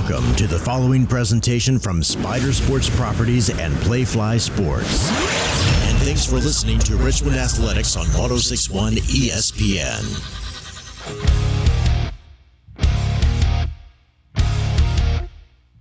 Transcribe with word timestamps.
Welcome 0.00 0.34
to 0.36 0.46
the 0.46 0.58
following 0.58 1.06
presentation 1.06 1.78
from 1.78 2.02
Spider 2.02 2.54
Sports 2.54 2.88
Properties 2.88 3.50
and 3.50 3.74
Playfly 3.74 4.40
Sports. 4.40 5.10
And 5.88 5.98
thanks 5.98 6.24
for 6.24 6.36
listening 6.36 6.78
to 6.78 6.96
Richmond 6.96 7.36
Athletics 7.36 7.96
on 7.96 8.06
1061 8.06 8.94
ESPN. 8.94 10.00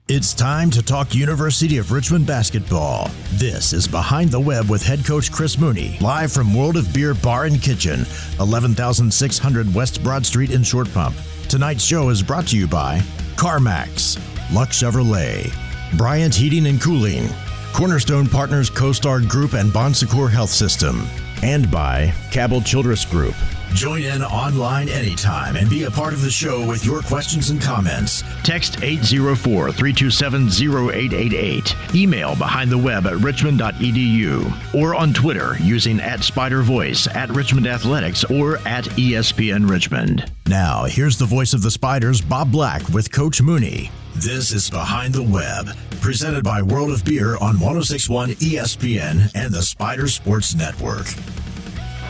It's 0.09 0.33
time 0.33 0.70
to 0.71 0.81
talk 0.81 1.15
University 1.15 1.77
of 1.77 1.93
Richmond 1.93 2.27
basketball. 2.27 3.09
This 3.36 3.71
is 3.71 3.88
Behind 3.88 4.29
the 4.29 4.39
Web 4.41 4.70
with 4.70 4.83
head 4.83 5.05
coach 5.05 5.31
Chris 5.31 5.57
Mooney, 5.57 5.97
live 6.01 6.33
from 6.33 6.54
World 6.54 6.75
of 6.75 6.93
Beer 6.93 7.13
Bar 7.13 7.45
and 7.45 7.61
Kitchen, 7.61 8.05
11600 8.39 9.73
West 9.73 10.04
Broad 10.04 10.25
Street 10.25 10.51
in 10.51 10.63
Short 10.63 10.91
Pump. 10.93 11.15
Tonight's 11.47 11.86
show 11.86 12.09
is 12.09 12.21
brought 12.21 12.47
to 12.47 12.57
you 12.57 12.67
by 12.67 13.01
CarMax, 13.39 14.19
Lux 14.54 14.83
Chevrolet, 14.83 15.50
Bryant 15.97 16.36
Heating 16.36 16.68
and 16.68 16.82
Cooling, 16.82 17.29
Cornerstone 17.71 18.27
Partners 18.27 18.69
CoStar 18.69 19.25
Group 19.29 19.54
and 19.54 19.71
Bon 19.71 19.93
Secours 19.93 20.33
Health 20.33 20.50
System, 20.50 21.07
and 21.41 21.71
by 21.71 22.14
Cabell 22.31 22.59
Childress 22.59 23.05
Group. 23.05 23.36
Join 23.73 24.01
in 24.04 24.23
online 24.23 24.89
anytime 24.89 25.55
and 25.55 25.69
be 25.69 25.83
a 25.83 25.91
part 25.91 26.14
of 26.14 26.21
the 26.21 26.29
show 26.29 26.65
with 26.65 26.86
your 26.86 27.01
questions 27.01 27.50
and 27.50 27.61
comments. 27.61 28.23
Text 28.43 28.83
804 28.83 29.71
327 29.71 30.47
0888. 30.47 31.75
Email 31.95 32.36
behind 32.36 32.69
the 32.72 32.78
web 32.78 33.05
at 33.05 33.17
richmond.edu 33.17 34.73
or 34.73 34.95
on 34.95 35.14
Twitter 35.14 35.55
using 35.61 36.00
at 36.00 36.23
Spider 36.23 36.61
Voice, 36.61 37.08
at 37.08 37.30
Richmond 37.30 37.67
Athletics, 37.67 38.23
or 38.25 38.58
at 38.67 38.86
ESPN 38.86 39.70
Richmond. 39.70 40.31
Now, 40.47 40.86
here's 40.86 41.17
the 41.17 41.25
voice 41.25 41.53
of 41.53 41.61
the 41.61 41.72
Spiders, 41.72 42.22
Bob 42.22 42.52
Black, 42.52 42.88
with 42.89 43.11
Coach 43.11 43.42
Mooney. 43.42 43.92
This 44.16 44.52
is 44.52 44.70
Behind 44.70 45.14
the 45.14 45.23
Web, 45.23 45.70
presented 46.02 46.44
by 46.44 46.62
World 46.62 46.92
of 46.92 47.06
Beer 47.06 47.38
on 47.38 47.59
1061 47.59 48.31
ESPN 48.31 49.31
and 49.36 49.53
the 49.53 49.62
Spider 49.62 50.08
Sports 50.08 50.56
Network. 50.56 51.06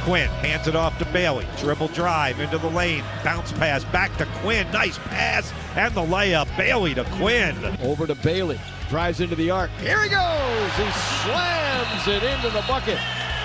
Quinn 0.09 0.27
hands 0.41 0.67
it 0.67 0.75
off 0.75 0.97
to 0.97 1.05
Bailey. 1.13 1.45
Dribble 1.59 1.89
drive 1.89 2.39
into 2.39 2.57
the 2.57 2.69
lane. 2.71 3.03
Bounce 3.23 3.51
pass 3.51 3.83
back 3.83 4.17
to 4.17 4.25
Quinn. 4.41 4.65
Nice 4.71 4.97
pass 4.97 5.53
and 5.75 5.93
the 5.93 6.01
layup. 6.01 6.47
Bailey 6.57 6.95
to 6.95 7.03
Quinn. 7.19 7.55
Over 7.83 8.07
to 8.07 8.15
Bailey. 8.15 8.59
Drives 8.89 9.21
into 9.21 9.35
the 9.35 9.51
arc. 9.51 9.69
Here 9.77 10.01
he 10.01 10.09
goes. 10.09 10.71
He 10.77 10.89
slams 11.21 12.07
it 12.07 12.23
into 12.23 12.49
the 12.49 12.65
bucket. 12.67 12.97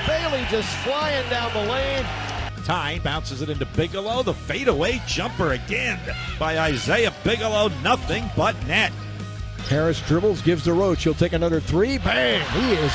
Bailey 0.07 0.43
just 0.51 0.75
flying 0.77 1.29
down 1.29 1.53
the 1.53 1.71
lane. 1.71 2.07
Tyne 2.65 3.03
bounces 3.03 3.43
it 3.43 3.51
into 3.51 3.67
Bigelow. 3.67 4.23
The 4.23 4.33
fadeaway 4.33 5.03
jumper 5.07 5.53
again 5.53 6.01
by 6.39 6.59
Isaiah 6.59 7.13
Bigelow. 7.25 7.69
Nothing 7.83 8.25
but 8.39 8.57
net. 8.67 8.91
Harris 9.69 10.01
dribbles, 10.09 10.41
gives 10.41 10.65
to 10.65 10.73
Roche. 10.73 11.05
He'll 11.05 11.13
take 11.13 11.35
another 11.35 11.61
three. 11.61 11.99
Bang! 11.99 12.41
He 12.53 12.73
is 12.73 12.93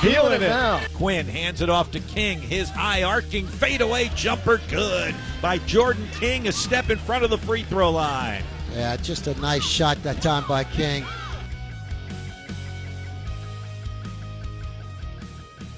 feeling 0.00 0.42
it 0.42 0.48
now. 0.48 0.80
Quinn 0.94 1.26
hands 1.26 1.60
it 1.60 1.70
off 1.70 1.90
to 1.92 2.00
King. 2.00 2.40
His 2.40 2.68
high 2.68 3.02
arcing 3.02 3.46
fadeaway 3.46 4.10
jumper 4.14 4.60
good 4.68 5.14
by 5.40 5.58
Jordan 5.58 6.08
King, 6.12 6.48
a 6.48 6.52
step 6.52 6.90
in 6.90 6.98
front 6.98 7.24
of 7.24 7.30
the 7.30 7.38
free 7.38 7.62
throw 7.64 7.90
line. 7.90 8.42
Yeah, 8.74 8.96
just 8.96 9.26
a 9.26 9.40
nice 9.40 9.64
shot 9.64 10.02
that 10.02 10.22
time 10.22 10.44
by 10.48 10.64
King. 10.64 11.04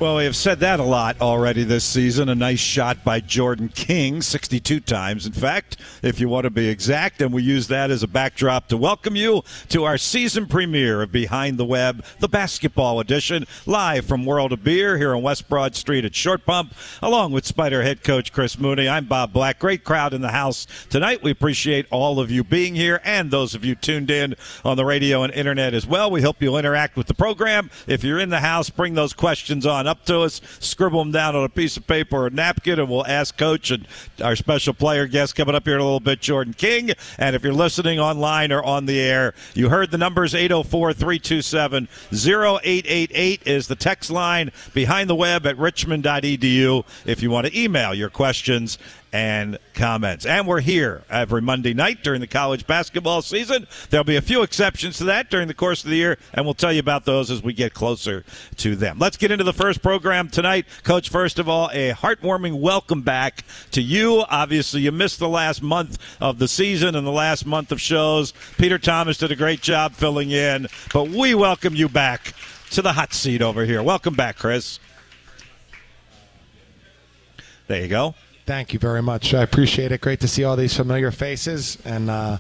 Well, 0.01 0.17
we 0.17 0.25
have 0.25 0.35
said 0.35 0.61
that 0.61 0.81
a 0.81 0.83
lot 0.83 1.21
already 1.21 1.63
this 1.63 1.85
season. 1.85 2.31
A 2.31 2.35
nice 2.35 2.59
shot 2.59 3.05
by 3.05 3.21
Jordan 3.21 3.69
King, 3.69 4.23
62 4.23 4.81
times, 4.81 5.27
in 5.27 5.33
fact, 5.33 5.77
if 6.03 6.19
you 6.19 6.27
want 6.31 6.45
to 6.45 6.51
be 6.51 6.71
exact. 6.71 7.21
And 7.21 7.35
we 7.35 7.43
use 7.43 7.67
that 7.67 7.91
as 7.91 8.03
a 8.03 8.09
backdrop 8.09 8.69
to 8.69 8.79
welcome 8.79 9.15
you 9.15 9.43
to 9.69 9.85
our 9.85 9.99
season 9.99 10.47
premiere 10.47 11.03
of 11.03 11.13
Behind 11.13 11.59
the 11.59 11.67
Web, 11.67 12.03
the 12.19 12.29
basketball 12.29 12.99
edition, 12.99 13.45
live 13.67 14.07
from 14.07 14.25
World 14.25 14.55
of 14.55 14.65
Beer 14.65 14.97
here 14.97 15.15
on 15.15 15.21
West 15.21 15.51
Broad 15.51 15.77
Street 15.77 16.07
at 16.07 16.15
Short 16.15 16.47
Pump, 16.47 16.73
along 17.03 17.33
with 17.33 17.45
Spider 17.45 17.83
head 17.83 18.03
coach 18.03 18.33
Chris 18.33 18.59
Mooney. 18.59 18.89
I'm 18.89 19.05
Bob 19.05 19.35
Black. 19.35 19.59
Great 19.59 19.85
crowd 19.85 20.15
in 20.15 20.23
the 20.23 20.31
house 20.31 20.67
tonight. 20.89 21.23
We 21.23 21.31
appreciate 21.31 21.85
all 21.91 22.21
of 22.21 22.31
you 22.31 22.43
being 22.43 22.75
here 22.75 23.03
and 23.05 23.31
those 23.31 23.55
of 23.55 23.67
you 23.67 23.75
tuned 23.75 24.11
in 24.11 24.35
on 24.65 24.79
the 24.79 24.85
radio 24.87 25.25
and 25.25 25.33
internet 25.35 25.75
as 25.75 25.87
well. 25.87 26.11
We 26.11 26.23
hope 26.23 26.41
you'll 26.41 26.57
interact 26.57 26.97
with 26.97 27.07
the 27.07 27.13
program. 27.13 27.71
If 27.87 28.03
you're 28.03 28.19
in 28.19 28.31
the 28.31 28.41
house, 28.41 28.71
bring 28.71 28.95
those 28.95 29.13
questions 29.13 29.67
on 29.67 29.90
up 29.91 30.05
to 30.07 30.21
us, 30.21 30.41
scribble 30.61 31.01
them 31.01 31.13
down 31.13 31.37
on 31.37 31.45
a 31.45 31.49
piece 31.49 31.77
of 31.77 31.87
paper 31.87 32.17
or 32.17 32.27
a 32.29 32.31
napkin, 32.31 32.79
and 32.79 32.89
we'll 32.89 33.07
ask 33.07 33.37
Coach 33.37 33.71
and 33.71 33.87
our 34.23 34.37
special 34.37 34.73
player 34.73 35.07
guest 35.07 35.35
coming 35.35 35.55
up 35.55 35.65
here 35.67 35.75
in 35.75 35.81
a 35.81 35.85
little 35.85 36.01
bit, 36.01 36.21
Jordan 36.21 36.55
King. 36.55 36.93
And 37.19 37.35
if 37.35 37.43
you're 37.43 37.53
listening 37.53 37.99
online 37.99 38.53
or 38.53 38.63
on 38.63 38.87
the 38.87 39.01
air, 39.01 39.35
you 39.55 39.69
heard 39.69 39.91
the 39.91 39.99
numbers 39.99 40.35
804 40.35 40.93
327 40.93 41.89
0888 42.13 43.43
is 43.45 43.67
the 43.67 43.77
text 43.77 44.11
line 44.11 44.53
behind 44.73 45.11
the 45.11 45.15
web 45.15 45.47
at 45.47 45.59
richmond.edu 45.59 46.85
if 47.05 47.23
you 47.23 47.31
want 47.31 47.47
to 47.47 47.59
email 47.59 47.93
your 47.93 48.11
questions 48.11 48.79
and 49.13 49.59
comments. 49.75 50.25
And 50.25 50.47
we're 50.47 50.61
here 50.61 51.03
every 51.11 51.43
Monday 51.43 51.75
night 51.75 52.03
during 52.03 52.21
the 52.21 52.27
college 52.27 52.67
basketball 52.67 53.23
season. 53.23 53.67
There'll 53.91 54.05
be 54.05 54.17
a 54.17 54.23
few 54.23 54.43
exceptions 54.43 54.99
to 54.99 55.05
that 55.05 55.31
during 55.31 55.49
the 55.49 55.55
course 55.55 55.83
of 55.85 55.91
the 55.91 55.97
year, 55.97 56.19
and 56.33 56.45
we'll 56.45 56.55
tell 56.55 56.73
you 56.73 56.81
about 56.81 57.05
those 57.05 57.31
as 57.31 57.43
we 57.43 57.53
get 57.53 57.75
closer 57.75 58.25
to 58.59 58.77
them. 58.77 58.99
Let's 58.99 59.17
get 59.17 59.31
into 59.31 59.45
the 59.45 59.53
first 59.53 59.83
program 59.83 60.29
tonight. 60.29 60.67
Coach, 60.85 61.09
first 61.09 61.39
of 61.39 61.49
all, 61.49 61.71
a 61.73 61.93
heartwarming 61.93 62.61
welcome 62.61 63.03
back 63.03 63.45
to 63.73 63.83
you. 63.83 64.25
Obviously, 64.29 64.83
you 64.83 64.93
missed 64.93 65.19
the 65.19 65.29
last 65.29 65.63
month 65.63 65.99
of 66.21 66.39
the 66.39 66.49
season 66.49 66.95
and 66.95 67.07
the 67.07 67.13
last 67.13 67.47
month 67.47 67.73
of 67.73 67.81
shows. 67.81 68.33
Peter 68.59 68.79
Thomas 68.79 69.19
did 69.19 69.33
a 69.33 69.37
great 69.37 69.61
job 69.61 69.93
filling 69.93 70.31
in, 70.31 70.69
but 70.93 71.09
we 71.09 71.35
welcome 71.35 71.75
you 71.75 71.89
back 71.89 72.35
to 72.71 72.83
the 72.83 72.93
hot 72.93 73.13
seat 73.13 73.43
over 73.43 73.65
here. 73.65 73.83
Welcome 73.83 74.15
back, 74.15 74.37
Chris. 74.39 74.79
There 77.67 77.83
you 77.83 77.89
go. 77.89 78.15
Thank 78.51 78.73
you 78.73 78.81
very 78.81 79.01
much. 79.01 79.33
I 79.33 79.45
appreciate 79.45 79.93
it. 79.93 80.01
Great 80.01 80.19
to 80.23 80.27
see 80.27 80.43
all 80.43 80.57
these 80.57 80.77
familiar 80.77 81.13
faces. 81.13 81.79
And 81.85 82.11
uh, 82.11 82.39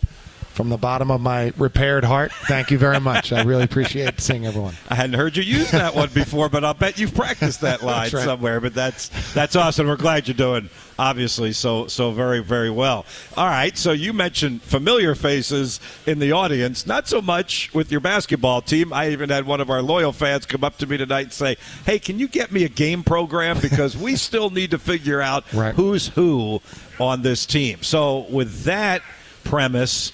from 0.60 0.68
the 0.68 0.76
bottom 0.76 1.10
of 1.10 1.22
my 1.22 1.54
repaired 1.56 2.04
heart, 2.04 2.32
thank 2.46 2.70
you 2.70 2.76
very 2.76 3.00
much. 3.00 3.32
I 3.32 3.44
really 3.44 3.64
appreciate 3.64 4.20
seeing 4.20 4.44
everyone. 4.44 4.74
I 4.90 4.94
hadn't 4.94 5.14
heard 5.14 5.34
you 5.34 5.42
use 5.42 5.70
that 5.70 5.94
one 5.94 6.10
before, 6.10 6.50
but 6.50 6.66
I'll 6.66 6.74
bet 6.74 6.98
you've 6.98 7.14
practiced 7.14 7.62
that 7.62 7.80
line 7.82 8.10
right. 8.12 8.24
somewhere. 8.24 8.60
But 8.60 8.74
that's 8.74 9.08
that's 9.32 9.56
awesome. 9.56 9.86
We're 9.86 9.96
glad 9.96 10.28
you're 10.28 10.34
doing 10.34 10.68
obviously 10.98 11.52
so 11.52 11.86
so 11.86 12.10
very 12.10 12.40
very 12.40 12.68
well. 12.68 13.06
All 13.38 13.46
right, 13.46 13.74
so 13.78 13.92
you 13.92 14.12
mentioned 14.12 14.60
familiar 14.60 15.14
faces 15.14 15.80
in 16.06 16.18
the 16.18 16.32
audience, 16.32 16.86
not 16.86 17.08
so 17.08 17.22
much 17.22 17.72
with 17.72 17.90
your 17.90 18.02
basketball 18.02 18.60
team. 18.60 18.92
I 18.92 19.08
even 19.12 19.30
had 19.30 19.46
one 19.46 19.62
of 19.62 19.70
our 19.70 19.80
loyal 19.80 20.12
fans 20.12 20.44
come 20.44 20.62
up 20.62 20.76
to 20.76 20.86
me 20.86 20.98
tonight 20.98 21.22
and 21.22 21.32
say, 21.32 21.56
"Hey, 21.86 21.98
can 21.98 22.18
you 22.18 22.28
get 22.28 22.52
me 22.52 22.64
a 22.64 22.68
game 22.68 23.02
program 23.02 23.58
because 23.60 23.96
we 23.96 24.14
still 24.28 24.50
need 24.50 24.72
to 24.72 24.78
figure 24.78 25.22
out 25.22 25.50
Right. 25.54 25.74
who's 25.74 26.08
who 26.08 26.60
on 26.98 27.22
this 27.22 27.46
team." 27.46 27.82
So 27.82 28.26
with 28.28 28.64
that 28.64 29.00
premise, 29.42 30.12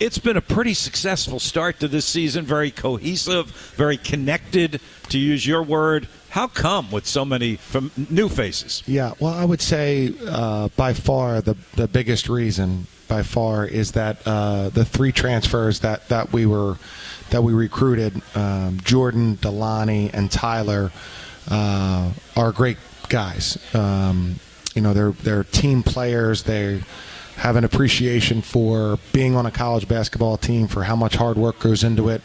it's 0.00 0.18
been 0.18 0.36
a 0.36 0.42
pretty 0.42 0.74
successful 0.74 1.38
start 1.40 1.80
to 1.80 1.88
this 1.88 2.04
season, 2.04 2.44
very 2.44 2.70
cohesive, 2.70 3.46
very 3.76 3.96
connected, 3.96 4.80
to 5.08 5.18
use 5.18 5.46
your 5.46 5.62
word. 5.62 6.08
How 6.30 6.48
come 6.48 6.90
with 6.90 7.06
so 7.06 7.24
many 7.24 7.56
fam- 7.56 7.92
new 8.10 8.28
faces? 8.28 8.82
Yeah, 8.86 9.12
well, 9.20 9.32
I 9.32 9.44
would 9.44 9.62
say 9.62 10.12
uh, 10.26 10.68
by 10.76 10.92
far 10.92 11.40
the 11.40 11.56
the 11.74 11.88
biggest 11.88 12.28
reason 12.28 12.86
by 13.08 13.22
far 13.22 13.64
is 13.64 13.92
that 13.92 14.18
uh, 14.26 14.68
the 14.70 14.84
three 14.84 15.12
transfers 15.12 15.80
that, 15.80 16.08
that 16.08 16.32
we 16.32 16.44
were 16.44 16.76
that 17.30 17.42
we 17.42 17.52
recruited, 17.52 18.20
um, 18.34 18.78
Jordan, 18.84 19.36
DeLonnie, 19.36 20.10
and 20.12 20.30
Tyler, 20.30 20.92
uh, 21.50 22.12
are 22.36 22.52
great 22.52 22.78
guys. 23.08 23.58
Um, 23.74 24.36
you 24.74 24.82
know, 24.82 24.92
they're 24.92 25.12
they're 25.12 25.44
team 25.44 25.82
players. 25.82 26.42
They 26.42 26.82
have 27.36 27.56
an 27.56 27.64
appreciation 27.64 28.42
for 28.42 28.98
being 29.12 29.36
on 29.36 29.46
a 29.46 29.50
college 29.50 29.86
basketball 29.86 30.36
team, 30.36 30.66
for 30.68 30.84
how 30.84 30.96
much 30.96 31.16
hard 31.16 31.36
work 31.36 31.58
goes 31.58 31.84
into 31.84 32.08
it, 32.08 32.22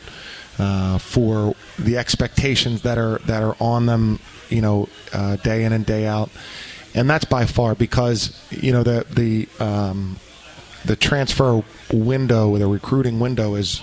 uh, 0.57 0.97
for 0.97 1.55
the 1.77 1.97
expectations 1.97 2.81
that 2.83 2.97
are 2.97 3.19
that 3.19 3.43
are 3.43 3.55
on 3.59 3.85
them, 3.85 4.19
you 4.49 4.61
know, 4.61 4.87
uh, 5.13 5.35
day 5.37 5.63
in 5.63 5.73
and 5.73 5.85
day 5.85 6.05
out, 6.07 6.29
and 6.93 7.09
that's 7.09 7.25
by 7.25 7.45
far 7.45 7.75
because 7.75 8.39
you 8.51 8.71
know 8.71 8.83
the 8.83 9.05
the 9.09 9.47
um, 9.63 10.17
the 10.85 10.95
transfer 10.95 11.63
window, 11.91 12.57
the 12.57 12.67
recruiting 12.67 13.19
window 13.19 13.55
is 13.55 13.81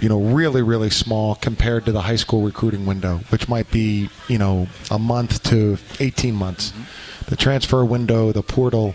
you 0.00 0.08
know 0.08 0.20
really 0.20 0.62
really 0.62 0.90
small 0.90 1.34
compared 1.34 1.84
to 1.84 1.92
the 1.92 2.02
high 2.02 2.16
school 2.16 2.42
recruiting 2.42 2.86
window, 2.86 3.20
which 3.30 3.48
might 3.48 3.70
be 3.70 4.08
you 4.28 4.38
know 4.38 4.68
a 4.90 4.98
month 4.98 5.42
to 5.44 5.78
18 6.00 6.34
months. 6.34 6.72
The 7.28 7.36
transfer 7.36 7.84
window, 7.84 8.32
the 8.32 8.42
portal. 8.42 8.94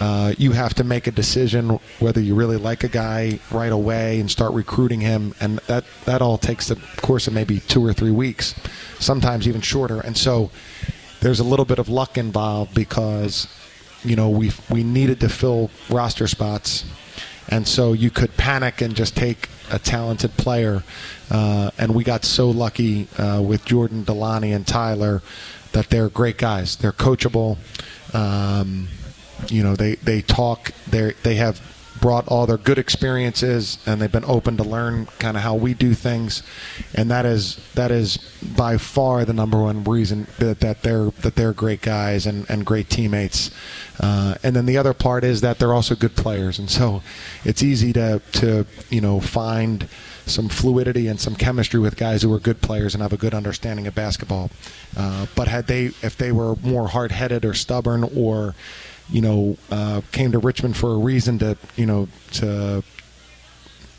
Uh, 0.00 0.34
you 0.38 0.52
have 0.52 0.74
to 0.74 0.84
make 0.84 1.06
a 1.06 1.10
decision 1.10 1.78
whether 2.00 2.20
you 2.20 2.34
really 2.34 2.56
like 2.56 2.82
a 2.84 2.88
guy 2.88 3.38
right 3.50 3.72
away 3.72 4.20
and 4.20 4.30
start 4.30 4.52
recruiting 4.52 5.00
him, 5.00 5.34
and 5.40 5.58
that 5.66 5.84
that 6.04 6.20
all 6.20 6.38
takes 6.38 6.68
the 6.68 6.76
course 6.96 7.26
of 7.26 7.32
maybe 7.32 7.60
two 7.60 7.84
or 7.84 7.92
three 7.92 8.10
weeks, 8.10 8.54
sometimes 8.98 9.46
even 9.46 9.60
shorter. 9.60 10.00
And 10.00 10.16
so, 10.16 10.50
there's 11.20 11.40
a 11.40 11.44
little 11.44 11.64
bit 11.64 11.78
of 11.78 11.88
luck 11.88 12.18
involved 12.18 12.74
because, 12.74 13.48
you 14.02 14.16
know, 14.16 14.28
we 14.28 14.50
we 14.68 14.82
needed 14.82 15.20
to 15.20 15.28
fill 15.28 15.70
roster 15.88 16.26
spots, 16.26 16.84
and 17.48 17.66
so 17.66 17.92
you 17.92 18.10
could 18.10 18.36
panic 18.36 18.80
and 18.80 18.94
just 18.94 19.16
take 19.16 19.48
a 19.70 19.78
talented 19.78 20.36
player. 20.36 20.82
Uh, 21.30 21.70
and 21.78 21.94
we 21.94 22.04
got 22.04 22.24
so 22.24 22.50
lucky 22.50 23.08
uh, 23.18 23.40
with 23.40 23.64
Jordan, 23.64 24.04
DeLonnie 24.04 24.54
and 24.54 24.66
Tyler 24.66 25.22
that 25.72 25.88
they're 25.90 26.08
great 26.08 26.38
guys. 26.38 26.76
They're 26.76 26.92
coachable. 26.92 27.58
Um, 28.14 28.88
you 29.50 29.62
know, 29.62 29.74
they 29.76 29.96
they 29.96 30.22
talk. 30.22 30.72
They 30.86 31.12
they 31.22 31.36
have 31.36 31.60
brought 32.00 32.26
all 32.28 32.46
their 32.46 32.58
good 32.58 32.76
experiences 32.76 33.78
and 33.86 34.02
they've 34.02 34.12
been 34.12 34.24
open 34.26 34.56
to 34.56 34.64
learn 34.64 35.06
kind 35.18 35.36
of 35.36 35.42
how 35.42 35.54
we 35.54 35.72
do 35.72 35.94
things 35.94 36.42
and 36.94 37.10
that 37.10 37.24
is 37.24 37.58
that 37.74 37.90
is 37.90 38.18
by 38.56 38.76
far 38.76 39.24
the 39.24 39.32
number 39.32 39.62
one 39.62 39.82
reason 39.84 40.26
that, 40.38 40.60
that 40.60 40.82
they're 40.82 41.10
that 41.22 41.34
they're 41.36 41.52
great 41.52 41.80
guys 41.80 42.26
and, 42.26 42.44
and 42.50 42.66
great 42.66 42.90
teammates 42.90 43.50
uh, 44.00 44.34
and 44.42 44.56
then 44.56 44.66
the 44.66 44.76
other 44.76 44.92
part 44.92 45.24
is 45.24 45.40
that 45.40 45.58
they're 45.58 45.72
also 45.72 45.94
good 45.94 46.14
players 46.16 46.58
and 46.58 46.68
so 46.68 47.00
it's 47.44 47.62
easy 47.62 47.92
to 47.92 48.20
to 48.32 48.66
you 48.90 49.00
know 49.00 49.20
find 49.20 49.88
some 50.26 50.48
fluidity 50.48 51.06
and 51.06 51.20
some 51.20 51.34
chemistry 51.34 51.78
with 51.78 51.96
guys 51.96 52.22
who 52.22 52.32
are 52.32 52.38
good 52.38 52.60
players 52.60 52.94
and 52.94 53.02
have 53.02 53.12
a 53.12 53.16
good 53.16 53.34
understanding 53.34 53.86
of 53.86 53.94
basketball. 53.94 54.50
Uh, 54.96 55.26
but 55.34 55.48
had 55.48 55.66
they, 55.66 55.86
if 56.02 56.16
they 56.16 56.32
were 56.32 56.56
more 56.56 56.88
hard-headed 56.88 57.44
or 57.44 57.52
stubborn 57.52 58.08
or 58.16 58.54
you 59.10 59.20
know, 59.20 59.56
uh, 59.70 60.00
came 60.12 60.32
to 60.32 60.38
Richmond 60.38 60.76
for 60.76 60.92
a 60.92 60.98
reason 60.98 61.38
to, 61.40 61.56
you 61.76 61.86
know, 61.86 62.08
to, 62.32 62.82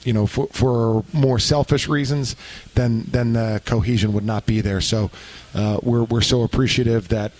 you 0.04 0.13
know, 0.13 0.28
for, 0.28 0.48
for 0.48 1.04
more 1.13 1.40
selfish 1.40 1.88
reasons, 1.88 2.36
then 2.75 3.06
then 3.07 3.34
the 3.34 3.62
cohesion 3.66 4.13
would 4.13 4.25
not 4.25 4.46
be 4.46 4.62
there. 4.62 4.81
So 4.81 5.12
uh, 5.54 5.80
we're 5.81 6.04
we're 6.04 6.22
so 6.22 6.44
appreciative 6.44 7.07
that 7.10 7.31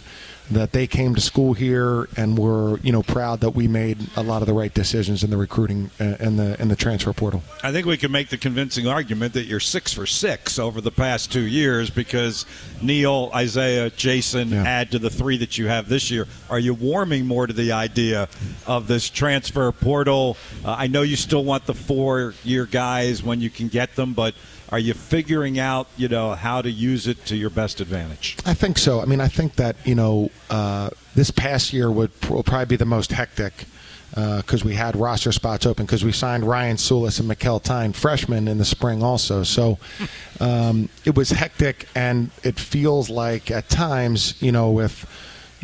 that 0.52 0.72
they 0.72 0.86
came 0.86 1.16
to 1.16 1.22
school 1.22 1.54
here 1.54 2.08
and 2.16 2.38
we're 2.38 2.78
you 2.80 2.92
know 2.92 3.02
proud 3.02 3.42
that 3.42 3.52
we 3.52 3.68
made 3.68 3.98
a 4.16 4.24
lot 4.24 4.42
of 4.42 4.48
the 4.48 4.54
right 4.54 4.74
decisions 4.74 5.24
in 5.24 5.30
the 5.30 5.38
recruiting 5.38 5.90
and 6.00 6.38
the 6.38 6.60
in 6.62 6.68
the 6.68 6.76
transfer 6.76 7.14
portal. 7.14 7.44
I 7.64 7.72
think 7.72 7.86
we 7.86 7.98
can 7.98 8.12
make 8.12 8.30
the 8.30 8.38
convincing 8.38 8.88
argument 8.88 9.34
that 9.34 9.46
you're 9.46 9.60
six 9.60 9.94
for 9.94 10.06
six 10.06 10.60
over 10.60 10.82
the 10.82 10.92
past 10.92 11.32
two 11.32 11.46
years 11.46 11.90
because 11.90 12.46
Neal, 12.82 13.32
Isaiah, 13.34 13.90
Jason 13.90 14.50
yeah. 14.50 14.64
add 14.64 14.92
to 14.92 15.00
the 15.00 15.10
three 15.10 15.38
that 15.38 15.58
you 15.58 15.68
have 15.68 15.90
this 15.90 16.12
year. 16.12 16.28
Are 16.50 16.60
you 16.60 16.74
warming 16.74 17.26
more 17.26 17.48
to 17.48 17.54
the 17.54 17.72
idea 17.72 18.30
of 18.68 18.88
this 18.88 19.10
transfer 19.10 19.72
portal? 19.72 20.38
Uh, 20.64 20.76
I 20.78 20.88
know 20.88 21.02
you 21.02 21.16
still 21.16 21.44
want 21.44 21.66
the 21.66 21.74
four 21.74 22.34
year 22.44 22.66
guys 22.66 23.24
when 23.24 23.42
you 23.42 23.50
can 23.50 23.68
get 23.68 23.96
them, 23.96 24.14
but 24.14 24.36
are 24.76 24.80
you 24.80 24.94
figuring 24.94 25.58
out, 25.58 25.88
you 25.96 26.10
know, 26.10 26.34
how 26.34 26.62
to 26.62 26.70
use 26.70 27.08
it 27.08 27.24
to 27.28 27.38
your 27.38 27.50
best 27.50 27.80
advantage? 27.80 28.36
I 28.46 28.54
think 28.54 28.78
so. 28.78 29.00
I 29.00 29.06
mean, 29.06 29.22
I 29.22 29.30
think 29.30 29.56
that 29.56 29.78
you 29.86 29.96
know 29.96 30.32
uh, 30.50 30.90
this 31.16 31.32
past 31.32 31.72
year 31.72 31.90
would 31.90 32.12
will 32.30 32.44
probably 32.44 32.66
be 32.66 32.76
the 32.76 32.84
most 32.84 33.14
hectic 33.14 33.54
because 34.10 34.64
uh, 34.64 34.66
we 34.66 34.76
had 34.76 34.98
roster 34.98 35.32
spots 35.32 35.66
open 35.66 35.86
because 35.86 36.04
we 36.04 36.12
signed 36.12 36.44
Ryan 36.44 36.76
Sulis 36.76 37.22
and 37.22 37.30
Mikkel 37.30 37.64
Tyne, 37.64 37.94
freshmen, 37.94 38.50
in 38.50 38.58
the 38.58 38.66
spring 38.66 39.02
also. 39.02 39.44
So 39.44 39.78
um, 40.42 40.90
it 41.06 41.16
was 41.16 41.30
hectic, 41.30 41.88
and 41.96 42.30
it 42.44 42.60
feels 42.60 43.10
like 43.10 43.52
at 43.52 43.70
times, 43.70 44.42
you 44.42 44.52
know, 44.52 44.82
if 44.82 45.06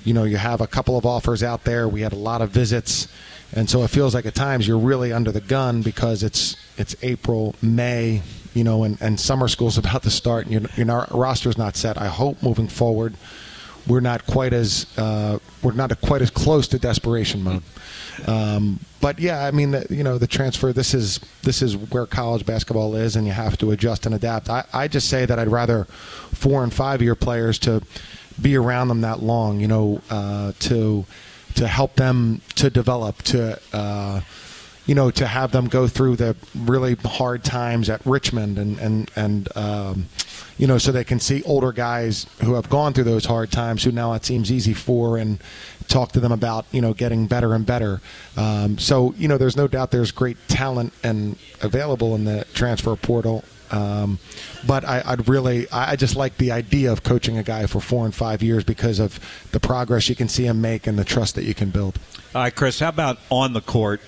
you 0.05 0.13
know 0.13 0.23
you 0.23 0.37
have 0.37 0.61
a 0.61 0.67
couple 0.67 0.97
of 0.97 1.05
offers 1.05 1.43
out 1.43 1.65
there, 1.65 1.85
we 1.85 1.99
had 1.99 2.13
a 2.13 2.23
lot 2.29 2.41
of 2.41 2.51
visits, 2.51 3.09
and 3.51 3.69
so 3.69 3.83
it 3.83 3.89
feels 3.89 4.15
like 4.15 4.25
at 4.25 4.35
times 4.35 4.69
you're 4.69 4.77
really 4.77 5.11
under 5.11 5.33
the 5.33 5.41
gun 5.41 5.81
because 5.81 6.23
it's 6.23 6.55
it's 6.77 6.95
April, 7.03 7.55
May 7.61 8.21
you 8.53 8.63
know, 8.63 8.83
and, 8.83 9.01
and 9.01 9.19
summer 9.19 9.47
school's 9.47 9.77
about 9.77 10.03
to 10.03 10.09
start, 10.09 10.47
and 10.47 10.53
your, 10.53 10.85
your 10.85 11.07
roster's 11.11 11.57
not 11.57 11.75
set. 11.75 11.97
I 11.97 12.07
hope 12.07 12.41
moving 12.43 12.67
forward, 12.67 13.15
we're 13.87 13.99
not 13.99 14.25
quite 14.25 14.53
as 14.53 14.85
uh, 14.97 15.39
we're 15.63 15.71
not 15.73 15.99
quite 16.01 16.21
as 16.21 16.29
close 16.29 16.67
to 16.69 16.79
desperation 16.79 17.43
mode. 17.43 17.63
Um, 18.27 18.79
but 18.99 19.19
yeah, 19.19 19.45
I 19.45 19.51
mean, 19.51 19.71
the, 19.71 19.87
you 19.89 20.03
know, 20.03 20.17
the 20.17 20.27
transfer. 20.27 20.71
This 20.73 20.93
is 20.93 21.19
this 21.43 21.61
is 21.61 21.75
where 21.75 22.05
college 22.05 22.45
basketball 22.45 22.95
is, 22.95 23.15
and 23.15 23.25
you 23.25 23.33
have 23.33 23.57
to 23.59 23.71
adjust 23.71 24.05
and 24.05 24.13
adapt. 24.13 24.49
I, 24.49 24.65
I 24.73 24.87
just 24.87 25.09
say 25.09 25.25
that 25.25 25.39
I'd 25.39 25.47
rather 25.47 25.85
four 25.85 26.63
and 26.63 26.73
five 26.73 27.01
year 27.01 27.15
players 27.15 27.57
to 27.59 27.81
be 28.39 28.55
around 28.55 28.89
them 28.89 29.01
that 29.01 29.23
long. 29.23 29.59
You 29.59 29.67
know, 29.67 30.01
uh, 30.09 30.51
to 30.59 31.05
to 31.55 31.67
help 31.67 31.95
them 31.95 32.41
to 32.55 32.69
develop 32.69 33.21
to. 33.23 33.59
Uh, 33.73 34.21
you 34.91 34.95
know, 34.95 35.09
to 35.09 35.25
have 35.25 35.53
them 35.53 35.69
go 35.69 35.87
through 35.87 36.17
the 36.17 36.35
really 36.53 36.95
hard 36.95 37.45
times 37.45 37.89
at 37.89 38.05
Richmond 38.05 38.59
and 38.59 38.77
and 38.77 39.09
and 39.15 39.47
um, 39.55 40.07
you 40.57 40.67
know, 40.67 40.77
so 40.77 40.91
they 40.91 41.05
can 41.05 41.17
see 41.17 41.41
older 41.43 41.71
guys 41.71 42.27
who 42.43 42.55
have 42.55 42.69
gone 42.69 42.91
through 42.91 43.05
those 43.05 43.23
hard 43.23 43.53
times 43.53 43.85
who 43.85 43.93
now 43.93 44.11
it 44.11 44.25
seems 44.25 44.51
easy 44.51 44.73
for 44.73 45.17
and 45.17 45.41
talk 45.87 46.11
to 46.11 46.19
them 46.19 46.33
about 46.33 46.65
you 46.73 46.81
know 46.81 46.93
getting 46.93 47.25
better 47.25 47.53
and 47.53 47.65
better. 47.65 48.01
Um, 48.35 48.77
so 48.79 49.13
you 49.17 49.29
know, 49.29 49.37
there's 49.37 49.55
no 49.55 49.69
doubt 49.69 49.91
there's 49.91 50.11
great 50.11 50.35
talent 50.49 50.91
and 51.05 51.37
available 51.61 52.13
in 52.13 52.25
the 52.25 52.45
transfer 52.53 52.93
portal. 52.97 53.45
Um, 53.71 54.19
but 54.67 54.83
I, 54.83 55.11
would 55.11 55.29
really, 55.29 55.71
I 55.71 55.95
just 55.95 56.17
like 56.17 56.35
the 56.35 56.51
idea 56.51 56.91
of 56.91 57.03
coaching 57.03 57.37
a 57.37 57.43
guy 57.43 57.65
for 57.67 57.79
four 57.79 58.03
and 58.03 58.13
five 58.13 58.43
years 58.43 58.65
because 58.65 58.99
of 58.99 59.17
the 59.53 59.61
progress 59.61 60.09
you 60.09 60.15
can 60.15 60.27
see 60.27 60.45
him 60.45 60.59
make 60.59 60.87
and 60.87 60.99
the 60.99 61.05
trust 61.05 61.35
that 61.35 61.45
you 61.45 61.53
can 61.53 61.69
build. 61.69 61.97
All 62.35 62.41
right, 62.41 62.53
Chris, 62.53 62.81
how 62.81 62.89
about 62.89 63.19
on 63.29 63.53
the 63.53 63.61
court? 63.61 64.01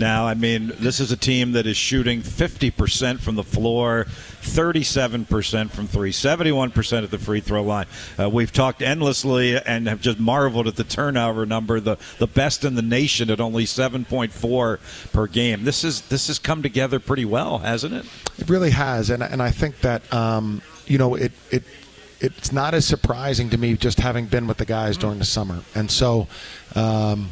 Now. 0.00 0.26
I 0.26 0.34
mean, 0.34 0.72
this 0.80 0.98
is 0.98 1.12
a 1.12 1.16
team 1.16 1.52
that 1.52 1.66
is 1.66 1.76
shooting 1.76 2.22
50% 2.22 3.20
from 3.20 3.36
the 3.36 3.44
floor, 3.44 4.06
37% 4.42 5.70
from 5.70 5.86
three, 5.86 6.10
71% 6.10 7.04
at 7.04 7.10
the 7.12 7.18
free 7.18 7.38
throw 7.38 7.62
line. 7.62 7.86
Uh, 8.18 8.28
we've 8.28 8.52
talked 8.52 8.82
endlessly 8.82 9.56
and 9.56 9.86
have 9.86 10.00
just 10.00 10.18
marveled 10.18 10.66
at 10.66 10.74
the 10.74 10.82
turnover 10.82 11.46
number, 11.46 11.78
the, 11.78 11.96
the 12.18 12.26
best 12.26 12.64
in 12.64 12.74
the 12.74 12.82
nation 12.82 13.30
at 13.30 13.40
only 13.40 13.64
7.4 13.64 15.12
per 15.12 15.26
game. 15.28 15.62
This 15.62 15.84
is 15.84 16.00
this 16.02 16.26
has 16.26 16.40
come 16.40 16.62
together 16.62 16.98
pretty 16.98 17.24
well, 17.24 17.58
hasn't 17.58 17.94
it? 17.94 18.06
It 18.38 18.48
really 18.48 18.70
has, 18.70 19.10
and 19.10 19.22
and 19.22 19.40
I 19.42 19.50
think 19.50 19.80
that 19.82 20.12
um, 20.12 20.62
you 20.86 20.98
know 20.98 21.14
it 21.14 21.32
it 21.50 21.62
it's 22.20 22.52
not 22.52 22.74
as 22.74 22.86
surprising 22.86 23.50
to 23.50 23.58
me 23.58 23.76
just 23.76 24.00
having 24.00 24.26
been 24.26 24.46
with 24.46 24.56
the 24.56 24.64
guys 24.64 24.96
during 24.96 25.18
the 25.20 25.24
summer, 25.24 25.62
and 25.76 25.90
so. 25.90 26.26
Um, 26.74 27.30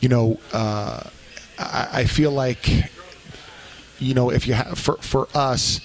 you 0.00 0.08
know, 0.08 0.38
uh, 0.52 1.02
I, 1.58 1.88
I 1.92 2.04
feel 2.04 2.30
like 2.30 2.68
you 3.98 4.14
know 4.14 4.30
if 4.30 4.46
you 4.46 4.54
have 4.54 4.78
for 4.78 4.96
for 4.96 5.28
us. 5.34 5.80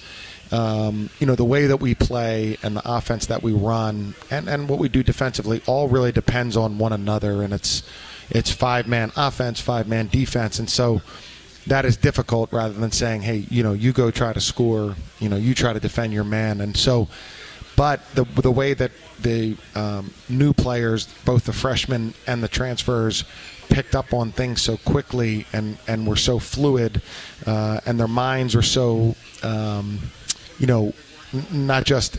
Um, 0.50 1.08
you 1.18 1.26
know 1.26 1.34
the 1.34 1.46
way 1.46 1.68
that 1.68 1.78
we 1.78 1.94
play 1.94 2.58
and 2.62 2.76
the 2.76 2.82
offense 2.84 3.24
that 3.24 3.42
we 3.42 3.54
run 3.54 4.14
and, 4.30 4.48
and 4.48 4.68
what 4.68 4.78
we 4.78 4.90
do 4.90 5.02
defensively 5.02 5.62
all 5.64 5.88
really 5.88 6.12
depends 6.12 6.58
on 6.58 6.76
one 6.76 6.92
another 6.92 7.42
and 7.42 7.54
it's 7.54 7.82
it's 8.28 8.50
five 8.50 8.86
man 8.86 9.12
offense 9.16 9.60
five 9.60 9.88
man 9.88 10.08
defense 10.08 10.58
and 10.58 10.68
so 10.68 11.00
that 11.66 11.86
is 11.86 11.96
difficult 11.96 12.52
rather 12.52 12.74
than 12.74 12.90
saying 12.90 13.22
hey 13.22 13.46
you 13.48 13.62
know 13.62 13.72
you 13.72 13.92
go 13.92 14.10
try 14.10 14.30
to 14.30 14.42
score 14.42 14.94
you 15.20 15.30
know 15.30 15.36
you 15.36 15.54
try 15.54 15.72
to 15.72 15.80
defend 15.80 16.12
your 16.12 16.22
man 16.24 16.60
and 16.60 16.76
so 16.76 17.08
but 17.76 18.00
the 18.14 18.24
the 18.42 18.50
way 18.50 18.74
that 18.74 18.90
the 19.20 19.56
um, 19.74 20.12
new 20.28 20.52
players 20.52 21.06
both 21.24 21.44
the 21.44 21.52
freshmen 21.52 22.14
and 22.26 22.42
the 22.42 22.48
transfers 22.48 23.24
picked 23.72 23.94
up 23.94 24.12
on 24.12 24.30
things 24.32 24.60
so 24.60 24.76
quickly 24.76 25.46
and, 25.52 25.78
and 25.88 26.06
were 26.06 26.16
so 26.16 26.38
fluid, 26.38 27.00
uh, 27.46 27.80
and 27.86 27.98
their 27.98 28.08
minds 28.08 28.54
were 28.54 28.62
so, 28.62 29.16
um, 29.42 29.98
you 30.58 30.66
know, 30.66 30.92
n- 31.32 31.66
not 31.66 31.84
just 31.84 32.18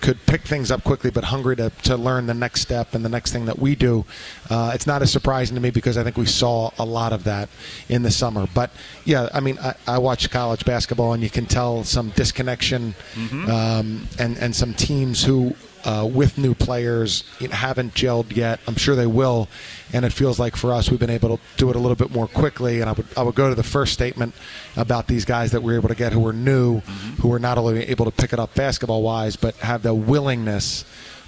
could 0.00 0.24
pick 0.26 0.42
things 0.42 0.70
up 0.70 0.84
quickly, 0.84 1.10
but 1.10 1.24
hungry 1.24 1.56
to, 1.56 1.70
to 1.82 1.96
learn 1.96 2.26
the 2.26 2.34
next 2.34 2.60
step 2.60 2.94
and 2.94 3.02
the 3.02 3.08
next 3.08 3.32
thing 3.32 3.46
that 3.46 3.58
we 3.58 3.74
do. 3.74 4.04
Uh, 4.50 4.70
it's 4.74 4.86
not 4.86 5.00
as 5.00 5.10
surprising 5.10 5.54
to 5.54 5.62
me 5.62 5.70
because 5.70 5.96
I 5.96 6.04
think 6.04 6.18
we 6.18 6.26
saw 6.26 6.70
a 6.78 6.84
lot 6.84 7.14
of 7.14 7.24
that 7.24 7.48
in 7.88 8.02
the 8.02 8.10
summer. 8.10 8.46
But 8.52 8.70
yeah, 9.06 9.30
I 9.32 9.40
mean, 9.40 9.58
I, 9.58 9.74
I 9.86 9.98
watch 9.98 10.30
college 10.30 10.66
basketball 10.66 11.14
and 11.14 11.22
you 11.22 11.30
can 11.30 11.46
tell 11.46 11.84
some 11.84 12.10
disconnection 12.10 12.94
mm-hmm. 13.14 13.50
um, 13.50 14.06
and, 14.18 14.36
and 14.36 14.54
some 14.54 14.74
teams 14.74 15.24
who 15.24 15.56
uh, 15.84 16.08
with 16.10 16.38
new 16.38 16.54
players 16.54 17.24
haven't 17.50 17.94
gelled 17.94 18.34
yet. 18.34 18.60
I'm 18.66 18.76
sure 18.76 18.96
they 18.96 19.06
will, 19.06 19.48
and 19.92 20.04
it 20.04 20.12
feels 20.12 20.38
like 20.38 20.56
for 20.56 20.72
us 20.72 20.90
we've 20.90 21.00
been 21.00 21.10
able 21.10 21.36
to 21.36 21.42
do 21.56 21.70
it 21.70 21.76
a 21.76 21.78
little 21.78 21.96
bit 21.96 22.10
more 22.10 22.26
quickly. 22.26 22.80
And 22.80 22.88
I 22.88 22.92
would 22.92 23.06
I 23.16 23.22
would 23.22 23.34
go 23.34 23.48
to 23.48 23.54
the 23.54 23.62
first 23.62 23.92
statement 23.92 24.34
about 24.76 25.06
these 25.06 25.24
guys 25.24 25.52
that 25.52 25.62
we 25.62 25.74
are 25.74 25.76
able 25.76 25.88
to 25.88 25.94
get 25.94 26.12
who 26.12 26.26
are 26.26 26.32
new, 26.32 26.80
mm-hmm. 26.80 27.22
who 27.22 27.32
are 27.32 27.38
not 27.38 27.58
only 27.58 27.84
able 27.84 28.04
to 28.04 28.10
pick 28.10 28.32
it 28.32 28.38
up 28.38 28.54
basketball 28.54 29.02
wise, 29.02 29.36
but 29.36 29.54
have 29.56 29.82
the 29.82 29.94
willingness 29.94 30.84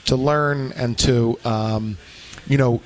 to 0.07 0.17
learn 0.17 0.73
and 0.73 0.99
to 0.99 1.39
um, 1.45 1.99
you 2.47 2.57
know 2.57 2.81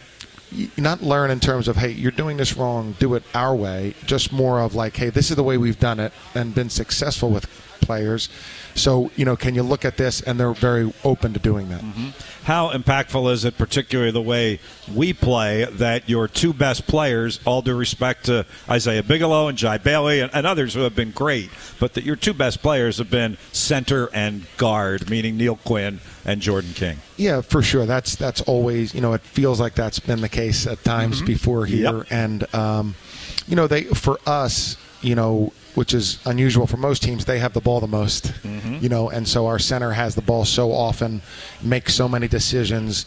not 0.76 1.00
learn 1.00 1.30
in 1.30 1.38
terms 1.38 1.68
of 1.68 1.76
hey 1.76 1.90
you're 1.90 2.10
doing 2.10 2.36
this 2.36 2.56
wrong 2.56 2.96
do 2.98 3.14
it 3.14 3.22
our 3.34 3.54
way 3.54 3.94
just 4.04 4.32
more 4.32 4.60
of 4.60 4.74
like 4.74 4.96
hey 4.96 5.08
this 5.08 5.30
is 5.30 5.36
the 5.36 5.44
way 5.44 5.56
we've 5.56 5.78
done 5.78 6.00
it 6.00 6.12
and 6.34 6.54
been 6.54 6.68
successful 6.68 7.30
with 7.30 7.46
players 7.80 8.28
so, 8.74 9.10
you 9.16 9.24
know, 9.24 9.36
can 9.36 9.54
you 9.54 9.62
look 9.62 9.84
at 9.84 9.96
this? 9.96 10.20
And 10.20 10.38
they're 10.38 10.52
very 10.52 10.92
open 11.04 11.32
to 11.32 11.38
doing 11.38 11.68
that. 11.70 11.80
Mm-hmm. 11.80 12.10
How 12.44 12.70
impactful 12.72 13.30
is 13.32 13.44
it, 13.44 13.58
particularly 13.58 14.10
the 14.10 14.22
way 14.22 14.60
we 14.94 15.12
play, 15.12 15.64
that 15.64 16.08
your 16.08 16.28
two 16.28 16.52
best 16.52 16.86
players, 16.86 17.40
all 17.44 17.62
due 17.62 17.76
respect 17.76 18.26
to 18.26 18.46
Isaiah 18.68 19.02
Bigelow 19.02 19.48
and 19.48 19.58
Dji 19.58 19.82
Bailey 19.82 20.20
and, 20.20 20.34
and 20.34 20.46
others 20.46 20.74
who 20.74 20.80
have 20.80 20.94
been 20.94 21.10
great, 21.10 21.50
but 21.78 21.94
that 21.94 22.04
your 22.04 22.16
two 22.16 22.32
best 22.32 22.62
players 22.62 22.98
have 22.98 23.10
been 23.10 23.36
center 23.52 24.08
and 24.14 24.46
guard, 24.56 25.10
meaning 25.10 25.36
Neal 25.36 25.56
Quinn 25.56 26.00
and 26.24 26.40
Jordan 26.40 26.72
King? 26.72 26.98
Yeah, 27.16 27.40
for 27.42 27.62
sure. 27.62 27.86
That's 27.86 28.16
that's 28.16 28.40
always, 28.42 28.94
you 28.94 29.00
know, 29.00 29.12
it 29.12 29.20
feels 29.20 29.60
like 29.60 29.74
that's 29.74 29.98
been 29.98 30.20
the 30.20 30.28
case 30.28 30.66
at 30.66 30.82
times 30.84 31.18
mm-hmm. 31.18 31.26
before 31.26 31.66
here. 31.66 31.98
Yep. 31.98 32.06
And, 32.10 32.54
um, 32.54 32.94
you 33.46 33.56
know, 33.56 33.66
they 33.66 33.84
for 33.84 34.18
us, 34.26 34.76
you 35.02 35.14
know, 35.14 35.52
which 35.74 35.94
is 35.94 36.18
unusual 36.26 36.66
for 36.66 36.76
most 36.76 37.02
teams, 37.02 37.24
they 37.24 37.38
have 37.38 37.52
the 37.52 37.60
ball 37.60 37.80
the 37.80 37.86
most. 37.86 38.26
Mm-hmm. 38.42 38.78
You 38.80 38.88
know, 38.88 39.10
and 39.10 39.26
so 39.26 39.46
our 39.46 39.58
center 39.58 39.92
has 39.92 40.14
the 40.14 40.22
ball 40.22 40.44
so 40.44 40.72
often, 40.72 41.22
makes 41.62 41.94
so 41.94 42.08
many 42.08 42.28
decisions, 42.28 43.06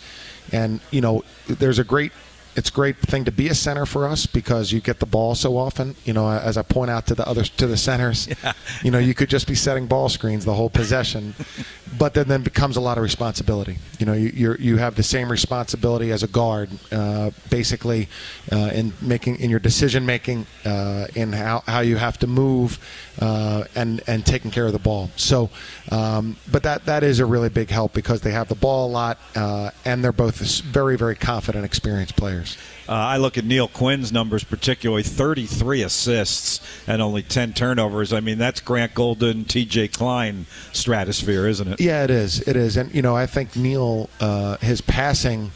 and 0.52 0.80
you 0.92 1.02
know, 1.02 1.24
there's 1.48 1.80
a 1.80 1.84
great. 1.84 2.12
It's 2.56 2.70
a 2.70 2.72
great 2.72 2.98
thing 2.98 3.26
to 3.26 3.32
be 3.32 3.48
a 3.50 3.56
center 3.56 3.86
for 3.86 4.08
us 4.08 4.26
because 4.26 4.72
you 4.72 4.80
get 4.80 5.00
the 5.00 5.06
ball 5.06 5.34
so 5.36 5.58
often. 5.58 5.96
You 6.06 6.14
know, 6.14 6.30
as 6.30 6.58
I 6.58 6.62
point 6.62 6.92
out 6.92 7.08
to 7.08 7.16
the 7.16 7.28
others 7.28 7.50
to 7.52 7.68
the 7.68 7.78
centers, 7.78 8.28
you 8.84 8.92
know, 8.92 9.00
you 9.00 9.14
could 9.14 9.30
just 9.30 9.48
be 9.48 9.56
setting 9.56 9.88
ball 9.88 10.10
screens 10.10 10.46
the 10.46 10.54
whole 10.54 10.70
possession, 10.70 11.34
but 11.98 12.14
then 12.14 12.28
then 12.28 12.44
becomes 12.44 12.78
a 12.78 12.82
lot 12.82 12.98
of 12.98 13.04
responsibility. 13.04 13.78
You 14.00 14.06
know, 14.06 14.14
you 14.14 14.32
you're, 14.34 14.58
you 14.58 14.78
have 14.78 14.96
the 14.96 15.04
same 15.04 15.32
responsibility 15.32 16.12
as 16.12 16.24
a 16.24 16.28
guard, 16.28 16.70
uh, 16.92 17.32
basically, 17.50 18.08
uh, 18.52 18.72
in 18.74 18.94
making 19.02 19.38
in 19.38 19.50
your 19.50 19.60
decision 19.60 20.06
making, 20.06 20.46
uh, 20.66 21.08
in 21.16 21.34
how, 21.34 21.64
how 21.68 21.80
you 21.80 21.98
have 21.98 22.20
to 22.20 22.28
move, 22.28 22.80
uh, 23.20 23.66
and 23.76 24.02
and 24.08 24.26
taking 24.26 24.52
care 24.52 24.66
of 24.66 24.74
the 24.74 24.80
ball. 24.80 25.10
So, 25.16 25.50
um, 25.92 26.38
but 26.52 26.64
that 26.64 26.86
that 26.86 27.04
is 27.04 27.20
a 27.20 27.26
really 27.26 27.50
big 27.50 27.70
help 27.70 27.94
because 27.94 28.22
they 28.22 28.32
have 28.32 28.48
the 28.48 28.56
ball 28.56 28.88
a 28.88 28.92
lot, 28.92 29.20
uh, 29.36 29.72
and 29.86 30.04
they're 30.04 30.12
both 30.12 30.40
very 30.62 30.98
very 30.98 31.16
confident, 31.16 31.66
experienced 31.66 32.16
players. 32.16 32.58
Uh, 32.88 32.92
I 32.92 33.18
look 33.18 33.38
at 33.38 33.46
Neal 33.46 33.70
Quinn's 33.70 34.12
numbers, 34.12 34.44
particularly 34.44 35.04
33 35.04 35.84
assists 35.84 36.60
and 36.86 37.02
only 37.02 37.24
10 37.24 37.54
turnovers. 37.54 38.12
I 38.12 38.20
mean, 38.20 38.38
that's 38.38 38.60
Grant 38.60 38.94
Golden, 38.94 39.46
T.J. 39.46 39.88
Cline 39.88 40.48
stratosphere, 40.74 41.48
isn't 41.48 41.66
it? 41.66 41.80
Yeah, 41.80 42.04
it 42.04 42.10
is. 42.10 42.42
It 42.42 42.58
is, 42.58 42.76
and 42.76 42.94
you 42.94 43.02
know, 43.02 43.16
I 43.16 43.26
think 43.26 43.56
Neal, 43.56 44.10
uh, 44.20 44.58
his 44.58 44.82
passing, 44.82 45.52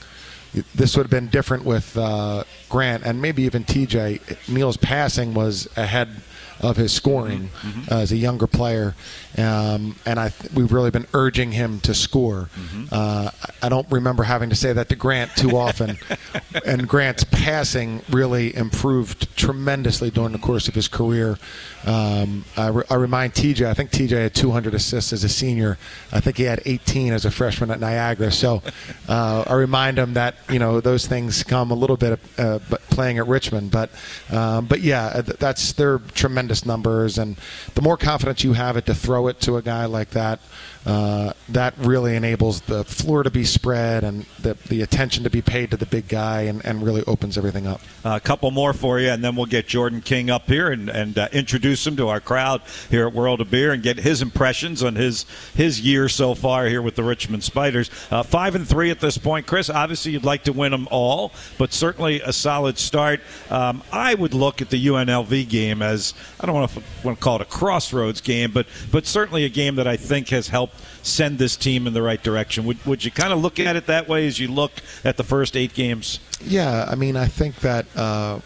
this 0.74 0.96
would 0.96 1.04
have 1.04 1.12
been 1.12 1.28
different 1.28 1.66
with 1.66 1.98
uh, 1.98 2.46
Grant 2.70 3.04
and 3.04 3.22
maybe 3.22 3.44
even 3.44 3.66
TJ. 3.66 4.48
Neal's 4.48 4.78
passing 4.78 5.34
was 5.34 5.68
ahead 5.76 6.22
of 6.62 6.78
his 6.78 6.92
scoring 6.92 7.50
uh, 7.90 7.96
as 7.96 8.12
a 8.12 8.18
younger 8.18 8.48
player, 8.48 8.96
um, 9.38 9.96
and 10.06 10.20
I 10.20 10.30
th- 10.30 10.52
we've 10.54 10.72
really 10.72 10.92
been 10.92 11.06
urging 11.14 11.52
him 11.52 11.80
to 11.82 11.94
score. 11.94 12.50
Uh, 12.92 13.30
I 13.62 13.70
don't 13.70 13.90
remember 13.92 14.24
having 14.24 14.50
to 14.50 14.56
say 14.56 14.74
that 14.74 14.90
to 14.90 14.96
Grant 14.96 15.36
too 15.36 15.56
often, 15.58 15.98
and 16.66 16.88
Grant's 16.88 17.24
passing 17.24 18.02
really 18.10 18.56
improved 18.56 19.36
tremendously 19.38 20.10
during 20.10 20.32
the 20.32 20.40
course 20.40 20.68
of 20.68 20.76
his 20.76 20.88
career. 20.88 21.38
Um, 21.86 22.44
I, 22.58 22.68
re- 22.68 22.84
I 22.90 22.96
remind 22.96 23.34
TJ, 23.34 23.66
I 23.66 23.74
think 23.74 23.92
TJ 23.92 24.10
had 24.10 24.36
200 24.36 24.74
assists 24.74 25.14
as 25.14 25.24
a 25.24 25.30
senior. 25.30 25.78
I 26.12 26.20
think 26.20 26.38
he 26.38 26.44
had 26.44 26.62
18 26.66 27.14
as 27.14 27.24
a 27.24 27.32
freshman 27.32 27.72
at 27.72 27.80
Niagara. 27.80 28.32
So 28.32 28.62
uh, 29.08 29.46
I 29.48 29.54
remind 29.54 29.98
him 29.98 30.14
that 30.16 30.36
you 30.50 30.60
know 30.60 30.82
those 30.82 31.06
things 31.08 31.44
come 31.44 31.72
a 31.72 31.76
little 31.76 31.96
bit 31.98 32.20
uh, 32.38 32.60
but 32.70 32.82
playing 32.90 33.20
at 33.20 33.28
Richmond. 33.28 33.72
But 33.72 33.92
um, 34.32 34.66
but 34.66 34.82
yeah, 34.82 35.22
th- 35.22 35.38
that's 35.38 35.74
they're 35.74 36.00
tremendous 36.00 36.66
numbers, 36.66 37.18
and 37.18 37.38
the 37.76 37.82
more 37.82 37.96
confidence 37.98 38.44
you 38.44 38.54
have 38.54 38.76
it 38.76 38.86
to 38.88 38.96
throw 38.96 39.27
it 39.28 39.40
to 39.42 39.58
a 39.58 39.62
guy 39.62 39.86
like 39.86 40.12
that. 40.12 40.40
Uh, 40.88 41.34
that 41.50 41.74
really 41.80 42.16
enables 42.16 42.62
the 42.62 42.82
floor 42.86 43.22
to 43.22 43.30
be 43.30 43.44
spread 43.44 44.06
and 44.06 44.26
the, 44.40 44.54
the 44.70 44.82
attention 44.82 45.22
to 45.26 45.30
be 45.30 45.42
paid 45.42 45.70
to 45.70 45.76
the 45.76 45.86
big 45.86 46.08
guy 46.08 46.44
and, 46.44 46.66
and 46.66 46.82
really 46.82 47.04
opens 47.06 47.38
everything 47.38 47.68
up. 47.68 47.82
A 48.06 48.22
couple 48.22 48.50
more 48.52 48.72
for 48.72 48.98
you, 48.98 49.10
and 49.10 49.22
then 49.22 49.36
we'll 49.36 49.48
get 49.48 49.68
Jordan 49.68 50.00
King 50.00 50.30
up 50.30 50.48
here 50.48 50.72
and, 50.72 50.90
and 50.90 51.18
uh, 51.18 51.28
introduce 51.34 51.86
him 51.86 51.98
to 51.98 52.08
our 52.08 52.22
crowd 52.22 52.62
here 52.90 53.06
at 53.06 53.14
World 53.14 53.42
of 53.42 53.52
Beer 53.52 53.74
and 53.74 53.84
get 53.84 53.98
his 53.98 54.22
impressions 54.22 54.82
on 54.82 54.96
his 54.96 55.26
his 55.54 55.82
year 55.82 56.08
so 56.08 56.34
far 56.34 56.68
here 56.68 56.82
with 56.82 56.96
the 56.96 57.04
Richmond 57.04 57.44
Spiders. 57.44 57.92
Uh, 58.10 58.24
five 58.24 58.56
and 58.56 58.66
three 58.66 58.90
at 58.90 59.02
this 59.02 59.18
point, 59.18 59.46
Chris. 59.46 59.70
Obviously, 59.70 60.14
you'd 60.14 60.24
like 60.24 60.44
to 60.44 60.54
win 60.54 60.72
them 60.72 60.88
all, 60.90 61.34
but 61.58 61.74
certainly 61.74 62.22
a 62.22 62.32
solid 62.32 62.78
start. 62.78 63.20
Um, 63.50 63.84
I 63.92 64.14
would 64.14 64.34
look 64.34 64.62
at 64.62 64.70
the 64.70 64.88
UNLV 64.88 65.50
game 65.50 65.82
as 65.82 66.14
I 66.40 66.46
don't 66.46 66.56
want 66.56 66.72
to 66.72 66.84
want 67.04 67.18
to 67.18 67.24
call 67.24 67.36
it 67.36 67.42
a 67.42 67.46
crossroads 67.46 68.22
game, 68.22 68.52
but 68.52 68.68
but 68.90 69.06
certainly 69.06 69.17
a 69.26 69.50
game 69.50 69.76
that 69.76 69.88
I 69.88 69.98
think 69.98 70.30
has 70.30 70.48
helped 70.48 70.76
send 71.04 71.38
this 71.38 71.56
team 71.56 71.88
in 71.88 71.94
the 71.94 72.02
right 72.02 72.22
direction. 72.22 72.66
Would 72.66 72.86
would 72.86 73.04
you 73.06 73.12
kind 73.12 73.34
of 73.34 73.40
look 73.40 73.60
at 73.60 73.76
it 73.76 73.88
that 73.88 74.08
way 74.08 74.28
as 74.28 74.40
you 74.40 74.48
look 74.48 74.72
at 75.04 75.18
the 75.18 75.24
first 75.24 75.56
eight 75.56 75.74
games? 75.74 76.20
Yeah, 76.42 76.86
I 76.90 76.96
mean, 76.96 77.16
I 77.16 77.26
think 77.28 77.58
that 77.62 77.86
uh, 77.96 78.40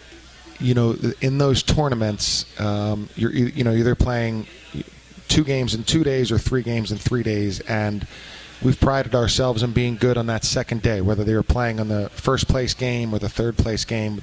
you 0.60 0.74
know 0.74 0.96
in 1.22 1.38
those 1.38 1.63
tournaments, 1.63 2.46
um, 2.60 3.10
you're 3.16 3.32
you 3.32 3.63
know 3.63 3.74
either 3.74 3.96
playing 3.96 4.48
two 5.28 5.44
games 5.44 5.74
in 5.74 5.84
two 5.84 6.04
days 6.04 6.32
or 6.32 6.38
three 6.38 6.63
games 6.63 6.92
in 6.92 6.98
three 6.98 7.24
days, 7.24 7.60
and 7.62 8.06
we've 8.62 8.80
prided 8.80 9.16
ourselves 9.16 9.63
in 9.63 9.72
being 9.72 9.96
good 9.96 10.18
on 10.18 10.28
that 10.28 10.44
second 10.44 10.82
day, 10.82 11.01
whether 11.01 11.24
they 11.24 11.34
were 11.34 11.44
playing 11.44 11.80
on 11.80 11.88
the 11.88 12.10
first 12.10 12.48
place 12.48 12.74
game 12.74 13.13
or 13.13 13.20
the 13.20 13.30
third 13.30 13.58
place 13.58 13.86
game. 13.86 14.22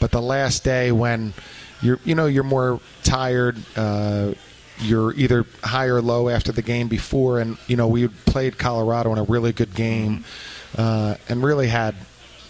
But 0.00 0.10
the 0.10 0.22
last 0.22 0.64
day 0.64 0.92
when 0.92 1.34
you're 1.82 2.00
you 2.04 2.14
know 2.14 2.26
you're 2.26 2.44
more 2.44 2.80
tired. 3.02 3.56
Uh, 3.76 4.32
you're 4.78 5.12
either 5.14 5.44
high 5.62 5.86
or 5.86 6.02
low 6.02 6.28
after 6.28 6.52
the 6.52 6.62
game 6.62 6.88
before, 6.88 7.40
and 7.40 7.58
you 7.66 7.76
know 7.76 7.88
we 7.88 8.08
played 8.08 8.58
Colorado 8.58 9.12
in 9.12 9.18
a 9.18 9.24
really 9.24 9.52
good 9.52 9.74
game, 9.74 10.24
uh, 10.76 11.16
and 11.28 11.42
really 11.42 11.68
had 11.68 11.94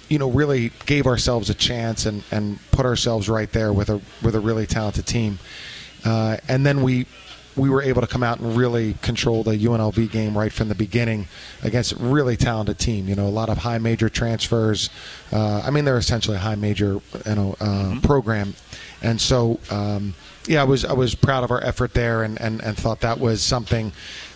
you 0.09 0.18
know, 0.18 0.30
really 0.30 0.71
gave 0.87 1.06
ourselves 1.06 1.50
a 1.50 1.54
chance 1.54 2.06
and, 2.06 2.23
and 2.30 2.59
put 2.71 2.87
ourselves 2.87 3.28
right 3.28 3.50
there 3.52 3.73
with 3.73 3.88
a 3.88 4.00
with 4.23 4.35
a 4.35 4.40
really 4.40 4.66
talented 4.66 5.06
team. 5.06 5.38
Uh, 6.04 6.37
and 6.49 6.64
then 6.64 6.83
we 6.83 7.06
we 7.56 7.71
were 7.71 7.83
able 7.83 8.02
to 8.02 8.06
come 8.06 8.23
out 8.23 8.38
and 8.38 8.56
really 8.56 8.95
control 9.00 9.42
the 9.42 9.56
UNLV 9.56 10.11
game 10.11 10.37
right 10.37 10.52
from 10.52 10.68
the 10.68 10.75
beginning 10.75 11.26
against 11.62 11.92
a 11.92 11.97
really 11.97 12.37
talented 12.37 12.78
team. 12.78 13.09
You 13.09 13.14
know, 13.14 13.26
a 13.26 13.30
lot 13.30 13.49
of 13.49 13.59
high 13.59 13.78
major 13.78 14.09
transfers. 14.09 14.90
Uh, 15.33 15.62
I 15.64 15.71
mean, 15.71 15.85
they're 15.85 15.99
essentially 15.99 16.37
a 16.37 16.40
high 16.40 16.54
major 16.54 17.00
you 17.26 17.35
know 17.35 17.56
uh, 17.61 17.99
program, 18.02 18.54
and 19.02 19.21
so 19.21 19.59
um, 19.71 20.14
yeah, 20.49 20.61
I 20.61 20.65
was 20.65 20.85
I 20.85 20.93
was 20.93 21.15
proud 21.15 21.45
of 21.45 21.50
our 21.50 21.62
effort 21.62 21.95
there 21.95 22.23
and, 22.23 22.41
and, 22.41 22.62
and 22.62 22.76
thought 22.76 23.00
that 23.00 23.19
was 23.19 23.43
something 23.43 23.93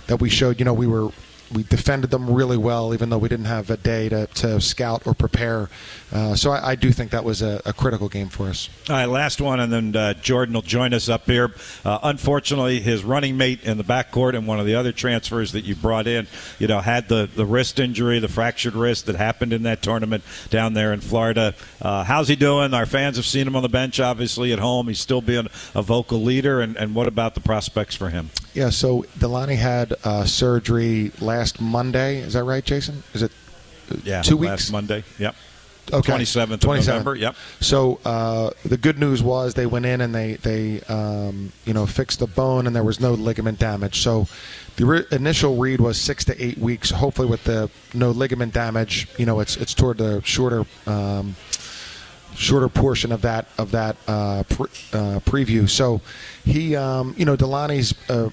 that 0.07 0.17
we 0.17 0.29
showed. 0.29 0.59
You 0.59 0.65
know, 0.65 0.75
we 0.75 0.87
were 0.87 1.11
we 1.53 1.65
defended 1.65 2.11
them 2.11 2.33
really 2.33 2.57
well, 2.57 2.95
even 2.95 3.11
though 3.11 3.19
we 3.19 3.29
didn't 3.29 3.47
have 3.47 3.71
a 3.71 3.77
day 3.77 4.09
to, 4.09 4.27
to 4.27 4.61
scout 4.61 5.07
or 5.07 5.15
prepare. 5.15 5.69
Uh, 6.13 6.35
so 6.35 6.51
I, 6.51 6.71
I 6.71 6.75
do 6.75 6.93
think 6.93 7.11
that 7.11 7.25
was 7.25 7.43
a, 7.43 7.61
a 7.65 7.73
critical 7.73 8.09
game 8.09 8.29
for 8.29 8.49
us. 8.49 8.69
All 8.89 8.97
right, 8.97 9.07
last 9.07 9.41
one, 9.41 9.61
and 9.61 9.73
then 9.73 9.97
uh, 9.97 10.15
Jordan 10.15 10.55
will 10.55 10.63
join 10.63 10.95
us 10.95 11.09
up 11.09 11.27
here. 11.27 11.55
Uh, 11.85 11.99
unfortunately, 12.03 12.81
his 12.81 13.05
running 13.05 13.37
mate 13.37 13.65
in 13.65 13.79
the 13.79 13.85
backcourt 13.85 14.35
and 14.35 14.47
one 14.47 14.61
of 14.61 14.67
the 14.67 14.75
other 14.75 14.93
transfers 14.93 15.53
that 15.53 15.65
you 15.65 15.75
brought 15.75 16.07
in, 16.07 16.27
you 16.59 16.67
know, 16.67 16.81
had 16.81 17.09
the, 17.09 17.29
the 17.35 17.47
wrist 17.47 17.81
injury, 17.81 18.19
the 18.19 18.29
fractured 18.29 18.75
wrist 18.75 19.07
that 19.07 19.17
happened 19.17 19.53
in 19.53 19.63
that 19.65 19.83
tournament 19.83 20.23
down 20.51 20.75
there 20.75 20.93
in 20.93 21.01
Florida. 21.01 21.55
Uh, 21.83 22.05
how's 22.05 22.29
he 22.29 22.37
doing? 22.37 22.75
Our 22.75 22.87
fans 22.87 23.17
have 23.17 23.27
seen 23.27 23.47
him 23.47 23.57
on 23.57 23.63
the 23.63 23.69
bench, 23.69 24.01
obviously, 24.01 24.53
at 24.53 24.59
home. 24.59 24.89
He's 24.89 25.01
still 25.01 25.21
being 25.21 25.49
a 25.75 25.83
vocal 25.83 26.23
leader, 26.23 26.61
and, 26.61 26.77
and 26.77 26.95
what 26.95 27.07
about 27.07 27.35
the 27.35 27.41
prospects 27.41 27.95
for 27.95 28.11
him? 28.11 28.31
Yeah, 28.55 28.71
so 28.71 29.03
DeLonnie 29.19 29.57
had 29.57 29.95
uh, 30.05 30.25
surgery 30.25 31.13
last 31.21 31.61
Monday. 31.61 32.19
Is 32.19 32.33
that 32.35 32.45
right, 32.45 32.65
Jason? 32.65 33.03
Is 33.15 33.23
it 33.23 33.33
Yeah, 34.05 34.23
two 34.23 34.37
weeks? 34.37 34.51
last? 34.51 34.73
Monday. 34.73 35.05
Yep. 35.19 35.35
Okay. 35.93 36.13
27th 36.13 36.51
of 36.53 36.61
27th. 36.61 36.87
November, 36.87 37.15
yep. 37.17 37.35
So 37.59 37.99
uh, 38.05 38.51
the 38.65 38.77
good 38.77 38.99
news 38.99 39.23
was 39.25 39.55
they 39.55 39.67
went 39.67 39.87
in 39.87 40.01
and 40.01 40.15
they 40.15 40.35
they 40.35 40.81
um, 40.83 41.53
you 41.65 41.75
know 41.75 41.85
fixed 41.87 42.21
the 42.21 42.29
bone 42.29 42.69
and 42.69 42.77
there 42.77 42.85
was 42.85 43.01
no 43.01 43.15
ligament 43.15 43.59
damage. 43.59 44.01
So 44.01 44.29
the 44.77 44.87
re- 44.87 45.05
initial 45.11 45.57
read 45.57 45.81
was 45.81 46.01
six 46.01 46.25
to 46.27 46.45
eight 46.45 46.59
weeks. 46.59 46.91
Hopefully, 46.91 47.27
with 47.29 47.43
the 47.43 47.71
no 47.93 48.11
ligament 48.13 48.55
damage, 48.55 49.09
you 49.19 49.27
know 49.27 49.41
it's 49.41 49.57
it's 49.57 49.75
toward 49.75 49.99
the 49.99 50.21
shorter. 50.23 50.65
Um, 50.87 51.35
shorter 52.37 52.69
portion 52.69 53.13
of 53.13 53.23
that 53.23 53.47
of 53.59 53.71
that 53.73 53.97
uh, 54.07 54.43
pre- 54.49 54.67
uh, 54.93 55.21
preview. 55.21 55.69
So 55.69 56.01
he, 56.45 56.77
um, 56.77 57.15
you 57.17 57.25
know, 57.25 57.37
DeLonnie's 57.37 57.95
a 58.09 58.33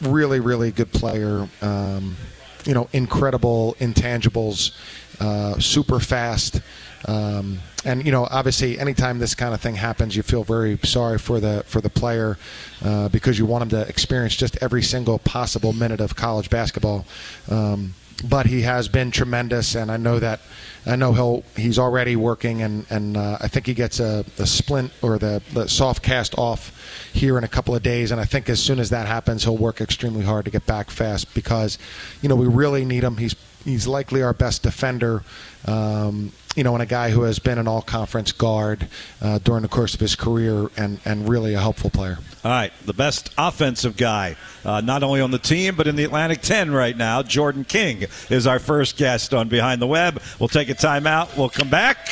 really 0.00 0.40
really 0.40 0.70
good 0.70 0.92
player. 0.92 1.48
Um, 1.60 2.16
you 2.64 2.74
know, 2.74 2.88
incredible 2.92 3.76
intangibles, 3.80 4.72
uh, 5.20 5.58
super 5.58 5.98
fast. 5.98 6.60
Um, 7.06 7.58
and 7.84 8.04
you 8.06 8.12
know, 8.12 8.28
obviously, 8.30 8.78
anytime 8.78 9.18
this 9.18 9.34
kind 9.34 9.52
of 9.52 9.60
thing 9.60 9.74
happens, 9.74 10.14
you 10.14 10.22
feel 10.22 10.44
very 10.44 10.78
sorry 10.84 11.18
for 11.18 11.40
the 11.40 11.64
for 11.66 11.80
the 11.80 11.90
player 11.90 12.38
uh, 12.84 13.08
because 13.08 13.38
you 13.38 13.46
want 13.46 13.62
him 13.62 13.68
to 13.70 13.88
experience 13.88 14.36
just 14.36 14.56
every 14.60 14.82
single 14.82 15.18
possible 15.18 15.72
minute 15.72 16.00
of 16.00 16.14
college 16.14 16.48
basketball. 16.48 17.04
Um, 17.50 17.94
but 18.28 18.46
he 18.46 18.62
has 18.62 18.88
been 18.88 19.10
tremendous, 19.10 19.74
and 19.74 19.90
I 19.90 19.96
know 19.96 20.18
that 20.18 20.40
I 20.86 20.96
know 20.96 21.12
he'll 21.12 21.44
he's 21.56 21.78
already 21.78 22.16
working, 22.16 22.62
and 22.62 22.86
and 22.90 23.16
uh, 23.16 23.38
I 23.40 23.48
think 23.48 23.66
he 23.66 23.74
gets 23.74 24.00
a 24.00 24.24
the 24.36 24.46
splint 24.46 24.92
or 25.02 25.18
the, 25.18 25.42
the 25.52 25.68
soft 25.68 26.02
cast 26.02 26.36
off 26.38 26.72
here 27.12 27.38
in 27.38 27.44
a 27.44 27.48
couple 27.48 27.74
of 27.74 27.82
days, 27.82 28.10
and 28.10 28.20
I 28.20 28.24
think 28.24 28.48
as 28.48 28.62
soon 28.62 28.78
as 28.78 28.90
that 28.90 29.06
happens, 29.06 29.44
he'll 29.44 29.56
work 29.56 29.80
extremely 29.80 30.24
hard 30.24 30.44
to 30.44 30.50
get 30.50 30.66
back 30.66 30.90
fast 30.90 31.34
because 31.34 31.78
you 32.20 32.28
know 32.28 32.36
we 32.36 32.46
really 32.46 32.84
need 32.84 33.04
him. 33.04 33.16
He's 33.16 33.34
he's 33.64 33.86
likely 33.86 34.22
our 34.22 34.32
best 34.32 34.62
defender. 34.62 35.22
Um, 35.66 36.32
you 36.56 36.64
know, 36.64 36.74
and 36.74 36.82
a 36.82 36.86
guy 36.86 37.10
who 37.10 37.22
has 37.22 37.38
been 37.38 37.58
an 37.58 37.66
all-conference 37.66 38.32
guard 38.32 38.88
uh, 39.22 39.38
during 39.38 39.62
the 39.62 39.68
course 39.68 39.94
of 39.94 40.00
his 40.00 40.14
career, 40.14 40.68
and, 40.76 41.00
and 41.06 41.26
really 41.26 41.54
a 41.54 41.60
helpful 41.60 41.88
player. 41.88 42.18
All 42.44 42.50
right, 42.50 42.72
the 42.84 42.92
best 42.92 43.32
offensive 43.38 43.96
guy, 43.96 44.36
uh, 44.64 44.82
not 44.82 45.02
only 45.02 45.22
on 45.22 45.30
the 45.30 45.38
team, 45.38 45.76
but 45.76 45.86
in 45.86 45.96
the 45.96 46.04
Atlantic 46.04 46.42
10 46.42 46.72
right 46.72 46.96
now. 46.96 47.22
Jordan 47.22 47.64
King 47.64 48.04
is 48.28 48.46
our 48.46 48.58
first 48.58 48.98
guest 48.98 49.32
on 49.32 49.48
Behind 49.48 49.80
the 49.80 49.86
Web. 49.86 50.20
We'll 50.38 50.48
take 50.48 50.68
a 50.68 50.74
timeout. 50.74 51.36
We'll 51.38 51.48
come 51.48 51.70
back 51.70 52.08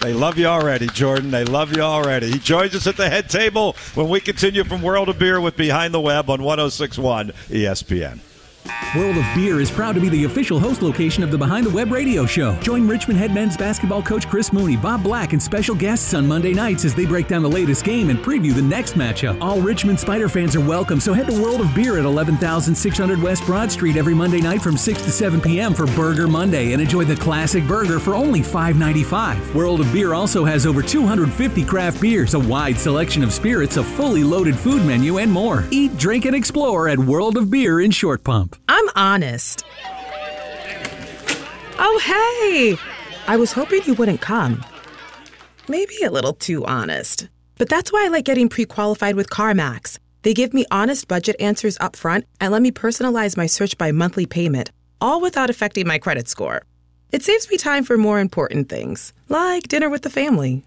They 0.00 0.12
love 0.12 0.38
you 0.38 0.46
already, 0.46 0.86
Jordan. 0.86 1.30
They 1.32 1.44
love 1.44 1.74
you 1.74 1.82
already. 1.82 2.30
He 2.30 2.38
joins 2.38 2.74
us 2.74 2.86
at 2.86 2.96
the 2.96 3.08
head 3.10 3.28
table 3.28 3.74
when 3.94 4.08
we 4.08 4.20
continue 4.20 4.62
from 4.62 4.80
World 4.80 5.08
of 5.08 5.18
Beer 5.18 5.40
with 5.40 5.56
Behind 5.56 5.92
the 5.92 6.00
Web 6.00 6.30
on 6.30 6.42
1061 6.42 7.32
ESPN. 7.48 8.20
World 8.96 9.18
of 9.18 9.26
Beer 9.34 9.60
is 9.60 9.70
proud 9.70 9.94
to 9.96 10.00
be 10.00 10.08
the 10.08 10.24
official 10.24 10.58
host 10.58 10.80
location 10.80 11.22
of 11.22 11.30
the 11.30 11.36
Behind 11.36 11.66
the 11.66 11.70
Web 11.70 11.92
radio 11.92 12.24
show. 12.24 12.58
Join 12.60 12.88
Richmond 12.88 13.18
head 13.18 13.34
men's 13.34 13.54
basketball 13.54 14.02
coach 14.02 14.26
Chris 14.26 14.50
Mooney, 14.50 14.78
Bob 14.78 15.02
Black, 15.02 15.34
and 15.34 15.42
special 15.42 15.74
guests 15.74 16.14
on 16.14 16.26
Monday 16.26 16.54
nights 16.54 16.86
as 16.86 16.94
they 16.94 17.04
break 17.04 17.28
down 17.28 17.42
the 17.42 17.50
latest 17.50 17.84
game 17.84 18.08
and 18.08 18.18
preview 18.18 18.54
the 18.54 18.62
next 18.62 18.94
matchup. 18.94 19.38
All 19.42 19.60
Richmond 19.60 20.00
Spider 20.00 20.28
fans 20.28 20.56
are 20.56 20.60
welcome, 20.60 21.00
so 21.00 21.12
head 21.12 21.26
to 21.26 21.42
World 21.42 21.60
of 21.60 21.74
Beer 21.74 21.98
at 21.98 22.06
11600 22.06 23.20
West 23.20 23.44
Broad 23.44 23.70
Street 23.70 23.96
every 23.96 24.14
Monday 24.14 24.40
night 24.40 24.62
from 24.62 24.76
6 24.76 25.02
to 25.02 25.10
7 25.10 25.40
p.m. 25.40 25.74
for 25.74 25.86
Burger 25.88 26.26
Monday 26.26 26.72
and 26.72 26.80
enjoy 26.80 27.04
the 27.04 27.16
classic 27.16 27.66
burger 27.66 28.00
for 28.00 28.14
only 28.14 28.40
$5.95. 28.40 29.54
World 29.54 29.80
of 29.80 29.92
Beer 29.92 30.14
also 30.14 30.44
has 30.46 30.64
over 30.64 30.80
250 30.80 31.64
craft 31.64 32.00
beers, 32.00 32.32
a 32.32 32.38
wide 32.38 32.78
selection 32.78 33.22
of 33.22 33.34
spirits, 33.34 33.76
a 33.76 33.84
fully 33.84 34.24
loaded 34.24 34.58
food 34.58 34.82
menu, 34.86 35.18
and 35.18 35.30
more. 35.30 35.64
Eat, 35.70 35.96
drink, 35.98 36.24
and 36.24 36.34
explore 36.34 36.88
at 36.88 36.98
World 36.98 37.36
of 37.36 37.50
Beer 37.50 37.80
in 37.80 37.90
Short 37.90 38.24
Pump. 38.24 38.57
I'm 38.68 38.88
honest. 38.96 39.64
Oh, 41.78 42.00
hey! 42.02 42.76
I 43.26 43.36
was 43.36 43.52
hoping 43.52 43.82
you 43.84 43.94
wouldn't 43.94 44.20
come. 44.20 44.64
Maybe 45.68 46.02
a 46.02 46.10
little 46.10 46.32
too 46.32 46.64
honest. 46.64 47.28
But 47.58 47.68
that's 47.68 47.92
why 47.92 48.04
I 48.04 48.08
like 48.08 48.24
getting 48.24 48.48
pre 48.48 48.64
qualified 48.64 49.16
with 49.16 49.30
CarMax. 49.30 49.98
They 50.22 50.34
give 50.34 50.52
me 50.54 50.66
honest 50.70 51.08
budget 51.08 51.36
answers 51.38 51.76
up 51.80 51.94
front 51.94 52.24
and 52.40 52.52
let 52.52 52.62
me 52.62 52.70
personalize 52.70 53.36
my 53.36 53.46
search 53.46 53.78
by 53.78 53.92
monthly 53.92 54.26
payment, 54.26 54.70
all 55.00 55.20
without 55.20 55.50
affecting 55.50 55.86
my 55.86 55.98
credit 55.98 56.28
score. 56.28 56.62
It 57.12 57.22
saves 57.22 57.50
me 57.50 57.56
time 57.56 57.84
for 57.84 57.96
more 57.96 58.20
important 58.20 58.68
things, 58.68 59.12
like 59.28 59.68
dinner 59.68 59.88
with 59.88 60.02
the 60.02 60.10
family. 60.10 60.62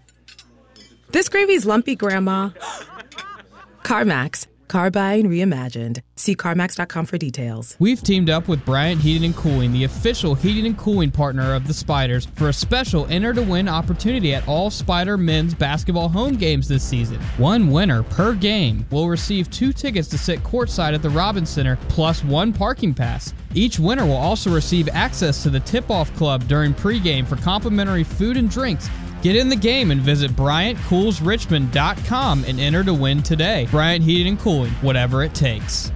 This 1.10 1.28
gravy's 1.28 1.66
lumpy, 1.66 1.94
Grandma. 1.94 2.50
CarMax, 3.82 4.46
car 4.72 4.90
buying 4.90 5.28
reimagined. 5.28 6.00
See 6.16 6.34
CarMax.com 6.34 7.04
for 7.04 7.18
details. 7.18 7.76
We've 7.78 8.02
teamed 8.02 8.30
up 8.30 8.48
with 8.48 8.64
Bryant 8.64 9.02
Heating 9.02 9.26
and 9.26 9.36
Cooling, 9.36 9.70
the 9.70 9.84
official 9.84 10.34
heating 10.34 10.64
and 10.64 10.78
cooling 10.78 11.10
partner 11.10 11.54
of 11.54 11.66
the 11.66 11.74
Spiders, 11.74 12.26
for 12.36 12.48
a 12.48 12.52
special 12.54 13.06
enter 13.08 13.34
to 13.34 13.42
win 13.42 13.68
opportunity 13.68 14.34
at 14.34 14.48
all 14.48 14.70
Spider 14.70 15.18
men's 15.18 15.52
basketball 15.52 16.08
home 16.08 16.36
games 16.36 16.68
this 16.68 16.82
season. 16.82 17.20
One 17.36 17.70
winner 17.70 18.02
per 18.02 18.32
game 18.32 18.86
will 18.90 19.08
receive 19.08 19.50
two 19.50 19.74
tickets 19.74 20.08
to 20.08 20.16
sit 20.16 20.42
courtside 20.42 20.94
at 20.94 21.02
the 21.02 21.10
Robins 21.10 21.50
Center, 21.50 21.76
plus 21.88 22.24
one 22.24 22.52
parking 22.52 22.94
pass. 22.94 23.34
Each 23.54 23.78
winner 23.78 24.06
will 24.06 24.16
also 24.16 24.54
receive 24.54 24.88
access 24.88 25.42
to 25.42 25.50
the 25.50 25.60
tip 25.60 25.90
off 25.90 26.14
club 26.16 26.48
during 26.48 26.72
pregame 26.72 27.26
for 27.26 27.36
complimentary 27.36 28.04
food 28.04 28.38
and 28.38 28.48
drinks 28.48 28.88
Get 29.22 29.36
in 29.36 29.48
the 29.48 29.56
game 29.56 29.92
and 29.92 30.00
visit 30.00 30.32
BryantCoolsRichmond.com 30.32 32.44
and 32.44 32.58
enter 32.58 32.82
to 32.82 32.92
win 32.92 33.22
today. 33.22 33.68
Bryant 33.70 34.04
Heating 34.04 34.32
and 34.32 34.40
Cooling, 34.40 34.72
whatever 34.82 35.22
it 35.22 35.32
takes. 35.32 35.92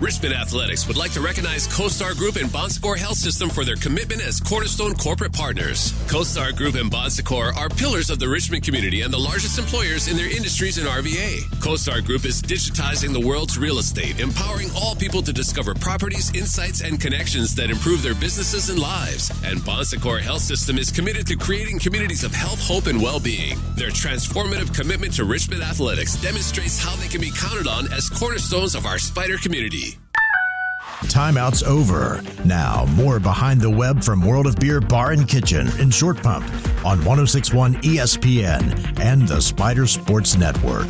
Richmond 0.00 0.34
Athletics 0.34 0.86
would 0.86 0.98
like 0.98 1.12
to 1.12 1.22
recognize 1.22 1.66
CoStar 1.68 2.14
Group 2.14 2.36
and 2.36 2.52
Bon 2.52 2.68
Secours 2.68 3.00
Health 3.00 3.16
System 3.16 3.48
for 3.48 3.64
their 3.64 3.76
commitment 3.76 4.20
as 4.20 4.40
cornerstone 4.40 4.94
corporate 4.94 5.32
partners. 5.32 5.92
CoStar 6.06 6.54
Group 6.54 6.74
and 6.74 6.90
Bon 6.90 7.08
Secours 7.08 7.56
are 7.56 7.70
pillars 7.70 8.10
of 8.10 8.18
the 8.18 8.28
Richmond 8.28 8.62
community 8.62 9.00
and 9.00 9.10
the 9.10 9.18
largest 9.18 9.58
employers 9.58 10.08
in 10.08 10.18
their 10.18 10.30
industries 10.30 10.76
in 10.76 10.84
RVA. 10.84 11.44
CoStar 11.64 12.04
Group 12.04 12.26
is 12.26 12.42
digitizing 12.42 13.14
the 13.14 13.26
world's 13.26 13.56
real 13.56 13.78
estate, 13.78 14.20
empowering 14.20 14.68
all 14.76 14.94
people 14.94 15.22
to 15.22 15.32
discover 15.32 15.74
properties, 15.74 16.30
insights, 16.34 16.82
and 16.82 17.00
connections 17.00 17.54
that 17.54 17.70
improve 17.70 18.02
their 18.02 18.14
businesses 18.14 18.68
and 18.68 18.78
lives. 18.78 19.32
And 19.44 19.64
Bon 19.64 19.82
Secours 19.82 20.24
Health 20.24 20.42
System 20.42 20.76
is 20.76 20.90
committed 20.90 21.26
to 21.28 21.36
creating 21.36 21.78
communities 21.78 22.22
of 22.22 22.34
health, 22.34 22.60
hope, 22.60 22.86
and 22.86 23.00
well-being. 23.00 23.58
Their 23.76 23.88
transformative 23.88 24.76
commitment 24.76 25.14
to 25.14 25.24
Richmond 25.24 25.62
athletics 25.62 26.16
demonstrates 26.16 26.78
how 26.78 26.94
they 26.96 27.08
can 27.08 27.22
be 27.22 27.30
counted 27.30 27.66
on 27.66 27.90
as 27.94 28.10
cornerstones 28.10 28.74
of 28.74 28.84
our 28.84 28.98
Spider 28.98 29.38
community. 29.38 29.85
Timeout's 31.04 31.62
over. 31.62 32.22
Now, 32.44 32.86
more 32.96 33.20
behind 33.20 33.60
the 33.60 33.70
web 33.70 34.02
from 34.02 34.24
World 34.24 34.46
of 34.46 34.56
Beer 34.56 34.80
Bar 34.80 35.12
and 35.12 35.28
Kitchen 35.28 35.68
in 35.78 35.90
Short 35.90 36.22
Pump 36.22 36.44
on 36.84 37.04
1061 37.04 37.74
ESPN 37.76 38.98
and 39.00 39.28
the 39.28 39.40
Spider 39.40 39.86
Sports 39.86 40.36
Network. 40.36 40.88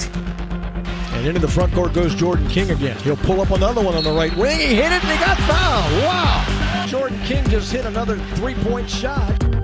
And 1.12 1.26
into 1.26 1.40
the 1.40 1.48
front 1.48 1.72
court 1.72 1.92
goes 1.92 2.14
Jordan 2.14 2.48
King 2.48 2.70
again. 2.70 2.96
He'll 2.98 3.16
pull 3.16 3.40
up 3.40 3.50
another 3.50 3.82
one 3.82 3.94
on 3.94 4.04
the 4.04 4.12
right 4.12 4.34
wing. 4.36 4.58
He 4.58 4.74
hit 4.76 4.92
it 4.92 5.02
and 5.04 5.12
he 5.12 5.18
got 5.18 5.38
fouled. 5.38 6.02
Wow. 6.04 6.86
Jordan 6.86 7.20
King 7.24 7.48
just 7.48 7.72
hit 7.72 7.84
another 7.84 8.16
three 8.36 8.54
point 8.54 8.88
shot. 8.88 9.55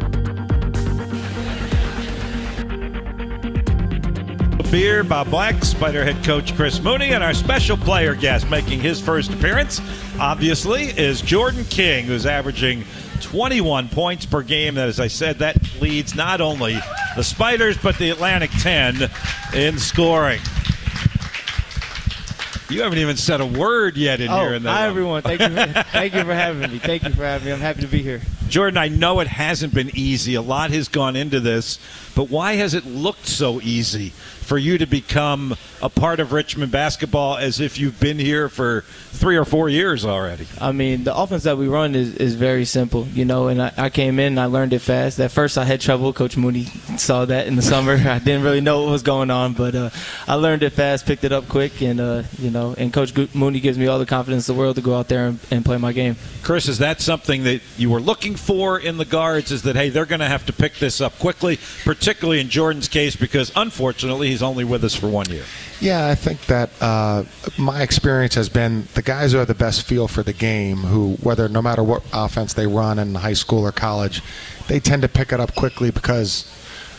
Beer, 4.72 5.04
Bob 5.04 5.28
Black, 5.28 5.62
Spider 5.66 6.02
head 6.02 6.24
coach 6.24 6.56
Chris 6.56 6.80
Mooney, 6.80 7.12
and 7.12 7.22
our 7.22 7.34
special 7.34 7.76
player 7.76 8.14
guest 8.14 8.48
making 8.48 8.80
his 8.80 8.98
first 8.98 9.30
appearance, 9.30 9.82
obviously, 10.18 10.84
is 10.84 11.20
Jordan 11.20 11.66
King, 11.66 12.06
who's 12.06 12.24
averaging 12.24 12.86
21 13.20 13.90
points 13.90 14.24
per 14.24 14.42
game. 14.42 14.76
That, 14.76 14.88
as 14.88 14.98
I 14.98 15.08
said, 15.08 15.40
that 15.40 15.58
leads 15.82 16.14
not 16.14 16.40
only 16.40 16.78
the 17.16 17.22
Spiders, 17.22 17.76
but 17.76 17.98
the 17.98 18.08
Atlantic 18.08 18.50
10 18.60 19.10
in 19.54 19.78
scoring. 19.78 20.40
You 22.70 22.80
haven't 22.80 22.98
even 22.98 23.18
said 23.18 23.42
a 23.42 23.46
word 23.46 23.98
yet 23.98 24.22
in 24.22 24.30
oh, 24.30 24.40
here. 24.40 24.54
In 24.54 24.62
hi, 24.62 24.86
everyone. 24.86 25.20
Thank 25.20 25.42
you, 25.42 25.50
thank 25.92 26.14
you 26.14 26.24
for 26.24 26.34
having 26.34 26.72
me. 26.72 26.78
Thank 26.78 27.02
you 27.02 27.10
for 27.10 27.24
having 27.24 27.44
me. 27.44 27.52
I'm 27.52 27.60
happy 27.60 27.82
to 27.82 27.88
be 27.88 28.02
here. 28.02 28.22
Jordan, 28.52 28.76
I 28.76 28.88
know 28.88 29.20
it 29.20 29.28
hasn't 29.28 29.72
been 29.72 29.90
easy. 29.94 30.34
A 30.34 30.42
lot 30.42 30.72
has 30.72 30.88
gone 30.88 31.16
into 31.16 31.40
this, 31.40 31.78
but 32.14 32.28
why 32.28 32.56
has 32.56 32.74
it 32.74 32.84
looked 32.84 33.26
so 33.26 33.62
easy? 33.62 34.12
for 34.42 34.58
you 34.58 34.76
to 34.76 34.86
become 34.86 35.56
a 35.80 35.88
part 35.88 36.20
of 36.20 36.32
Richmond 36.32 36.70
basketball 36.70 37.38
as 37.38 37.60
if 37.60 37.78
you've 37.78 37.98
been 37.98 38.18
here 38.18 38.50
for 38.50 38.82
three 39.12 39.36
or 39.36 39.46
four 39.46 39.68
years 39.68 40.04
already? 40.04 40.46
I 40.60 40.72
mean, 40.72 41.04
the 41.04 41.16
offense 41.16 41.44
that 41.44 41.56
we 41.56 41.68
run 41.68 41.94
is, 41.94 42.16
is 42.16 42.34
very 42.34 42.64
simple, 42.64 43.06
you 43.14 43.24
know, 43.24 43.48
and 43.48 43.62
I, 43.62 43.72
I 43.78 43.88
came 43.88 44.18
in 44.18 44.34
and 44.34 44.40
I 44.40 44.46
learned 44.46 44.72
it 44.72 44.80
fast. 44.80 45.18
At 45.20 45.30
first, 45.30 45.56
I 45.56 45.64
had 45.64 45.80
trouble. 45.80 46.12
Coach 46.12 46.36
Mooney 46.36 46.64
saw 46.98 47.24
that 47.24 47.46
in 47.46 47.56
the 47.56 47.62
summer. 47.62 47.94
I 47.96 48.18
didn't 48.18 48.42
really 48.42 48.60
know 48.60 48.82
what 48.82 48.90
was 48.90 49.02
going 49.02 49.30
on, 49.30 49.54
but 49.54 49.74
uh, 49.74 49.90
I 50.26 50.34
learned 50.34 50.62
it 50.62 50.70
fast, 50.70 51.06
picked 51.06 51.24
it 51.24 51.32
up 51.32 51.48
quick, 51.48 51.80
and, 51.80 52.00
uh, 52.00 52.24
you 52.38 52.50
know, 52.50 52.74
and 52.76 52.92
Coach 52.92 53.14
Mooney 53.34 53.60
gives 53.60 53.78
me 53.78 53.86
all 53.86 53.98
the 53.98 54.06
confidence 54.06 54.48
in 54.48 54.54
the 54.54 54.60
world 54.60 54.76
to 54.76 54.82
go 54.82 54.96
out 54.96 55.08
there 55.08 55.28
and, 55.28 55.38
and 55.50 55.64
play 55.64 55.78
my 55.78 55.92
game. 55.92 56.16
Chris, 56.42 56.68
is 56.68 56.78
that 56.78 57.00
something 57.00 57.44
that 57.44 57.62
you 57.78 57.88
were 57.88 58.00
looking 58.00 58.34
for 58.34 58.41
in 58.50 58.96
the 58.96 59.04
guards? 59.04 59.52
Is 59.52 59.62
that, 59.62 59.76
hey, 59.76 59.88
they're 59.88 60.06
going 60.06 60.20
to 60.20 60.28
have 60.28 60.46
to 60.46 60.52
pick 60.52 60.74
this 60.76 61.00
up 61.00 61.18
quickly, 61.18 61.58
particularly 61.84 62.40
in 62.40 62.48
Jordan's 62.48 62.88
case, 62.88 63.16
because 63.16 63.52
unfortunately 63.56 64.28
he's 64.28 64.42
only 64.42 64.64
with 64.64 64.84
us 64.84 64.94
for 64.94 65.08
one 65.08 65.28
year. 65.30 65.44
Yeah, 65.80 66.08
I 66.08 66.14
think 66.14 66.46
that 66.46 66.70
uh, 66.80 67.24
my 67.58 67.82
experience 67.82 68.34
has 68.34 68.48
been 68.48 68.86
the 68.94 69.02
guys 69.02 69.32
who 69.32 69.38
have 69.38 69.48
the 69.48 69.54
best 69.54 69.82
feel 69.82 70.06
for 70.08 70.22
the 70.22 70.32
game, 70.32 70.78
who 70.78 71.14
whether 71.22 71.48
no 71.48 71.62
matter 71.62 71.82
what 71.82 72.02
offense 72.12 72.54
they 72.54 72.66
run 72.66 72.98
in 72.98 73.14
high 73.14 73.32
school 73.32 73.64
or 73.64 73.72
college, 73.72 74.22
they 74.68 74.78
tend 74.78 75.02
to 75.02 75.08
pick 75.08 75.32
it 75.32 75.40
up 75.40 75.54
quickly 75.54 75.90
because 75.90 76.46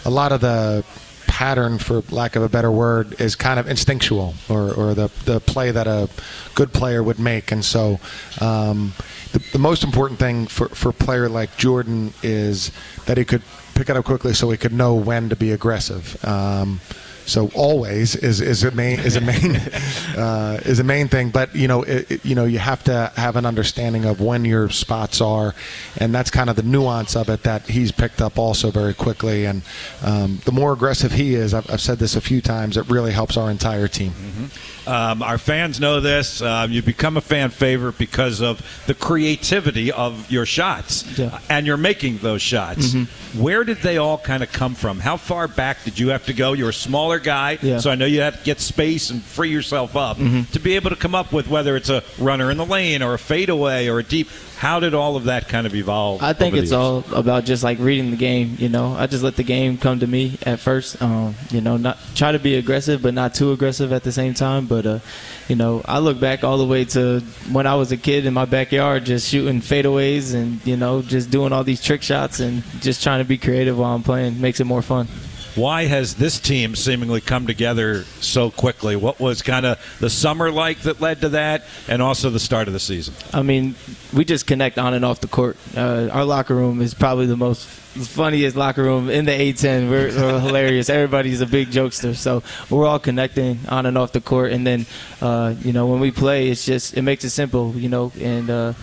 a 0.05 0.09
lot 0.09 0.31
of 0.31 0.41
the 0.41 0.83
pattern, 1.27 1.79
for 1.79 2.03
lack 2.11 2.35
of 2.35 2.43
a 2.43 2.49
better 2.49 2.69
word, 2.69 3.19
is 3.19 3.35
kind 3.35 3.59
of 3.59 3.67
instinctual, 3.67 4.33
or, 4.49 4.73
or 4.73 4.93
the 4.93 5.09
the 5.25 5.39
play 5.39 5.71
that 5.71 5.87
a 5.87 6.09
good 6.55 6.73
player 6.73 7.01
would 7.01 7.19
make, 7.19 7.51
and 7.51 7.63
so. 7.63 7.99
Um, 8.41 8.93
the, 9.33 9.39
the 9.51 9.59
most 9.59 9.83
important 9.83 10.19
thing 10.19 10.47
for, 10.47 10.69
for 10.69 10.89
a 10.89 10.93
player 10.93 11.27
like 11.27 11.57
Jordan 11.57 12.13
is 12.23 12.71
that 13.05 13.17
he 13.17 13.25
could 13.25 13.41
pick 13.75 13.89
it 13.89 13.97
up 13.97 14.05
quickly 14.05 14.33
so 14.33 14.49
he 14.51 14.57
could 14.57 14.73
know 14.73 14.95
when 14.95 15.29
to 15.29 15.35
be 15.35 15.51
aggressive. 15.51 16.23
Um, 16.23 16.79
so 17.25 17.49
always 17.55 18.17
is 18.17 18.41
is 18.41 18.63
a 18.63 18.71
main 18.71 18.99
is 18.99 19.15
a 19.15 19.21
main 19.21 19.55
uh, 20.17 20.59
is 20.65 20.79
a 20.79 20.83
main 20.83 21.07
thing. 21.07 21.29
But 21.29 21.55
you 21.55 21.67
know 21.67 21.83
it, 21.83 22.11
it, 22.11 22.25
you 22.25 22.35
know 22.35 22.45
you 22.45 22.59
have 22.59 22.83
to 22.85 23.11
have 23.15 23.35
an 23.35 23.45
understanding 23.45 24.05
of 24.05 24.19
when 24.19 24.45
your 24.45 24.69
spots 24.69 25.21
are, 25.21 25.55
and 25.97 26.13
that's 26.13 26.29
kind 26.29 26.49
of 26.49 26.55
the 26.55 26.63
nuance 26.63 27.15
of 27.15 27.29
it 27.29 27.43
that 27.43 27.69
he's 27.69 27.91
picked 27.91 28.21
up 28.21 28.37
also 28.37 28.71
very 28.71 28.93
quickly. 28.93 29.45
And 29.45 29.61
um, 30.03 30.41
the 30.45 30.51
more 30.51 30.73
aggressive 30.73 31.13
he 31.13 31.35
is, 31.35 31.53
I've, 31.53 31.69
I've, 31.71 31.81
said 31.81 31.99
this 31.99 32.15
a 32.15 32.21
few 32.21 32.41
times, 32.41 32.77
it 32.77 32.89
really 32.89 33.11
helps 33.11 33.37
our 33.37 33.49
entire 33.49 33.87
team. 33.87 34.11
Mm-hmm. 34.11 34.45
Um, 34.87 35.21
our 35.23 35.37
fans 35.37 35.79
know 35.79 35.99
this. 35.99 36.41
Um, 36.41 36.71
you 36.71 36.81
become 36.81 37.17
a 37.17 37.21
fan 37.21 37.49
favorite 37.49 37.97
because 37.97 38.41
of 38.41 38.61
the 38.87 38.93
creativity 38.93 39.91
of 39.91 40.29
your 40.29 40.45
shots, 40.45 41.17
yeah. 41.17 41.39
and 41.49 41.65
you're 41.65 41.77
making 41.77 42.17
those 42.17 42.41
shots. 42.41 42.87
Mm-hmm. 42.93 43.41
Where 43.41 43.63
did 43.63 43.77
they 43.77 43.97
all 43.97 44.17
kind 44.17 44.43
of 44.43 44.51
come 44.51 44.75
from? 44.75 44.99
How 44.99 45.17
far 45.17 45.47
back 45.47 45.83
did 45.83 45.97
you 45.97 46.09
have 46.09 46.25
to 46.25 46.33
go? 46.33 46.53
You're 46.53 46.69
a 46.69 46.73
smaller 46.73 47.19
guy, 47.19 47.57
Yeah. 47.61 47.79
so 47.79 47.89
I 47.89 47.95
know 47.95 48.05
you 48.05 48.21
have 48.21 48.37
to 48.37 48.43
get 48.43 48.59
space 48.59 49.09
and 49.09 49.21
free 49.23 49.49
yourself 49.49 49.95
up 49.95 50.17
Mhm. 50.17 50.49
to 50.51 50.59
be 50.59 50.75
able 50.75 50.89
to 50.91 50.95
come 50.95 51.15
up 51.15 51.31
with 51.31 51.47
whether 51.47 51.75
it's 51.75 51.89
a 51.89 52.03
runner 52.19 52.51
in 52.51 52.57
the 52.57 52.65
lane 52.65 53.01
or 53.01 53.13
a 53.13 53.19
fadeaway 53.19 53.87
or 53.87 53.99
a 53.99 54.03
deep. 54.03 54.29
How 54.57 54.79
did 54.79 54.93
all 54.93 55.15
of 55.17 55.25
that 55.25 55.49
kind 55.49 55.67
of 55.67 55.75
evolve? 55.75 56.23
I 56.23 56.31
think 56.33 56.55
it's 56.55 56.71
all 56.71 57.03
about 57.11 57.43
just 57.43 57.63
like 57.63 57.79
reading 57.79 58.11
the 58.11 58.17
game. 58.17 58.55
You 58.59 58.69
know, 58.69 58.95
I 58.97 59.07
just 59.07 59.21
let 59.23 59.35
the 59.35 59.43
game 59.43 59.77
come 59.77 59.99
to 59.99 60.07
me 60.07 60.37
at 60.45 60.59
first. 60.59 61.01
Um, 61.01 61.35
you 61.51 61.59
know, 61.59 61.75
not 61.75 61.97
try 62.15 62.31
to 62.31 62.39
be 62.39 62.55
aggressive, 62.55 63.01
but 63.01 63.13
not 63.13 63.33
too 63.33 63.51
aggressive 63.51 63.91
at 63.91 64.03
the 64.03 64.11
same 64.11 64.33
time. 64.33 64.65
But 64.65 64.72
uh, 64.81 64.99
you 65.47 65.55
know, 65.55 65.81
I 65.85 65.99
look 65.99 66.19
back 66.19 66.43
all 66.43 66.57
the 66.57 66.65
way 66.65 66.85
to 66.85 67.21
when 67.51 67.67
I 67.67 67.75
was 67.75 67.91
a 67.91 67.97
kid 67.97 68.25
in 68.25 68.33
my 68.33 68.45
backyard, 68.45 69.05
just 69.05 69.29
shooting 69.29 69.61
fadeaways 69.61 70.33
and 70.33 70.65
you 70.65 70.77
know, 70.77 71.01
just 71.01 71.29
doing 71.29 71.53
all 71.53 71.63
these 71.63 71.81
trick 71.81 72.01
shots 72.01 72.39
and 72.39 72.63
just 72.81 73.03
trying 73.03 73.19
to 73.19 73.25
be 73.25 73.37
creative 73.37 73.77
while 73.77 73.93
I'm 73.93 74.03
playing. 74.03 74.41
Makes 74.41 74.59
it 74.59 74.65
more 74.65 74.81
fun. 74.81 75.07
Why 75.55 75.85
has 75.85 76.15
this 76.15 76.39
team 76.39 76.75
seemingly 76.75 77.21
come 77.21 77.45
together 77.45 78.03
so 78.21 78.49
quickly? 78.49 78.95
What 78.95 79.19
was 79.19 79.43
kind 79.43 79.67
of 79.67 79.79
the 79.99 80.09
summer 80.09 80.51
like 80.51 80.79
that 80.81 80.99
led 80.99 81.21
to 81.21 81.29
that, 81.29 81.65
and 81.87 82.01
also 82.01 82.31
the 82.31 82.39
start 82.39 82.67
of 82.67 82.73
the 82.73 82.79
season? 82.79 83.13
I 83.31 83.43
mean, 83.43 83.75
we 84.13 84.25
just 84.25 84.47
connect 84.47 84.79
on 84.79 84.95
and 84.95 85.05
off 85.05 85.21
the 85.21 85.27
court. 85.27 85.57
Uh, 85.77 86.09
our 86.11 86.25
locker 86.25 86.55
room 86.55 86.81
is 86.81 86.95
probably 86.95 87.27
the 87.27 87.37
most 87.37 87.67
funniest 87.67 88.55
locker 88.55 88.81
room 88.81 89.09
in 89.09 89.25
the 89.25 89.31
A10. 89.31 89.91
We're, 89.91 90.07
we're 90.07 90.39
hilarious. 90.39 90.89
Everybody's 90.89 91.41
a 91.41 91.45
big 91.45 91.69
jokester, 91.69 92.15
so 92.15 92.41
we're 92.69 92.87
all 92.87 92.99
connecting 92.99 93.59
on 93.69 93.85
and 93.85 93.95
off 93.95 94.11
the 94.11 94.21
court. 94.21 94.51
And 94.51 94.65
then, 94.65 94.87
uh, 95.21 95.53
you 95.61 95.71
know, 95.71 95.85
when 95.85 95.99
we 95.99 96.09
play, 96.09 96.49
it's 96.49 96.65
just 96.65 96.97
it 96.97 97.03
makes 97.03 97.23
it 97.23 97.29
simple, 97.29 97.73
you 97.75 97.89
know, 97.89 98.11
and 98.19 98.49
uh, 98.49 98.73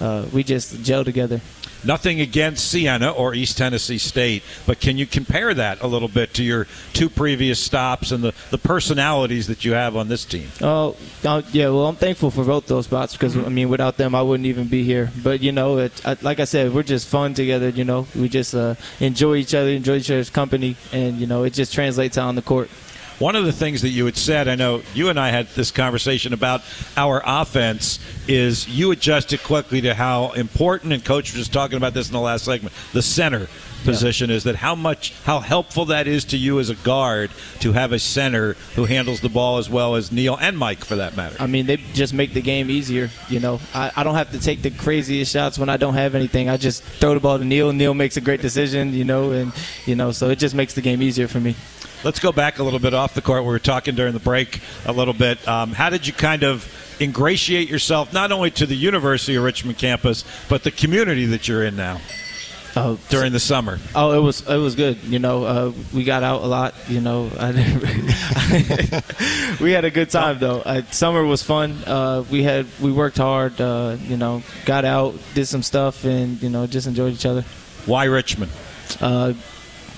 uh, 0.00 0.26
we 0.32 0.42
just 0.42 0.82
gel 0.82 1.04
together. 1.04 1.40
Nothing 1.86 2.20
against 2.20 2.68
Siena 2.68 3.10
or 3.10 3.32
East 3.32 3.56
Tennessee 3.58 3.98
State, 3.98 4.42
but 4.66 4.80
can 4.80 4.98
you 4.98 5.06
compare 5.06 5.54
that 5.54 5.80
a 5.82 5.86
little 5.86 6.08
bit 6.08 6.34
to 6.34 6.42
your 6.42 6.66
two 6.92 7.08
previous 7.08 7.60
stops 7.60 8.10
and 8.10 8.24
the, 8.24 8.34
the 8.50 8.58
personalities 8.58 9.46
that 9.46 9.64
you 9.64 9.72
have 9.72 9.96
on 9.96 10.08
this 10.08 10.24
team? 10.24 10.48
Oh, 10.60 10.96
uh, 11.24 11.42
yeah. 11.52 11.68
Well, 11.68 11.86
I'm 11.86 11.94
thankful 11.94 12.32
for 12.32 12.44
both 12.44 12.66
those 12.66 12.86
spots 12.86 13.12
because 13.12 13.36
I 13.36 13.48
mean, 13.48 13.68
without 13.68 13.98
them, 13.98 14.16
I 14.16 14.22
wouldn't 14.22 14.46
even 14.46 14.66
be 14.66 14.82
here. 14.82 15.12
But 15.22 15.42
you 15.42 15.52
know, 15.52 15.78
it, 15.78 16.04
I, 16.04 16.16
like 16.22 16.40
I 16.40 16.44
said, 16.44 16.74
we're 16.74 16.82
just 16.82 17.06
fun 17.06 17.34
together. 17.34 17.68
You 17.68 17.84
know, 17.84 18.08
we 18.16 18.28
just 18.28 18.54
uh, 18.54 18.74
enjoy 18.98 19.36
each 19.36 19.54
other, 19.54 19.70
enjoy 19.70 19.96
each 19.96 20.10
other's 20.10 20.30
company, 20.30 20.76
and 20.92 21.18
you 21.18 21.28
know, 21.28 21.44
it 21.44 21.52
just 21.52 21.72
translates 21.72 22.18
out 22.18 22.26
on 22.26 22.34
the 22.34 22.42
court. 22.42 22.68
One 23.18 23.34
of 23.34 23.44
the 23.44 23.52
things 23.52 23.82
that 23.82 23.88
you 23.88 24.04
had 24.04 24.16
said, 24.16 24.46
I 24.46 24.56
know 24.56 24.82
you 24.94 25.08
and 25.08 25.18
I 25.18 25.30
had 25.30 25.48
this 25.48 25.70
conversation 25.70 26.32
about 26.32 26.62
our 26.96 27.22
offense, 27.24 27.98
is 28.28 28.68
you 28.68 28.90
adjusted 28.90 29.42
quickly 29.42 29.80
to 29.82 29.94
how 29.94 30.32
important, 30.32 30.92
and 30.92 31.04
Coach 31.04 31.34
was 31.34 31.48
talking 31.48 31.76
about 31.76 31.94
this 31.94 32.08
in 32.08 32.12
the 32.12 32.20
last 32.20 32.44
segment, 32.44 32.74
the 32.92 33.02
center 33.02 33.48
position 33.84 34.30
is 34.30 34.44
that 34.44 34.56
how 34.56 34.74
much, 34.74 35.12
how 35.22 35.38
helpful 35.38 35.86
that 35.86 36.06
is 36.06 36.24
to 36.24 36.36
you 36.36 36.58
as 36.58 36.70
a 36.70 36.74
guard 36.76 37.30
to 37.60 37.72
have 37.72 37.92
a 37.92 37.98
center 37.98 38.54
who 38.74 38.84
handles 38.84 39.20
the 39.20 39.28
ball 39.28 39.58
as 39.58 39.70
well 39.70 39.94
as 39.94 40.10
Neal 40.10 40.36
and 40.36 40.58
Mike 40.58 40.84
for 40.84 40.96
that 40.96 41.16
matter. 41.16 41.36
I 41.38 41.46
mean, 41.46 41.66
they 41.66 41.76
just 41.76 42.12
make 42.12 42.34
the 42.34 42.42
game 42.42 42.68
easier. 42.68 43.10
You 43.28 43.40
know, 43.40 43.60
I, 43.72 43.92
I 43.96 44.02
don't 44.02 44.16
have 44.16 44.32
to 44.32 44.40
take 44.40 44.62
the 44.62 44.70
craziest 44.70 45.32
shots 45.32 45.58
when 45.58 45.68
I 45.68 45.76
don't 45.76 45.94
have 45.94 46.14
anything. 46.14 46.48
I 46.48 46.56
just 46.56 46.82
throw 46.82 47.14
the 47.14 47.20
ball 47.20 47.38
to 47.38 47.44
Neal. 47.44 47.72
Neal 47.72 47.94
makes 47.94 48.16
a 48.16 48.20
great 48.20 48.42
decision. 48.42 48.92
You 48.92 49.04
know, 49.04 49.30
and 49.30 49.52
you 49.86 49.94
know, 49.94 50.10
so 50.10 50.30
it 50.30 50.38
just 50.40 50.54
makes 50.54 50.74
the 50.74 50.82
game 50.82 51.00
easier 51.00 51.28
for 51.28 51.40
me. 51.40 51.54
Let's 52.04 52.20
go 52.20 52.32
back 52.32 52.58
a 52.58 52.62
little 52.62 52.78
bit 52.78 52.94
off 52.94 53.14
the 53.14 53.22
court. 53.22 53.42
We 53.42 53.48
were 53.48 53.58
talking 53.58 53.94
during 53.94 54.12
the 54.12 54.20
break 54.20 54.60
a 54.84 54.92
little 54.92 55.14
bit. 55.14 55.46
Um, 55.48 55.72
how 55.72 55.90
did 55.90 56.06
you 56.06 56.12
kind 56.12 56.44
of 56.44 56.70
ingratiate 57.00 57.68
yourself 57.68 58.12
not 58.12 58.32
only 58.32 58.50
to 58.52 58.66
the 58.66 58.76
University 58.76 59.34
of 59.36 59.44
Richmond 59.44 59.78
campus, 59.78 60.24
but 60.48 60.62
the 60.62 60.70
community 60.70 61.26
that 61.26 61.48
you're 61.48 61.64
in 61.64 61.76
now 61.76 62.00
Oh, 62.78 62.98
during 63.08 63.32
the 63.32 63.40
summer? 63.40 63.78
Oh, 63.94 64.12
it 64.12 64.22
was 64.22 64.46
it 64.46 64.58
was 64.58 64.74
good. 64.74 65.02
You 65.04 65.18
know, 65.18 65.44
uh, 65.44 65.72
we 65.94 66.04
got 66.04 66.22
out 66.22 66.42
a 66.42 66.46
lot. 66.46 66.74
You 66.88 67.00
know, 67.00 67.30
I 67.38 67.52
didn't 67.52 67.82
we 69.60 69.72
had 69.72 69.86
a 69.86 69.90
good 69.90 70.10
time 70.10 70.38
though. 70.38 70.60
Uh, 70.60 70.82
summer 70.90 71.24
was 71.24 71.42
fun. 71.42 71.78
Uh, 71.86 72.24
we 72.30 72.42
had 72.42 72.66
we 72.78 72.92
worked 72.92 73.16
hard. 73.16 73.58
Uh, 73.58 73.96
you 74.02 74.18
know, 74.18 74.42
got 74.66 74.84
out, 74.84 75.14
did 75.34 75.46
some 75.46 75.62
stuff, 75.62 76.04
and 76.04 76.42
you 76.42 76.50
know, 76.50 76.66
just 76.66 76.86
enjoyed 76.86 77.14
each 77.14 77.24
other. 77.24 77.46
Why 77.86 78.04
Richmond? 78.04 78.52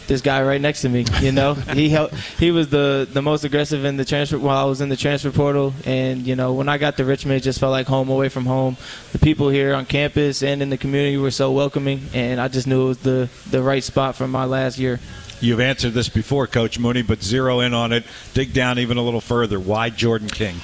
This 0.08 0.22
guy 0.22 0.42
right 0.42 0.60
next 0.60 0.80
to 0.82 0.88
me, 0.88 1.04
you 1.20 1.32
know, 1.32 1.52
he 1.74 1.90
helped, 1.90 2.14
he 2.38 2.50
was 2.50 2.70
the 2.70 3.06
the 3.12 3.20
most 3.20 3.44
aggressive 3.44 3.84
in 3.84 3.98
the 3.98 4.06
transfer 4.06 4.38
while 4.38 4.56
I 4.56 4.64
was 4.64 4.80
in 4.80 4.88
the 4.88 4.96
transfer 4.96 5.30
portal, 5.30 5.74
and 5.84 6.26
you 6.26 6.34
know, 6.34 6.54
when 6.54 6.68
I 6.68 6.78
got 6.78 6.96
to 6.96 7.04
Richmond, 7.04 7.36
it 7.36 7.44
just 7.44 7.60
felt 7.60 7.72
like 7.72 7.86
home 7.86 8.08
away 8.08 8.30
from 8.30 8.46
home. 8.46 8.78
The 9.12 9.18
people 9.18 9.50
here 9.50 9.74
on 9.74 9.84
campus 9.84 10.42
and 10.42 10.62
in 10.62 10.70
the 10.70 10.78
community 10.78 11.18
were 11.18 11.30
so 11.30 11.52
welcoming, 11.52 12.08
and 12.14 12.40
I 12.40 12.48
just 12.48 12.66
knew 12.66 12.84
it 12.84 12.88
was 12.88 12.98
the 12.98 13.28
the 13.50 13.62
right 13.62 13.84
spot 13.84 14.16
for 14.16 14.26
my 14.26 14.46
last 14.46 14.78
year. 14.78 14.98
You've 15.40 15.60
answered 15.60 15.92
this 15.92 16.08
before, 16.08 16.46
Coach 16.46 16.78
Mooney, 16.78 17.02
but 17.02 17.22
zero 17.22 17.60
in 17.60 17.74
on 17.74 17.92
it. 17.92 18.04
Dig 18.32 18.52
down 18.52 18.78
even 18.78 18.96
a 18.96 19.02
little 19.02 19.20
further. 19.20 19.60
Why 19.60 19.90
Jordan 19.90 20.28
King? 20.28 20.56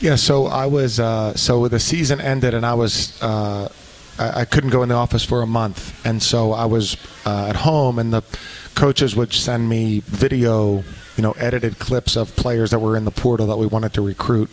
Yeah, 0.00 0.16
so 0.16 0.46
I 0.46 0.66
was 0.66 0.98
uh, 0.98 1.34
so 1.34 1.68
the 1.68 1.78
season 1.78 2.20
ended 2.20 2.52
and 2.52 2.66
I 2.66 2.74
was 2.74 3.16
uh, 3.22 3.68
I, 4.18 4.40
I 4.40 4.44
couldn't 4.44 4.70
go 4.70 4.82
in 4.82 4.88
the 4.88 4.94
office 4.94 5.24
for 5.24 5.42
a 5.42 5.46
month, 5.46 6.04
and 6.04 6.22
so 6.22 6.52
I 6.52 6.66
was 6.66 6.96
uh, 7.24 7.46
at 7.48 7.56
home, 7.56 7.98
and 7.98 8.12
the 8.12 8.22
coaches 8.76 9.16
would 9.16 9.32
send 9.32 9.68
me 9.68 10.00
video, 10.00 10.84
you 11.16 11.22
know, 11.22 11.32
edited 11.32 11.80
clips 11.80 12.14
of 12.14 12.36
players 12.36 12.70
that 12.70 12.78
were 12.78 12.96
in 12.96 13.04
the 13.04 13.10
portal 13.10 13.48
that 13.48 13.56
we 13.56 13.66
wanted 13.66 13.92
to 13.94 14.02
recruit. 14.02 14.48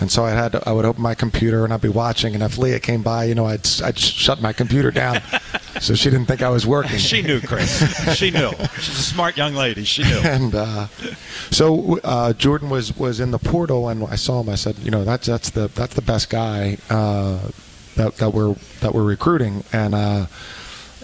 And 0.00 0.10
so 0.10 0.24
I 0.24 0.30
had 0.30 0.52
to, 0.52 0.68
I 0.68 0.72
would 0.72 0.84
open 0.84 1.02
my 1.02 1.14
computer 1.14 1.64
and 1.64 1.72
I'd 1.72 1.82
be 1.82 1.88
watching, 1.88 2.34
and 2.34 2.42
if 2.42 2.56
Leah 2.56 2.80
came 2.80 3.02
by, 3.02 3.24
you 3.24 3.34
know, 3.34 3.46
I'd 3.46 3.66
I'd 3.84 3.98
shut 3.98 4.40
my 4.40 4.52
computer 4.52 4.90
down, 4.90 5.20
so 5.80 5.94
she 5.94 6.08
didn't 6.08 6.24
think 6.24 6.42
I 6.42 6.48
was 6.48 6.66
working. 6.66 6.98
She 6.98 7.20
knew, 7.20 7.38
Chris. 7.40 8.16
she 8.16 8.30
knew. 8.30 8.50
She's 8.80 8.98
a 8.98 9.02
smart 9.02 9.36
young 9.36 9.54
lady. 9.54 9.84
She 9.84 10.02
knew. 10.02 10.18
and 10.24 10.54
uh, 10.54 10.86
so 11.50 12.00
uh, 12.02 12.32
Jordan 12.32 12.70
was 12.70 12.96
was 12.96 13.20
in 13.20 13.30
the 13.30 13.38
portal, 13.38 13.90
and 13.90 14.04
I 14.04 14.16
saw 14.16 14.40
him. 14.40 14.48
I 14.48 14.54
said, 14.54 14.78
you 14.78 14.90
know, 14.90 15.04
that's 15.04 15.26
that's 15.26 15.50
the 15.50 15.68
that's 15.68 15.94
the 15.94 16.02
best 16.02 16.30
guy 16.30 16.78
uh, 16.88 17.38
that 17.96 18.16
that 18.16 18.30
we're 18.30 18.54
that 18.80 18.94
we're 18.94 19.04
recruiting, 19.04 19.64
and 19.70 19.94
uh, 19.94 20.26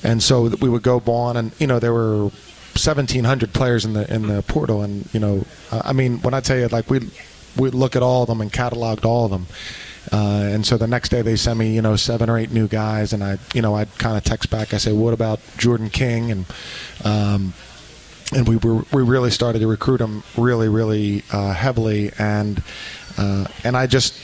and 0.02 0.22
so 0.22 0.48
we 0.62 0.70
would 0.70 0.82
go 0.82 1.02
on, 1.06 1.36
and 1.36 1.52
you 1.58 1.66
know, 1.66 1.78
there 1.78 1.92
were. 1.92 2.30
1700 2.76 3.52
players 3.52 3.84
in 3.84 3.92
the 3.92 4.12
in 4.12 4.26
the 4.26 4.42
portal 4.42 4.82
and 4.82 5.08
you 5.12 5.20
know 5.20 5.44
I 5.72 5.92
mean 5.92 6.20
when 6.22 6.34
I 6.34 6.40
tell 6.40 6.58
you 6.58 6.68
like 6.68 6.90
we 6.90 7.10
we 7.56 7.70
look 7.70 7.96
at 7.96 8.02
all 8.02 8.22
of 8.22 8.28
them 8.28 8.40
and 8.40 8.52
cataloged 8.52 9.04
all 9.04 9.24
of 9.24 9.30
them 9.30 9.46
uh, 10.12 10.48
and 10.52 10.64
so 10.64 10.76
the 10.76 10.86
next 10.86 11.08
day 11.08 11.22
they 11.22 11.36
sent 11.36 11.58
me, 11.58 11.74
you 11.74 11.82
know, 11.82 11.96
seven 11.96 12.30
or 12.30 12.38
eight 12.38 12.52
new 12.52 12.68
guys, 12.68 13.12
and 13.12 13.24
I, 13.24 13.38
you 13.54 13.62
know, 13.62 13.74
I'd 13.74 13.92
kind 13.98 14.16
of 14.16 14.24
text 14.24 14.50
back. 14.50 14.72
I 14.72 14.78
say, 14.78 14.92
"What 14.92 15.12
about 15.12 15.40
Jordan 15.56 15.90
King?" 15.90 16.30
and 16.30 16.46
um, 17.04 17.54
and 18.32 18.46
we 18.46 18.56
were 18.56 18.84
we 18.92 19.02
really 19.02 19.30
started 19.30 19.60
to 19.60 19.66
recruit 19.66 20.00
him 20.00 20.22
really, 20.36 20.68
really 20.68 21.24
uh, 21.32 21.52
heavily, 21.52 22.12
and 22.18 22.62
uh, 23.18 23.46
and 23.64 23.76
I 23.76 23.86
just. 23.86 24.18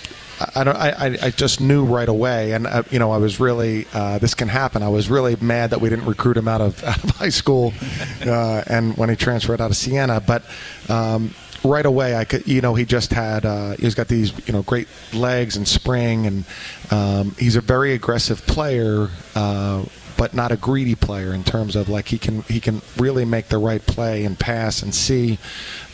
I, 0.55 0.64
don't, 0.64 0.76
I, 0.76 1.18
I 1.22 1.31
just 1.31 1.61
knew 1.61 1.85
right 1.85 2.09
away, 2.09 2.52
and 2.52 2.66
uh, 2.66 2.83
you 2.90 2.98
know 2.98 3.11
I 3.11 3.18
was 3.18 3.40
really 3.40 3.87
uh, 3.92 4.18
this 4.18 4.35
can 4.35 4.48
happen. 4.48 4.83
I 4.83 4.88
was 4.88 5.11
really 5.11 5.37
mad 5.37 5.70
that 5.70 5.81
we 5.81 5.88
didn't 5.88 6.07
recruit 6.07 6.37
him 6.37 6.48
out 6.48 6.61
of, 6.61 6.83
out 6.85 7.02
of 7.02 7.11
high 7.11 7.28
school, 7.28 7.72
uh, 8.26 8.62
and 8.66 8.96
when 8.96 9.09
he 9.09 9.16
transferred 9.16 9.61
out 9.61 9.70
of 9.70 9.76
Siena. 9.76 10.20
But 10.20 10.44
um, 10.88 11.35
right 11.64 11.87
away 11.87 12.16
I 12.16 12.24
could 12.24 12.46
you 12.46 12.61
know 12.61 12.74
he 12.74 12.85
just 12.85 13.12
had 13.12 13.44
uh, 13.44 13.76
he's 13.76 13.94
got 13.94 14.09
these 14.09 14.33
you 14.46 14.52
know 14.52 14.62
great 14.62 14.88
legs 15.12 15.57
and 15.57 15.66
spring 15.66 16.26
and 16.26 16.44
um, 16.90 17.35
he's 17.38 17.57
a 17.57 17.61
very 17.61 17.92
aggressive 17.94 18.44
player 18.46 19.09
uh, 19.35 19.85
but 20.23 20.35
not 20.35 20.53
a 20.53 20.57
greedy 20.57 20.95
player 20.95 21.35
in 21.35 21.43
terms 21.43 21.75
of 21.75 21.89
like 21.89 22.07
he 22.07 22.17
can 22.17 22.43
he 22.43 22.61
can 22.61 22.81
really 22.97 23.25
make 23.25 23.49
the 23.49 23.59
right 23.59 23.85
play 23.87 24.25
and 24.25 24.39
pass 24.39 24.81
and 24.81 24.95
see 24.95 25.37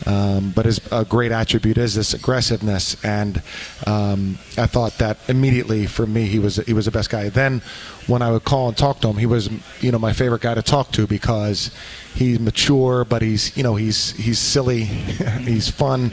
um, 0.05 0.51
but 0.51 0.65
his 0.65 0.79
a 0.91 1.03
great 1.03 1.31
attribute 1.31 1.77
is 1.77 1.95
this 1.95 2.13
aggressiveness. 2.13 3.03
And 3.03 3.41
um, 3.85 4.37
I 4.57 4.65
thought 4.65 4.97
that 4.99 5.17
immediately 5.27 5.85
for 5.87 6.05
me 6.05 6.25
he 6.25 6.39
was 6.39 6.57
he 6.57 6.73
was 6.73 6.85
the 6.85 6.91
best 6.91 7.09
guy. 7.09 7.29
Then 7.29 7.61
when 8.07 8.21
I 8.21 8.31
would 8.31 8.43
call 8.43 8.67
and 8.69 8.77
talk 8.77 9.01
to 9.01 9.09
him 9.09 9.17
he 9.17 9.25
was 9.25 9.49
you 9.81 9.91
know 9.91 9.99
my 9.99 10.13
favorite 10.13 10.41
guy 10.41 10.53
to 10.53 10.61
talk 10.61 10.91
to 10.93 11.05
because 11.05 11.71
he's 12.19 12.39
mature 12.39 13.05
but 13.05 13.21
he's 13.21 13.55
you 13.55 13.63
know 13.63 13.75
he's 13.75 14.11
he's 14.11 14.37
silly 14.37 14.83
he's 14.83 15.69
fun. 15.69 16.11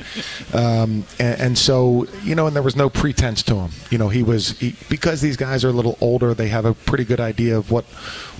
Um, 0.55 1.05
and, 1.19 1.41
and 1.41 1.59
so 1.59 2.07
you 2.23 2.35
know 2.35 2.47
and 2.47 2.55
there 2.55 2.63
was 2.63 2.77
no 2.77 2.89
pretense 2.89 3.43
to 3.45 3.57
him. 3.57 3.71
You 3.91 3.99
know 3.99 4.09
he 4.09 4.23
was 4.23 4.59
he, 4.59 4.77
because 4.89 5.21
these 5.21 5.37
guys 5.37 5.65
are 5.65 5.69
a 5.69 5.73
little 5.73 5.99
older 6.01 6.33
they 6.33 6.49
have 6.49 6.65
a 6.65 6.75
pretty 6.75 7.05
good 7.05 7.21
idea 7.21 7.59
of 7.59 7.71
what 7.71 7.85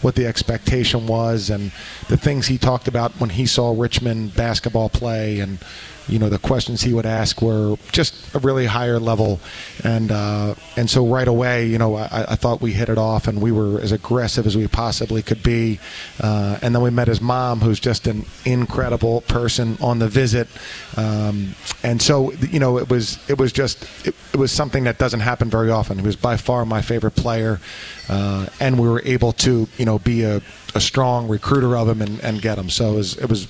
what 0.03 0.15
the 0.15 0.27
expectation 0.27 1.07
was 1.07 1.51
and 1.51 1.73
the 2.09 2.17
things 2.17 2.47
he 2.47 2.59
talked 2.59 2.89
about 2.89 3.13
when 3.13 3.31
he 3.31 3.47
saw 3.47 3.75
Richmond 3.77 4.35
basketball 4.35 4.89
play 4.89 5.41
and 5.41 5.59
you 6.09 6.19
know 6.19 6.29
the 6.29 6.39
questions 6.39 6.83
he 6.83 6.93
would 6.93 7.07
ask 7.07 7.43
were 7.43 7.77
just 7.91 8.35
a 8.35 8.39
really 8.39 8.67
higher 8.67 8.99
level. 8.99 9.41
And 9.83 10.13
uh, 10.13 10.55
and 10.77 10.89
so 10.89 11.07
right 11.07 11.27
away 11.27 11.67
you 11.67 11.79
know 11.79 11.97
I, 11.97 12.27
I 12.29 12.37
thought 12.37 12.61
we 12.61 12.73
hit 12.73 12.89
it 12.89 12.99
off 12.99 13.27
and 13.27 13.41
we 13.41 13.53
were 13.53 13.81
as 13.81 13.93
aggressive 13.93 14.47
as 14.47 14.57
we 14.57 14.69
possibly 14.69 15.23
could 15.23 15.43
be. 15.43 15.81
Uh, 16.21 16.59
and 16.63 16.75
then 16.75 16.83
we 16.83 16.91
met 16.91 17.09
his 17.09 17.21
mom 17.21 17.61
who's 17.61 17.81
just 17.81 18.07
an 18.07 18.25
incredible 18.45 19.23
person 19.23 19.77
on 19.81 19.99
the 19.99 20.09
visit. 20.09 20.49
Um, 20.97 21.55
and 21.83 22.01
so 22.01 22.33
you 22.35 22.61
know 22.61 22.79
it 22.79 22.89
was 22.89 23.19
it 23.29 23.39
was 23.39 23.53
just 23.53 23.85
it, 24.07 24.15
it 24.33 24.37
was 24.37 24.53
something 24.53 24.85
that 24.85 24.99
doesn't 24.99 25.21
happen 25.21 25.51
very 25.51 25.71
often. 25.71 25.99
He 25.99 26.07
was 26.07 26.17
by 26.17 26.37
far 26.37 26.65
my 26.65 26.83
favorite 26.83 27.17
player 27.17 27.59
uh, 28.09 28.47
and 28.61 28.79
we 28.79 28.89
were 28.89 29.03
able 29.05 29.33
to 29.33 29.69
you 29.79 29.85
know 29.85 29.99
be 29.99 30.23
a, 30.23 30.41
a 30.75 30.81
strong 30.81 31.29
recruiter 31.29 31.77
of 31.77 31.89
him 31.89 32.03
and, 32.03 32.21
and 32.21 32.43
get 32.43 32.59
him 32.59 32.71
so 32.71 32.93
it 32.93 32.97
was 32.97 33.17
it 33.19 33.29
was 33.29 33.47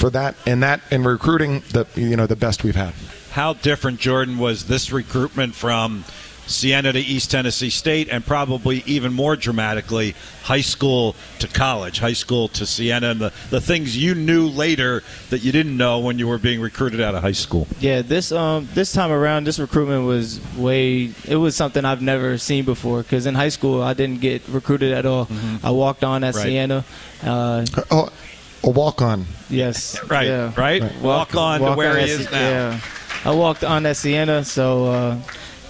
for 0.00 0.10
that 0.10 0.34
and 0.46 0.62
that 0.62 0.80
in 0.90 1.04
recruiting, 1.04 1.60
the 1.72 1.86
you 1.94 2.16
know 2.16 2.26
the 2.26 2.36
best 2.36 2.64
we've 2.64 2.76
had. 2.76 2.94
How 3.32 3.52
different, 3.52 4.00
Jordan, 4.00 4.38
was 4.38 4.66
this 4.66 4.90
recruitment 4.92 5.54
from 5.54 6.04
Siena 6.50 6.92
to 6.92 6.98
East 6.98 7.30
Tennessee 7.30 7.70
State, 7.70 8.08
and 8.10 8.24
probably 8.26 8.82
even 8.86 9.12
more 9.12 9.36
dramatically, 9.36 10.14
high 10.42 10.60
school 10.60 11.14
to 11.38 11.46
college, 11.48 11.98
high 12.00 12.12
school 12.12 12.48
to 12.48 12.66
Siena, 12.66 13.10
and 13.10 13.20
the, 13.20 13.32
the 13.50 13.60
things 13.60 13.96
you 13.96 14.14
knew 14.14 14.48
later 14.48 15.02
that 15.30 15.42
you 15.44 15.52
didn't 15.52 15.76
know 15.76 16.00
when 16.00 16.18
you 16.18 16.26
were 16.26 16.38
being 16.38 16.60
recruited 16.60 17.00
out 17.00 17.14
of 17.14 17.22
high 17.22 17.30
school? 17.32 17.66
Yeah, 17.78 18.02
this 18.02 18.32
um 18.32 18.68
this 18.74 18.92
time 18.92 19.10
around, 19.12 19.44
this 19.44 19.58
recruitment 19.58 20.04
was 20.06 20.40
way. 20.56 21.12
It 21.26 21.36
was 21.36 21.54
something 21.56 21.84
I've 21.84 22.02
never 22.02 22.36
seen 22.38 22.64
before. 22.64 23.02
Because 23.02 23.26
in 23.26 23.34
high 23.34 23.48
school, 23.50 23.82
I 23.82 23.94
didn't 23.94 24.20
get 24.20 24.46
recruited 24.48 24.92
at 24.92 25.06
all. 25.06 25.28
I 25.62 25.70
walked 25.70 26.02
on 26.04 26.24
at 26.24 26.34
Right. 26.34 26.42
Siena. 26.44 26.84
Uh, 27.22 27.64
Oh, 27.90 28.08
a 28.64 28.70
walk 28.70 29.00
on. 29.02 29.26
Yes. 29.48 29.98
Right, 30.08 30.26
yeah. 30.26 30.52
right? 30.56 30.82
Walk 31.00 31.34
on 31.36 31.60
to 31.60 31.74
where 31.74 31.92
on 31.92 31.98
he 31.98 32.10
is 32.10 32.26
Si- 32.26 32.32
now. 32.32 32.50
Yeah. 32.50 32.80
I 33.24 33.34
walked 33.34 33.64
on 33.64 33.86
at 33.86 33.96
Siena, 33.96 34.44
so 34.44 34.86
uh, 34.86 35.16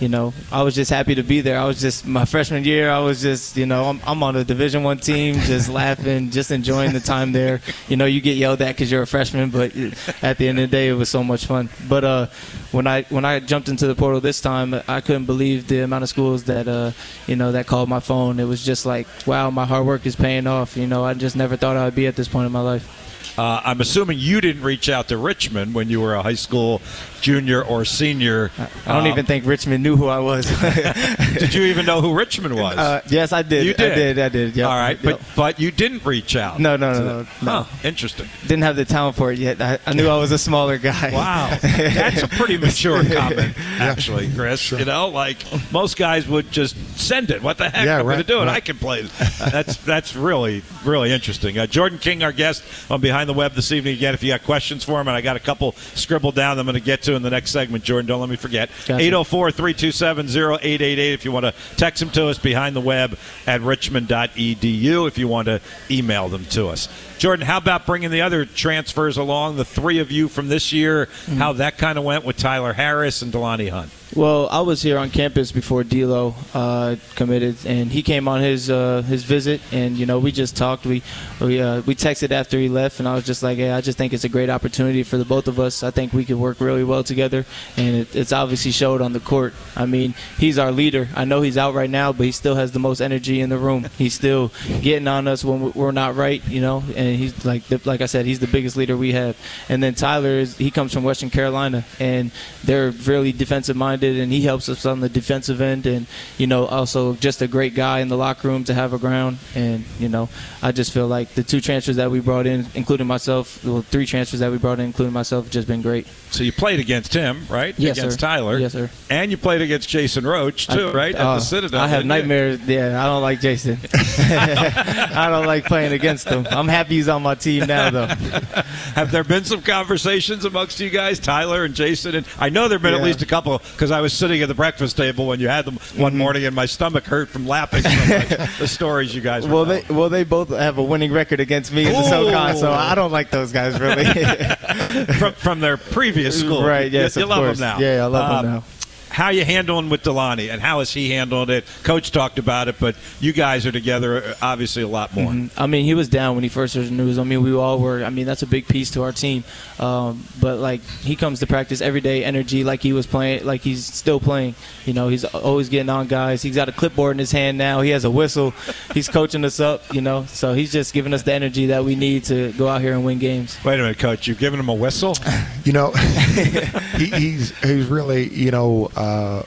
you 0.01 0.09
know, 0.09 0.33
I 0.51 0.63
was 0.63 0.75
just 0.75 0.91
happy 0.91 1.15
to 1.17 1.23
be 1.23 1.43
there. 1.43 1.59
I 1.59 1.67
was 1.67 1.81
just 1.81 2.07
my 2.07 2.25
freshman 2.25 2.65
year. 2.65 2.91
I 2.91 3.01
was 3.01 3.21
just, 3.21 3.57
you 3.57 3.67
know, 3.67 3.85
I'm, 3.85 4.01
I'm 4.07 4.23
on 4.23 4.35
a 4.35 4.45
Division 4.45 4.83
One 4.83 4.99
team, 4.99 5.35
just 5.35 5.69
laughing, 5.83 6.31
just 6.31 6.51
enjoying 6.51 6.93
the 6.93 7.01
time 7.01 7.33
there. 7.33 7.61
You 7.89 7.97
know, 7.97 8.07
you 8.07 8.23
get 8.23 8.37
yelled 8.37 8.63
at 8.63 8.75
because 8.75 8.91
you're 8.91 9.03
a 9.03 9.07
freshman, 9.07 9.51
but 9.51 9.77
at 10.23 10.39
the 10.39 10.49
end 10.49 10.59
of 10.59 10.71
the 10.71 10.75
day, 10.75 10.89
it 10.89 10.95
was 10.95 11.11
so 11.11 11.23
much 11.23 11.45
fun. 11.45 11.69
But 11.87 12.05
uh, 12.05 12.27
when 12.73 12.87
I 12.87 13.03
when 13.05 13.27
I 13.27 13.41
jumped 13.41 13.69
into 13.69 13.87
the 13.87 13.95
portal 13.95 14.21
this 14.21 14.41
time, 14.41 14.75
I 14.89 15.03
couldn't 15.03 15.27
believe 15.27 15.69
the 15.69 15.81
amount 15.81 16.03
of 16.03 16.09
schools 16.09 16.45
that 16.45 16.67
uh, 16.67 16.93
you 17.27 17.37
know 17.37 17.53
that 17.53 17.67
called 17.67 17.91
my 17.91 18.01
phone. 18.01 18.41
It 18.41 18.45
was 18.45 18.65
just 18.65 18.87
like, 18.87 19.07
wow, 19.27 19.51
my 19.51 19.67
hard 19.67 19.87
work 19.87 20.07
is 20.07 20.17
paying 20.17 20.47
off. 20.47 20.77
You 20.77 20.87
know, 20.87 21.05
I 21.05 21.13
just 21.13 21.37
never 21.37 21.57
thought 21.57 21.77
I 21.77 21.85
would 21.85 21.95
be 21.95 22.07
at 22.07 22.17
this 22.17 22.29
point 22.29 22.47
in 22.47 22.53
my 22.53 22.63
life. 22.63 22.97
Uh, 23.39 23.61
I'm 23.65 23.81
assuming 23.81 24.19
you 24.19 24.41
didn't 24.41 24.63
reach 24.63 24.89
out 24.89 25.09
to 25.09 25.17
Richmond 25.17 25.75
when 25.75 25.89
you 25.89 26.01
were 26.01 26.15
a 26.15 26.23
high 26.23 26.35
school 26.35 26.83
junior 27.21 27.63
or 27.63 27.85
senior. 27.85 28.51
I 28.59 28.69
don't 28.93 29.03
Um, 29.03 29.07
even 29.07 29.27
think 29.27 29.47
Richmond 29.47 29.83
knew 29.83 29.97
who 29.97 30.09
I 30.09 30.19
was. 30.19 30.47
Did 31.39 31.55
you 31.55 31.63
even 31.65 31.87
know 31.87 32.01
who 32.01 32.15
Richmond 32.15 32.57
was? 32.57 32.77
Uh, 32.77 33.01
yes, 33.09 33.33
I 33.33 33.43
did. 33.43 33.67
You 33.67 33.75
did. 33.75 33.93
I 33.93 33.95
did. 33.95 34.19
I 34.19 34.29
did. 34.29 34.57
Yep. 34.57 34.69
All 34.69 34.77
right, 34.77 34.99
Yep. 35.03 35.19
but 35.19 35.21
but 35.37 35.61
you 35.61 35.71
didn't 35.71 36.05
reach 36.05 36.37
out. 36.37 36.59
No, 36.59 36.77
no, 36.77 36.93
no, 36.93 37.01
no, 37.01 37.19
no. 37.43 37.63
Huh, 37.63 37.65
interesting. 37.85 38.27
didn't 38.43 38.63
have 38.63 38.77
the 38.77 38.85
talent 38.85 39.17
for 39.17 39.33
it 39.33 39.39
yet. 39.39 39.61
I, 39.61 39.79
I 39.87 39.93
knew 39.95 40.09
I 40.09 40.17
was 40.19 40.33
a 40.33 40.39
smaller 40.39 40.79
guy. 40.79 41.11
Wow, 41.13 41.57
that's 41.61 42.23
a 42.23 42.29
pretty 42.29 42.57
mature 42.59 43.05
comment, 43.13 43.55
actually, 43.79 44.31
Chris. 44.35 44.71
You 44.73 44.85
know, 44.85 45.09
like 45.09 45.39
most 45.73 45.97
guys 45.97 46.27
would 46.29 46.51
just 46.51 46.77
send 46.99 47.31
it. 47.31 47.43
What 47.43 47.59
the 47.59 47.69
heck? 47.71 47.87
Yeah, 47.87 47.99
I'm 47.99 48.05
going 48.05 48.19
to 48.19 48.25
do 48.25 48.39
it. 48.41 48.47
right. 48.47 48.57
I 48.57 48.61
can 48.61 48.77
play. 48.79 49.03
That's 49.03 49.77
that's 49.77 50.15
really 50.17 50.63
really 50.85 51.13
interesting. 51.13 51.59
Uh, 51.59 51.67
Jordan 51.67 51.99
King, 51.99 52.23
our 52.23 52.33
guest 52.33 52.63
on 52.91 53.01
Behind 53.01 53.29
the 53.29 53.35
Web 53.35 53.53
this 53.53 53.73
evening. 53.73 53.95
Again, 53.95 54.15
if 54.15 54.23
you 54.23 54.33
got 54.33 54.43
questions 54.45 54.85
for 54.85 55.01
him, 55.01 55.09
and 55.09 55.17
I 55.17 55.21
got 55.21 55.37
a 55.37 55.41
couple 55.41 55.73
scribbled 55.95 56.35
down, 56.35 56.59
I'm 56.59 56.67
going 56.67 56.75
to 56.75 56.81
get 56.81 57.03
to 57.03 57.10
in 57.17 57.23
the 57.23 57.31
next 57.31 57.51
segment. 57.51 57.85
Jordan, 57.85 58.07
don't 58.07 58.21
let 58.21 58.29
me 58.29 58.37
forget. 58.37 58.71
Gotcha. 58.87 59.03
804-327-0888 59.03 61.15
If 61.15 61.25
you 61.25 61.33
want 61.33 61.45
to 61.45 61.55
text 61.77 62.01
them 62.01 62.11
to 62.11 62.29
us, 62.29 62.39
behind 62.39 62.77
the 62.77 62.81
web 62.81 63.19
at 63.47 63.61
richmond.edu. 63.61 65.09
If 65.09 65.19
you 65.19 65.29
want 65.29 65.47
to 65.47 65.61
email 65.91 66.29
them 66.29 66.45
to 66.47 66.69
us. 66.69 66.89
Jordan, 67.21 67.45
how 67.45 67.59
about 67.59 67.85
bringing 67.85 68.11
the 68.11 68.23
other 68.23 68.47
transfers 68.47 69.19
along? 69.19 69.57
The 69.59 69.65
three 69.67 69.99
of 69.99 70.11
you 70.11 70.27
from 70.27 70.49
this 70.49 70.73
year, 70.73 71.05
Mm-hmm. 71.27 71.37
how 71.37 71.53
that 71.55 71.77
kind 71.77 71.99
of 71.99 72.05
went 72.05 72.25
with 72.25 72.39
Tyler 72.39 72.73
Harris 72.73 73.21
and 73.21 73.31
DeLonnie 73.31 73.69
Hunt. 73.69 73.91
Well, 74.17 74.49
I 74.51 74.63
was 74.63 74.83
here 74.83 74.99
on 74.99 75.11
campus 75.11 75.53
before 75.53 75.85
D'Lo 75.85 76.35
uh, 76.53 76.97
committed, 77.15 77.65
and 77.65 77.93
he 77.93 78.03
came 78.03 78.27
on 78.27 78.41
his 78.41 78.69
uh, 78.69 79.03
his 79.03 79.23
visit, 79.23 79.61
and 79.71 79.97
you 79.97 80.05
know 80.05 80.19
we 80.19 80.33
just 80.33 80.57
talked. 80.57 80.85
We 80.85 81.05
we 81.41 81.61
uh, 81.61 81.83
we 81.83 81.95
texted 81.95 82.33
after 82.33 82.59
he 82.59 82.69
left, 82.69 82.99
and 82.99 83.07
I 83.07 83.15
was 83.15 83.25
just 83.25 83.45
like, 83.45 83.59
"Hey, 83.59 83.71
I 83.71 83.81
just 83.81 83.97
think 83.97 84.13
it's 84.13 84.25
a 84.25 84.29
great 84.29 84.51
opportunity 84.51 85.05
for 85.05 85.17
the 85.17 85.25
both 85.25 85.47
of 85.47 85.61
us. 85.61 85.85
I 85.85 85.93
think 85.93 86.13
we 86.13 86.25
could 86.25 86.39
work 86.39 86.59
really 86.61 86.83
well 86.83 87.05
together, 87.05 87.47
and 87.77 87.95
it, 87.99 88.17
it's 88.17 88.33
obviously 88.33 88.73
showed 88.73 89.01
on 89.01 89.13
the 89.13 89.21
court. 89.21 89.55
I 89.77 89.87
mean, 89.87 90.15
he's 90.39 90.59
our 90.59 90.73
leader. 90.73 91.09
I 91.15 91.25
know 91.25 91.41
he's 91.43 91.57
out 91.57 91.75
right 91.75 91.91
now, 91.91 92.13
but 92.13 92.27
he 92.27 92.33
still 92.33 92.57
has 92.57 92.73
the 92.73 92.81
most 92.81 93.01
energy 93.01 93.41
in 93.41 93.49
the 93.49 93.59
room. 93.59 93.87
He's 93.97 94.15
still 94.15 94.51
getting 94.81 95.07
on 95.07 95.29
us 95.29 95.45
when 95.45 95.73
we're 95.73 95.93
not 95.93 96.17
right, 96.17 96.45
you 96.49 96.61
know. 96.61 96.83
And 96.97 97.10
he's 97.17 97.45
like 97.45 97.65
the, 97.65 97.81
like 97.85 98.01
I 98.01 98.07
said, 98.07 98.27
he's 98.27 98.39
the 98.39 98.47
biggest 98.47 98.77
leader 98.77 98.97
we 98.97 99.13
have. 99.13 99.37
And 99.69 99.83
then 99.83 99.95
Tyler 99.95 100.31
is 100.31 100.57
he 100.57 100.71
comes 100.71 100.93
from 100.93 101.05
Western 101.05 101.31
Carolina, 101.31 101.85
and 101.99 102.31
they're 102.65 102.91
really 102.91 103.33
defensive 103.33 103.77
minded, 103.77 104.19
and 104.19 104.33
he 104.33 104.43
helps 104.43 104.69
us 104.69 104.87
on 104.87 105.01
the 105.01 105.09
defensive 105.09 105.61
end, 105.61 105.87
and 105.87 106.07
you 106.39 106.47
know 106.47 106.67
also 106.67 107.15
just 107.15 107.43
a 107.43 107.49
great 107.49 107.75
guy 107.75 108.01
in 108.01 108.09
the 108.09 108.17
locker 108.17 108.49
room 108.49 108.65
to 108.65 108.75
have 108.75 109.05
around. 109.05 109.39
And 109.55 109.85
you 109.99 110.09
know, 110.09 110.29
I 110.63 110.73
just 110.73 110.93
feel 110.93 111.07
like 111.07 111.31
the 111.31 111.43
two 111.43 111.61
transfers 111.61 111.97
that 111.97 112.11
we 112.11 112.21
brought 112.21 112.47
in, 112.47 112.67
including 112.75 113.07
myself, 113.07 113.65
well, 113.65 113.83
three 113.83 114.07
transfers 114.07 114.41
that 114.41 114.51
we 114.51 114.59
brought 114.59 114.79
in, 114.79 114.87
including 114.87 115.13
myself, 115.13 115.45
have 115.45 115.53
just 115.53 115.69
been 115.69 115.83
great. 115.83 116.07
So 116.31 116.45
you 116.45 116.53
played 116.53 116.79
against 116.81 117.13
him, 117.13 117.47
right? 117.49 117.75
Yes, 117.79 117.99
against 117.99 118.21
sir. 118.21 118.27
Tyler. 118.27 118.59
Yes, 118.59 118.73
sir. 118.73 118.89
And 119.09 119.31
you 119.31 119.37
played 119.37 119.63
against 119.63 119.89
Jason 119.89 120.27
Roche 120.27 120.67
too, 120.67 120.89
I- 120.89 120.93
right? 120.93 121.15
At 121.15 121.21
oh, 121.21 121.25
the 121.25 121.37
uh, 121.37 121.41
Citadel. 121.41 121.81
I 121.81 121.89
have 121.89 122.03
you? 122.03 122.09
nightmares. 122.09 122.61
Yeah, 122.67 123.03
I 123.03 123.07
don't 123.07 123.23
like 123.23 123.41
Jason. 123.41 123.79
I 124.21 125.29
don't 125.31 125.47
like 125.47 125.65
playing 125.65 125.93
against 125.93 126.29
him. 126.29 126.47
I'm 126.51 126.69
happy 126.69 126.95
he's 127.01 127.09
on 127.09 127.23
my 127.23 127.35
team 127.35 127.67
now, 127.67 127.91
though. 127.91 128.07
Have 128.95 129.11
there 129.11 129.25
been 129.25 129.45
some 129.45 129.63
conversations 129.63 130.45
amongst 130.45 130.79
you 130.81 130.91
guys, 130.91 131.19
Tyler 131.19 131.65
and 131.65 131.75
Jason? 131.75 132.15
And 132.15 132.27
I 132.39 132.49
know 132.51 132.69
there 132.69 132.77
have 132.79 132.83
been 132.83 132.95
at 132.95 133.03
least 133.03 133.23
a 133.23 133.27
couple 133.27 133.59
because 133.59 133.91
I 133.91 134.01
was 134.01 134.13
sitting 134.13 134.43
at 134.43 134.49
the 134.49 134.55
breakfast 134.55 134.97
table 134.97 135.27
when 135.27 135.41
you 135.41 135.49
had 135.49 135.65
them 135.65 135.71
Mm-hmm. 135.81 136.03
one 136.03 136.17
morning, 136.17 136.45
and 136.45 136.55
my 136.55 136.67
stomach 136.67 137.05
hurt 137.05 137.29
from 137.29 137.47
laughing 137.47 137.83
like, 137.85 138.29
the 138.59 138.67
stories 138.69 139.15
you 139.15 139.21
guys. 139.23 139.47
Well, 139.47 139.65
they 139.65 139.81
telling. 139.81 139.97
well 139.97 140.09
they 140.09 140.25
both 140.25 140.51
have 140.51 140.79
a 140.79 140.83
winning 140.83 141.11
record 141.13 141.41
against 141.41 141.73
me 141.73 141.87
in 141.87 141.93
the 141.93 142.03
SoCon, 142.09 142.57
so 142.57 142.71
I 142.71 142.95
don't 142.95 143.11
like 143.13 143.31
those 143.31 143.51
guys 143.51 143.81
really. 143.81 144.05
from, 145.19 145.33
from 145.35 145.61
their 145.61 145.77
previous 145.79 146.39
school, 146.39 146.63
Right, 146.65 146.91
yes, 146.93 147.17
you, 147.17 147.21
you 147.21 147.25
of 147.25 147.31
love 147.31 147.39
course. 147.45 147.59
them 147.59 147.79
now. 147.79 147.85
Yeah, 147.85 148.05
I 148.05 148.07
love 148.07 148.31
Um, 148.31 148.45
them 148.45 148.55
now. 148.57 148.65
How 149.11 149.31
you 149.31 149.45
handling 149.45 149.91
with 149.91 150.03
DeLonnie, 150.03 150.51
and 150.51 150.61
how 150.63 150.81
is 150.81 150.93
he 150.93 151.11
handling 151.11 151.51
it? 151.51 151.65
Coach 151.83 152.11
talked 152.13 152.39
about 152.39 152.69
it, 152.69 152.77
but 152.79 152.95
you 153.21 153.33
guys 153.33 153.67
are 153.67 153.73
together 153.73 154.23
uh, 154.25 154.35
obviously 154.41 154.83
a 154.83 154.89
lot 154.89 155.15
more. 155.15 155.33
Mhm. 155.33 155.51
I 155.57 155.67
mean, 155.67 155.85
he 155.85 155.95
was 155.95 156.09
down 156.09 156.37
when 156.37 156.43
he 156.45 156.49
first 156.49 156.75
heard 156.75 156.87
the 156.87 156.91
news. 156.93 157.19
I 157.19 157.25
mean, 157.25 157.43
we 157.43 157.53
all 157.55 157.79
were. 157.81 158.05
I 158.05 158.11
mean, 158.11 158.25
that's 158.27 158.43
a 158.43 158.47
big 158.47 158.67
piece 158.69 158.91
to 158.93 159.03
our 159.03 159.13
team. 159.13 159.45
Um, 159.79 160.25
but 160.41 160.59
like, 160.59 160.81
he 161.03 161.17
comes 161.17 161.41
to 161.41 161.47
practice 161.47 161.81
every 161.81 162.01
day, 162.01 162.25
energy, 162.25 162.65
like 162.65 162.83
he 162.83 162.93
was 162.93 163.07
playing, 163.07 163.45
like 163.45 163.63
he's 163.63 163.85
still 163.85 164.21
playing. 164.21 164.55
You 164.87 164.93
know, 164.93 165.09
he's 165.09 165.25
always 165.25 165.69
getting 165.69 165.91
on 165.91 166.07
guys. 166.07 166.43
He's 166.43 166.55
got 166.57 166.69
a 166.69 166.73
clipboard 166.73 167.13
in 167.17 167.19
his 167.19 167.33
hand 167.33 167.59
now. 167.59 167.81
He 167.81 167.91
has 167.91 168.05
a 168.05 168.11
whistle. 168.11 168.55
He's 168.95 169.09
coaching 169.09 169.45
us 169.45 169.59
up. 169.61 169.83
You 169.93 170.01
know, 170.01 170.25
so 170.27 170.55
he's 170.55 170.71
just 170.73 170.95
giving 170.95 171.13
us 171.13 171.23
the 171.25 171.33
energy 171.33 171.67
that 171.67 171.85
we 171.85 171.97
need 171.97 172.25
to 172.25 172.53
go 172.53 172.69
out 172.69 172.81
here 172.81 172.93
and 172.95 173.05
win 173.05 173.19
games. 173.19 173.59
Wait 173.65 173.75
a 173.75 173.83
minute, 173.83 173.99
Coach. 173.99 174.27
You've 174.29 174.39
given 174.39 174.61
him 174.61 174.69
a 174.69 174.75
whistle. 174.75 175.17
You 175.63 175.75
know, 175.75 175.91
he, 176.97 177.07
he's 177.11 177.51
he's 177.61 177.85
really 177.87 178.29
you 178.33 178.51
know 178.51 178.91
uh, 179.01 179.43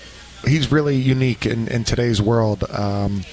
he's 0.46 0.72
really 0.72 0.96
unique 0.96 1.46
in, 1.46 1.68
in 1.68 1.84
today's 1.84 2.22
world. 2.22 2.64
Um, 2.72 3.24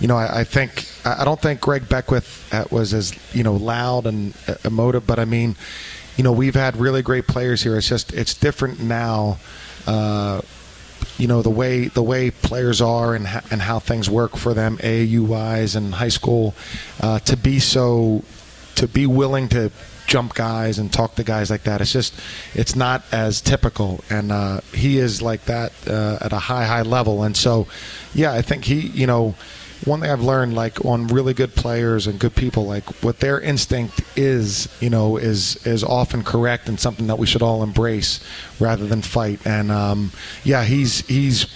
you 0.00 0.08
know, 0.08 0.16
I, 0.16 0.40
I 0.40 0.44
think 0.44 0.86
I 1.04 1.24
don't 1.24 1.40
think 1.40 1.60
Greg 1.60 1.88
Beckwith 1.88 2.52
uh, 2.52 2.64
was 2.70 2.94
as 2.94 3.14
you 3.34 3.42
know 3.42 3.54
loud 3.54 4.06
and 4.06 4.34
uh, 4.48 4.54
emotive, 4.64 5.06
but 5.06 5.18
I 5.18 5.24
mean, 5.24 5.56
you 6.16 6.24
know, 6.24 6.32
we've 6.32 6.54
had 6.54 6.76
really 6.76 7.02
great 7.02 7.26
players 7.26 7.62
here. 7.62 7.76
It's 7.76 7.88
just 7.88 8.12
it's 8.14 8.34
different 8.34 8.80
now. 8.80 9.38
Uh, 9.86 10.40
you 11.18 11.26
know 11.26 11.42
the 11.42 11.50
way 11.50 11.88
the 11.88 12.02
way 12.02 12.30
players 12.30 12.80
are 12.80 13.14
and 13.14 13.26
ha- 13.26 13.44
and 13.50 13.62
how 13.62 13.78
things 13.78 14.08
work 14.08 14.36
for 14.36 14.54
them 14.54 14.76
AAU 14.78 15.26
wise 15.26 15.76
and 15.76 15.94
high 15.94 16.08
school 16.08 16.54
uh, 17.00 17.18
to 17.20 17.36
be 17.36 17.58
so 17.58 18.22
to 18.74 18.88
be 18.88 19.06
willing 19.06 19.48
to 19.48 19.70
jump 20.06 20.34
guys 20.34 20.78
and 20.78 20.92
talk 20.92 21.14
to 21.16 21.24
guys 21.24 21.50
like 21.50 21.64
that. 21.64 21.80
It's 21.80 21.92
just 21.92 22.14
it's 22.54 22.76
not 22.76 23.04
as 23.12 23.40
typical. 23.40 24.02
And 24.10 24.32
uh, 24.32 24.60
he 24.72 24.98
is 24.98 25.22
like 25.22 25.44
that 25.46 25.72
uh, 25.88 26.18
at 26.20 26.32
a 26.32 26.38
high 26.38 26.64
high 26.64 26.82
level. 26.82 27.22
And 27.22 27.36
so 27.36 27.66
yeah 28.14 28.32
I 28.32 28.42
think 28.42 28.64
he 28.64 28.80
you 28.80 29.06
know 29.06 29.34
one 29.84 30.00
thing 30.00 30.10
I've 30.10 30.22
learned, 30.22 30.54
like 30.54 30.84
on 30.84 31.06
really 31.08 31.34
good 31.34 31.54
players 31.54 32.06
and 32.06 32.18
good 32.18 32.34
people, 32.34 32.64
like 32.64 32.84
what 33.02 33.20
their 33.20 33.40
instinct 33.40 34.02
is, 34.16 34.68
you 34.80 34.90
know, 34.90 35.16
is 35.16 35.64
is 35.66 35.84
often 35.84 36.24
correct 36.24 36.68
and 36.68 36.80
something 36.80 37.06
that 37.08 37.18
we 37.18 37.26
should 37.26 37.42
all 37.42 37.62
embrace 37.62 38.20
rather 38.58 38.86
than 38.86 39.02
fight. 39.02 39.46
And 39.46 39.70
um, 39.70 40.12
yeah, 40.44 40.64
he's 40.64 41.06
he's 41.06 41.46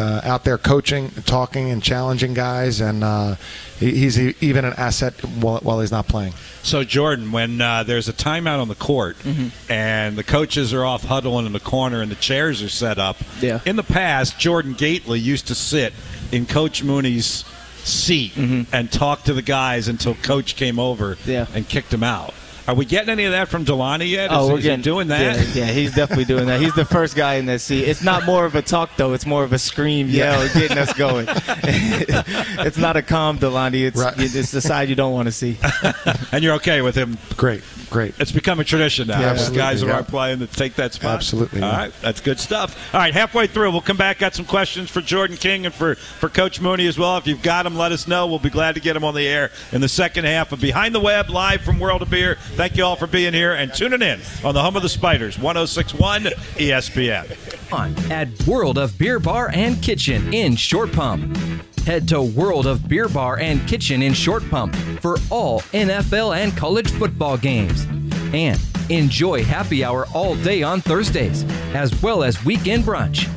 uh, 0.00 0.20
out 0.24 0.44
there 0.44 0.58
coaching, 0.58 1.10
talking, 1.26 1.70
and 1.70 1.82
challenging 1.82 2.34
guys, 2.34 2.80
and 2.80 3.04
uh, 3.04 3.34
he's 3.78 4.18
e- 4.18 4.34
even 4.40 4.64
an 4.64 4.72
asset 4.76 5.12
while, 5.24 5.58
while 5.60 5.80
he's 5.80 5.90
not 5.92 6.08
playing. 6.08 6.32
So 6.62 6.82
Jordan, 6.84 7.30
when 7.32 7.60
uh, 7.60 7.82
there's 7.84 8.08
a 8.08 8.12
timeout 8.12 8.60
on 8.60 8.68
the 8.68 8.74
court 8.74 9.16
Mm-hmm. 9.18 9.70
and 9.72 10.16
the 10.16 10.24
coaches 10.24 10.72
are 10.74 10.84
off 10.84 11.04
huddling 11.04 11.46
in 11.46 11.52
the 11.52 11.60
corner 11.60 12.00
and 12.02 12.10
the 12.10 12.16
chairs 12.16 12.62
are 12.62 12.68
set 12.68 12.98
up, 12.98 13.16
Yeah. 13.40 13.60
in 13.64 13.76
the 13.76 13.82
past, 13.82 14.38
Jordan 14.38 14.72
Gately 14.74 15.20
used 15.20 15.46
to 15.48 15.54
sit 15.54 15.92
in 16.32 16.46
Coach 16.46 16.82
Mooney's 16.82 17.44
seat 17.84 18.36
and 18.36 18.92
talk 18.92 19.24
to 19.24 19.32
the 19.34 19.42
guys 19.42 19.88
until 19.88 20.14
Coach 20.16 20.56
came 20.56 20.78
over 20.78 21.14
Mm-hmm. 21.16 21.30
Yeah. 21.30 21.46
and 21.54 21.68
kicked 21.68 21.92
him 21.92 22.02
out. 22.02 22.34
Are 22.70 22.74
we 22.74 22.84
getting 22.84 23.08
any 23.08 23.24
of 23.24 23.32
that 23.32 23.48
from 23.48 23.64
DeLonnie 23.64 24.08
yet? 24.08 24.30
Oh, 24.30 24.44
Is- 24.44 24.50
we're 24.52 24.58
is 24.58 24.64
he 24.64 24.70
getting 24.70 24.82
doing 24.82 25.08
that? 25.08 25.36
Yeah, 25.56 25.64
yeah, 25.66 25.72
he's 25.72 25.92
definitely 25.92 26.24
doing 26.24 26.46
that. 26.46 26.60
He's 26.60 26.72
the 26.76 26.84
first 26.84 27.16
guy 27.16 27.34
in 27.34 27.46
that 27.46 27.60
seat. 27.60 27.82
It's 27.82 28.00
not 28.04 28.24
more 28.24 28.44
of 28.44 28.54
a 28.54 28.62
talk 28.62 28.90
though; 28.96 29.12
it's 29.12 29.26
more 29.26 29.42
of 29.42 29.52
a 29.52 29.58
scream, 29.58 30.08
yell, 30.08 30.46
getting 30.54 30.78
us 30.78 30.92
going. 30.92 31.26
it's 31.74 32.78
not 32.78 32.96
a 32.96 33.02
calm 33.02 33.38
DeLonnie. 33.40 33.86
It's 33.86 34.00
Right. 34.00 34.14
it's 34.16 34.52
the 34.52 34.60
side 34.60 34.88
you 34.88 34.94
don't 34.94 35.12
want 35.12 35.26
to 35.26 35.32
see. 35.32 35.58
and 36.32 36.44
you're 36.44 36.54
okay 36.54 36.80
with 36.80 36.94
him 36.94 37.18
Great. 37.36 37.62
Great. 37.90 38.14
It's 38.18 38.32
become 38.32 38.60
a 38.60 38.64
tradition 38.64 39.08
now. 39.08 39.20
Yeah, 39.20 39.26
absolutely, 39.30 39.58
guys 39.58 39.82
yeah. 39.82 39.92
aren't 39.92 40.08
playing 40.08 40.38
to 40.38 40.46
take 40.46 40.74
that 40.76 40.94
spot. 40.94 41.16
Absolutely, 41.16 41.60
All 41.60 41.70
yeah. 41.70 41.76
right, 41.76 41.92
that's 42.00 42.20
good 42.20 42.38
stuff. 42.40 42.94
All 42.94 43.00
right, 43.00 43.12
halfway 43.12 43.46
through, 43.46 43.70
we'll 43.72 43.80
come 43.80 43.96
back. 43.96 44.18
Got 44.18 44.34
some 44.34 44.44
questions 44.46 44.90
for 44.90 45.00
Jordan 45.00 45.36
King 45.36 45.66
and 45.66 45.74
for, 45.74 45.94
for 45.96 46.28
Coach 46.28 46.60
Mooney 46.60 46.86
as 46.86 46.98
well. 46.98 47.16
If 47.18 47.26
you've 47.26 47.42
got 47.42 47.64
them, 47.64 47.76
let 47.76 47.92
us 47.92 48.08
know. 48.08 48.26
We'll 48.26 48.38
be 48.38 48.50
glad 48.50 48.74
to 48.76 48.80
get 48.80 48.94
them 48.94 49.04
on 49.04 49.14
the 49.14 49.26
air 49.26 49.50
in 49.72 49.80
the 49.80 49.88
second 49.88 50.24
half 50.24 50.52
of 50.52 50.60
Behind 50.60 50.94
the 50.94 51.00
Web, 51.00 51.28
live 51.30 51.62
from 51.62 51.78
World 51.78 52.02
of 52.02 52.10
Beer. 52.10 52.36
Thank 52.54 52.76
you 52.76 52.84
all 52.84 52.96
for 52.96 53.06
being 53.06 53.34
here 53.34 53.52
and 53.52 53.72
tuning 53.74 54.02
in 54.02 54.20
on 54.44 54.54
the 54.54 54.62
home 54.62 54.76
of 54.76 54.82
the 54.82 54.88
Spiders, 54.88 55.38
1061 55.38 56.24
ESPN. 56.56 57.72
on 57.72 57.94
at 58.10 58.28
World 58.46 58.78
of 58.78 58.96
Beer 58.98 59.18
Bar 59.18 59.50
and 59.52 59.82
Kitchen 59.82 60.32
in 60.32 60.56
Short 60.56 60.92
Pump. 60.92 61.36
Head 61.90 62.06
to 62.06 62.22
World 62.22 62.68
of 62.68 62.88
Beer 62.88 63.08
Bar 63.08 63.40
and 63.40 63.66
Kitchen 63.66 64.00
in 64.00 64.14
Short 64.14 64.48
Pump 64.48 64.76
for 65.00 65.16
all 65.28 65.62
NFL 65.72 66.36
and 66.36 66.56
college 66.56 66.88
football 66.88 67.36
games. 67.36 67.84
And 68.32 68.60
enjoy 68.90 69.42
happy 69.42 69.82
hour 69.82 70.06
all 70.14 70.36
day 70.36 70.62
on 70.62 70.82
Thursdays, 70.82 71.42
as 71.74 72.00
well 72.00 72.22
as 72.22 72.44
weekend 72.44 72.84
brunch. 72.84 73.28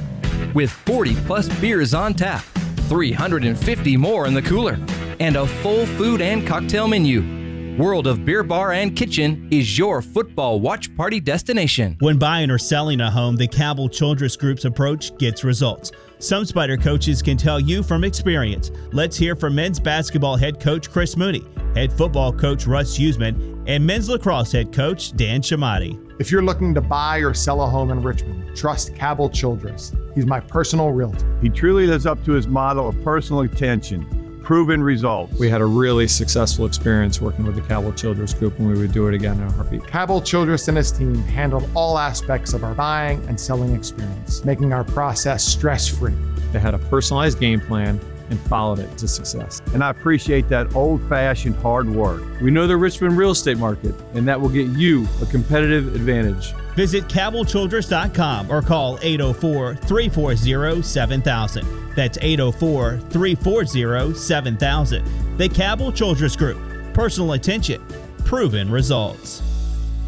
With 0.53 0.69
40 0.69 1.15
plus 1.25 1.49
beers 1.59 1.95
on 1.95 2.13
tap, 2.13 2.43
350 2.89 3.97
more 3.97 4.27
in 4.27 4.35
the 4.35 4.41
cooler, 4.43 4.77
and 5.19 5.35
a 5.35 5.47
full 5.47 5.87
food 5.87 6.21
and 6.21 6.45
cocktail 6.45 6.87
menu. 6.87 7.75
World 7.79 8.05
of 8.05 8.23
Beer 8.23 8.43
Bar 8.43 8.73
and 8.73 8.95
Kitchen 8.95 9.47
is 9.49 9.79
your 9.79 10.03
football 10.03 10.59
watch 10.59 10.95
party 10.95 11.19
destination. 11.19 11.97
When 12.01 12.19
buying 12.19 12.51
or 12.51 12.59
selling 12.59 13.01
a 13.01 13.09
home, 13.09 13.35
the 13.35 13.47
Cabell 13.47 13.89
Childress 13.89 14.35
Group's 14.35 14.65
approach 14.65 15.17
gets 15.17 15.43
results. 15.43 15.91
Some 16.23 16.45
Spider 16.45 16.77
coaches 16.77 17.21
can 17.21 17.35
tell 17.35 17.59
you 17.59 17.83
from 17.83 18.05
experience. 18.05 18.71
Let's 18.93 19.17
hear 19.17 19.35
from 19.35 19.55
men's 19.55 19.77
basketball 19.77 20.37
head 20.37 20.57
coach 20.57 20.89
Chris 20.89 21.17
Mooney, 21.17 21.43
head 21.75 21.91
football 21.91 22.31
coach 22.31 22.65
Russ 22.65 22.97
Huesman, 22.97 23.65
and 23.67 23.85
men's 23.85 24.07
lacrosse 24.07 24.53
head 24.53 24.71
coach 24.71 25.13
Dan 25.17 25.41
Chemotti. 25.41 25.99
If 26.21 26.31
you're 26.31 26.41
looking 26.41 26.73
to 26.75 26.81
buy 26.81 27.17
or 27.17 27.33
sell 27.33 27.61
a 27.61 27.67
home 27.67 27.91
in 27.91 28.01
Richmond, 28.01 28.55
trust 28.55 28.95
Cabell 28.95 29.31
Childress. 29.31 29.91
He's 30.15 30.25
my 30.25 30.39
personal 30.39 30.91
realtor. 30.93 31.27
He 31.41 31.49
truly 31.49 31.87
lives 31.87 32.05
up 32.05 32.23
to 32.23 32.31
his 32.31 32.47
motto 32.47 32.87
of 32.87 33.03
personal 33.03 33.41
attention, 33.41 34.22
proven 34.43 34.83
results. 34.83 35.33
We 35.39 35.49
had 35.49 35.61
a 35.61 35.65
really 35.65 36.07
successful 36.07 36.65
experience 36.65 37.21
working 37.21 37.45
with 37.45 37.55
the 37.55 37.61
Cabell 37.61 37.93
Childress 37.93 38.33
Group, 38.33 38.59
and 38.59 38.67
we 38.67 38.77
would 38.77 38.91
do 38.91 39.07
it 39.07 39.13
again 39.13 39.39
in 39.39 39.47
a 39.47 39.51
heartbeat. 39.51 39.87
Cabell 39.87 40.21
Childress 40.21 40.67
and 40.67 40.77
his 40.77 40.91
team 40.91 41.15
handled 41.15 41.67
all 41.73 41.97
aspects 41.97 42.53
of 42.53 42.63
our 42.63 42.75
buying 42.75 43.25
and 43.27 43.39
selling 43.39 43.73
experience, 43.73 44.43
making 44.43 44.73
our 44.73 44.83
process 44.83 45.43
stress 45.43 45.87
free. 45.87 46.13
They 46.51 46.59
had 46.59 46.73
a 46.73 46.79
personalized 46.79 47.39
game 47.39 47.61
plan 47.61 47.99
and 48.29 48.39
followed 48.41 48.79
it 48.79 48.97
to 48.97 49.07
success. 49.07 49.61
And 49.73 49.83
I 49.83 49.89
appreciate 49.89 50.49
that 50.49 50.75
old 50.75 51.07
fashioned 51.07 51.55
hard 51.57 51.89
work. 51.89 52.21
We 52.41 52.51
know 52.51 52.67
the 52.67 52.77
Richmond 52.77 53.17
real 53.17 53.31
estate 53.31 53.57
market, 53.57 53.95
and 54.13 54.27
that 54.27 54.39
will 54.39 54.49
get 54.49 54.67
you 54.67 55.07
a 55.21 55.25
competitive 55.25 55.95
advantage. 55.95 56.53
Visit 56.75 57.07
CabellChildress.com 57.07 58.51
or 58.51 58.61
call 58.61 58.97
804 59.01 59.75
340 59.75 60.81
7000. 60.81 61.95
That's 61.95 62.17
804 62.21 62.99
340 63.09 64.13
7000. 64.15 65.37
The 65.37 65.49
Cabell 65.49 65.91
Childress 65.91 66.35
Group. 66.35 66.59
Personal 66.93 67.33
attention, 67.33 67.81
proven 68.25 68.69
results. 68.69 69.52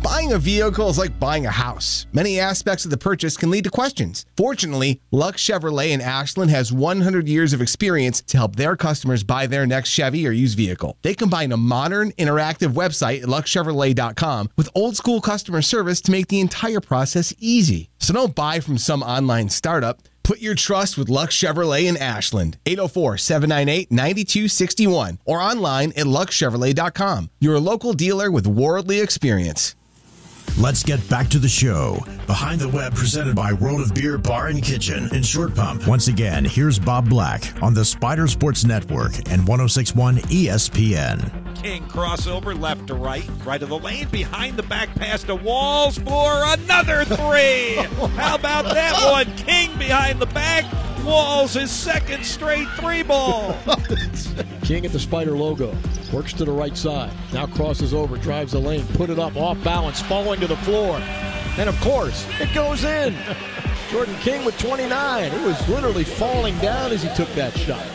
Buying 0.06 0.34
a 0.34 0.38
vehicle 0.38 0.88
is 0.90 1.00
like 1.00 1.20
buying 1.20 1.48
a 1.48 1.52
house. 1.52 2.06
Many 2.14 2.40
aspects 2.40 2.86
of 2.86 2.92
the 2.92 2.98
purchase 2.98 3.36
can 3.36 3.50
lead 3.50 3.64
to 3.64 3.72
questions. 3.72 4.28
Fortunately, 4.38 5.02
Lux 5.10 5.42
Chevrolet 5.42 5.90
in 5.90 6.00
Ashland 6.00 6.52
has 6.52 6.72
100 6.72 7.28
years 7.28 7.54
of 7.54 7.62
experience 7.62 8.22
to 8.28 8.38
help 8.38 8.56
their 8.56 8.76
customers 8.76 9.24
buy 9.24 9.48
their 9.48 9.66
next 9.66 9.90
Chevy 9.90 10.28
or 10.28 10.32
used 10.32 10.58
vehicle. 10.58 10.96
They 11.02 11.16
combine 11.16 11.52
a 11.52 11.58
modern, 11.58 12.12
interactive 12.20 12.76
website 12.76 13.24
at 13.24 13.30
luxchevrolet.com 13.30 14.52
with 14.56 14.70
old 14.76 14.96
school 14.96 15.22
customer 15.22 15.64
service 15.64 16.02
to 16.02 16.12
make 16.12 16.28
the 16.28 16.40
entire 16.40 16.82
process 16.82 17.34
easy. 17.40 17.90
So 17.98 18.14
don't 18.14 18.36
buy 18.36 18.60
from 18.60 18.78
some 18.78 19.02
online 19.02 19.50
startup. 19.50 20.04
Put 20.22 20.38
your 20.38 20.54
trust 20.54 21.00
with 21.00 21.10
Lux 21.10 21.36
Chevrolet 21.36 21.86
in 21.86 21.98
Ashland, 21.98 22.60
804 22.68 23.18
798 23.18 23.92
9261, 23.92 25.18
or 25.26 25.40
online 25.40 25.94
at 25.96 26.06
luxchevrolet.com. 26.06 27.32
Your 27.40 27.60
local 27.60 27.94
dealer 27.94 28.30
with 28.30 28.46
worldly 28.46 29.00
experience. 29.00 29.76
Let's 30.58 30.84
get 30.84 31.08
back 31.10 31.28
to 31.30 31.40
the 31.40 31.50
show. 31.50 31.98
Behind 32.28 32.62
the 32.62 32.70
Web, 32.70 32.96
presented 32.96 33.36
by 33.36 33.54
World 33.54 33.82
of 33.82 33.94
Beer 33.94 34.18
Bar 34.18 34.48
and 34.48 34.64
Kitchen 34.64 35.14
in 35.14 35.22
Short 35.22 35.54
Pump. 35.54 35.86
Once 35.86 36.08
again, 36.08 36.46
here's 36.46 36.80
Bob 36.80 37.10
Black 37.10 37.54
on 37.62 37.74
the 37.74 37.84
Spider 37.84 38.28
Sports 38.28 38.64
Network 38.64 39.16
and 39.30 39.48
1061 39.48 40.18
ESPN. 40.18 41.56
King 41.62 41.84
crossover 41.88 42.58
left 42.60 42.88
to 42.88 42.94
right, 42.96 43.30
right 43.44 43.62
of 43.62 43.70
the 43.70 43.78
lane, 43.80 44.08
behind 44.10 44.56
the 44.56 44.64
back 44.64 44.94
pass 44.96 45.24
to 45.24 45.36
Walls 45.36 45.98
for 45.98 46.44
another 46.46 47.04
three. 47.06 47.76
How 48.16 48.36
about 48.36 48.66
that 48.66 48.94
one? 49.12 49.36
King 49.38 49.78
behind 49.78 50.20
the 50.20 50.28
back. 50.28 50.64
Walls 51.06 51.54
his 51.54 51.70
second 51.70 52.26
straight 52.26 52.68
three 52.80 53.04
ball. 53.04 53.56
King 54.64 54.86
at 54.86 54.92
the 54.92 55.00
Spider 55.00 55.38
logo. 55.38 55.76
Works 56.12 56.34
to 56.34 56.46
the 56.46 56.52
right 56.52 56.76
side. 56.76 57.14
Now 57.32 57.46
crosses 57.46 57.94
over, 57.94 58.18
drives 58.18 58.54
the 58.54 58.60
lane, 58.60 58.86
put 58.94 59.10
it 59.12 59.20
up, 59.20 59.36
off 59.36 59.64
balance, 59.64 60.02
falling 60.02 60.40
to 60.40 60.48
the 60.48 60.58
floor. 60.58 60.98
And 61.58 61.70
of 61.70 61.80
course, 61.82 62.26
it 62.40 62.54
goes 62.54 62.84
in. 62.84 63.16
Jordan 63.92 64.16
King 64.16 64.44
with 64.44 64.58
29. 64.58 65.32
He 65.32 65.46
was 65.46 65.70
literally 65.70 66.04
falling 66.04 66.58
down 66.58 66.92
as 66.92 67.04
he 67.04 67.10
took 67.16 67.30
that 67.36 67.56
shot. 67.58 67.86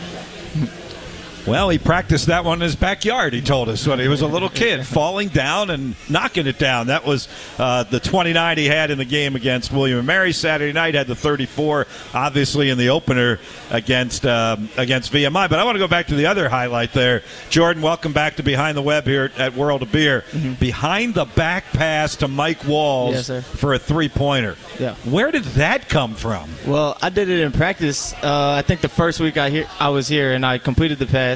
Well, 1.47 1.69
he 1.69 1.77
practiced 1.77 2.27
that 2.27 2.45
one 2.45 2.59
in 2.59 2.61
his 2.61 2.75
backyard, 2.75 3.33
he 3.33 3.41
told 3.41 3.69
us, 3.69 3.85
when 3.87 3.99
he 3.99 4.07
was 4.07 4.21
a 4.21 4.27
little 4.27 4.49
kid, 4.49 4.85
falling 4.87 5.29
down 5.29 5.69
and 5.69 5.95
knocking 6.09 6.47
it 6.47 6.59
down. 6.59 6.87
That 6.87 7.05
was 7.05 7.27
uh, 7.57 7.83
the 7.83 7.99
29 7.99 8.57
he 8.57 8.65
had 8.67 8.91
in 8.91 8.97
the 8.97 9.05
game 9.05 9.35
against 9.35 9.71
William 9.71 9.97
and 9.99 10.07
Mary 10.07 10.33
Saturday 10.33 10.73
night, 10.73 10.95
had 10.95 11.07
the 11.07 11.15
34, 11.15 11.87
obviously, 12.13 12.69
in 12.69 12.77
the 12.77 12.89
opener 12.89 13.39
against 13.69 14.25
um, 14.25 14.69
against 14.77 15.11
VMI. 15.11 15.49
But 15.49 15.59
I 15.59 15.63
want 15.63 15.75
to 15.75 15.79
go 15.79 15.87
back 15.87 16.07
to 16.07 16.15
the 16.15 16.27
other 16.27 16.49
highlight 16.49 16.93
there. 16.93 17.23
Jordan, 17.49 17.81
welcome 17.81 18.13
back 18.13 18.35
to 18.35 18.43
Behind 18.43 18.77
the 18.77 18.81
Web 18.81 19.05
here 19.05 19.31
at 19.37 19.55
World 19.55 19.81
of 19.81 19.91
Beer. 19.91 20.23
Behind 20.59 21.13
the 21.13 21.25
back 21.25 21.65
pass 21.73 22.15
to 22.17 22.27
Mike 22.27 22.65
Walls 22.65 23.29
Yes, 23.29 23.47
for 23.47 23.73
a 23.73 23.79
three 23.79 24.09
pointer. 24.09 24.57
Yeah. 24.79 24.95
Where 25.05 25.31
did 25.31 25.43
that 25.55 25.89
come 25.89 26.15
from? 26.15 26.49
Well, 26.67 26.97
I 27.01 27.09
did 27.09 27.29
it 27.29 27.39
in 27.39 27.51
practice. 27.51 28.13
Uh, 28.21 28.51
I 28.57 28.61
think 28.61 28.81
the 28.81 28.89
first 28.89 29.19
week 29.19 29.37
I 29.37 29.49
here 29.49 29.67
I 29.79 29.89
was 29.89 30.07
here 30.07 30.33
and 30.33 30.45
I 30.45 30.57
completed 30.57 30.99
the 30.99 31.07
pass. 31.07 31.30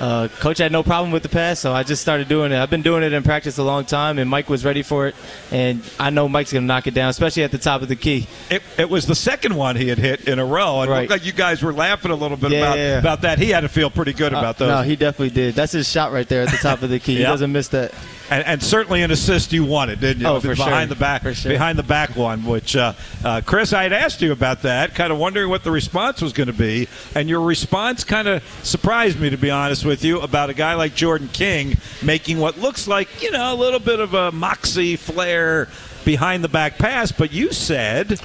Uh, 0.00 0.28
coach 0.40 0.58
had 0.58 0.72
no 0.72 0.82
problem 0.82 1.10
with 1.12 1.22
the 1.22 1.28
pass, 1.28 1.60
so 1.60 1.72
I 1.72 1.82
just 1.82 2.02
started 2.02 2.28
doing 2.28 2.52
it. 2.52 2.58
I've 2.58 2.70
been 2.70 2.82
doing 2.82 3.02
it 3.02 3.12
in 3.12 3.22
practice 3.22 3.58
a 3.58 3.62
long 3.62 3.84
time, 3.84 4.18
and 4.18 4.28
Mike 4.28 4.48
was 4.48 4.64
ready 4.64 4.82
for 4.82 5.06
it. 5.06 5.14
And 5.50 5.82
I 6.00 6.10
know 6.10 6.28
Mike's 6.28 6.52
gonna 6.52 6.66
knock 6.66 6.86
it 6.86 6.94
down, 6.94 7.10
especially 7.10 7.42
at 7.44 7.50
the 7.50 7.58
top 7.58 7.82
of 7.82 7.88
the 7.88 7.96
key. 7.96 8.26
It, 8.50 8.62
it 8.78 8.88
was 8.90 9.06
the 9.06 9.14
second 9.14 9.54
one 9.56 9.76
he 9.76 9.88
had 9.88 9.98
hit 9.98 10.26
in 10.28 10.38
a 10.38 10.44
row, 10.44 10.80
and 10.80 10.90
it 10.90 10.92
Right. 10.92 11.00
looked 11.02 11.10
like 11.10 11.26
you 11.26 11.32
guys 11.32 11.62
were 11.62 11.72
laughing 11.72 12.10
a 12.10 12.14
little 12.16 12.36
bit 12.36 12.52
Yeah, 12.52 12.58
about, 12.58 12.78
yeah. 12.78 12.98
about 12.98 13.20
that. 13.22 13.38
He 13.38 13.50
had 13.50 13.60
to 13.60 13.68
feel 13.68 13.90
pretty 13.90 14.12
good 14.12 14.34
Uh, 14.34 14.38
about 14.38 14.58
those. 14.58 14.68
No, 14.68 14.82
he 14.82 14.96
definitely 14.96 15.30
did. 15.30 15.54
That's 15.54 15.72
his 15.72 15.90
shot 15.90 16.12
right 16.12 16.28
there 16.28 16.42
at 16.42 16.50
the 16.50 16.56
top 16.58 16.82
of 16.82 16.90
the 16.90 16.98
key. 16.98 17.16
He 17.16 17.22
doesn't 17.34 17.52
miss 17.52 17.68
that. 17.68 17.92
And, 18.30 18.44
and 18.46 18.62
certainly 18.62 19.02
an 19.02 19.10
assist 19.10 19.52
you 19.52 19.64
wanted, 19.64 20.00
didn't 20.00 20.22
you? 20.22 20.26
Oh, 20.28 20.40
for 20.40 20.54
behind 20.54 20.88
sure. 20.88 20.94
the 20.94 21.00
back, 21.00 21.22
sure. 21.34 21.52
behind 21.52 21.78
the 21.78 21.82
back 21.82 22.16
one. 22.16 22.44
Which 22.44 22.76
uh, 22.76 22.94
uh, 23.24 23.40
Chris, 23.44 23.72
I 23.72 23.82
had 23.82 23.92
asked 23.92 24.22
you 24.22 24.32
about 24.32 24.62
that, 24.62 24.94
kind 24.94 25.12
of 25.12 25.18
wondering 25.18 25.50
what 25.50 25.64
the 25.64 25.70
response 25.70 26.22
was 26.22 26.32
going 26.32 26.46
to 26.46 26.52
be, 26.52 26.88
and 27.14 27.28
your 27.28 27.40
response 27.40 28.04
kind 28.04 28.28
of 28.28 28.42
surprised 28.62 29.20
me, 29.20 29.30
to 29.30 29.36
be 29.36 29.50
honest 29.50 29.84
with 29.84 30.04
you, 30.04 30.20
about 30.20 30.50
a 30.50 30.54
guy 30.54 30.74
like 30.74 30.94
Jordan 30.94 31.28
King 31.32 31.76
making 32.02 32.38
what 32.38 32.58
looks 32.58 32.86
like 32.86 33.22
you 33.22 33.30
know 33.30 33.52
a 33.52 33.56
little 33.56 33.80
bit 33.80 34.00
of 34.00 34.14
a 34.14 34.32
moxie 34.32 34.96
flair 34.96 35.68
behind 36.04 36.44
the 36.44 36.48
back 36.48 36.78
pass, 36.78 37.12
but 37.12 37.32
you 37.32 37.52
said. 37.52 38.20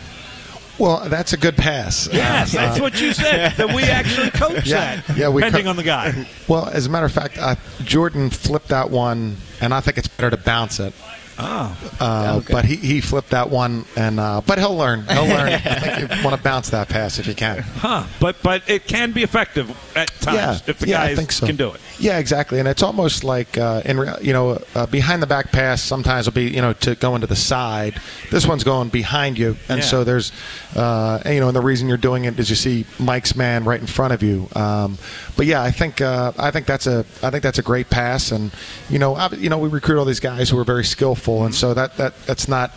Well, 0.79 1.07
that's 1.09 1.33
a 1.33 1.37
good 1.37 1.57
pass. 1.57 2.07
Yes, 2.11 2.55
Uh, 2.55 2.61
that's 2.61 2.79
uh, 2.79 2.83
what 2.83 2.99
you 3.01 3.13
said. 3.13 3.53
that 3.57 3.73
we 3.73 3.83
actually 3.99 4.29
coach 4.31 4.65
Yeah, 4.65 5.01
that, 5.01 5.17
yeah, 5.17 5.29
we 5.29 5.41
depending 5.41 5.65
co- 5.65 5.69
on 5.71 5.75
the 5.75 5.83
guy. 5.83 6.25
Well, 6.47 6.67
as 6.69 6.85
a 6.85 6.89
matter 6.89 7.05
of 7.05 7.11
fact, 7.11 7.37
uh, 7.37 7.55
Jordan 7.83 8.29
flipped 8.29 8.69
that 8.69 8.89
one, 8.89 9.37
and 9.61 9.73
I 9.73 9.81
think 9.81 9.97
it's 9.97 10.07
better 10.07 10.29
to 10.31 10.37
bounce 10.37 10.79
it. 10.79 10.93
Oh, 11.41 11.77
Uh, 12.01 12.41
But 12.49 12.65
he, 12.65 12.75
he 12.75 12.99
flipped 13.01 13.29
that 13.29 13.49
one, 13.49 13.85
and 13.95 14.19
uh, 14.19 14.41
but 14.45 14.57
he'll 14.59 14.75
learn. 14.75 15.05
He'll 15.07 15.23
learn. 15.37 15.53
I 15.53 15.57
think 15.57 16.11
you 16.17 16.23
want 16.23 16.35
to 16.35 16.43
bounce 16.43 16.69
that 16.71 16.89
pass 16.89 17.17
if 17.17 17.27
you 17.27 17.35
can. 17.35 17.59
Huh? 17.59 18.03
But 18.19 18.35
but 18.43 18.69
it 18.69 18.87
can 18.87 19.11
be 19.13 19.23
effective 19.23 19.69
at 19.95 20.09
times 20.19 20.35
Yeah, 20.35 20.59
if 20.67 20.79
the 20.79 20.87
yeah, 20.89 21.01
I 21.01 21.07
guys 21.09 21.17
think 21.17 21.31
so. 21.31 21.45
can 21.45 21.55
do 21.55 21.71
it. 21.71 21.79
Yeah, 21.99 22.17
exactly. 22.17 22.59
And 22.59 22.67
it's 22.67 22.81
almost 22.81 23.23
like 23.25 23.57
uh, 23.57 23.81
in 23.83 23.97
you 24.21 24.31
know 24.33 24.62
uh, 24.73 24.85
behind 24.85 25.21
the 25.21 25.27
back 25.27 25.51
pass. 25.51 25.81
Sometimes 25.81 26.25
will 26.27 26.33
be 26.33 26.49
you 26.49 26.62
know 26.62 26.73
to 26.73 26.95
go 26.95 27.15
into 27.15 27.27
the 27.27 27.35
side. 27.35 27.99
This 28.31 28.47
one's 28.47 28.63
going 28.63 28.89
behind 28.89 29.38
you, 29.38 29.57
and 29.67 29.79
Yeah. 29.79 29.85
so 29.85 30.03
there's 30.05 30.31
uh, 30.75 31.19
and, 31.25 31.33
you 31.35 31.39
know 31.41 31.47
and 31.47 31.55
the 31.55 31.62
reason 31.62 31.88
you're 31.89 31.97
doing 31.97 32.25
it 32.25 32.39
is 32.39 32.49
you 32.49 32.55
see 32.55 32.85
Mike's 32.99 33.35
man 33.35 33.65
right 33.65 33.81
in 33.81 33.88
front 33.88 34.13
of 34.13 34.23
you. 34.23 34.47
Um, 34.55 34.97
but 35.35 35.45
yeah, 35.45 35.62
I 35.62 35.71
think 35.71 35.99
uh, 35.99 36.31
I 36.38 36.51
think 36.51 36.65
that's 36.65 36.88
a 36.88 37.05
I 37.21 37.29
think 37.31 37.43
that's 37.43 37.59
a 37.59 37.63
great 37.63 37.89
pass, 37.89 38.31
and 38.31 38.51
you 38.89 38.97
know 38.99 39.15
I, 39.15 39.27
you 39.33 39.49
know 39.49 39.57
we 39.57 39.67
recruit 39.69 40.00
all 40.00 40.06
these 40.06 40.21
guys 40.21 40.50
who 40.50 40.58
are 40.58 40.63
very 40.63 40.85
skillful, 40.85 41.43
and 41.45 41.54
so 41.54 41.73
that 41.73 41.97
that 41.97 42.13
that's 42.25 42.47
not 42.47 42.71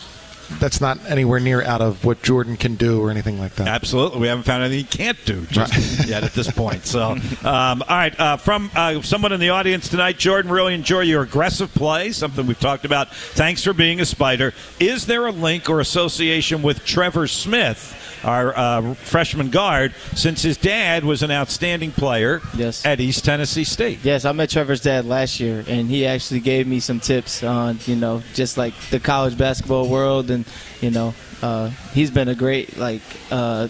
that's 0.59 0.81
not 0.81 0.99
anywhere 1.09 1.41
near 1.41 1.63
out 1.63 1.81
of 1.81 2.05
what 2.05 2.23
Jordan 2.23 2.57
can 2.57 2.77
do 2.77 3.01
or 3.01 3.11
anything 3.11 3.39
like 3.39 3.55
that. 3.57 3.69
Absolutely, 3.69 4.21
we 4.21 4.29
haven't 4.29 4.45
found 4.45 4.63
anything 4.63 4.85
he 4.85 5.05
can't 5.05 5.19
do 5.25 5.45
just 5.47 6.09
yet 6.09 6.25
at 6.25 6.33
this 6.33 6.51
point. 6.51 6.85
So, 6.87 7.13
um, 7.13 7.83
all 7.83 7.87
right, 7.89 8.19
uh, 8.19 8.37
from 8.37 8.71
uh, 8.75 9.03
someone 9.03 9.33
in 9.33 9.41
the 9.41 9.51
audience 9.51 9.89
tonight, 9.89 10.19
Jordan, 10.19 10.51
really 10.51 10.75
enjoy 10.75 11.01
your 11.01 11.23
aggressive 11.23 11.73
play. 11.75 12.13
Something 12.13 12.47
we've 12.47 12.59
talked 12.61 12.85
about. 12.85 13.13
Thanks 13.15 13.63
for 13.65 13.73
being 13.73 14.01
a 14.01 14.05
Spider. 14.05 14.53
Is 14.79 15.07
there 15.07 15.27
a 15.27 15.33
link 15.33 15.69
or 15.69 15.81
association 15.81 16.63
with 16.63 16.85
Trevor 16.85 17.27
Smith? 17.27 17.99
Our 18.25 18.57
uh, 18.57 18.95
freshman 18.95 19.51
guard, 19.51 19.95
since 20.15 20.43
his 20.43 20.57
dad 20.57 21.05
was 21.05 21.23
an 21.23 21.31
outstanding 21.31 21.91
player 21.91 22.41
yes. 22.57 22.87
at 22.87 23.01
East 23.01 23.25
Tennessee 23.25 23.65
State. 23.65 23.99
Yes, 24.05 24.25
I 24.25 24.33
met 24.33 24.51
Trevor's 24.51 24.81
dad 24.81 25.05
last 25.05 25.41
year, 25.41 25.65
and 25.67 25.89
he 25.89 26.07
actually 26.07 26.41
gave 26.41 26.67
me 26.67 26.81
some 26.81 27.01
tips 27.01 27.43
on, 27.43 27.79
you 27.87 27.97
know, 27.97 28.23
just 28.35 28.57
like 28.57 28.75
the 28.91 29.01
college 29.01 29.37
basketball 29.37 29.89
world, 29.89 30.31
and 30.31 30.45
you 30.81 30.91
know, 30.91 31.15
uh, 31.43 31.69
he's 31.93 32.11
been 32.11 32.29
a 32.29 32.35
great 32.35 32.77
like. 32.77 33.03
Uh, 33.31 33.69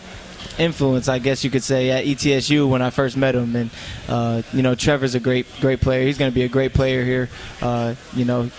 influence, 0.58 1.08
I 1.08 1.18
guess 1.18 1.44
you 1.44 1.50
could 1.50 1.62
say, 1.62 1.90
at 1.90 2.04
ETSU 2.04 2.68
when 2.68 2.82
I 2.82 2.90
first 2.90 3.16
met 3.16 3.34
him. 3.34 3.56
And 3.56 3.70
uh, 4.08 4.42
you 4.52 4.62
know, 4.62 4.74
Trevor's 4.74 5.14
a 5.14 5.20
great, 5.20 5.46
great 5.60 5.80
player. 5.80 6.04
He's 6.04 6.18
going 6.18 6.30
to 6.30 6.34
be 6.34 6.42
a 6.42 6.48
great 6.48 6.74
player 6.74 7.04
here. 7.04 7.28
Uh, 7.60 7.94
you 8.14 8.24
know, 8.24 8.50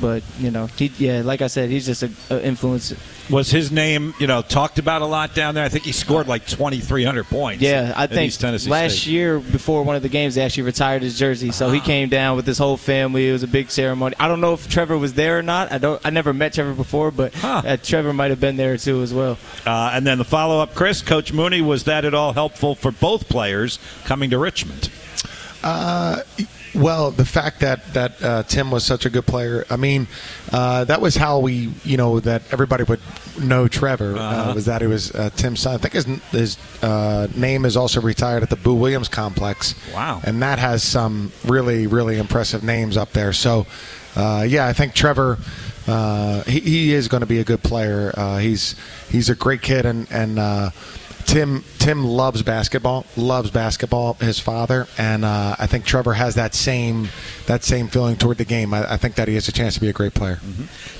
but 0.00 0.22
you 0.38 0.50
know, 0.50 0.66
he, 0.66 0.92
yeah, 0.98 1.22
like 1.22 1.42
I 1.42 1.46
said, 1.46 1.70
he's 1.70 1.86
just 1.86 2.02
an 2.02 2.14
influence. 2.40 2.94
Was 3.30 3.50
his 3.50 3.70
name, 3.70 4.14
you 4.18 4.26
know, 4.26 4.40
talked 4.40 4.78
about 4.78 5.02
a 5.02 5.06
lot 5.06 5.34
down 5.34 5.54
there? 5.54 5.64
I 5.64 5.68
think 5.68 5.84
he 5.84 5.92
scored 5.92 6.28
like 6.28 6.46
2,300 6.46 7.24
points. 7.24 7.62
Yeah, 7.62 7.92
I 7.94 8.06
think 8.06 8.28
East 8.28 8.40
Tennessee 8.40 8.70
last 8.70 9.00
State. 9.02 9.10
year 9.10 9.38
before 9.38 9.82
one 9.82 9.96
of 9.96 10.02
the 10.02 10.08
games, 10.08 10.34
they 10.34 10.42
actually 10.42 10.62
retired 10.62 11.02
his 11.02 11.18
jersey. 11.18 11.50
So 11.50 11.70
he 11.70 11.80
came 11.80 12.08
down 12.08 12.36
with 12.36 12.46
his 12.46 12.56
whole 12.56 12.76
family. 12.78 13.28
It 13.28 13.32
was 13.32 13.42
a 13.42 13.48
big 13.48 13.70
ceremony. 13.70 14.14
I 14.18 14.28
don't 14.28 14.40
know 14.40 14.54
if 14.54 14.68
Trevor 14.68 14.96
was 14.96 15.12
there 15.14 15.38
or 15.38 15.42
not. 15.42 15.70
I 15.70 15.78
don't. 15.78 16.00
I 16.04 16.10
never 16.10 16.32
met 16.32 16.54
Trevor 16.54 16.72
before, 16.74 17.10
but 17.10 17.32
uh, 17.44 17.76
Trevor 17.76 18.12
might 18.12 18.30
have 18.30 18.40
been 18.40 18.56
there 18.56 18.76
too 18.78 19.02
as 19.02 19.12
well. 19.12 19.36
Uh, 19.66 19.90
and 19.92 20.06
then 20.06 20.18
the 20.18 20.24
follow 20.24 20.60
up, 20.60 20.74
Chris, 20.74 21.02
Coach 21.02 21.32
Mooney, 21.32 21.60
was 21.60 21.84
that 21.84 22.04
at 22.04 22.14
all 22.14 22.32
helpful 22.32 22.74
for 22.74 22.90
both 22.90 23.28
players 23.28 23.78
coming 24.04 24.30
to 24.30 24.38
Richmond? 24.38 24.90
Uh, 25.62 26.20
well, 26.74 27.10
the 27.10 27.24
fact 27.24 27.60
that 27.60 27.92
that 27.94 28.22
uh, 28.22 28.42
Tim 28.44 28.70
was 28.70 28.84
such 28.84 29.06
a 29.06 29.10
good 29.10 29.26
player, 29.26 29.64
I 29.70 29.76
mean, 29.76 30.06
uh, 30.52 30.84
that 30.84 31.00
was 31.00 31.16
how 31.16 31.38
we, 31.40 31.70
you 31.84 31.96
know, 31.96 32.20
that 32.20 32.42
everybody 32.52 32.84
would 32.84 33.00
know 33.40 33.68
Trevor 33.68 34.16
uh 34.16 34.20
Uh-huh. 34.20 34.52
was 34.54 34.66
that 34.66 34.80
he 34.80 34.86
was 34.86 35.10
uh, 35.14 35.30
Tim's 35.36 35.60
son. 35.60 35.74
I 35.74 35.78
think 35.78 35.94
his 35.94 36.04
his 36.32 36.58
uh, 36.82 37.28
name 37.36 37.64
is 37.64 37.76
also 37.76 38.00
retired 38.00 38.42
at 38.42 38.50
the 38.50 38.56
Boo 38.56 38.74
Williams 38.74 39.08
complex. 39.08 39.74
Wow. 39.94 40.20
and 40.24 40.42
that 40.42 40.58
has 40.58 40.82
some 40.82 41.32
really 41.44 41.86
really 41.86 42.18
impressive 42.18 42.62
names 42.62 42.96
up 42.96 43.12
there. 43.12 43.32
So, 43.32 43.66
uh, 44.16 44.44
yeah, 44.48 44.66
I 44.66 44.72
think 44.72 44.94
Trevor. 44.94 45.38
Uh, 45.86 46.42
he, 46.44 46.60
he 46.60 46.92
is 46.92 47.08
going 47.08 47.22
to 47.22 47.26
be 47.26 47.40
a 47.40 47.44
good 47.44 47.62
player. 47.62 48.12
Uh, 48.14 48.36
he's 48.36 48.74
he's 49.08 49.30
a 49.30 49.34
great 49.34 49.62
kid, 49.62 49.86
and 49.86 50.06
and 50.12 50.38
uh, 50.38 50.68
Tim 51.28 51.62
Tim 51.78 52.04
loves 52.04 52.42
basketball. 52.42 53.04
Loves 53.14 53.50
basketball. 53.50 54.14
His 54.14 54.40
father, 54.40 54.88
and 54.96 55.26
uh, 55.26 55.56
I 55.58 55.66
think 55.66 55.84
Trevor 55.84 56.14
has 56.14 56.36
that 56.36 56.54
same 56.54 57.10
that 57.48 57.64
same 57.64 57.88
feeling 57.88 58.14
toward 58.14 58.36
the 58.36 58.44
game. 58.44 58.72
I, 58.74 58.92
I 58.92 58.96
think 58.98 59.14
that 59.16 59.26
he 59.26 59.34
has 59.34 59.48
a 59.48 59.52
chance 59.52 59.74
to 59.74 59.80
be 59.80 59.88
a 59.88 59.92
great 59.92 60.12
player. 60.12 60.38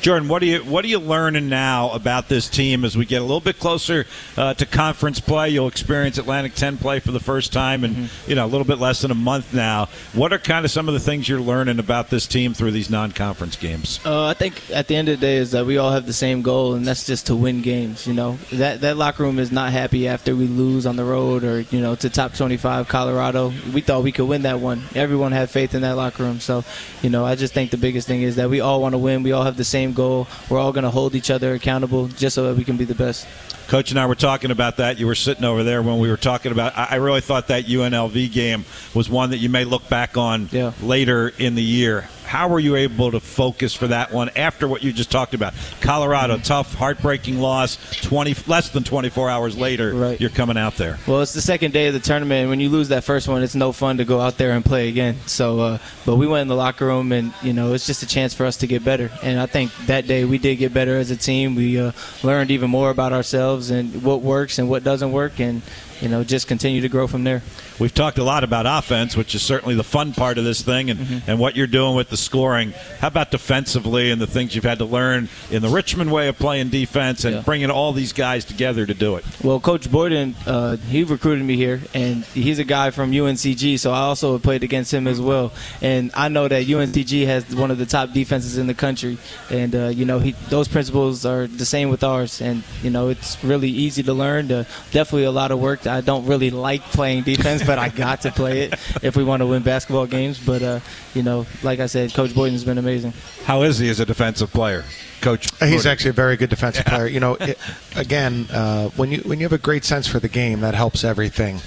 Jordan, 0.00 0.28
what 0.28 0.42
are 0.42 0.46
you 0.46 0.64
what 0.64 0.84
are 0.84 0.88
you 0.88 0.98
learning 0.98 1.48
now 1.48 1.90
about 1.90 2.28
this 2.28 2.48
team 2.48 2.84
as 2.84 2.96
we 2.96 3.04
get 3.04 3.18
a 3.18 3.24
little 3.24 3.40
bit 3.40 3.58
closer 3.58 4.06
uh, 4.36 4.54
to 4.54 4.66
conference 4.66 5.20
play? 5.20 5.50
You'll 5.50 5.68
experience 5.68 6.16
Atlantic 6.16 6.54
10 6.54 6.78
play 6.78 7.00
for 7.00 7.12
the 7.12 7.20
first 7.20 7.52
time 7.52 7.84
in 7.84 8.08
you 8.26 8.34
know 8.34 8.46
a 8.46 8.48
little 8.48 8.66
bit 8.66 8.78
less 8.78 9.02
than 9.02 9.10
a 9.10 9.14
month 9.14 9.52
now. 9.52 9.88
What 10.14 10.32
are 10.32 10.38
kind 10.38 10.64
of 10.64 10.70
some 10.70 10.88
of 10.88 10.94
the 10.94 11.00
things 11.00 11.28
you're 11.28 11.40
learning 11.40 11.78
about 11.78 12.08
this 12.08 12.26
team 12.26 12.54
through 12.54 12.70
these 12.70 12.88
non-conference 12.88 13.56
games? 13.56 14.00
Uh, 14.04 14.26
I 14.26 14.34
think 14.34 14.70
at 14.70 14.88
the 14.88 14.96
end 14.96 15.08
of 15.10 15.20
the 15.20 15.26
day 15.26 15.36
is 15.36 15.50
that 15.50 15.66
we 15.66 15.76
all 15.76 15.92
have 15.92 16.06
the 16.06 16.12
same 16.14 16.40
goal, 16.40 16.74
and 16.74 16.86
that's 16.86 17.04
just 17.04 17.26
to 17.26 17.36
win 17.36 17.60
games. 17.60 18.06
You 18.06 18.14
know, 18.14 18.38
that 18.52 18.80
that 18.80 18.96
locker 18.96 19.22
room 19.22 19.38
is 19.38 19.52
not 19.52 19.72
happy 19.72 20.08
after 20.08 20.34
we 20.34 20.46
lose 20.46 20.86
on 20.86 20.96
the 20.96 21.04
road 21.04 21.44
or 21.44 21.60
you 21.60 21.80
know 21.82 21.94
to 21.96 22.08
top 22.08 22.32
25 22.32 22.88
Colorado. 22.88 23.52
We 23.74 23.82
thought 23.82 24.02
we 24.02 24.12
could 24.12 24.26
win 24.26 24.42
that 24.42 24.60
one. 24.60 24.82
Everyone 24.94 25.32
had 25.32 25.50
faith 25.50 25.74
in 25.74 25.82
that 25.82 25.96
locker 25.96 26.22
room. 26.22 26.37
So, 26.40 26.64
you 27.02 27.10
know, 27.10 27.24
I 27.24 27.34
just 27.34 27.54
think 27.54 27.70
the 27.70 27.76
biggest 27.76 28.06
thing 28.06 28.22
is 28.22 28.36
that 28.36 28.50
we 28.50 28.60
all 28.60 28.80
want 28.80 28.94
to 28.94 28.98
win. 28.98 29.22
We 29.22 29.32
all 29.32 29.44
have 29.44 29.56
the 29.56 29.64
same 29.64 29.92
goal. 29.92 30.26
We're 30.48 30.58
all 30.58 30.72
going 30.72 30.84
to 30.84 30.90
hold 30.90 31.14
each 31.14 31.30
other 31.30 31.54
accountable 31.54 32.08
just 32.08 32.34
so 32.34 32.48
that 32.48 32.56
we 32.56 32.64
can 32.64 32.76
be 32.76 32.84
the 32.84 32.94
best. 32.94 33.26
Coach 33.68 33.90
and 33.90 34.00
I 34.00 34.06
were 34.06 34.14
talking 34.14 34.50
about 34.50 34.78
that. 34.78 34.98
You 34.98 35.06
were 35.06 35.14
sitting 35.14 35.44
over 35.44 35.62
there 35.62 35.82
when 35.82 35.98
we 35.98 36.08
were 36.08 36.16
talking 36.16 36.52
about. 36.52 36.76
I 36.76 36.88
I 36.92 36.94
really 36.96 37.20
thought 37.20 37.48
that 37.48 37.66
UNLV 37.66 38.32
game 38.32 38.64
was 38.94 39.10
one 39.10 39.30
that 39.30 39.38
you 39.38 39.50
may 39.50 39.64
look 39.64 39.88
back 39.90 40.16
on 40.16 40.48
later 40.82 41.28
in 41.38 41.54
the 41.54 41.62
year. 41.62 42.08
How 42.28 42.48
were 42.48 42.60
you 42.60 42.76
able 42.76 43.10
to 43.12 43.20
focus 43.20 43.72
for 43.72 43.86
that 43.86 44.12
one 44.12 44.28
after 44.36 44.68
what 44.68 44.82
you 44.82 44.92
just 44.92 45.10
talked 45.10 45.32
about? 45.32 45.54
Colorado, 45.80 46.36
tough, 46.36 46.74
heartbreaking 46.74 47.40
loss. 47.40 47.78
Twenty 48.02 48.34
less 48.46 48.68
than 48.68 48.84
twenty 48.84 49.08
four 49.08 49.30
hours 49.30 49.56
later, 49.56 50.14
you're 50.20 50.28
coming 50.28 50.58
out 50.58 50.76
there. 50.76 50.98
Well, 51.06 51.22
it's 51.22 51.32
the 51.32 51.40
second 51.40 51.72
day 51.72 51.86
of 51.86 51.94
the 51.94 52.00
tournament, 52.00 52.40
and 52.42 52.50
when 52.50 52.60
you 52.60 52.68
lose 52.68 52.88
that 52.88 53.02
first 53.02 53.28
one, 53.28 53.42
it's 53.42 53.54
no 53.54 53.72
fun 53.72 53.96
to 53.96 54.04
go 54.04 54.20
out 54.20 54.36
there 54.36 54.50
and 54.50 54.62
play 54.62 54.90
again. 54.90 55.16
So, 55.24 55.60
uh, 55.60 55.78
but 56.04 56.16
we 56.16 56.26
went 56.26 56.42
in 56.42 56.48
the 56.48 56.54
locker 56.54 56.84
room, 56.84 57.12
and 57.12 57.32
you 57.42 57.54
know, 57.54 57.72
it's 57.72 57.86
just 57.86 58.02
a 58.02 58.06
chance 58.06 58.34
for 58.34 58.44
us 58.44 58.58
to 58.58 58.66
get 58.66 58.84
better. 58.84 59.10
And 59.22 59.40
I 59.40 59.46
think 59.46 59.74
that 59.86 60.06
day 60.06 60.26
we 60.26 60.36
did 60.36 60.56
get 60.56 60.74
better 60.74 60.98
as 60.98 61.10
a 61.10 61.16
team. 61.16 61.54
We 61.54 61.80
uh, 61.80 61.92
learned 62.22 62.50
even 62.50 62.68
more 62.68 62.90
about 62.90 63.14
ourselves 63.14 63.70
and 63.70 64.02
what 64.02 64.20
works 64.20 64.58
and 64.58 64.68
what 64.68 64.84
doesn't 64.84 65.12
work, 65.12 65.40
and 65.40 65.62
you 66.02 66.10
know, 66.10 66.24
just 66.24 66.46
continue 66.46 66.82
to 66.82 66.90
grow 66.90 67.06
from 67.06 67.24
there. 67.24 67.42
We've 67.78 67.94
talked 67.94 68.18
a 68.18 68.24
lot 68.24 68.44
about 68.44 68.66
offense, 68.66 69.16
which 69.16 69.34
is 69.34 69.42
certainly 69.42 69.74
the 69.74 69.84
fun 69.84 70.12
part 70.12 70.36
of 70.38 70.44
this 70.44 70.62
thing, 70.62 70.90
and, 70.90 70.98
Mm-hmm. 70.98 71.30
and 71.30 71.38
what 71.38 71.54
you're 71.56 71.66
doing 71.68 71.94
with 71.94 72.10
the 72.10 72.16
scoring. 72.16 72.72
How 72.98 73.06
about 73.08 73.30
defensively 73.30 74.10
and 74.10 74.20
the 74.20 74.26
things 74.26 74.54
you've 74.54 74.64
had 74.64 74.78
to 74.78 74.84
learn 74.84 75.28
in 75.50 75.62
the 75.62 75.68
Richmond 75.68 76.10
way 76.12 76.28
of 76.28 76.36
playing 76.38 76.70
defense 76.70 77.24
and 77.24 77.44
bringing 77.44 77.70
all 77.70 77.92
these 77.92 78.12
guys 78.12 78.44
together 78.44 78.84
to 78.84 78.94
do 78.94 79.14
it? 79.16 79.24
Well, 79.42 79.60
Coach 79.60 79.90
Boyden, 79.90 80.34
uh, 80.46 80.76
he 80.76 81.04
recruited 81.04 81.44
me 81.44 81.56
here, 81.56 81.80
and 81.94 82.24
he's 82.24 82.58
a 82.58 82.64
guy 82.64 82.90
from 82.90 83.12
UNCG, 83.12 83.78
so 83.78 83.92
I 83.92 83.98
also 84.00 84.38
played 84.38 84.64
against 84.64 84.92
him 84.92 85.06
as 85.06 85.20
well. 85.20 85.52
And 85.80 86.10
I 86.14 86.28
know 86.28 86.48
that 86.48 86.66
UNCG 86.66 87.26
has 87.26 87.54
one 87.54 87.70
of 87.70 87.78
the 87.78 87.86
top 87.86 88.12
defenses 88.12 88.58
in 88.58 88.66
the 88.66 88.74
country, 88.74 89.18
and 89.50 89.74
uh, 89.74 89.86
you 89.88 90.04
know 90.04 90.18
he, 90.18 90.32
those 90.48 90.66
principles 90.68 91.24
are 91.24 91.46
the 91.46 91.64
same 91.66 91.90
with 91.90 92.02
ours. 92.02 92.40
And 92.40 92.64
you 92.82 92.90
know 92.90 93.08
it's 93.08 93.42
really 93.44 93.70
easy 93.70 94.02
to 94.02 94.12
learn. 94.12 94.50
Uh, 94.50 94.64
definitely 94.90 95.24
a 95.24 95.30
lot 95.30 95.52
of 95.52 95.60
work. 95.60 95.86
I 95.86 96.00
don't 96.00 96.26
really 96.26 96.50
like 96.50 96.82
playing 96.82 97.22
defense, 97.22 97.62
but 97.68 97.78
I 97.78 97.90
got 97.90 98.22
to 98.22 98.32
play 98.32 98.62
it 98.62 98.74
if 99.02 99.14
we 99.14 99.22
want 99.22 99.42
to 99.42 99.46
win 99.46 99.62
basketball 99.62 100.06
games. 100.06 100.38
But 100.38 100.62
uh, 100.62 100.80
you 101.14 101.22
know, 101.22 101.46
like 101.62 101.80
I 101.80 101.86
said, 101.86 102.14
Coach 102.14 102.34
Boyden's 102.34 102.64
been 102.64 102.78
amazing. 102.78 103.12
How 103.44 103.62
is 103.62 103.78
he 103.78 103.90
as 103.90 104.00
a 104.00 104.06
defensive 104.06 104.50
player, 104.50 104.84
Coach? 105.20 105.50
He's 105.60 105.82
Boyden? 105.82 105.86
actually 105.86 106.10
a 106.10 106.14
very 106.14 106.36
good 106.38 106.48
defensive 106.48 106.86
player. 106.86 107.06
You 107.06 107.20
know, 107.20 107.34
it, 107.34 107.58
again, 107.94 108.46
uh, 108.50 108.88
when 108.96 109.12
you 109.12 109.18
when 109.18 109.38
you 109.38 109.44
have 109.44 109.52
a 109.52 109.58
great 109.58 109.84
sense 109.84 110.06
for 110.06 110.18
the 110.18 110.28
game, 110.28 110.60
that 110.60 110.74
helps 110.74 111.04
everything. 111.04 111.60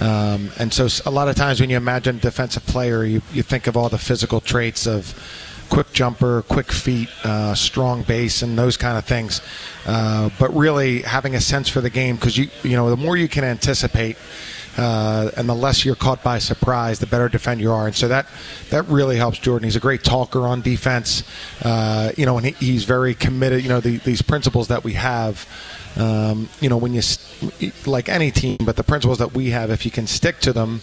Um, 0.00 0.50
and 0.58 0.72
so, 0.72 0.86
a 1.04 1.10
lot 1.10 1.26
of 1.28 1.34
times 1.34 1.60
when 1.60 1.70
you 1.70 1.76
imagine 1.76 2.16
a 2.16 2.20
defensive 2.20 2.64
player, 2.66 3.04
you 3.04 3.20
you 3.32 3.42
think 3.42 3.66
of 3.66 3.76
all 3.76 3.88
the 3.88 3.98
physical 3.98 4.40
traits 4.40 4.86
of 4.86 5.12
quick 5.70 5.92
jumper, 5.92 6.42
quick 6.42 6.70
feet, 6.70 7.10
uh, 7.24 7.54
strong 7.54 8.02
base, 8.02 8.42
and 8.42 8.56
those 8.56 8.76
kind 8.76 8.96
of 8.96 9.04
things. 9.04 9.42
Uh, 9.86 10.30
but 10.38 10.54
really, 10.54 11.02
having 11.02 11.34
a 11.34 11.40
sense 11.40 11.68
for 11.68 11.80
the 11.80 11.90
game, 11.90 12.14
because 12.14 12.38
you 12.38 12.48
you 12.62 12.76
know, 12.76 12.90
the 12.90 12.96
more 12.96 13.16
you 13.16 13.28
can 13.28 13.42
anticipate. 13.42 14.16
Uh, 14.78 15.32
and 15.36 15.48
the 15.48 15.54
less 15.54 15.84
you're 15.84 15.96
caught 15.96 16.22
by 16.22 16.38
surprise, 16.38 17.00
the 17.00 17.06
better 17.06 17.28
defend 17.28 17.60
you 17.60 17.72
are, 17.72 17.88
and 17.88 17.96
so 17.96 18.06
that 18.06 18.26
that 18.70 18.86
really 18.86 19.16
helps 19.16 19.36
Jordan. 19.38 19.64
He's 19.64 19.74
a 19.74 19.80
great 19.80 20.04
talker 20.04 20.42
on 20.42 20.60
defense, 20.60 21.24
uh, 21.64 22.12
you 22.16 22.24
know, 22.24 22.36
and 22.36 22.46
he, 22.46 22.52
he's 22.52 22.84
very 22.84 23.14
committed. 23.14 23.64
You 23.64 23.70
know, 23.70 23.80
the, 23.80 23.96
these 23.98 24.22
principles 24.22 24.68
that 24.68 24.84
we 24.84 24.92
have, 24.92 25.48
um, 25.96 26.48
you 26.60 26.68
know, 26.68 26.76
when 26.76 26.94
you 26.94 27.02
like 27.86 28.08
any 28.08 28.30
team, 28.30 28.58
but 28.64 28.76
the 28.76 28.84
principles 28.84 29.18
that 29.18 29.34
we 29.34 29.50
have, 29.50 29.72
if 29.72 29.84
you 29.84 29.90
can 29.90 30.06
stick 30.06 30.38
to 30.42 30.52
them, 30.52 30.80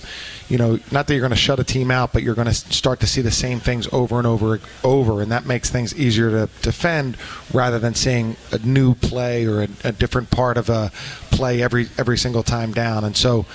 you 0.49 0.57
know, 0.57 0.77
not 0.91 1.07
that 1.07 1.13
you're 1.13 1.21
going 1.21 1.29
to 1.29 1.37
shut 1.37 1.61
a 1.61 1.63
team 1.63 1.89
out, 1.89 2.11
but 2.11 2.21
you're 2.21 2.35
going 2.35 2.47
to 2.49 2.53
start 2.53 2.99
to 2.99 3.07
see 3.07 3.21
the 3.21 3.31
same 3.31 3.61
things 3.61 3.87
over 3.93 4.17
and 4.17 4.27
over 4.27 4.59
over, 4.83 5.21
and 5.21 5.31
that 5.31 5.45
makes 5.45 5.69
things 5.69 5.95
easier 5.95 6.29
to 6.31 6.49
defend 6.61 7.15
rather 7.53 7.79
than 7.79 7.95
seeing 7.95 8.35
a 8.51 8.59
new 8.59 8.93
play 8.93 9.45
or 9.45 9.61
a, 9.61 9.67
a 9.85 9.91
different 9.93 10.31
part 10.31 10.57
of 10.57 10.69
a 10.69 10.91
play 11.31 11.61
every 11.61 11.87
every 11.97 12.17
single 12.17 12.43
time 12.43 12.73
down, 12.73 13.05
and 13.05 13.15
so 13.15 13.45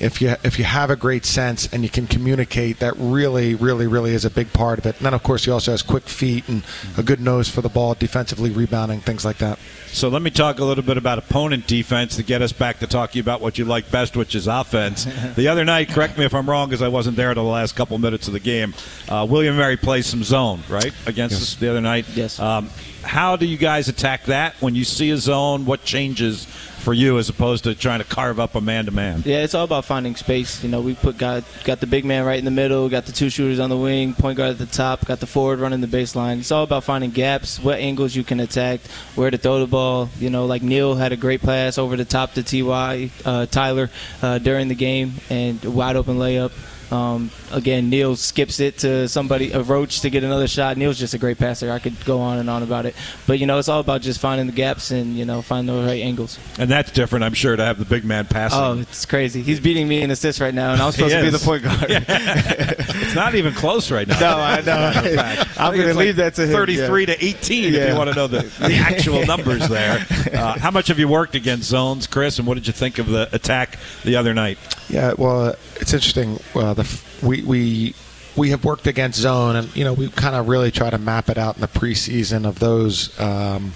if 0.00 0.20
you 0.20 0.36
if 0.44 0.58
you 0.58 0.64
have 0.64 0.90
a 0.90 0.96
great 0.96 1.24
sense 1.24 1.68
and 1.72 1.82
you 1.82 1.90
can 1.90 2.06
communicate, 2.06 2.78
that 2.78 2.94
really, 2.96 3.54
really, 3.54 3.86
really 3.86 4.14
is 4.14 4.24
a 4.24 4.30
big 4.30 4.52
part 4.52 4.78
of 4.78 4.86
it. 4.86 4.96
And 4.96 5.06
then, 5.06 5.14
of 5.14 5.22
course, 5.22 5.44
he 5.44 5.50
also 5.50 5.72
has 5.72 5.82
quick 5.82 6.04
feet 6.04 6.48
and 6.48 6.62
a 6.96 7.02
good 7.02 7.20
nose 7.20 7.48
for 7.48 7.60
the 7.60 7.68
ball, 7.68 7.94
defensively 7.94 8.50
rebounding, 8.50 9.00
things 9.00 9.24
like 9.24 9.38
that. 9.38 9.58
So 9.88 10.08
let 10.08 10.22
me 10.22 10.30
talk 10.30 10.58
a 10.58 10.64
little 10.64 10.84
bit 10.84 10.96
about 10.96 11.18
opponent 11.18 11.66
defense 11.66 12.16
to 12.16 12.22
get 12.22 12.42
us 12.42 12.52
back 12.52 12.78
to 12.80 12.86
talking 12.86 13.20
about 13.20 13.40
what 13.40 13.58
you 13.58 13.64
like 13.64 13.90
best, 13.90 14.16
which 14.16 14.34
is 14.34 14.46
offense. 14.46 15.06
the 15.36 15.48
other 15.48 15.64
night, 15.64 15.88
correct 15.88 16.18
me 16.18 16.24
if 16.24 16.34
I'm 16.34 16.48
wrong, 16.48 16.68
because 16.68 16.82
I 16.82 16.88
wasn't 16.88 17.16
there 17.16 17.34
the 17.34 17.42
last 17.42 17.74
couple 17.74 17.98
minutes 17.98 18.26
of 18.28 18.34
the 18.34 18.40
game. 18.40 18.74
Uh, 19.08 19.26
William 19.28 19.56
Mary 19.56 19.76
plays 19.76 20.06
some 20.06 20.22
zone, 20.22 20.62
right, 20.68 20.92
against 21.06 21.40
us 21.40 21.54
the 21.54 21.70
other 21.70 21.80
night. 21.80 22.06
Yes. 22.14 22.38
Um, 22.38 22.70
how 23.02 23.36
do 23.36 23.46
you 23.46 23.56
guys 23.56 23.88
attack 23.88 24.24
that 24.24 24.54
when 24.60 24.74
you 24.74 24.84
see 24.84 25.10
a 25.10 25.16
zone? 25.16 25.64
What 25.64 25.84
changes 25.84 26.46
for 26.88 26.94
you 26.94 27.18
as 27.18 27.28
opposed 27.28 27.64
to 27.64 27.74
trying 27.74 27.98
to 27.98 28.04
carve 28.06 28.40
up 28.40 28.54
a 28.54 28.62
man 28.62 28.86
to 28.86 28.90
man. 28.90 29.22
Yeah, 29.26 29.42
it's 29.42 29.54
all 29.54 29.64
about 29.64 29.84
finding 29.84 30.16
space. 30.16 30.64
You 30.64 30.70
know, 30.70 30.80
we 30.80 30.94
put 30.94 31.18
got 31.18 31.44
got 31.62 31.80
the 31.80 31.86
big 31.86 32.06
man 32.06 32.24
right 32.24 32.38
in 32.38 32.46
the 32.46 32.50
middle, 32.50 32.88
got 32.88 33.04
the 33.04 33.12
two 33.12 33.28
shooters 33.28 33.60
on 33.60 33.68
the 33.68 33.76
wing, 33.76 34.14
point 34.14 34.38
guard 34.38 34.52
at 34.52 34.58
the 34.58 34.64
top, 34.64 35.04
got 35.04 35.20
the 35.20 35.26
forward 35.26 35.58
running 35.58 35.82
the 35.82 35.86
baseline. 35.86 36.38
It's 36.38 36.50
all 36.50 36.64
about 36.64 36.84
finding 36.84 37.10
gaps, 37.10 37.60
what 37.60 37.78
angles 37.78 38.16
you 38.16 38.24
can 38.24 38.40
attack, 38.40 38.80
where 39.16 39.30
to 39.30 39.36
throw 39.36 39.60
the 39.60 39.66
ball. 39.66 40.08
You 40.18 40.30
know, 40.30 40.46
like 40.46 40.62
Neal 40.62 40.94
had 40.94 41.12
a 41.12 41.16
great 41.18 41.42
pass 41.42 41.76
over 41.76 41.94
the 41.94 42.06
top 42.06 42.32
to 42.34 42.42
Ty 42.42 43.10
uh, 43.22 43.44
Tyler 43.44 43.90
uh, 44.22 44.38
during 44.38 44.68
the 44.68 44.74
game 44.74 45.12
and 45.28 45.62
wide 45.62 45.96
open 45.96 46.16
layup. 46.16 46.52
Um, 46.90 47.30
again, 47.52 47.90
Neal 47.90 48.16
skips 48.16 48.60
it 48.60 48.78
to 48.78 49.08
somebody, 49.08 49.52
a 49.52 49.62
Roche, 49.62 50.00
to 50.00 50.10
get 50.10 50.24
another 50.24 50.48
shot. 50.48 50.76
Neal's 50.76 50.98
just 50.98 51.14
a 51.14 51.18
great 51.18 51.38
passer. 51.38 51.70
I 51.70 51.78
could 51.78 52.02
go 52.04 52.20
on 52.20 52.38
and 52.38 52.48
on 52.48 52.62
about 52.62 52.86
it, 52.86 52.94
but 53.26 53.38
you 53.38 53.46
know, 53.46 53.58
it's 53.58 53.68
all 53.68 53.80
about 53.80 54.00
just 54.00 54.20
finding 54.20 54.46
the 54.46 54.52
gaps 54.52 54.90
and 54.90 55.16
you 55.16 55.24
know, 55.24 55.42
finding 55.42 55.74
the 55.74 55.86
right 55.86 56.02
angles. 56.02 56.38
And 56.58 56.70
that's 56.70 56.90
different, 56.90 57.24
I'm 57.24 57.34
sure, 57.34 57.56
to 57.56 57.64
have 57.64 57.78
the 57.78 57.84
big 57.84 58.04
man 58.04 58.26
passing. 58.26 58.58
Oh, 58.58 58.78
it's 58.78 59.06
crazy. 59.06 59.42
He's 59.42 59.60
beating 59.60 59.86
me 59.86 60.02
in 60.02 60.10
assists 60.10 60.40
right 60.40 60.54
now, 60.54 60.72
and 60.72 60.80
I'm 60.80 60.92
supposed 60.92 61.14
to 61.14 61.22
be 61.22 61.30
the 61.30 61.38
point 61.38 61.62
guard. 61.64 61.86
it's 61.90 63.14
not 63.14 63.34
even 63.34 63.52
close 63.54 63.90
right 63.90 64.08
now. 64.08 64.20
No, 64.20 64.38
I 64.38 64.60
know. 64.60 64.72
As 64.72 64.96
a 64.96 65.00
matter 65.00 65.08
of 65.08 65.14
fact. 65.14 65.60
I'm 65.60 65.76
gonna 65.76 65.88
it's 65.88 65.96
leave 65.96 66.16
that 66.16 66.34
to 66.34 66.46
him, 66.46 66.52
33 66.52 67.00
yeah. 67.00 67.06
to 67.06 67.24
18 67.24 67.74
if 67.74 67.88
you 67.88 67.96
want 67.96 68.10
to 68.10 68.16
know 68.16 68.26
the, 68.26 68.42
the 68.60 68.74
actual 68.78 69.24
numbers 69.26 69.68
there. 69.68 70.06
Uh, 70.32 70.58
how 70.58 70.70
much 70.70 70.88
have 70.88 70.98
you 70.98 71.08
worked 71.08 71.34
against 71.34 71.68
zones, 71.68 72.06
Chris, 72.06 72.38
and 72.38 72.46
what 72.46 72.54
did 72.54 72.66
you 72.66 72.72
think 72.72 72.98
of 72.98 73.08
the 73.08 73.28
attack 73.34 73.78
the 74.04 74.16
other 74.16 74.34
night? 74.34 74.58
Yeah, 74.88 75.14
well, 75.18 75.54
it's 75.76 75.92
interesting. 75.92 76.40
Uh, 76.54 76.74
the 76.74 77.00
we 77.22 77.42
we 77.42 77.94
we 78.36 78.50
have 78.50 78.64
worked 78.64 78.86
against 78.86 79.18
zone, 79.18 79.56
and 79.56 79.76
you 79.76 79.84
know 79.84 79.92
we 79.92 80.08
kind 80.08 80.34
of 80.34 80.48
really 80.48 80.70
try 80.70 80.88
to 80.88 80.98
map 80.98 81.28
it 81.28 81.36
out 81.36 81.56
in 81.56 81.60
the 81.60 81.68
preseason 81.68 82.46
of 82.46 82.58
those. 82.58 83.18
Um, 83.20 83.72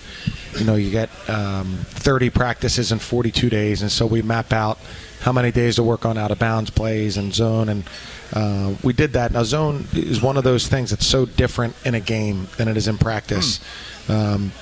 you 0.58 0.64
know, 0.64 0.74
you 0.74 0.90
get 0.90 1.08
um, 1.28 1.78
30 1.88 2.30
practices 2.30 2.92
in 2.92 2.98
42 2.98 3.48
days, 3.50 3.82
and 3.82 3.90
so 3.90 4.06
we 4.06 4.22
map 4.22 4.52
out 4.52 4.78
how 5.20 5.32
many 5.32 5.50
days 5.50 5.76
to 5.76 5.82
work 5.82 6.04
on 6.04 6.18
out 6.18 6.30
of 6.30 6.38
bounds 6.38 6.70
plays 6.70 7.16
and 7.16 7.34
zone, 7.34 7.68
and 7.68 7.84
uh, 8.32 8.74
we 8.82 8.92
did 8.92 9.12
that. 9.14 9.32
Now, 9.32 9.42
zone 9.44 9.86
is 9.92 10.22
one 10.22 10.36
of 10.36 10.44
those 10.44 10.68
things 10.68 10.90
that's 10.90 11.06
so 11.06 11.26
different 11.26 11.74
in 11.84 11.94
a 11.94 12.00
game 12.00 12.48
than 12.56 12.68
it 12.68 12.76
is 12.76 12.88
in 12.88 12.98
practice. 12.98 13.60
Um, 14.08 14.52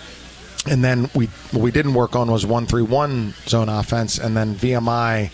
and 0.68 0.84
then 0.84 1.08
we 1.14 1.26
what 1.52 1.62
we 1.62 1.70
didn't 1.70 1.94
work 1.94 2.14
on 2.14 2.30
was 2.30 2.44
one 2.44 2.66
three 2.66 2.82
one 2.82 3.34
zone 3.46 3.68
offense, 3.68 4.18
and 4.18 4.36
then 4.36 4.54
VMI 4.54 5.30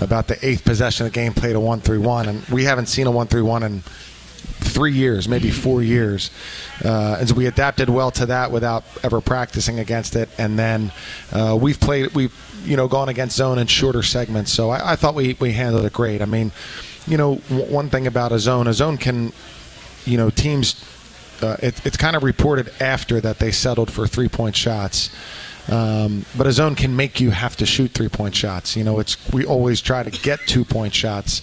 about 0.00 0.28
the 0.28 0.44
eighth 0.46 0.64
possession 0.64 1.06
of 1.06 1.12
the 1.12 1.14
game 1.14 1.32
played 1.32 1.56
a 1.56 1.60
one 1.60 1.80
three 1.80 1.98
one, 1.98 2.28
and 2.28 2.44
we 2.46 2.64
haven't 2.64 2.86
seen 2.86 3.06
a 3.06 3.10
one 3.10 3.26
three 3.26 3.42
one 3.42 3.62
in 3.62 3.82
three 4.60 4.92
years, 4.92 5.28
maybe 5.28 5.50
four 5.50 5.82
years, 5.82 6.30
uh, 6.84 7.16
and 7.18 7.28
so 7.28 7.34
we 7.34 7.46
adapted 7.46 7.88
well 7.88 8.10
to 8.10 8.26
that 8.26 8.50
without 8.50 8.84
ever 9.02 9.20
practicing 9.20 9.78
against 9.78 10.16
it. 10.16 10.28
And 10.38 10.58
then 10.58 10.92
uh, 11.32 11.58
we've 11.60 11.80
played, 11.80 12.14
we've 12.14 12.34
you 12.64 12.76
know 12.76 12.88
gone 12.88 13.08
against 13.08 13.36
zone 13.36 13.58
in 13.58 13.66
shorter 13.66 14.02
segments, 14.02 14.52
so 14.52 14.70
I, 14.70 14.92
I 14.92 14.96
thought 14.96 15.14
we 15.14 15.36
we 15.40 15.52
handled 15.52 15.84
it 15.84 15.92
great. 15.92 16.22
I 16.22 16.26
mean, 16.26 16.52
you 17.06 17.16
know, 17.16 17.36
w- 17.48 17.72
one 17.72 17.88
thing 17.88 18.06
about 18.06 18.32
a 18.32 18.38
zone, 18.38 18.66
a 18.66 18.72
zone 18.74 18.96
can, 18.96 19.32
you 20.04 20.16
know, 20.16 20.30
teams 20.30 20.84
uh, 21.42 21.56
it, 21.62 21.84
it's 21.86 21.96
kind 21.96 22.16
of 22.16 22.22
reported 22.22 22.70
after 22.80 23.20
that 23.20 23.38
they 23.38 23.50
settled 23.50 23.90
for 23.90 24.06
three 24.06 24.28
point 24.28 24.56
shots. 24.56 25.10
Um, 25.68 26.24
but 26.36 26.46
a 26.46 26.52
zone 26.52 26.74
can 26.74 26.96
make 26.96 27.20
you 27.20 27.30
have 27.30 27.56
to 27.58 27.66
shoot 27.66 27.92
three 27.92 28.08
point 28.08 28.34
shots. 28.34 28.76
You 28.76 28.84
know, 28.84 28.98
it's 28.98 29.16
we 29.32 29.44
always 29.44 29.80
try 29.80 30.02
to 30.02 30.10
get 30.10 30.40
two 30.46 30.64
point 30.64 30.94
shots, 30.94 31.42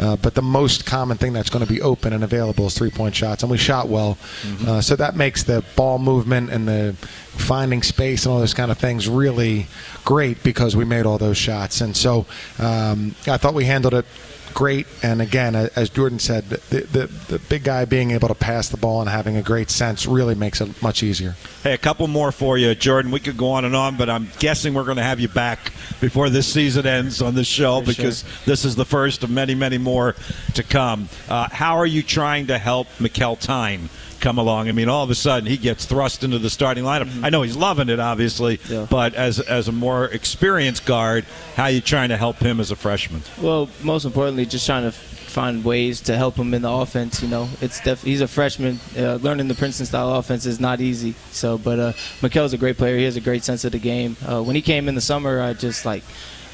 uh, 0.00 0.16
but 0.16 0.34
the 0.34 0.42
most 0.42 0.86
common 0.86 1.16
thing 1.16 1.32
that's 1.32 1.50
going 1.50 1.64
to 1.64 1.72
be 1.72 1.80
open 1.80 2.12
and 2.12 2.24
available 2.24 2.66
is 2.66 2.76
three 2.76 2.90
point 2.90 3.14
shots, 3.14 3.42
and 3.42 3.50
we 3.50 3.58
shot 3.58 3.88
well. 3.88 4.18
Uh, 4.66 4.80
so 4.80 4.96
that 4.96 5.16
makes 5.16 5.42
the 5.44 5.64
ball 5.76 5.98
movement 5.98 6.50
and 6.50 6.66
the 6.66 6.94
finding 7.38 7.82
space 7.82 8.24
and 8.24 8.32
all 8.32 8.40
those 8.40 8.54
kind 8.54 8.70
of 8.70 8.78
things 8.78 9.08
really 9.08 9.66
great 10.04 10.42
because 10.42 10.74
we 10.74 10.84
made 10.84 11.06
all 11.06 11.18
those 11.18 11.36
shots. 11.36 11.80
And 11.80 11.96
so 11.96 12.26
um, 12.58 13.14
I 13.26 13.36
thought 13.36 13.54
we 13.54 13.64
handled 13.64 13.94
it 13.94 14.06
great. 14.48 14.86
And 15.02 15.22
again, 15.22 15.54
as 15.54 15.90
Jordan 15.90 16.18
said, 16.18 16.48
the, 16.48 16.80
the, 16.80 17.06
the 17.06 17.38
big 17.38 17.64
guy 17.64 17.84
being 17.84 18.10
able 18.10 18.28
to 18.28 18.34
pass 18.34 18.68
the 18.68 18.76
ball 18.76 19.00
and 19.00 19.08
having 19.08 19.36
a 19.36 19.42
great 19.42 19.70
sense 19.70 20.06
really 20.06 20.34
makes 20.34 20.60
it 20.60 20.82
much 20.82 21.02
easier. 21.02 21.36
Hey, 21.62 21.74
a 21.74 21.78
couple 21.78 22.06
more 22.08 22.32
for 22.32 22.58
you, 22.58 22.74
Jordan. 22.74 23.10
We 23.10 23.20
could 23.20 23.36
go 23.36 23.50
on 23.50 23.64
and 23.64 23.74
on, 23.74 23.96
but 23.96 24.08
I'm 24.08 24.28
guessing 24.38 24.74
we're 24.74 24.84
going 24.84 24.96
to 24.96 25.02
have 25.02 25.20
you 25.20 25.28
back 25.28 25.72
before 26.00 26.30
this 26.30 26.52
season 26.52 26.86
ends 26.86 27.22
on 27.22 27.34
this 27.34 27.46
show 27.46 27.80
For 27.80 27.86
because 27.86 28.24
this 28.44 28.64
is 28.64 28.76
the 28.76 28.84
first 28.84 29.24
of 29.24 29.30
many, 29.30 29.54
many 29.54 29.78
more 29.78 30.14
to 30.54 30.62
come. 30.62 31.08
Uh, 31.28 31.48
how 31.50 31.76
are 31.76 31.86
you 31.86 32.02
trying 32.02 32.48
to 32.48 32.58
help 32.58 32.88
Mikkel 32.98 33.38
Tyne 33.38 33.88
come 34.20 34.38
along? 34.38 34.68
I 34.68 34.72
mean, 34.72 34.88
all 34.88 35.04
of 35.04 35.10
a 35.10 35.14
sudden 35.14 35.48
he 35.48 35.56
gets 35.56 35.84
thrust 35.84 36.24
into 36.24 36.38
the 36.38 36.50
starting 36.50 36.84
lineup. 36.84 37.22
I 37.22 37.30
know 37.30 37.42
he's 37.42 37.56
loving 37.56 37.88
it, 37.88 38.00
obviously, 38.00 38.60
but 38.90 39.14
as 39.14 39.40
as 39.40 39.68
a 39.68 39.72
more 39.72 40.06
experienced 40.06 40.86
guard, 40.86 41.24
how 41.56 41.64
are 41.64 41.70
you 41.70 41.80
trying 41.80 42.10
to 42.10 42.16
help 42.16 42.36
him 42.38 42.60
as 42.60 42.70
a 42.70 42.76
freshman? 42.76 43.22
Well, 43.40 43.68
most 43.82 44.04
importantly, 44.04 44.46
just 44.46 44.66
trying 44.66 44.84
to 44.84 44.92
find 44.92 45.62
ways 45.64 46.00
to 46.00 46.16
help 46.16 46.36
him 46.36 46.52
in 46.54 46.62
the 46.62 46.70
offense. 46.70 47.22
You 47.22 47.28
know, 47.28 47.48
it's 47.60 47.80
def- 47.80 48.02
he's 48.02 48.20
a 48.20 48.28
freshman. 48.28 48.80
Uh, 48.96 49.16
learning 49.16 49.48
the 49.48 49.54
Princeton 49.54 49.86
style 49.86 50.14
offense 50.14 50.46
is 50.46 50.58
not 50.58 50.80
easy. 50.80 51.14
So, 51.30 51.58
but 51.58 51.78
uh, 51.78 51.92
Mikkel's 52.20 52.52
a 52.52 52.58
great 52.58 52.76
player. 52.76 52.96
He 52.96 53.04
has 53.04 53.16
a 53.16 53.20
great 53.20 53.44
sense 53.44 53.64
of 53.64 53.72
the 53.72 53.78
game. 53.78 54.16
Uh, 54.26 54.42
when 54.42 54.56
he 54.56 54.62
came 54.62 54.88
in 54.88 54.94
the 54.94 55.00
summer, 55.00 55.40
I 55.40 55.52
just 55.52 55.84
like. 55.84 56.02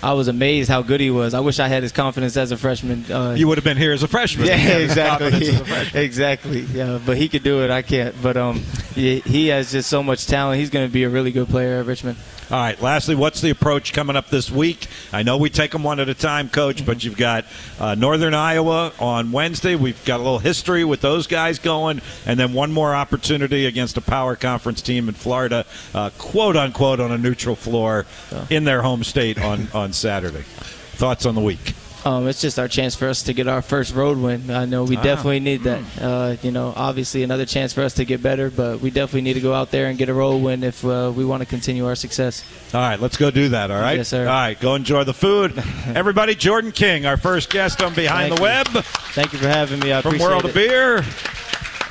I 0.05 0.13
was 0.13 0.29
amazed 0.29 0.69
how 0.69 0.83
good 0.83 1.01
he 1.01 1.11
was. 1.11 1.33
I 1.35 1.41
wish 1.41 1.59
I 1.59 1.69
had 1.69 1.83
his 1.83 1.93
confidence 1.93 2.37
as 2.37 2.53
a 2.53 2.57
freshman. 2.57 3.11
Uh, 3.11 3.35
You 3.37 3.49
would 3.49 3.59
have 3.59 3.65
been 3.65 3.77
here 3.79 3.93
as 3.93 4.03
a 4.03 4.09
freshman. 4.09 4.47
Yeah, 4.47 4.57
You 4.57 4.61
had 4.69 4.81
his 4.83 4.91
exactly. 4.91 5.31
confidence 5.31 5.55
as 5.55 5.61
a 5.61 5.65
freshman. 5.75 6.03
exactly. 6.05 6.61
Yeah, 6.61 7.01
but 7.05 7.17
he 7.17 7.29
could 7.29 7.43
do 7.43 7.65
it. 7.65 7.71
I 7.71 7.83
can't. 7.83 8.15
But 8.23 8.37
um, 8.37 8.63
he, 8.95 9.21
he 9.21 9.49
has 9.49 9.73
just 9.73 9.89
so 9.89 10.03
much 10.03 10.27
talent. 10.27 10.61
He's 10.61 10.71
going 10.71 10.87
to 10.87 10.93
be 10.93 11.05
a 11.05 11.09
really 11.09 11.33
good 11.33 11.49
player 11.49 11.79
at 11.81 11.87
Richmond. 11.87 12.19
All 12.51 12.59
right. 12.59 12.81
Lastly, 12.81 13.15
what's 13.15 13.41
the 13.41 13.51
approach 13.51 13.95
coming 13.95 14.17
up 14.17 14.29
this 14.29 14.51
week? 14.51 14.87
I 15.13 15.23
know 15.23 15.39
we 15.39 15.49
take 15.49 15.71
them 15.71 15.83
one 15.83 15.99
at 15.99 16.11
a 16.11 16.15
time, 16.15 16.51
Coach, 16.51 16.85
but 16.85 17.03
you've 17.03 17.17
got 17.17 17.47
uh, 17.81 17.95
Northern 17.95 18.35
Iowa 18.35 18.93
on 18.99 19.33
Wednesday. 19.33 19.77
We've 19.77 20.03
got 20.05 20.21
a 20.21 20.23
little 20.23 20.39
history 20.39 20.85
with 20.85 21.01
those 21.01 21.27
guys 21.27 21.59
going, 21.59 22.03
and 22.27 22.39
then 22.39 22.53
one 22.53 22.71
more 22.71 22.95
opportunity 22.95 23.65
against 23.65 23.97
a 23.97 24.03
power 24.03 24.37
conference 24.37 24.83
team 24.83 25.09
in 25.09 25.15
Florida, 25.15 25.65
uh, 25.95 26.11
quote 26.19 26.57
unquote, 26.57 27.01
on 27.01 27.13
a 27.13 27.19
neutral 27.19 27.57
floor 27.57 28.05
in 28.51 28.65
their 28.65 28.83
home 28.83 29.05
state 29.05 29.41
on 29.41 29.69
on 29.73 29.93
Saturday. 29.93 30.43
Thoughts 30.43 31.25
on 31.27 31.35
the 31.35 31.41
week? 31.41 31.75
Um, 32.05 32.29
it's 32.29 32.41
just 32.43 32.59
our 32.59 32.69
chance 32.69 32.95
for 32.95 33.09
us 33.09 33.23
to 33.23 33.33
get 33.33 33.49
our 33.49 33.63
first 33.63 33.95
road 33.95 34.19
win. 34.19 34.51
I 34.51 34.67
know 34.67 34.85
we 34.85 34.97
Ah. 34.99 35.03
definitely 35.03 35.41
need 35.41 35.63
that. 35.65 35.81
Uh, 35.99 36.37
you 36.43 36.51
know, 36.51 36.73
obviously 36.77 37.23
another 37.23 37.47
chance 37.47 37.73
for 37.73 37.83
us 37.83 37.95
to 37.95 38.05
get 38.05 38.23
better, 38.23 38.51
but 38.51 38.81
we 38.81 38.91
definitely 38.91 39.23
need 39.23 39.35
to 39.35 39.41
go 39.41 39.55
out 39.55 39.71
there 39.71 39.87
and 39.87 39.97
get 39.97 40.11
a 40.11 40.15
road 40.15 40.37
win 40.43 40.63
if 40.65 40.85
uh, 40.85 41.11
we 41.17 41.25
want 41.25 41.41
to 41.41 41.47
continue 41.47 41.87
our 41.87 41.95
success. 41.95 42.45
All 42.75 42.81
right, 42.83 43.01
let's 43.01 43.17
go 43.17 43.31
do 43.31 43.49
that. 43.49 43.71
All 43.71 43.81
right. 43.81 43.97
Yes, 43.97 44.09
sir. 44.09 44.21
All 44.29 44.35
right, 44.35 44.61
go 44.61 44.75
enjoy 44.75 45.05
the 45.05 45.15
food. 45.15 45.63
Everybody, 45.95 46.35
Jordan 46.35 46.73
King, 46.73 47.07
our 47.07 47.17
first 47.17 47.49
guest 47.49 47.83
on 47.83 47.95
Behind 47.95 48.29
Thank 48.29 48.35
the 48.37 48.43
you. 48.43 48.75
Web. 48.75 48.85
Thank 49.15 49.33
you 49.33 49.39
for 49.39 49.49
having 49.49 49.81
me. 49.81 49.93
I 49.95 50.03
from 50.03 50.11
appreciate 50.11 50.29
World 50.29 50.45
it. 50.45 50.49
of 50.49 50.55
Beer. 50.55 51.05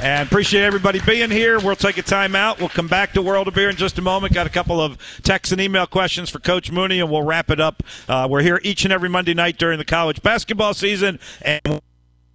And 0.04 0.28
appreciate 0.28 0.64
everybody 0.64 1.00
being 1.00 1.32
here. 1.32 1.60
We'll 1.62 1.78
take 1.78 1.98
a 1.98 2.02
time 2.02 2.36
out. 2.36 2.60
We'll 2.60 2.68
come 2.68 2.90
back 2.90 3.14
to 3.14 3.22
World 3.22 3.48
of 3.48 3.54
Beer 3.54 3.70
in 3.70 3.78
just 3.78 3.98
a 3.98 4.02
moment. 4.02 4.34
Got 4.34 4.46
a 4.46 4.50
couple 4.50 4.82
of 4.82 4.98
text 5.24 5.54
and 5.54 5.62
email 5.62 5.88
questions 5.88 6.30
for 6.30 6.40
Coach 6.40 6.70
Mooney, 6.74 7.00
and 7.00 7.10
we'll 7.10 7.22
wrap 7.22 7.50
it 7.50 7.62
up. 7.62 7.82
Uh, 8.10 8.28
we're 8.30 8.42
here 8.42 8.60
each 8.64 8.84
and 8.84 8.92
every 8.92 9.08
Monday 9.08 9.34
night 9.34 9.58
during 9.58 9.78
the 9.78 9.86
college 9.86 10.22
basketball 10.22 10.74
season. 10.74 11.22
And 11.42 11.82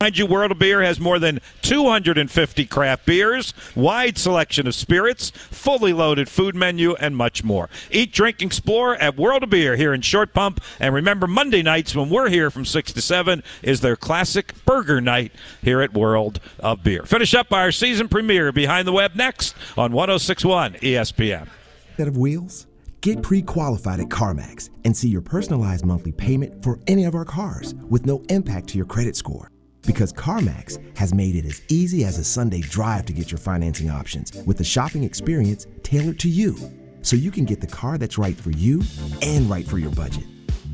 Mind 0.01 0.17
you, 0.17 0.27
World 0.27 0.53
of 0.53 0.61
Beer 0.61 0.81
has 0.81 1.01
more 1.01 1.19
than 1.19 1.41
250 1.63 2.67
craft 2.67 3.05
beers, 3.05 3.53
wide 3.75 4.17
selection 4.17 4.69
of 4.69 4.77
spirits, 4.77 5.31
fully 5.31 5.93
loaded 5.93 6.29
food 6.29 6.55
menu, 6.55 6.95
and 6.95 7.17
much 7.17 7.43
more. 7.43 7.69
Eat, 7.91 8.13
drink, 8.13 8.41
explore 8.41 8.95
at 8.95 9.17
World 9.17 9.43
of 9.43 9.51
Beer 9.51 9.75
here 9.75 9.93
in 9.93 10.01
Short 10.01 10.33
Pump. 10.33 10.61
And 10.79 10.95
remember, 10.95 11.27
Monday 11.27 11.63
nights 11.63 11.97
when 11.97 12.11
we're 12.11 12.29
here 12.29 12.49
from 12.49 12.65
6 12.65 12.93
to 12.93 13.03
7 13.03 13.43
is 13.61 13.81
their 13.81 13.97
classic 13.97 14.55
burger 14.65 15.01
night 15.01 15.33
here 15.63 15.81
at 15.81 15.93
World 15.95 16.39
of 16.61 16.85
Beer. 16.85 17.03
Finish 17.03 17.35
up 17.35 17.49
by 17.49 17.63
our 17.63 17.73
season 17.73 18.07
premiere 18.07 18.53
Behind 18.53 18.87
the 18.87 18.93
Web 18.93 19.17
next 19.17 19.57
on 19.77 19.91
1061 19.91 20.75
ESPN. 20.75 21.49
Set 21.97 22.07
of 22.07 22.17
wheels? 22.17 22.69
Get 23.01 23.21
pre 23.21 23.43
qualified 23.43 23.99
at 23.99 24.07
CarMax 24.07 24.71
and 24.85 24.97
see 24.97 25.09
your 25.09 25.23
personalized 25.23 25.85
monthly 25.85 26.13
payment 26.13 26.63
for 26.63 26.79
any 26.87 27.03
of 27.03 27.17
our 27.17 27.25
cars 27.25 27.75
with 27.75 28.07
no 28.07 28.23
impact 28.29 28.69
to 28.69 28.77
your 28.77 28.87
credit 28.87 29.17
score. 29.17 29.51
Because 29.89 30.13
CarMax 30.13 30.99
has 30.99 31.15
made 31.15 31.35
it 31.35 31.47
as 31.47 31.63
easy 31.69 32.05
as 32.05 32.19
a 32.19 32.23
Sunday 32.23 32.61
drive 32.61 33.07
to 33.07 33.15
get 33.15 33.31
your 33.31 33.39
financing 33.39 33.89
options 33.89 34.35
with 34.45 34.61
a 34.61 34.65
shopping 34.65 35.03
experience 35.03 35.67
tailored 35.83 36.19
to 36.19 36.29
you 36.29 36.59
so 37.01 37.17
you 37.17 37.31
can 37.31 37.47
get 37.47 37.63
the 37.63 37.67
car 37.67 37.97
that's 37.97 38.19
right 38.19 38.37
for 38.37 38.51
you 38.51 38.83
and 39.23 39.49
right 39.49 39.67
for 39.67 39.79
your 39.79 39.91
budget. 39.93 40.25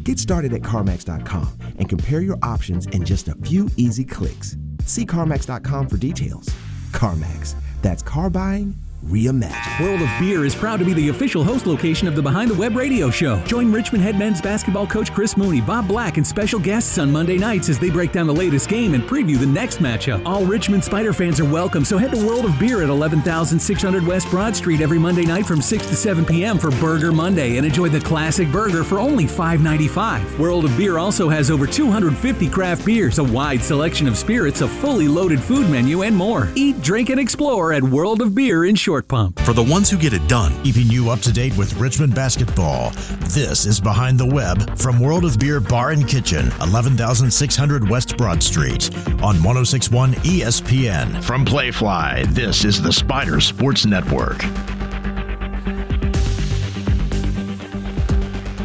Get 0.02 0.18
started 0.18 0.52
at 0.52 0.62
CarMax.com 0.62 1.48
and 1.78 1.88
compare 1.88 2.22
your 2.22 2.38
options 2.42 2.86
in 2.86 3.04
just 3.04 3.28
a 3.28 3.36
few 3.36 3.70
easy 3.76 4.04
clicks. 4.04 4.56
See 4.84 5.06
CarMax.com 5.06 5.86
for 5.86 5.96
details. 5.96 6.48
CarMax, 6.90 7.54
that's 7.82 8.02
car 8.02 8.30
buying 8.30 8.74
reimagined. 9.04 9.80
World 9.80 10.02
of 10.02 10.08
Beer 10.20 10.44
is 10.44 10.54
proud 10.54 10.78
to 10.78 10.84
be 10.84 10.92
the 10.92 11.08
official 11.08 11.42
host 11.42 11.66
location 11.66 12.06
of 12.08 12.14
the 12.14 12.22
Behind 12.22 12.50
the 12.50 12.54
Web 12.54 12.76
radio 12.76 13.10
show. 13.10 13.42
Join 13.44 13.72
Richmond 13.72 14.04
head 14.04 14.18
men's 14.18 14.40
basketball 14.40 14.86
coach 14.86 15.12
Chris 15.12 15.36
Mooney, 15.36 15.60
Bob 15.60 15.88
Black, 15.88 16.16
and 16.16 16.26
special 16.26 16.58
guests 16.58 16.98
on 16.98 17.10
Monday 17.10 17.36
nights 17.36 17.68
as 17.68 17.78
they 17.78 17.90
break 17.90 18.12
down 18.12 18.26
the 18.26 18.34
latest 18.34 18.68
game 18.68 18.94
and 18.94 19.02
preview 19.04 19.38
the 19.38 19.46
next 19.46 19.78
matchup. 19.78 20.24
All 20.24 20.44
Richmond 20.44 20.84
Spider 20.84 21.12
fans 21.12 21.40
are 21.40 21.44
welcome, 21.44 21.84
so 21.84 21.98
head 21.98 22.12
to 22.12 22.26
World 22.26 22.44
of 22.44 22.58
Beer 22.58 22.82
at 22.82 22.88
11,600 22.88 24.06
West 24.06 24.30
Broad 24.30 24.56
Street 24.56 24.80
every 24.80 24.98
Monday 24.98 25.24
night 25.24 25.46
from 25.46 25.60
6 25.60 25.86
to 25.86 25.96
7 25.96 26.24
p.m. 26.24 26.58
for 26.58 26.70
Burger 26.72 27.12
Monday 27.12 27.56
and 27.56 27.66
enjoy 27.66 27.88
the 27.88 28.00
classic 28.00 28.50
burger 28.50 28.84
for 28.84 28.98
only 28.98 29.24
$5.95. 29.24 30.38
World 30.38 30.64
of 30.64 30.76
Beer 30.76 30.98
also 30.98 31.28
has 31.28 31.50
over 31.50 31.66
250 31.66 32.48
craft 32.48 32.86
beers, 32.86 33.18
a 33.18 33.24
wide 33.24 33.62
selection 33.62 34.06
of 34.06 34.16
spirits, 34.16 34.60
a 34.60 34.68
fully 34.68 35.08
loaded 35.08 35.42
food 35.42 35.68
menu, 35.68 36.02
and 36.02 36.16
more. 36.16 36.48
Eat, 36.54 36.80
drink, 36.80 37.10
and 37.10 37.20
explore 37.20 37.72
at 37.72 37.82
World 37.82 38.20
of 38.22 38.34
Beer 38.34 38.64
in 38.64 38.74
Short 38.74 38.93
Pump. 39.02 39.40
For 39.40 39.52
the 39.52 39.62
ones 39.62 39.90
who 39.90 39.96
get 39.96 40.12
it 40.12 40.26
done, 40.28 40.52
keeping 40.62 40.86
you 40.86 41.10
up 41.10 41.20
to 41.20 41.32
date 41.32 41.56
with 41.56 41.74
Richmond 41.74 42.14
basketball, 42.14 42.90
this 43.28 43.66
is 43.66 43.80
Behind 43.80 44.18
the 44.18 44.26
Web 44.26 44.78
from 44.78 45.00
World 45.00 45.24
of 45.24 45.38
Beer 45.38 45.60
Bar 45.60 45.90
and 45.90 46.06
Kitchen, 46.08 46.50
11,600 46.60 47.88
West 47.88 48.16
Broad 48.16 48.42
Street 48.42 48.94
on 49.22 49.42
1061 49.42 50.14
ESPN. 50.14 51.22
From 51.22 51.44
Playfly, 51.44 52.26
this 52.34 52.64
is 52.64 52.82
the 52.82 52.92
Spider 52.92 53.40
Sports 53.40 53.86
Network. 53.86 54.42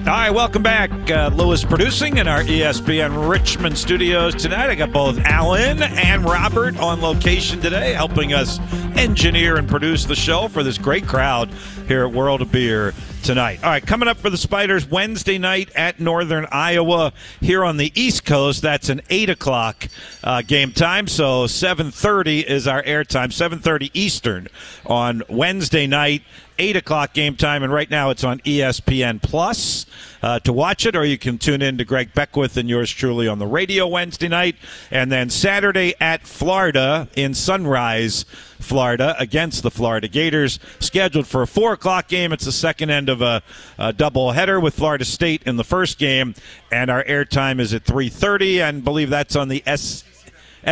All 0.10 0.16
right, 0.16 0.32
welcome 0.32 0.64
back. 0.64 0.89
Uh, 1.12 1.30
Lewis 1.36 1.64
producing 1.64 2.18
in 2.18 2.28
our 2.28 2.41
ESPN 2.41 3.30
Richmond 3.30 3.78
studios 3.78 4.34
tonight. 4.34 4.72
I 4.72 4.74
got 4.74 4.91
both 4.91 5.20
Alan 5.20 5.84
and 5.84 6.26
Robert 6.26 6.80
on 6.80 6.99
location 6.99 7.62
today, 7.62 7.93
helping 7.93 8.34
us 8.34 8.57
engineer 8.97 9.57
and 9.57 9.70
produce 9.70 10.05
the 10.05 10.16
show 10.16 10.47
for 10.47 10.64
this 10.64 10.80
great 10.80 11.05
crowd 11.05 11.51
here 11.88 12.07
at 12.07 12.12
World 12.12 12.41
of 12.41 12.51
Beer 12.51 12.95
tonight. 13.30 13.63
All 13.63 13.69
right, 13.69 13.86
coming 13.86 14.07
up 14.07 14.17
for 14.17 14.32
the 14.32 14.39
Spiders 14.39 14.89
Wednesday 14.89 15.38
night 15.38 15.69
at 15.75 15.99
Northern 15.99 16.47
Iowa 16.51 17.13
here 17.39 17.63
on 17.63 17.77
the 17.77 17.91
East 17.93 18.25
Coast. 18.25 18.63
That's 18.63 18.89
an 18.89 19.01
eight 19.11 19.30
o'clock 19.30 19.88
uh, 20.23 20.41
game 20.41 20.71
time, 20.71 21.07
so 21.07 21.45
seven 21.45 21.91
thirty 21.91 22.39
is 22.39 22.67
our 22.67 22.82
airtime. 22.82 23.32
Seven 23.32 23.59
thirty 23.59 23.91
Eastern 23.93 24.47
on 24.84 25.21
Wednesday 25.30 25.86
night. 25.86 26.23
8 26.61 26.75
o'clock 26.75 27.13
game 27.13 27.38
time, 27.38 27.63
and 27.63 27.71
right 27.71 27.89
now 27.89 28.09
it's 28.09 28.25
on 28.25 28.39
ESPN 28.39 29.21
Plus 29.21 29.86
uh, 30.21 30.39
to 30.39 30.51
watch 30.51 30.86
it, 30.86 30.93
or 30.93 31.05
you 31.05 31.17
can 31.17 31.38
tune 31.38 31.61
in 31.61 31.77
to 31.77 31.86
Greg 31.86 32.13
Beckwith 32.13 32.57
and 32.57 32.67
yours 32.67 32.91
truly 32.91 33.30
on 33.30 33.39
the 33.39 33.47
radio 33.47 33.88
Wednesday 33.88 34.27
night. 34.27 34.57
And 34.91 35.09
then 35.09 35.30
Saturday 35.30 35.93
at 36.01 36.27
Florida 36.27 37.07
in 37.15 37.34
Sunrise, 37.34 38.25
Florida, 38.60 39.16
against 39.20 39.64
the 39.64 39.72
Florida 39.72 40.07
Gators, 40.07 40.60
scheduled 40.80 41.28
for 41.28 41.41
a 41.41 41.47
4 41.47 41.74
o'clock 41.74 42.07
game. 42.07 42.32
It's 42.32 42.45
the 42.45 42.51
second 42.51 42.89
end 42.89 43.10
of 43.10 43.22
a, 43.22 43.41
a 43.78 43.93
double 43.93 44.32
header 44.32 44.60
with 44.60 44.76
Florida 44.76 45.05
State 45.05 45.43
in 45.45 45.55
the 45.55 45.64
first 45.64 45.97
game, 45.97 46.36
and 46.72 46.89
our 46.89 47.03
airtime 47.05 47.60
is 47.60 47.74
at 47.74 47.84
3.30, 47.86 48.60
and 48.60 48.84
believe 48.84 49.10
that's 49.10 49.36
on 49.36 49.47
the 49.47 49.64
S. 49.66 50.03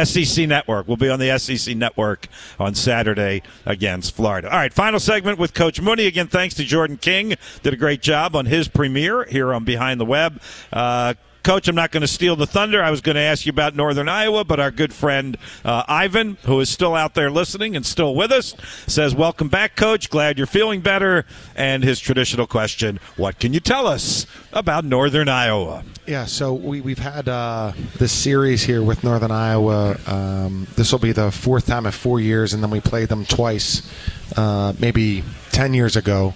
SEC 0.03 0.47
Network. 0.47 0.87
We'll 0.87 0.97
be 0.97 1.09
on 1.09 1.19
the 1.19 1.37
SEC 1.39 1.75
Network 1.75 2.27
on 2.59 2.75
Saturday 2.75 3.41
against 3.65 4.15
Florida. 4.15 4.51
All 4.51 4.57
right, 4.57 4.73
final 4.73 4.99
segment 4.99 5.39
with 5.39 5.53
Coach 5.53 5.79
Mooney. 5.79 6.07
Again, 6.07 6.27
thanks 6.27 6.55
to 6.55 6.65
Jordan 6.65 6.97
King. 6.97 7.35
Did 7.63 7.73
a 7.73 7.77
great 7.77 8.01
job 8.01 8.35
on 8.35 8.47
his 8.47 8.67
premiere 8.67 9.23
here 9.25 9.53
on 9.53 9.63
Behind 9.63 9.99
the 9.99 10.05
Web. 10.05 10.41
Uh, 10.73 11.13
Coach, 11.47 11.69
I'm 11.69 11.75
not 11.75 11.91
going 11.91 12.01
to 12.01 12.09
steal 12.09 12.35
the 12.35 12.45
thunder. 12.45 12.83
I 12.83 12.91
was 12.91 12.99
going 12.99 13.15
to 13.15 13.21
ask 13.21 13.45
you 13.45 13.51
about 13.51 13.73
Northern 13.73 14.09
Iowa, 14.09 14.43
but 14.43 14.59
our 14.59 14.69
good 14.69 14.91
friend 14.93 15.37
uh, 15.63 15.81
Ivan, 15.87 16.37
who 16.43 16.59
is 16.59 16.69
still 16.69 16.93
out 16.93 17.13
there 17.13 17.31
listening 17.31 17.73
and 17.73 17.85
still 17.85 18.13
with 18.15 18.33
us, 18.33 18.53
says, 18.85 19.15
Welcome 19.15 19.47
back, 19.47 19.77
Coach. 19.77 20.09
Glad 20.09 20.37
you're 20.37 20.45
feeling 20.45 20.81
better. 20.81 21.25
And 21.55 21.85
his 21.85 22.01
traditional 22.01 22.47
question 22.47 22.99
What 23.15 23.39
can 23.39 23.53
you 23.53 23.61
tell 23.61 23.87
us 23.87 24.25
about 24.51 24.83
Northern 24.83 25.29
Iowa? 25.29 25.85
Yeah, 26.05 26.25
so 26.25 26.53
we, 26.53 26.81
we've 26.81 26.99
had 26.99 27.29
uh, 27.29 27.71
this 27.97 28.11
series 28.11 28.63
here 28.63 28.83
with 28.83 29.05
Northern 29.05 29.31
Iowa. 29.31 29.97
Um, 30.05 30.67
this 30.75 30.91
will 30.91 30.99
be 30.99 31.13
the 31.13 31.31
fourth 31.31 31.67
time 31.67 31.85
in 31.85 31.93
four 31.93 32.19
years, 32.19 32.53
and 32.53 32.61
then 32.61 32.71
we 32.71 32.81
played 32.81 33.07
them 33.07 33.25
twice, 33.25 33.89
uh, 34.35 34.73
maybe 34.79 35.23
10 35.51 35.73
years 35.73 35.95
ago. 35.95 36.33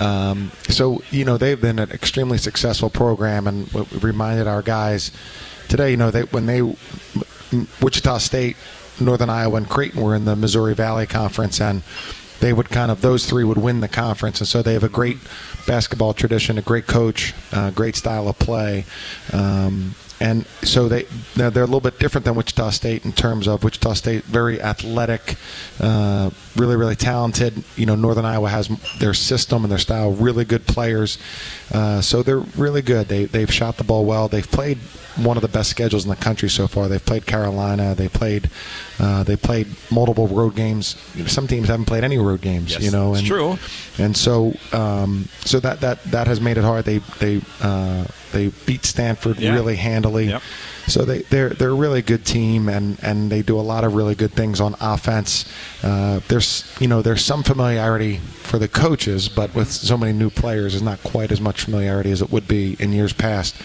Um, 0.00 0.50
so, 0.68 1.02
you 1.10 1.24
know, 1.24 1.36
they've 1.36 1.60
been 1.60 1.78
an 1.78 1.90
extremely 1.90 2.38
successful 2.38 2.90
program, 2.90 3.46
and 3.46 3.70
we 3.72 3.82
reminded 3.98 4.46
our 4.46 4.62
guys 4.62 5.10
today, 5.68 5.90
you 5.90 5.96
know, 5.96 6.10
that 6.10 6.32
when 6.32 6.46
they, 6.46 6.62
Wichita 7.80 8.18
State, 8.18 8.56
Northern 9.00 9.30
Iowa, 9.30 9.56
and 9.56 9.68
Creighton 9.68 10.00
were 10.00 10.14
in 10.14 10.24
the 10.24 10.36
Missouri 10.36 10.74
Valley 10.74 11.06
Conference, 11.06 11.60
and 11.60 11.82
they 12.40 12.52
would 12.52 12.70
kind 12.70 12.90
of, 12.90 13.00
those 13.00 13.24
three 13.26 13.44
would 13.44 13.58
win 13.58 13.80
the 13.80 13.88
conference. 13.88 14.40
And 14.40 14.48
so 14.48 14.62
they 14.62 14.72
have 14.72 14.82
a 14.82 14.88
great 14.88 15.18
basketball 15.66 16.12
tradition, 16.12 16.58
a 16.58 16.62
great 16.62 16.86
coach, 16.86 17.32
uh, 17.52 17.70
great 17.70 17.94
style 17.94 18.28
of 18.28 18.38
play. 18.38 18.84
Um, 19.32 19.94
and 20.22 20.46
so 20.62 20.88
they 20.88 21.02
they're, 21.34 21.50
they're 21.50 21.64
a 21.64 21.66
little 21.66 21.80
bit 21.80 21.98
different 21.98 22.24
than 22.24 22.36
Wichita 22.36 22.70
State 22.70 23.04
in 23.04 23.12
terms 23.12 23.48
of 23.48 23.64
Wichita 23.64 23.94
State 23.94 24.22
very 24.22 24.62
athletic, 24.62 25.34
uh, 25.80 26.30
really 26.54 26.76
really 26.76 26.94
talented. 26.94 27.64
You 27.76 27.86
know 27.86 27.96
Northern 27.96 28.24
Iowa 28.24 28.48
has 28.48 28.68
their 29.00 29.14
system 29.14 29.64
and 29.64 29.70
their 29.70 29.78
style, 29.78 30.12
really 30.12 30.44
good 30.44 30.64
players. 30.64 31.18
Uh, 31.72 32.00
so 32.00 32.22
they're 32.22 32.38
really 32.38 32.82
good. 32.82 33.08
They 33.08 33.24
they've 33.24 33.52
shot 33.52 33.78
the 33.78 33.84
ball 33.84 34.04
well. 34.04 34.28
They've 34.28 34.48
played 34.48 34.78
one 35.16 35.36
of 35.36 35.42
the 35.42 35.48
best 35.48 35.70
schedules 35.70 36.04
in 36.04 36.10
the 36.10 36.16
country 36.16 36.48
so 36.48 36.68
far. 36.68 36.86
They've 36.88 37.04
played 37.04 37.26
Carolina. 37.26 37.94
They 37.96 38.08
played 38.08 38.48
uh, 39.02 39.24
they 39.24 39.36
played 39.36 39.66
multiple 39.90 40.28
road 40.28 40.54
games. 40.54 40.96
Some 41.26 41.48
teams 41.48 41.66
haven't 41.68 41.86
played 41.86 42.04
any 42.04 42.18
road 42.18 42.40
games. 42.40 42.70
Yes, 42.72 42.82
you 42.82 42.90
know, 42.92 43.14
and, 43.14 43.26
true. 43.26 43.58
And 43.98 44.16
so 44.16 44.54
um, 44.72 45.28
so 45.44 45.58
that 45.60 45.80
that 45.80 46.02
that 46.04 46.28
has 46.28 46.40
made 46.40 46.56
it 46.56 46.64
hard. 46.64 46.84
They 46.84 46.98
they 47.18 47.40
uh, 47.60 48.04
they 48.32 48.48
beat 48.64 48.84
Stanford 48.84 49.38
Yeah. 49.38 49.54
really 49.54 49.74
handily. 49.76 50.26
Yep. 50.28 50.42
So 50.86 51.04
they 51.04 51.22
they're 51.22 51.50
they're 51.50 51.70
a 51.70 51.74
really 51.74 52.02
good 52.02 52.24
team 52.24 52.68
and 52.68 52.98
and 53.02 53.30
they 53.30 53.42
do 53.42 53.58
a 53.58 53.62
lot 53.62 53.84
of 53.84 53.94
really 53.94 54.14
good 54.14 54.32
things 54.32 54.60
on 54.60 54.74
offense. 54.80 55.50
Uh, 55.82 56.20
there's 56.28 56.64
you 56.80 56.88
know 56.88 57.02
there's 57.02 57.24
some 57.24 57.42
familiarity 57.42 58.18
for 58.18 58.58
the 58.58 58.68
coaches, 58.68 59.28
but 59.28 59.54
with 59.54 59.70
so 59.70 59.96
many 59.96 60.12
new 60.12 60.30
players, 60.30 60.72
there's 60.72 60.82
not 60.82 61.02
quite 61.02 61.32
as 61.32 61.40
much 61.40 61.62
familiarity 61.64 62.10
as 62.10 62.20
it 62.20 62.30
would 62.30 62.48
be 62.48 62.76
in 62.78 62.92
years 62.92 63.12
past. 63.12 63.56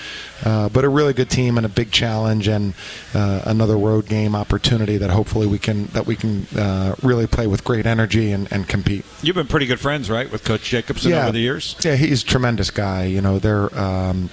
Uh, 0.45 0.69
but 0.69 0.85
a 0.85 0.89
really 0.89 1.13
good 1.13 1.29
team 1.29 1.57
and 1.57 1.65
a 1.65 1.69
big 1.69 1.91
challenge 1.91 2.47
and 2.47 2.73
uh, 3.13 3.41
another 3.45 3.77
road 3.77 4.07
game 4.07 4.35
opportunity 4.35 4.97
that 4.97 5.09
hopefully 5.09 5.47
we 5.47 5.57
can 5.57 5.87
that 5.87 6.05
we 6.05 6.15
can 6.15 6.45
uh, 6.57 6.95
really 7.01 7.27
play 7.27 7.47
with 7.47 7.63
great 7.63 7.85
energy 7.85 8.31
and, 8.31 8.51
and 8.51 8.67
compete. 8.67 9.03
You've 9.21 9.35
been 9.35 9.47
pretty 9.47 9.65
good 9.65 9.79
friends, 9.79 10.09
right, 10.09 10.31
with 10.31 10.43
Coach 10.43 10.63
Jacobson 10.63 11.13
over 11.13 11.31
the 11.31 11.39
years? 11.39 11.75
Yeah, 11.83 11.95
he's 11.95 12.23
a 12.23 12.25
tremendous 12.25 12.69
guy. 12.69 13.05
You 13.05 13.21
know, 13.21 13.39
they're 13.39 13.75
um, 13.77 14.29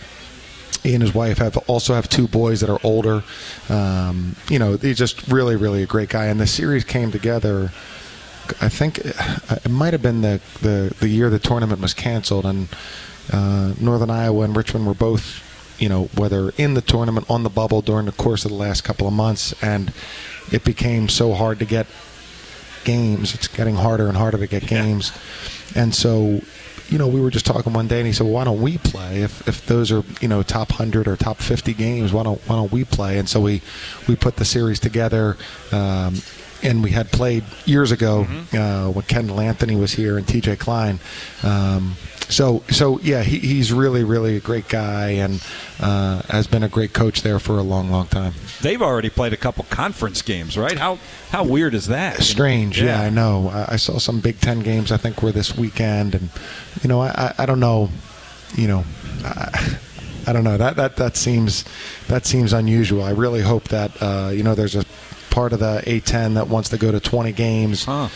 he 0.84 0.92
and 0.92 1.02
his 1.02 1.14
wife 1.14 1.38
have 1.38 1.56
also 1.66 1.94
have 1.94 2.08
two 2.08 2.28
boys 2.28 2.60
that 2.60 2.68
are 2.68 2.78
older. 2.84 3.24
Um, 3.70 4.36
you 4.50 4.58
know, 4.58 4.76
he's 4.76 4.98
just 4.98 5.26
really, 5.28 5.56
really 5.56 5.82
a 5.82 5.86
great 5.86 6.10
guy. 6.10 6.26
And 6.26 6.38
the 6.38 6.46
series 6.46 6.84
came 6.84 7.10
together. 7.10 7.72
I 8.60 8.68
think 8.68 9.00
uh, 9.04 9.56
it 9.64 9.70
might 9.70 9.94
have 9.94 10.02
been 10.02 10.20
the, 10.20 10.42
the, 10.60 10.94
the 11.00 11.08
year 11.08 11.30
the 11.30 11.38
tournament 11.38 11.80
was 11.80 11.94
canceled, 11.94 12.44
and 12.44 12.68
uh, 13.32 13.72
Northern 13.80 14.10
Iowa 14.10 14.44
and 14.44 14.54
Richmond 14.54 14.86
were 14.86 14.92
both, 14.92 15.42
you 15.80 15.88
know, 15.88 16.04
whether 16.14 16.50
in 16.58 16.74
the 16.74 16.82
tournament 16.82 17.30
on 17.30 17.42
the 17.42 17.48
bubble 17.48 17.80
during 17.80 18.04
the 18.04 18.12
course 18.12 18.44
of 18.44 18.50
the 18.50 18.56
last 18.58 18.84
couple 18.84 19.08
of 19.08 19.14
months, 19.14 19.54
and 19.62 19.94
it 20.52 20.62
became 20.62 21.08
so 21.08 21.32
hard 21.32 21.58
to 21.60 21.64
get 21.64 21.86
games. 22.84 23.34
It's 23.34 23.48
getting 23.48 23.76
harder 23.76 24.08
and 24.08 24.18
harder 24.18 24.36
to 24.36 24.46
get 24.46 24.66
games, 24.66 25.10
and 25.74 25.94
so 25.94 26.42
you 26.94 26.98
know, 26.98 27.08
we 27.08 27.20
were 27.20 27.30
just 27.30 27.44
talking 27.44 27.72
one 27.72 27.88
day, 27.88 27.98
and 27.98 28.06
he 28.06 28.12
said, 28.12 28.22
well, 28.22 28.34
"Why 28.34 28.44
don't 28.44 28.62
we 28.62 28.78
play? 28.78 29.22
If 29.22 29.48
if 29.48 29.66
those 29.66 29.90
are 29.90 30.04
you 30.20 30.28
know 30.28 30.44
top 30.44 30.70
hundred 30.70 31.08
or 31.08 31.16
top 31.16 31.38
fifty 31.38 31.74
games, 31.74 32.12
why 32.12 32.22
don't 32.22 32.40
why 32.46 32.54
don't 32.54 32.70
we 32.70 32.84
play?" 32.84 33.18
And 33.18 33.28
so 33.28 33.40
we 33.40 33.62
we 34.06 34.14
put 34.14 34.36
the 34.36 34.44
series 34.44 34.78
together. 34.78 35.36
Um, 35.72 36.18
and 36.62 36.84
we 36.84 36.92
had 36.92 37.10
played 37.10 37.42
years 37.66 37.90
ago 37.90 38.26
uh, 38.54 38.88
when 38.88 39.04
Kendall 39.06 39.40
Anthony 39.40 39.74
was 39.76 39.92
here 39.92 40.16
and 40.16 40.26
T.J. 40.26 40.56
Cline. 40.56 40.98
Um, 41.42 41.96
so 42.28 42.62
so 42.70 42.98
yeah, 43.00 43.22
he, 43.22 43.38
he's 43.38 43.72
really 43.72 44.04
really 44.04 44.36
a 44.36 44.40
great 44.40 44.68
guy 44.68 45.10
and 45.10 45.44
uh, 45.80 46.22
has 46.28 46.46
been 46.46 46.62
a 46.62 46.68
great 46.68 46.92
coach 46.92 47.22
there 47.22 47.38
for 47.38 47.58
a 47.58 47.62
long 47.62 47.90
long 47.90 48.06
time. 48.06 48.34
They've 48.62 48.82
already 48.82 49.10
played 49.10 49.32
a 49.32 49.36
couple 49.36 49.64
conference 49.70 50.22
games, 50.22 50.56
right? 50.56 50.78
How 50.78 50.98
how 51.30 51.44
weird 51.44 51.74
is 51.74 51.88
that? 51.88 52.22
Strange, 52.22 52.80
yeah, 52.80 53.00
I 53.00 53.10
know. 53.10 53.48
I, 53.48 53.74
I 53.74 53.76
saw 53.76 53.98
some 53.98 54.20
Big 54.20 54.40
Ten 54.40 54.60
games. 54.60 54.92
I 54.92 54.96
think 54.96 55.22
were 55.22 55.32
this 55.32 55.56
weekend, 55.56 56.14
and 56.14 56.30
you 56.82 56.88
know, 56.88 57.00
I, 57.00 57.08
I, 57.08 57.34
I 57.42 57.46
don't 57.46 57.60
know, 57.60 57.90
you 58.56 58.68
know, 58.68 58.84
I, 59.24 59.78
I 60.26 60.32
don't 60.32 60.44
know. 60.44 60.56
That 60.56 60.76
that 60.76 60.96
that 60.96 61.16
seems 61.16 61.64
that 62.08 62.26
seems 62.26 62.52
unusual. 62.52 63.02
I 63.02 63.10
really 63.10 63.42
hope 63.42 63.68
that 63.68 63.90
uh, 64.02 64.30
you 64.32 64.42
know 64.42 64.54
there's 64.54 64.74
a 64.76 64.84
part 65.34 65.52
of 65.52 65.58
the 65.58 65.82
A10 65.84 66.34
that 66.34 66.46
wants 66.46 66.68
to 66.68 66.78
go 66.78 66.92
to 66.92 67.00
20 67.00 67.32
games. 67.32 67.86
Uh, 67.88 68.08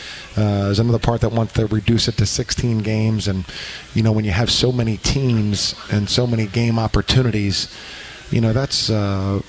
there's 0.63 0.79
another 0.79 0.99
part 0.99 1.19
that 1.21 1.33
wants 1.33 1.51
to 1.53 1.65
reduce 1.67 2.07
it 2.07 2.15
to 2.17 2.25
16 2.25 2.79
games, 2.79 3.27
and 3.27 3.43
you 3.93 4.01
know, 4.01 4.13
when 4.13 4.23
you 4.23 4.31
have 4.31 4.49
so 4.49 4.71
many 4.71 4.95
teams 4.97 5.75
and 5.91 6.09
so 6.09 6.25
many 6.25 6.47
game 6.47 6.79
opportunities, 6.79 7.67
you 8.31 8.39
know, 8.41 8.53
that's. 8.53 8.89
Uh, 8.89 9.41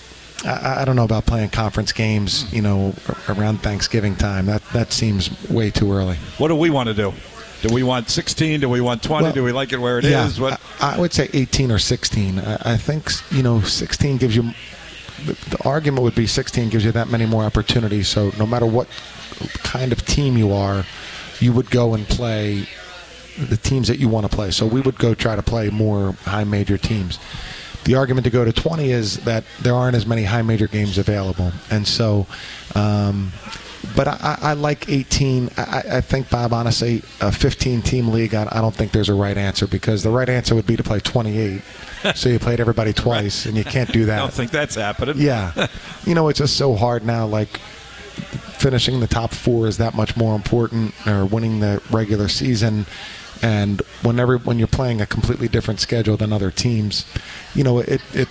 I, 0.45 0.81
I 0.81 0.85
don't 0.87 0.97
know 0.97 1.05
about 1.05 1.27
playing 1.27 1.51
conference 1.51 1.93
games. 1.93 2.51
You 2.53 2.63
know, 2.63 2.95
around 3.29 3.59
Thanksgiving 3.63 4.17
time. 4.17 4.47
That 4.47 4.63
that 4.73 4.93
seems 4.93 5.31
way 5.51 5.71
too 5.71 5.93
early. 5.93 6.17
What 6.39 6.49
do 6.49 6.57
we 6.57 6.71
want 6.71 6.89
to 6.89 6.95
do? 6.95 7.13
Do 7.63 7.75
we 7.75 7.83
want 7.83 8.09
16? 8.09 8.61
Do 8.61 8.71
we 8.71 8.81
want 8.81 9.03
20? 9.03 9.23
Well, 9.23 9.33
do 9.35 9.45
we 9.45 9.53
like 9.53 9.75
it 9.75 9.81
where 9.81 9.99
it 9.99 10.07
is? 10.07 10.11
yeah, 10.11 10.43
What? 10.43 10.61
I, 10.81 10.97
I 10.97 10.99
would 10.99 11.13
say 11.13 11.29
18 11.35 11.71
or 11.71 11.79
16. 11.79 12.39
I, 12.39 12.73
I 12.73 12.77
think 12.79 13.11
you 13.31 13.43
know 13.43 13.61
16 13.61 14.17
gives 14.17 14.35
you. 14.35 14.53
The, 15.25 15.59
argument 15.65 16.03
would 16.03 16.15
be 16.15 16.27
16 16.27 16.71
gives 16.71 16.85
you 16.85 16.93
that 16.93 17.09
many 17.09 17.27
more 17.27 17.45
opportunities. 17.45 18.09
So 18.09 18.33
no 18.39 18.47
matter 18.47 18.67
what 18.67 18.89
kind 19.63 19.93
of 19.93 20.05
team 20.05 20.37
you 20.37 20.53
are, 20.53 20.85
you 21.39 21.53
would 21.53 21.71
go 21.71 21.95
and 21.95 22.07
play 22.07 22.67
the 23.39 23.57
teams 23.57 23.89
that 23.89 23.99
you 23.99 24.09
want 24.09 24.29
to 24.29 24.35
play. 24.35 24.51
So 24.51 24.67
we 24.67 24.81
would 24.81 24.99
go 24.99 25.15
try 25.15 25.37
to 25.37 25.43
play 25.43 25.71
more 25.71 26.13
high 26.25 26.45
major 26.45 26.79
teams. 26.79 27.19
The 27.85 27.95
argument 27.95 28.25
to 28.25 28.31
go 28.31 28.45
to 28.45 28.53
20 28.53 28.91
is 28.91 29.19
that 29.25 29.45
there 29.61 29.75
aren't 29.75 29.97
as 29.97 30.07
many 30.07 30.25
high 30.25 30.43
major 30.43 30.69
games 30.69 30.99
available, 30.99 31.53
and 31.71 31.87
so. 31.87 32.27
Um, 32.75 33.33
but 33.97 34.07
I, 34.07 34.19
I 34.21 34.51
I 34.51 34.53
like 34.53 34.91
18. 34.91 35.51
I, 35.57 35.83
I 35.93 36.01
think, 36.03 36.29
Bob, 36.29 36.53
honestly, 36.53 37.03
a 37.23 37.33
15 37.33 37.81
team 37.81 38.09
league, 38.09 38.35
I, 38.35 38.47
I 38.53 38.61
don't 38.61 38.75
think 38.75 38.93
there's 38.93 39.09
a 39.09 39.15
right 39.15 39.37
answer 39.37 39.67
because 39.67 40.03
the 40.03 40.11
right 40.11 40.29
answer 40.29 40.55
would 40.55 40.67
be 40.67 40.77
to 40.77 40.83
play 40.83 41.01
28. 41.01 41.63
So 42.15 42.29
you 42.29 42.39
played 42.39 42.61
everybody 42.61 42.93
twice, 42.93 43.47
and 43.47 43.57
you 43.57 43.65
can't 43.65 43.93
do 43.93 44.07
that. 44.07 44.19
I 44.19 44.23
don't 44.23 44.33
think 44.33 44.51
that's 44.51 44.75
happening. 44.75 45.17
Yeah. 45.19 45.67
you 46.05 46.15
know, 46.15 46.29
it's 46.29 46.39
just 46.39 46.57
so 46.57 46.75
hard 46.75 47.05
now. 47.05 47.27
Like, 47.27 47.59
finishing 48.61 49.01
the 49.01 49.07
top 49.07 49.33
four 49.33 49.67
is 49.67 49.79
that 49.79 49.95
much 49.95 50.17
more 50.17 50.35
important, 50.35 50.95
or 51.07 51.25
winning 51.25 51.61
the 51.61 51.83
regular 51.91 52.29
season. 52.29 52.87
And 53.43 53.81
whenever 54.03 54.37
when 54.39 54.59
you're 54.59 54.69
playing 54.69 55.01
a 55.01 55.07
completely 55.07 55.49
different 55.49 55.81
schedule 55.81 56.17
than 56.17 56.33
other 56.33 56.51
teams, 56.51 57.07
you 57.55 57.65
know 57.65 57.79
it 57.79 58.03
it 58.13 58.29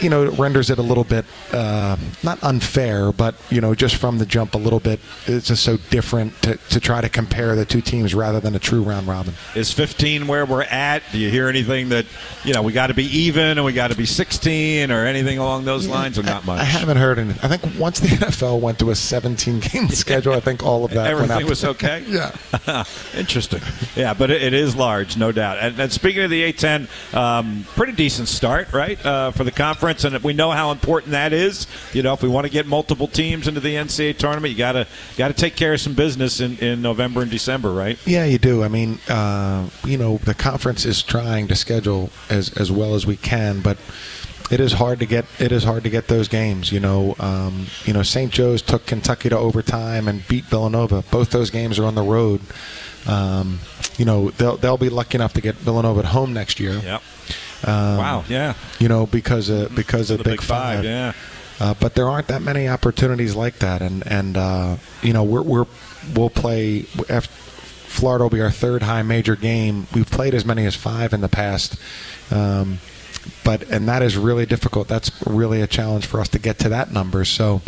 you 0.00 0.10
know 0.10 0.24
it 0.24 0.38
renders 0.38 0.70
it 0.70 0.78
a 0.78 0.82
little 0.82 1.04
bit 1.04 1.24
uh, 1.52 1.96
not 2.22 2.42
unfair, 2.42 3.12
but 3.12 3.34
you 3.50 3.60
know 3.60 3.74
just 3.74 3.96
from 3.96 4.18
the 4.18 4.26
jump 4.26 4.54
a 4.54 4.58
little 4.58 4.80
bit. 4.80 5.00
It's 5.26 5.48
just 5.48 5.62
so 5.62 5.76
different 5.90 6.40
to, 6.42 6.56
to 6.56 6.80
try 6.80 7.00
to 7.00 7.08
compare 7.08 7.54
the 7.56 7.64
two 7.64 7.80
teams 7.80 8.14
rather 8.14 8.40
than 8.40 8.54
a 8.54 8.58
true 8.58 8.82
round 8.82 9.06
robin. 9.06 9.34
Is 9.54 9.72
15 9.72 10.26
where 10.26 10.44
we're 10.44 10.62
at? 10.62 11.02
Do 11.12 11.18
you 11.18 11.30
hear 11.30 11.48
anything 11.48 11.90
that, 11.90 12.06
you 12.44 12.52
know, 12.52 12.62
we 12.62 12.72
got 12.72 12.88
to 12.88 12.94
be 12.94 13.04
even 13.04 13.58
and 13.58 13.64
we 13.64 13.72
got 13.72 13.90
to 13.90 13.96
be 13.96 14.06
16 14.06 14.90
or 14.90 15.06
anything 15.06 15.38
along 15.38 15.64
those 15.64 15.86
lines 15.86 16.18
or 16.18 16.22
not 16.22 16.44
much? 16.44 16.60
I 16.60 16.64
haven't 16.64 16.96
heard 16.96 17.18
any. 17.18 17.30
I 17.42 17.48
think 17.48 17.78
once 17.78 18.00
the 18.00 18.08
NFL 18.24 18.60
went 18.60 18.78
to 18.80 18.90
a 18.90 18.94
17 18.94 19.60
game 19.60 19.88
schedule, 19.90 20.32
I 20.32 20.40
think 20.40 20.64
all 20.64 20.84
of 20.84 20.90
that 20.92 21.14
went 21.14 21.30
Everything 21.30 21.48
was 21.48 21.64
okay? 21.64 22.04
yeah. 22.08 22.84
Interesting. 23.16 23.60
Yeah, 23.94 24.14
but 24.14 24.30
it, 24.30 24.42
it 24.42 24.54
is 24.54 24.74
large, 24.74 25.16
no 25.16 25.32
doubt. 25.32 25.58
And, 25.60 25.78
and 25.78 25.92
speaking 25.92 26.22
of 26.22 26.30
the 26.30 26.52
A10, 26.52 27.14
um, 27.14 27.64
pretty 27.76 27.92
decent 27.92 28.28
start, 28.28 28.72
right, 28.72 29.04
uh, 29.04 29.30
for 29.30 29.44
the 29.44 29.52
conference. 29.52 29.83
And 29.84 30.18
we 30.24 30.32
know 30.32 30.50
how 30.50 30.70
important 30.70 31.12
that 31.12 31.32
is. 31.32 31.66
You 31.92 32.02
know, 32.02 32.14
if 32.14 32.22
we 32.22 32.28
want 32.28 32.46
to 32.46 32.50
get 32.52 32.66
multiple 32.66 33.06
teams 33.06 33.46
into 33.46 33.60
the 33.60 33.74
NCAA 33.74 34.16
tournament, 34.16 34.52
you 34.52 34.58
got 34.58 34.72
to 34.72 34.86
got 35.16 35.28
to 35.28 35.34
take 35.34 35.56
care 35.56 35.74
of 35.74 35.80
some 35.80 35.94
business 35.94 36.40
in, 36.40 36.58
in 36.58 36.80
November 36.80 37.22
and 37.22 37.30
December, 37.30 37.72
right? 37.72 37.98
Yeah, 38.06 38.24
you 38.24 38.38
do. 38.38 38.62
I 38.62 38.68
mean, 38.68 38.98
uh, 39.08 39.68
you 39.84 39.98
know, 39.98 40.18
the 40.18 40.34
conference 40.34 40.84
is 40.84 41.02
trying 41.02 41.48
to 41.48 41.54
schedule 41.54 42.10
as 42.30 42.50
as 42.56 42.72
well 42.72 42.94
as 42.94 43.06
we 43.06 43.16
can, 43.16 43.60
but 43.60 43.76
it 44.50 44.60
is 44.60 44.72
hard 44.72 45.00
to 45.00 45.06
get 45.06 45.26
it 45.38 45.52
is 45.52 45.64
hard 45.64 45.84
to 45.84 45.90
get 45.90 46.08
those 46.08 46.28
games. 46.28 46.72
You 46.72 46.80
know, 46.80 47.14
um, 47.18 47.66
you 47.84 47.92
know, 47.92 48.02
St. 48.02 48.32
Joe's 48.32 48.62
took 48.62 48.86
Kentucky 48.86 49.28
to 49.28 49.38
overtime 49.38 50.08
and 50.08 50.26
beat 50.28 50.44
Villanova. 50.44 51.02
Both 51.10 51.30
those 51.30 51.50
games 51.50 51.78
are 51.78 51.84
on 51.84 51.94
the 51.94 52.02
road. 52.02 52.40
Um, 53.06 53.60
you 53.96 54.04
know, 54.04 54.30
they'll 54.30 54.56
they'll 54.56 54.78
be 54.78 54.88
lucky 54.88 55.16
enough 55.16 55.34
to 55.34 55.40
get 55.40 55.56
Villanova 55.56 56.00
at 56.00 56.06
home 56.06 56.32
next 56.32 56.58
year. 56.60 56.78
Yep. 56.78 57.02
Um, 57.66 57.96
Wow, 57.98 58.24
yeah. 58.28 58.54
You 58.78 58.88
know, 58.88 59.06
because 59.06 59.48
of 59.48 59.74
because 59.74 60.10
of 60.10 60.18
The 60.18 60.24
Big, 60.24 60.38
Big 60.38 60.42
Five, 60.42 60.84
yeah. 60.84 61.12
Uh, 61.60 61.72
but 61.80 61.94
there 61.94 62.08
aren't 62.08 62.26
that 62.28 62.42
many 62.42 62.68
opportunities 62.68 63.34
like 63.34 63.58
that, 63.60 63.80
and 63.80 64.06
and 64.06 64.36
uh, 64.36 64.76
you 65.02 65.12
know 65.12 65.22
we're 65.22 65.42
we're 65.42 65.66
we'll 66.14 66.30
play. 66.30 66.84
F- 67.08 67.28
Florida 67.94 68.24
will 68.24 68.30
be 68.30 68.40
our 68.40 68.50
third 68.50 68.82
high 68.82 69.02
major 69.02 69.36
game. 69.36 69.86
We've 69.94 70.10
played 70.10 70.34
as 70.34 70.44
many 70.44 70.66
as 70.66 70.74
five 70.74 71.12
in 71.12 71.20
the 71.20 71.28
past, 71.28 71.76
um, 72.32 72.80
but 73.44 73.62
and 73.70 73.88
that 73.88 74.02
is 74.02 74.16
really 74.16 74.46
difficult. 74.46 74.88
That's 74.88 75.12
really 75.24 75.62
a 75.62 75.68
challenge 75.68 76.06
for 76.06 76.20
us 76.20 76.28
to 76.30 76.40
get 76.40 76.58
to 76.58 76.68
that 76.70 76.90
number. 76.92 77.24
So, 77.24 77.62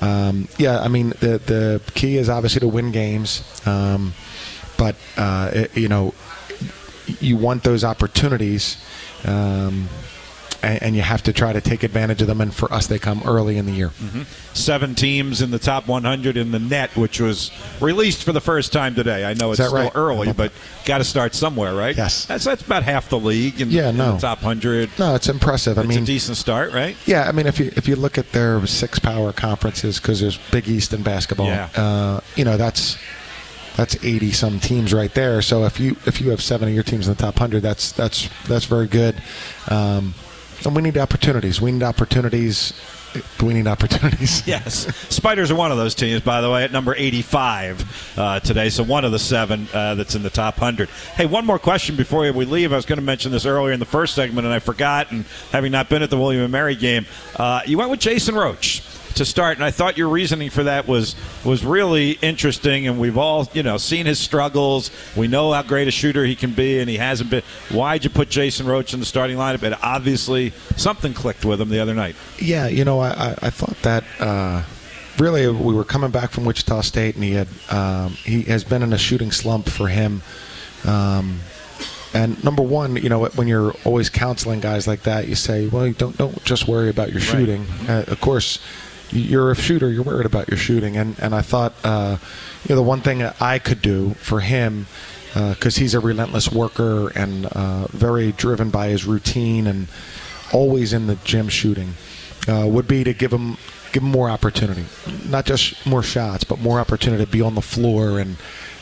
um, 0.00 0.46
yeah, 0.58 0.78
I 0.80 0.86
mean 0.86 1.08
the 1.18 1.38
the 1.38 1.80
key 1.94 2.18
is 2.18 2.28
obviously 2.28 2.60
to 2.60 2.68
win 2.68 2.92
games, 2.92 3.42
um, 3.66 4.14
but 4.78 4.94
uh, 5.16 5.50
it, 5.52 5.76
you 5.76 5.88
know 5.88 6.14
you 7.18 7.36
want 7.36 7.64
those 7.64 7.82
opportunities. 7.82 8.76
Um, 9.26 9.88
and, 10.62 10.82
and 10.82 10.96
you 10.96 11.02
have 11.02 11.22
to 11.24 11.32
try 11.34 11.52
to 11.52 11.60
take 11.60 11.82
advantage 11.82 12.22
of 12.22 12.26
them. 12.26 12.40
And 12.40 12.54
for 12.54 12.72
us, 12.72 12.86
they 12.86 12.98
come 12.98 13.22
early 13.26 13.58
in 13.58 13.66
the 13.66 13.72
year. 13.72 13.90
Seven 14.54 14.94
teams 14.94 15.42
in 15.42 15.50
the 15.50 15.58
top 15.58 15.86
100 15.86 16.38
in 16.38 16.52
the 16.52 16.58
net, 16.58 16.96
which 16.96 17.20
was 17.20 17.50
released 17.82 18.24
for 18.24 18.32
the 18.32 18.40
first 18.40 18.72
time 18.72 18.94
today. 18.94 19.24
I 19.26 19.34
know 19.34 19.52
it's 19.52 19.60
still 19.60 19.74
right? 19.74 19.92
early, 19.94 20.32
but 20.32 20.52
got 20.86 20.98
to 20.98 21.04
start 21.04 21.34
somewhere, 21.34 21.74
right? 21.74 21.94
Yes. 21.94 22.24
That's, 22.24 22.44
that's 22.44 22.62
about 22.62 22.82
half 22.82 23.10
the 23.10 23.18
league 23.18 23.60
in, 23.60 23.70
Yeah, 23.70 23.90
in 23.90 23.98
no. 23.98 24.12
the 24.12 24.18
top 24.20 24.38
100. 24.38 24.98
No, 24.98 25.14
it's 25.14 25.28
impressive. 25.28 25.76
I 25.76 25.82
it's 25.82 25.88
mean, 25.90 26.02
a 26.02 26.06
decent 26.06 26.38
start, 26.38 26.72
right? 26.72 26.96
Yeah, 27.04 27.28
I 27.28 27.32
mean, 27.32 27.46
if 27.46 27.60
you 27.60 27.70
if 27.76 27.86
you 27.86 27.96
look 27.96 28.16
at 28.16 28.32
their 28.32 28.66
six 28.66 28.98
power 28.98 29.32
conferences, 29.34 30.00
because 30.00 30.20
there's 30.20 30.38
Big 30.50 30.66
East 30.68 30.94
in 30.94 31.02
basketball, 31.02 31.46
Yeah. 31.48 31.68
uh, 31.76 32.20
you 32.36 32.44
know 32.44 32.56
that's 32.56 32.96
that's 33.76 34.02
80 34.04 34.32
some 34.32 34.60
teams 34.60 34.92
right 34.92 35.12
there. 35.14 35.42
So 35.42 35.64
if 35.64 35.80
you 35.80 35.96
if 36.06 36.20
you 36.20 36.30
have 36.30 36.42
seven 36.42 36.68
of 36.68 36.74
your 36.74 36.84
teams 36.84 37.08
in 37.08 37.14
the 37.14 37.20
top 37.20 37.34
100, 37.34 37.62
that's 37.62 37.92
that's 37.92 38.28
that's 38.46 38.64
very 38.64 38.86
good. 38.86 39.20
Um, 39.68 40.14
and 40.64 40.74
we 40.74 40.82
need 40.82 40.96
opportunities. 40.96 41.60
We 41.60 41.72
need 41.72 41.82
opportunities. 41.82 42.72
We 43.42 43.54
need 43.54 43.66
opportunities. 43.66 44.42
Yes. 44.46 44.86
Spiders 45.08 45.50
are 45.50 45.54
one 45.54 45.70
of 45.70 45.78
those 45.78 45.94
teams, 45.94 46.20
by 46.22 46.40
the 46.40 46.50
way, 46.50 46.64
at 46.64 46.72
number 46.72 46.94
85 46.96 48.18
uh, 48.18 48.40
today. 48.40 48.70
So 48.70 48.82
one 48.82 49.04
of 49.04 49.12
the 49.12 49.18
seven 49.18 49.68
uh, 49.72 49.94
that's 49.94 50.14
in 50.14 50.22
the 50.22 50.30
top 50.30 50.58
100. 50.58 50.88
Hey, 51.16 51.26
one 51.26 51.46
more 51.46 51.58
question 51.58 51.96
before 51.96 52.30
we 52.32 52.44
leave. 52.44 52.72
I 52.72 52.76
was 52.76 52.86
going 52.86 52.98
to 52.98 53.04
mention 53.04 53.30
this 53.30 53.46
earlier 53.46 53.72
in 53.72 53.80
the 53.80 53.86
first 53.86 54.14
segment, 54.14 54.46
and 54.46 54.54
I 54.54 54.58
forgot. 54.58 55.12
And 55.12 55.24
having 55.52 55.72
not 55.72 55.88
been 55.88 56.02
at 56.02 56.10
the 56.10 56.18
William 56.18 56.42
and 56.42 56.52
Mary 56.52 56.74
game, 56.76 57.06
uh, 57.36 57.60
you 57.66 57.78
went 57.78 57.90
with 57.90 58.00
Jason 58.00 58.34
Roche 58.34 58.82
to 59.14 59.24
start, 59.24 59.56
and 59.56 59.64
I 59.64 59.70
thought 59.70 59.96
your 59.96 60.08
reasoning 60.08 60.50
for 60.50 60.64
that 60.64 60.86
was 60.86 61.14
was 61.44 61.64
really 61.64 62.12
interesting. 62.22 62.86
And 62.86 62.98
we've 62.98 63.18
all, 63.18 63.48
you 63.52 63.62
know, 63.62 63.76
seen 63.76 64.06
his 64.06 64.18
struggles. 64.18 64.90
We 65.16 65.28
know 65.28 65.52
how 65.52 65.62
great 65.62 65.88
a 65.88 65.90
shooter 65.90 66.24
he 66.24 66.36
can 66.36 66.52
be, 66.52 66.78
and 66.80 66.88
he 66.88 66.96
hasn't 66.96 67.30
been. 67.30 67.42
Why'd 67.70 68.04
you 68.04 68.10
put 68.10 68.28
Jason 68.28 68.66
Roche 68.66 68.94
in 68.94 69.00
the 69.00 69.06
starting 69.06 69.36
lineup? 69.36 69.62
And 69.62 69.76
obviously, 69.82 70.50
something 70.76 71.14
clicked 71.14 71.44
with 71.44 71.60
him 71.60 71.68
the 71.68 71.80
other 71.80 71.94
night. 71.94 72.16
Yeah, 72.38 72.68
you 72.68 72.84
know, 72.84 73.00
I, 73.00 73.34
I, 73.40 73.50
thought 73.50 73.80
that 73.82 74.04
uh, 74.20 74.62
really 75.18 75.48
we 75.48 75.74
were 75.74 75.84
coming 75.84 76.10
back 76.10 76.30
from 76.30 76.44
Wichita 76.44 76.82
State, 76.82 77.14
and 77.14 77.24
he 77.24 77.32
had 77.32 77.48
um, 77.70 78.10
he 78.10 78.42
has 78.42 78.64
been 78.64 78.82
in 78.82 78.92
a 78.92 78.98
shooting 78.98 79.30
slump 79.30 79.68
for 79.68 79.88
him. 79.88 80.22
Um, 80.86 81.40
and 82.14 82.42
number 82.44 82.62
one, 82.62 82.96
you 82.96 83.08
know, 83.08 83.24
when 83.26 83.48
you're 83.48 83.74
always 83.84 84.08
counseling 84.08 84.60
guys 84.60 84.86
like 84.86 85.02
that, 85.02 85.26
you 85.26 85.34
say, 85.34 85.66
well, 85.66 85.90
don't 85.92 86.16
don't 86.16 86.42
just 86.44 86.68
worry 86.68 86.88
about 86.88 87.10
your 87.10 87.20
shooting. 87.20 87.66
Uh, 87.88 88.04
of 88.06 88.20
course, 88.20 88.60
you're 89.10 89.50
a 89.50 89.54
shooter. 89.54 89.90
You're 89.90 90.02
worried 90.02 90.26
about 90.26 90.48
your 90.48 90.58
shooting, 90.58 90.96
and 90.96 91.18
and 91.18 91.34
I 91.34 91.42
thought, 91.42 91.74
uh, 91.84 92.16
you 92.64 92.70
know, 92.70 92.76
the 92.76 92.82
one 92.82 93.00
thing 93.00 93.22
I 93.22 93.58
could 93.58 93.82
do 93.82 94.14
for 94.14 94.40
him 94.40 94.86
because 95.34 95.76
he's 95.76 95.94
a 95.94 96.00
relentless 96.00 96.52
worker 96.52 97.08
and 97.18 97.46
uh, 97.46 97.86
very 97.88 98.30
driven 98.32 98.70
by 98.70 98.88
his 98.88 99.04
routine 99.04 99.66
and 99.66 99.88
always 100.52 100.92
in 100.92 101.08
the 101.08 101.16
gym 101.24 101.48
shooting, 101.48 101.94
uh, 102.46 102.64
would 102.68 102.86
be 102.86 103.02
to 103.02 103.12
give 103.12 103.32
him 103.32 103.56
give 103.92 104.02
him 104.02 104.10
more 104.10 104.28
opportunity, 104.28 104.84
not 105.28 105.44
just 105.44 105.84
more 105.86 106.02
shots, 106.02 106.44
but 106.44 106.58
more 106.60 106.80
opportunity 106.80 107.24
to 107.24 107.30
be 107.30 107.40
on 107.40 107.54
the 107.54 107.62
floor 107.62 108.20
and 108.20 108.36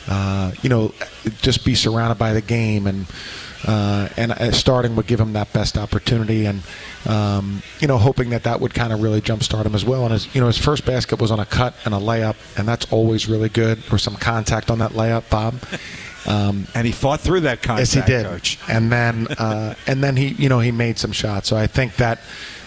uh, 0.07 0.51
you 0.61 0.69
know 0.69 0.93
just 1.41 1.65
be 1.65 1.75
surrounded 1.75 2.17
by 2.17 2.33
the 2.33 2.41
game 2.41 2.87
and. 2.87 3.05
Uh, 3.65 4.09
and 4.17 4.31
uh, 4.33 4.51
starting 4.51 4.95
would 4.95 5.07
give 5.07 5.19
him 5.19 5.33
that 5.33 5.51
best 5.53 5.77
opportunity, 5.77 6.45
and 6.45 6.63
um, 7.05 7.61
you 7.79 7.87
know, 7.87 7.97
hoping 7.97 8.29
that 8.31 8.43
that 8.43 8.59
would 8.59 8.73
kind 8.73 8.91
of 8.91 9.01
really 9.01 9.21
jumpstart 9.21 9.65
him 9.65 9.73
as 9.73 9.85
well. 9.85 10.03
And 10.03 10.11
his, 10.11 10.33
you 10.35 10.41
know, 10.41 10.47
his 10.47 10.57
first 10.57 10.85
basket 10.85 11.21
was 11.21 11.31
on 11.31 11.39
a 11.39 11.45
cut 11.45 11.73
and 11.85 11.93
a 11.93 11.97
layup, 11.97 12.35
and 12.57 12.67
that's 12.67 12.91
always 12.91 13.29
really 13.29 13.49
good. 13.49 13.81
Or 13.91 13.97
some 13.97 14.15
contact 14.15 14.69
on 14.69 14.79
that 14.79 14.91
layup, 14.91 15.29
Bob. 15.29 15.55
Um, 16.25 16.67
and 16.73 16.87
he 16.87 16.93
fought 16.93 17.19
through 17.19 17.41
that 17.41 17.61
contact, 17.61 17.93
yes, 17.93 17.93
he 17.93 18.01
did. 18.01 18.25
Coach. 18.25 18.59
And 18.69 18.91
then, 18.91 19.27
uh, 19.27 19.75
and 19.87 20.03
then 20.03 20.15
he, 20.15 20.27
you 20.27 20.49
know, 20.49 20.59
he 20.59 20.71
made 20.71 20.97
some 20.97 21.11
shots. 21.11 21.49
So 21.49 21.57
I 21.57 21.67
think 21.67 21.97
that, 21.97 22.19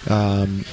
um, 0.08 0.64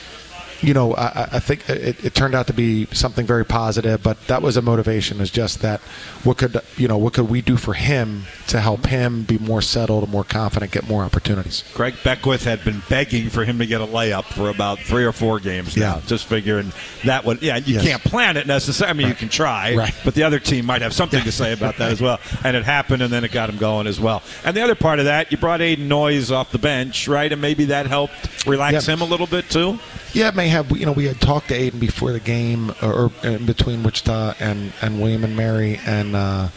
you 0.63 0.73
know, 0.73 0.93
I, 0.95 1.27
I- 1.33 1.39
think 1.39 1.69
it, 1.69 2.03
it 2.05 2.13
turned 2.15 2.33
out 2.35 2.47
to 2.47 2.53
be 2.53 2.85
something 2.87 3.25
very 3.25 3.45
positive. 3.45 4.01
But 4.01 4.25
that 4.27 4.41
was 4.41 4.55
a 4.57 4.61
motivation. 4.61 5.19
Is 5.21 5.29
just 5.29 5.61
that 5.61 5.81
what 6.23 6.37
could 6.37 6.61
you 6.77 6.87
know 6.87 6.97
what 6.97 7.13
could 7.13 7.29
we 7.29 7.41
do 7.41 7.57
for 7.57 7.73
him 7.73 8.23
to 8.47 8.61
help 8.61 8.85
him 8.85 9.23
be 9.23 9.37
more 9.37 9.61
settled, 9.61 10.09
more 10.09 10.23
confident, 10.23 10.71
get 10.71 10.87
more 10.87 11.03
opportunities. 11.03 11.63
Greg 11.73 11.95
Beckwith 12.03 12.43
had 12.45 12.63
been 12.63 12.81
begging 12.89 13.29
for 13.29 13.43
him 13.45 13.59
to 13.59 13.65
get 13.65 13.81
a 13.81 13.85
layup 13.85 14.23
for 14.25 14.49
about 14.49 14.79
three 14.79 15.03
or 15.05 15.11
four 15.11 15.39
games 15.39 15.75
now. 15.75 15.95
Yeah. 15.95 16.01
Just 16.05 16.25
figuring 16.25 16.71
that 17.03 17.25
would, 17.25 17.41
yeah, 17.41 17.57
you 17.57 17.75
Yes. 17.75 17.83
can't 17.83 18.03
plan 18.03 18.37
it 18.37 18.45
necessarily. 18.47 18.89
I 18.89 18.93
mean, 18.93 19.07
you 19.07 19.15
can 19.15 19.29
try, 19.29 19.75
Right. 19.75 19.93
but 20.05 20.13
the 20.13 20.23
other 20.23 20.39
team 20.39 20.65
might 20.65 20.81
have 20.81 20.93
something 20.93 21.23
to 21.23 21.31
say 21.31 21.51
about 21.59 21.77
that 21.77 21.91
as 21.91 21.99
well. 22.01 22.19
And 22.43 22.55
it 22.55 22.63
happened, 22.63 23.01
and 23.01 23.11
then 23.11 23.23
it 23.23 23.31
got 23.31 23.49
him 23.49 23.57
going 23.57 23.87
as 23.87 23.99
well. 23.99 24.21
And 24.45 24.55
the 24.55 24.61
other 24.61 24.75
part 24.75 24.99
of 24.99 25.05
that, 25.05 25.31
you 25.31 25.37
brought 25.37 25.59
Aiden 25.61 25.87
Noyes 25.87 26.31
off 26.31 26.51
the 26.51 26.59
bench, 26.59 27.07
right? 27.07 27.31
And 27.31 27.41
maybe 27.41 27.65
that 27.65 27.87
helped 27.87 28.45
relax 28.45 28.85
him 28.85 29.01
a 29.01 29.05
little 29.05 29.27
bit 29.27 29.49
too. 29.49 29.79
Yeah, 30.13 30.27
it 30.27 30.35
may 30.35 30.47
have 30.53 30.71
you 30.77 30.85
know 30.85 30.91
we 30.93 31.05
had 31.05 31.19
talked 31.19 31.49
to 31.49 31.53
Aiden 31.55 31.79
before 31.79 32.11
the 32.11 32.19
game 32.19 32.71
or, 32.81 32.93
or 32.93 33.11
in 33.23 33.45
between 33.45 33.83
Wichita 33.83 34.35
and 34.39 34.71
and 34.81 35.01
William 35.01 35.23
and 35.23 35.35
Mary 35.35 35.79
and. 35.85 36.15
Uh, 36.15 36.47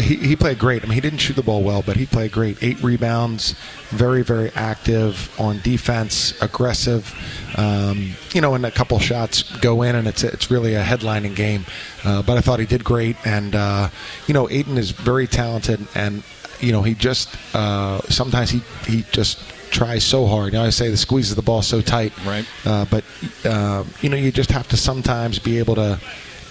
he, 0.00 0.16
he 0.16 0.34
played 0.34 0.58
great. 0.58 0.82
I 0.82 0.86
mean, 0.86 0.94
he 0.94 1.00
didn't 1.00 1.20
shoot 1.20 1.34
the 1.34 1.42
ball 1.44 1.62
well, 1.62 1.82
but 1.82 1.96
he 1.96 2.04
played 2.04 2.32
great. 2.32 2.60
Eight 2.64 2.82
rebounds, 2.82 3.54
very, 3.90 4.22
very 4.22 4.50
active 4.56 5.32
on 5.38 5.60
defense, 5.60 6.34
aggressive. 6.42 7.14
Um, 7.56 8.14
you 8.34 8.40
know, 8.40 8.54
and 8.54 8.66
a 8.66 8.72
couple 8.72 8.98
shots 8.98 9.42
go 9.58 9.82
in, 9.82 9.94
and 9.94 10.08
it's 10.08 10.24
it's 10.24 10.50
really 10.50 10.74
a 10.74 10.82
headlining 10.82 11.36
game. 11.36 11.64
Uh, 12.04 12.22
but 12.22 12.36
I 12.36 12.40
thought 12.40 12.58
he 12.58 12.66
did 12.66 12.82
great, 12.82 13.16
and 13.24 13.54
uh, 13.54 13.90
you 14.26 14.34
know, 14.34 14.48
Aiden 14.48 14.78
is 14.78 14.90
very 14.90 15.28
talented, 15.28 15.86
and 15.94 16.24
you 16.58 16.72
know, 16.72 16.82
he 16.82 16.94
just 16.94 17.28
uh, 17.54 18.00
sometimes 18.08 18.50
he 18.50 18.62
he 18.84 19.04
just 19.12 19.38
tries 19.70 20.04
so 20.04 20.26
hard. 20.26 20.52
You 20.52 20.58
know, 20.58 20.64
I 20.64 20.70
say 20.70 20.90
the 20.90 20.96
squeezes 20.96 21.34
the 21.34 21.42
ball 21.42 21.62
so 21.62 21.80
tight, 21.80 22.12
right? 22.24 22.46
Uh, 22.64 22.84
but 22.90 23.04
uh, 23.44 23.84
you 24.00 24.08
know, 24.08 24.16
you 24.16 24.32
just 24.32 24.50
have 24.50 24.68
to 24.68 24.76
sometimes 24.76 25.38
be 25.38 25.58
able 25.58 25.74
to 25.76 25.98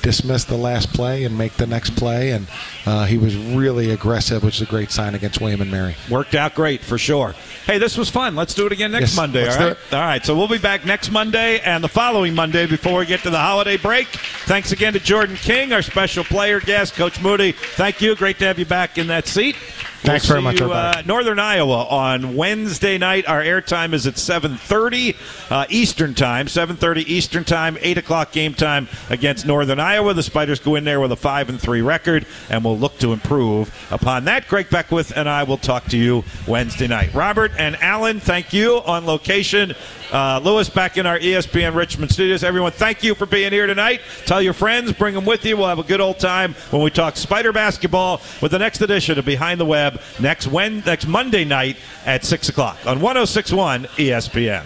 dismiss 0.02 0.46
the 0.46 0.56
last 0.56 0.94
play 0.94 1.26
and 1.26 1.38
make 1.38 1.54
the 1.54 1.68
next 1.68 1.90
play. 1.98 2.32
And 2.32 2.48
uh, 2.86 3.06
he 3.06 3.18
was 3.18 3.36
really 3.36 3.92
aggressive, 3.92 4.44
which 4.44 4.56
is 4.56 4.62
a 4.62 4.66
great 4.66 4.90
sign 4.92 5.16
against 5.16 5.42
William 5.42 5.60
and 5.60 5.70
Mary. 5.70 5.96
Worked 6.10 6.36
out 6.36 6.56
great 6.56 6.82
for 6.82 6.98
sure. 6.98 7.34
Hey, 7.66 7.78
this 7.78 7.98
was 7.98 8.10
fun. 8.10 8.36
Let's 8.36 8.54
do 8.54 8.66
it 8.66 8.72
again 8.72 8.92
next 8.92 9.10
Yes, 9.12 9.16
Monday. 9.18 9.50
All 9.50 9.58
right. 9.58 9.78
All 9.92 10.00
right. 10.00 10.26
So 10.26 10.36
we'll 10.36 10.48
be 10.48 10.60
back 10.60 10.86
next 10.86 11.12
Monday 11.12 11.60
and 11.60 11.84
the 11.84 11.90
following 11.90 12.34
Monday 12.36 12.66
before 12.68 13.00
we 13.00 13.06
get 13.06 13.22
to 13.22 13.30
the 13.30 13.40
holiday 13.40 13.76
break. 13.76 14.08
Thanks 14.46 14.72
again 14.72 14.94
to 14.94 15.00
Jordan 15.00 15.36
King, 15.36 15.74
our 15.74 15.82
special 15.82 16.24
player 16.24 16.62
guest, 16.62 16.94
Coach 16.94 17.22
Mooney. 17.22 17.52
Thank 17.52 18.00
you. 18.02 18.16
Great 18.16 18.40
to 18.40 18.46
have 18.46 18.60
you 18.60 18.66
back 18.66 18.98
in 18.98 19.08
that 19.08 19.28
seat. 19.28 19.56
Thanks 20.02 20.30
We'll 20.30 20.42
very 20.42 20.42
much, 20.44 20.60
you, 20.60 20.72
uh, 20.72 21.02
Northern 21.06 21.40
Iowa 21.40 21.86
on 21.86 22.36
Wednesday 22.36 22.98
night. 22.98 23.28
Our 23.28 23.42
airtime 23.42 23.94
is 23.94 24.06
at 24.06 24.16
7:30 24.16 25.16
uh, 25.50 25.66
Eastern 25.70 26.14
time. 26.14 26.48
7:30 26.48 27.08
Eastern 27.08 27.44
time. 27.44 27.78
Eight 27.82 27.98
o'clock 27.98 28.32
game 28.32 28.54
time 28.54 28.88
against 29.10 29.46
Northern 29.46 29.80
Iowa. 29.80 30.14
The 30.14 30.24
Spiders 30.24 30.60
go 30.60 30.76
in 30.76 30.84
there 30.84 31.00
with 31.00 31.12
a 31.12 31.16
five 31.16 31.50
and 31.50 31.60
three 31.60 31.82
record, 31.82 32.26
and 32.50 32.64
will 32.64 32.78
look 32.78 33.00
to 33.00 33.12
improve 33.12 33.74
upon 33.92 34.26
that. 34.26 34.48
Greg 34.48 34.70
Beckwith 34.70 35.12
and 35.16 35.28
I 35.28 35.44
will 35.44 35.58
talk 35.58 35.86
to 35.86 35.98
you 35.98 36.24
Wednesday 36.48 36.88
night. 36.88 37.14
Robert 37.14 37.52
and 37.58 37.76
Alan, 37.82 38.20
thank 38.20 38.54
you 38.54 38.78
on 38.78 39.06
location. 39.06 39.74
Uh, 40.12 40.40
Lewis 40.44 40.70
back 40.70 40.98
in 40.98 41.06
our 41.06 41.20
ESPN 41.20 41.76
Richmond 41.76 42.12
studios. 42.12 42.44
Everyone, 42.44 42.72
thank 42.72 43.04
you 43.04 43.14
for 43.14 43.26
being 43.26 43.52
here 43.52 43.68
tonight. 43.68 44.02
Tell 44.26 44.42
your 44.42 44.54
friends, 44.54 44.94
bring 44.94 45.14
them 45.14 45.26
with 45.26 45.46
you. 45.46 45.58
We'll 45.58 45.68
have 45.68 45.80
a 45.80 45.84
good 45.84 46.02
old 46.02 46.20
time 46.20 46.54
when 46.72 46.82
we 46.82 46.90
talk 46.90 47.18
Spider 47.18 47.52
basketball 47.52 48.22
with 48.42 48.52
the 48.52 48.60
next 48.60 48.82
edition 48.82 49.20
of 49.20 49.26
Behind 49.26 49.60
the 49.60 49.66
Web 49.66 50.02
next 50.20 50.52
next 50.52 51.08
Monday 51.08 51.44
night 51.44 51.78
at 52.06 52.24
six 52.24 52.48
o'clock 52.50 52.78
on 52.86 53.00
106.1 53.00 53.88
ESPN. 53.98 54.66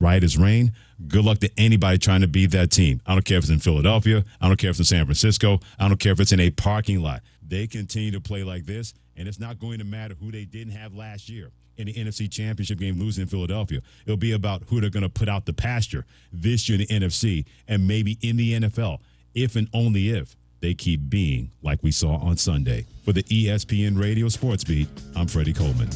right 0.00 0.22
as 0.22 0.38
rain. 0.38 0.72
Good 1.06 1.24
luck 1.24 1.38
to 1.38 1.50
anybody 1.56 1.96
trying 1.98 2.22
to 2.22 2.26
beat 2.26 2.50
that 2.50 2.72
team. 2.72 3.00
I 3.06 3.14
don't 3.14 3.24
care 3.24 3.38
if 3.38 3.44
it's 3.44 3.52
in 3.52 3.60
Philadelphia. 3.60 4.24
I 4.40 4.48
don't 4.48 4.56
care 4.56 4.70
if 4.70 4.80
it's 4.80 4.90
in 4.90 4.96
San 4.96 5.04
Francisco. 5.04 5.60
I 5.78 5.86
don't 5.86 5.98
care 5.98 6.12
if 6.12 6.18
it's 6.18 6.32
in 6.32 6.40
a 6.40 6.50
parking 6.50 7.00
lot. 7.00 7.22
They 7.46 7.68
continue 7.68 8.10
to 8.10 8.20
play 8.20 8.42
like 8.42 8.66
this, 8.66 8.94
and 9.16 9.28
it's 9.28 9.38
not 9.38 9.60
going 9.60 9.78
to 9.78 9.84
matter 9.84 10.14
who 10.20 10.32
they 10.32 10.44
didn't 10.44 10.72
have 10.72 10.94
last 10.94 11.28
year 11.28 11.50
in 11.76 11.86
the 11.86 11.94
NFC 11.94 12.28
Championship 12.30 12.78
game 12.78 12.98
losing 12.98 13.22
in 13.22 13.28
Philadelphia. 13.28 13.80
It'll 14.06 14.16
be 14.16 14.32
about 14.32 14.64
who 14.68 14.80
they're 14.80 14.90
going 14.90 15.04
to 15.04 15.08
put 15.08 15.28
out 15.28 15.46
the 15.46 15.52
pasture 15.52 16.04
this 16.32 16.68
year 16.68 16.80
in 16.80 16.86
the 16.86 17.06
NFC 17.06 17.44
and 17.68 17.86
maybe 17.86 18.18
in 18.20 18.36
the 18.36 18.60
NFL, 18.60 18.98
if 19.34 19.54
and 19.54 19.68
only 19.72 20.10
if 20.10 20.36
they 20.60 20.74
keep 20.74 21.08
being 21.08 21.52
like 21.62 21.80
we 21.82 21.92
saw 21.92 22.16
on 22.16 22.36
Sunday. 22.36 22.84
For 23.04 23.12
the 23.12 23.22
ESPN 23.22 23.98
Radio 23.98 24.28
Sports 24.28 24.64
Beat, 24.64 24.88
I'm 25.14 25.28
Freddie 25.28 25.52
Coleman. 25.52 25.88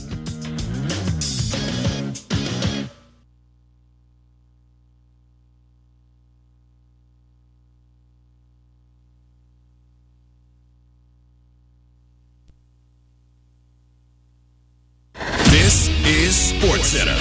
Sports 16.63 16.91
Center. 16.91 17.17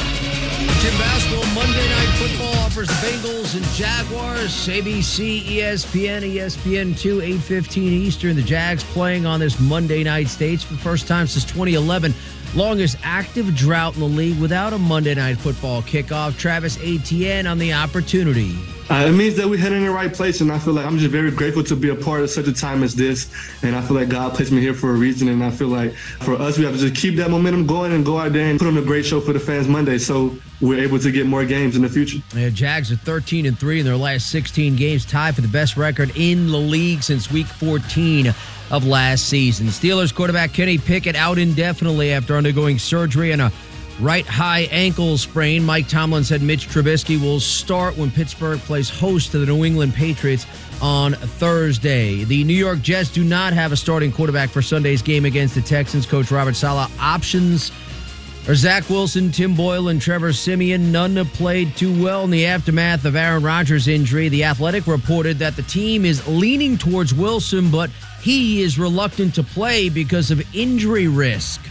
Jim 0.82 0.96
Basketball 1.00 1.48
Monday 1.56 1.90
Night 1.90 2.10
Football 2.20 2.54
offers 2.64 2.88
Bengals 3.02 3.56
and 3.56 3.66
Jaguars. 3.74 4.52
ABC, 4.68 5.42
ESPN, 5.42 6.22
ESPN 6.22 6.96
2, 6.96 7.22
8:15 7.22 7.92
Eastern. 7.92 8.36
The 8.36 8.44
Jags 8.44 8.84
playing 8.84 9.26
on 9.26 9.40
this 9.40 9.60
Monday 9.60 10.04
night 10.04 10.28
stage 10.28 10.64
for 10.64 10.74
the 10.74 10.80
first 10.80 11.08
time 11.08 11.26
since 11.26 11.44
2011. 11.46 12.14
Longest 12.54 12.98
active 13.02 13.56
drought 13.56 13.94
in 13.94 14.02
the 14.02 14.08
league 14.08 14.38
without 14.38 14.74
a 14.74 14.78
Monday 14.78 15.16
Night 15.16 15.38
Football 15.38 15.82
kickoff. 15.84 16.38
Travis 16.38 16.78
Etienne 16.84 17.48
on 17.48 17.58
the 17.58 17.72
opportunity. 17.72 18.58
Uh, 18.90 19.06
it 19.08 19.14
means 19.14 19.38
that 19.38 19.48
we're 19.48 19.58
heading 19.58 19.78
in 19.78 19.86
the 19.86 19.92
right 19.92 20.14
place, 20.14 20.42
and 20.42 20.52
I 20.52 20.60
feel 20.60 20.74
like 20.74 20.86
I'm 20.86 20.98
just 20.98 21.12
very 21.12 21.32
grateful 21.32 21.64
to 21.64 21.78
be 21.78 21.90
a 21.90 21.96
part 21.96 22.24
of 22.24 22.30
such 22.30 22.48
a 22.48 22.52
time 22.52 22.84
as 22.84 22.94
this. 22.94 23.32
And 23.64 23.74
I 23.74 23.82
feel 23.82 23.96
like 23.96 24.10
God 24.10 24.34
placed 24.34 24.52
me 24.52 24.60
here 24.60 24.74
for 24.74 24.90
a 24.90 24.94
reason, 24.94 25.30
and 25.30 25.42
I 25.42 25.50
feel 25.50 25.70
like 25.70 25.94
for 25.94 26.34
us, 26.34 26.58
we 26.58 26.66
have 26.66 26.74
to 26.74 26.80
just 26.80 27.02
keep 27.02 27.16
that 27.16 27.32
momentum 27.32 27.66
going 27.66 27.94
and 27.94 28.06
go 28.06 28.20
out 28.20 28.34
there 28.34 28.50
and 28.50 28.60
put 28.60 28.68
on 28.68 28.78
a 28.78 28.82
great 28.82 29.06
show 29.06 29.22
for 29.22 29.32
the 29.32 29.40
fans 29.40 29.70
Monday, 29.70 29.98
so 29.98 30.36
we're 30.60 30.84
able 30.84 31.00
to 31.00 31.10
get 31.10 31.26
more 31.26 31.46
games 31.46 31.78
in 31.78 31.84
the 31.84 31.90
future. 31.90 32.18
The 32.32 32.52
Jags 32.52 32.92
are 32.92 32.98
13 32.98 33.46
and 33.46 33.58
3 33.58 33.80
in 33.80 33.86
their 33.86 33.96
last 33.96 34.30
16 34.30 34.76
games, 34.76 35.06
tied 35.06 35.36
for 35.36 35.42
the 35.42 35.48
best 35.48 35.78
record 35.78 36.12
in 36.18 36.48
the 36.52 36.58
league 36.58 37.02
since 37.02 37.32
week 37.32 37.48
14 37.48 38.34
of 38.72 38.86
last 38.86 39.28
season. 39.28 39.68
Steelers 39.68 40.14
quarterback 40.14 40.54
Kenny 40.54 40.78
Pickett 40.78 41.16
out 41.16 41.38
indefinitely 41.38 42.14
after 42.14 42.36
undergoing 42.36 42.80
surgery 42.80 43.32
and 43.32 43.42
a 43.42 43.52
right 44.00 44.26
high 44.26 44.62
ankle 44.72 45.18
sprain. 45.18 45.64
Mike 45.64 45.88
Tomlin 45.88 46.24
said 46.24 46.42
Mitch 46.42 46.68
Trubisky 46.68 47.22
will 47.22 47.40
start 47.40 47.98
when 47.98 48.10
Pittsburgh 48.10 48.60
plays 48.60 48.90
host 48.90 49.32
to 49.32 49.40
the 49.40 49.46
New 49.46 49.64
England 49.64 49.94
Patriots 49.94 50.46
on 50.82 51.14
Thursday. 51.14 52.24
The 52.24 52.44
New 52.44 52.56
York 52.56 52.82
Jets 52.82 53.12
do 53.12 53.24
not 53.24 53.54
have 53.54 53.72
a 53.72 53.78
starting 53.78 54.12
quarterback 54.12 54.50
for 54.50 54.62
Sunday's 54.62 55.02
game 55.02 55.26
against 55.26 55.54
the 55.54 55.62
Texans. 55.62 56.06
Coach 56.06 56.32
Robert 56.32 56.56
Saleh 56.56 56.90
options 57.00 57.72
are 58.48 58.56
Zach 58.56 58.90
Wilson, 58.90 59.32
Tim 59.32 59.56
Boyle, 59.56 59.90
and 59.90 60.02
Trevor 60.02 60.34
Siemian. 60.34 60.92
None 60.92 61.16
have 61.16 61.32
played 61.34 61.76
too 61.76 62.04
well 62.04 62.24
in 62.24 62.32
the 62.32 62.46
aftermath 62.48 63.06
of 63.06 63.16
Aaron 63.16 63.44
Rodgers' 63.44 63.88
injury. 63.88 64.30
The 64.30 64.44
Athletic 64.44 64.88
reported 64.88 65.38
that 65.40 65.56
the 65.56 65.62
team 65.64 66.06
is 66.06 66.28
leaning 66.28 66.78
towards 66.78 67.14
Wilson, 67.14 67.70
but 67.70 67.90
he 68.22 68.62
is 68.62 68.80
reluctant 68.80 69.36
to 69.36 69.44
play 69.44 69.90
because 69.90 70.32
of 70.32 70.44
injury 70.56 71.08
risk. 71.08 71.62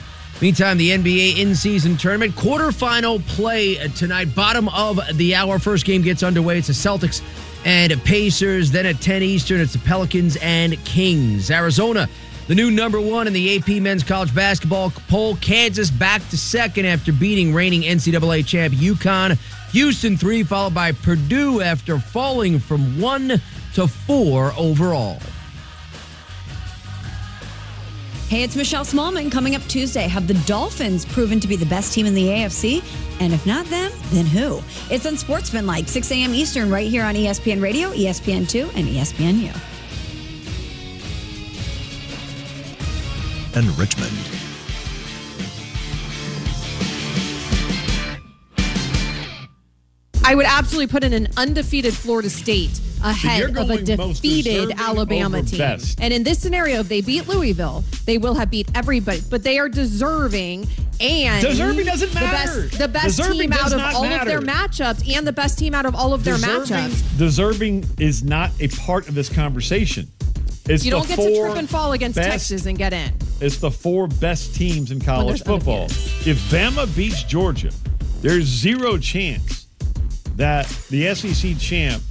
Meantime, 0.41 0.79
the 0.79 0.91
NBA 0.91 1.39
in-season 1.39 1.99
tournament 1.99 2.35
quarterfinal 2.35 3.27
play 3.27 3.75
tonight. 3.89 4.35
Bottom 4.35 4.69
of 4.71 5.01
the 5.15 5.35
hour. 5.35 5.59
First 5.59 5.85
game 5.85 6.01
gets 6.01 6.23
underway. 6.23 6.59
It's 6.59 6.69
the 6.69 6.73
Celtics 6.73 7.21
and 7.67 7.93
Pacers. 8.05 8.71
Then 8.71 8.87
at 8.87 9.01
10 9.03 9.23
Eastern, 9.23 9.61
it's 9.61 9.75
the 9.75 9.81
Pelicans 9.81 10.37
and 10.41 10.83
Kings. 10.87 11.51
Arizona, 11.51 12.09
the 12.51 12.57
new 12.57 12.69
number 12.69 13.01
one 13.01 13.29
in 13.29 13.33
the 13.33 13.57
AP 13.57 13.81
men's 13.81 14.03
college 14.03 14.35
basketball 14.35 14.93
poll. 15.07 15.37
Kansas 15.37 15.89
back 15.89 16.21
to 16.31 16.37
second 16.37 16.85
after 16.85 17.13
beating 17.13 17.55
reigning 17.55 17.83
NCAA 17.83 18.45
champ 18.45 18.75
UConn. 18.75 19.39
Houston 19.71 20.17
three, 20.17 20.43
followed 20.43 20.75
by 20.75 20.91
Purdue 20.91 21.61
after 21.61 22.01
falling 22.01 22.59
from 22.59 23.01
one 23.01 23.41
to 23.75 23.87
four 23.87 24.53
overall. 24.59 25.21
Hey, 28.27 28.43
it's 28.43 28.57
Michelle 28.57 28.85
Smallmon. 28.85 29.31
Coming 29.31 29.55
up 29.55 29.63
Tuesday, 29.69 30.09
have 30.09 30.27
the 30.27 30.35
Dolphins 30.45 31.05
proven 31.05 31.39
to 31.39 31.47
be 31.47 31.55
the 31.55 31.67
best 31.67 31.93
team 31.93 32.05
in 32.05 32.15
the 32.15 32.27
AFC? 32.27 32.83
And 33.21 33.33
if 33.33 33.47
not 33.47 33.65
them, 33.67 33.93
then 34.07 34.27
who? 34.27 34.61
It's 34.93 35.07
on 35.07 35.17
Sportsmanlike, 35.17 35.87
6 35.87 36.11
a.m. 36.11 36.35
Eastern, 36.35 36.69
right 36.69 36.89
here 36.89 37.05
on 37.05 37.15
ESPN 37.15 37.63
Radio, 37.63 37.93
ESPN2, 37.93 38.75
and 38.75 38.89
ESPNU. 38.89 39.70
And 43.55 43.67
Richmond. 43.79 44.17
I 50.23 50.35
would 50.35 50.47
absolutely 50.47 50.87
put 50.87 51.03
in 51.03 51.13
an 51.13 51.29
undefeated 51.37 51.95
Florida 51.95 52.31
State 52.31 52.79
ahead 53.03 53.41
you're 53.41 53.59
of 53.59 53.71
a 53.71 53.83
defeated 53.83 54.73
Alabama 54.79 55.43
team. 55.43 55.59
best. 55.59 55.99
And 56.01 56.13
in 56.13 56.23
this 56.23 56.39
scenario, 56.39 56.81
if 56.81 56.89
they 56.89 57.01
beat 57.01 57.27
Louisville, 57.27 57.83
they 58.05 58.19
will 58.19 58.35
have 58.35 58.51
beat 58.51 58.69
everybody, 58.75 59.23
but 59.31 59.43
they 59.43 59.59
are 59.59 59.69
deserving 59.69 60.69
and 61.01 61.43
Deserving 61.43 61.87
doesn't 61.87 62.11
the 62.11 62.21
matter. 62.21 62.63
best, 62.69 62.79
the 62.79 62.89
best 62.89 63.17
Deserving 63.17 63.41
team 63.41 63.53
out 63.55 63.73
of 63.73 63.79
not 63.79 63.95
all 63.95 64.05
of 64.05 64.27
their 64.27 64.43
matchups 64.43 65.09
and 65.17 65.27
the 65.27 65.33
best 65.33 65.59
team 65.59 65.75
out 65.75 65.87
of 65.87 65.95
all 65.95 66.13
of 66.13 66.23
their 66.25 66.35
deserving, 66.35 66.77
matchups. 66.77 67.19
deserving 67.19 67.85
is 67.99 68.23
not 68.23 68.51
a 68.61 68.69
part 68.69 69.09
of 69.09 69.15
this 69.15 69.31
conversation. 69.31 70.07
It's 70.69 70.85
You 70.85 70.91
don't 70.91 71.09
get 71.09 71.19
to 71.19 71.41
trip 71.41 71.57
and 71.57 71.69
fall 71.69 71.93
against 71.93 72.17
best- 72.17 72.29
Texas 72.29 72.67
and 72.67 72.77
get 72.79 72.93
in. 72.93 73.13
It's 73.41 73.57
the 73.59 73.71
four 73.71 74.07
best 74.07 74.55
teams 74.55 74.91
in 74.91 75.01
college 75.01 75.43
there's 75.43 75.43
football. 75.43 75.85
If 76.27 76.39
Bama 76.51 76.95
beats 76.95 77.23
Georgia, 77.23 77.71
there's 78.21 78.45
zero 78.45 78.99
chance 78.99 79.67
that 80.37 80.67
the 80.91 81.15
SEC 81.15 81.59
champ, 81.59 82.03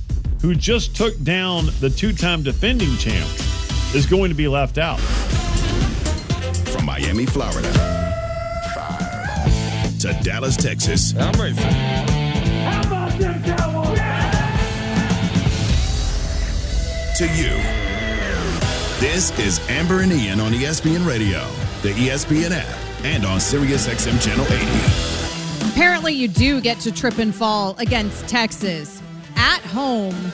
who 0.42 0.56
just 0.56 0.96
took 0.96 1.22
down 1.24 1.70
the 1.80 1.90
two-time 1.90 2.42
defending 2.44 2.96
champ, 2.98 3.30
is 3.94 4.06
going 4.06 4.30
to 4.30 4.36
be 4.36 4.48
left 4.48 4.78
out. 4.78 5.00
From 6.70 6.86
Miami, 6.86 7.26
Florida, 7.26 7.72
to 10.00 10.18
Dallas, 10.24 10.56
Texas. 10.56 11.14
I'm 11.18 11.34
ready. 11.40 11.56
How 11.56 12.82
about 12.82 13.20
them 13.20 13.44
Cowboys? 13.44 14.00
To 17.18 17.28
you. 17.36 17.79
This 19.00 19.32
is 19.40 19.62
Amber 19.70 20.02
and 20.02 20.12
Ian 20.12 20.42
on 20.42 20.52
ESPN 20.52 21.08
Radio, 21.08 21.48
the 21.84 21.94
ESPN 21.94 22.52
app, 22.52 23.06
and 23.06 23.24
on 23.24 23.40
SiriusXM 23.40 24.22
Channel 24.22 24.46
80. 24.46 25.72
Apparently, 25.72 26.12
you 26.12 26.28
do 26.28 26.60
get 26.60 26.82
to 26.82 26.92
trip 26.92 27.18
and 27.18 27.34
fall 27.34 27.78
against 27.78 28.28
Texas 28.28 29.02
at 29.38 29.62
home 29.62 30.34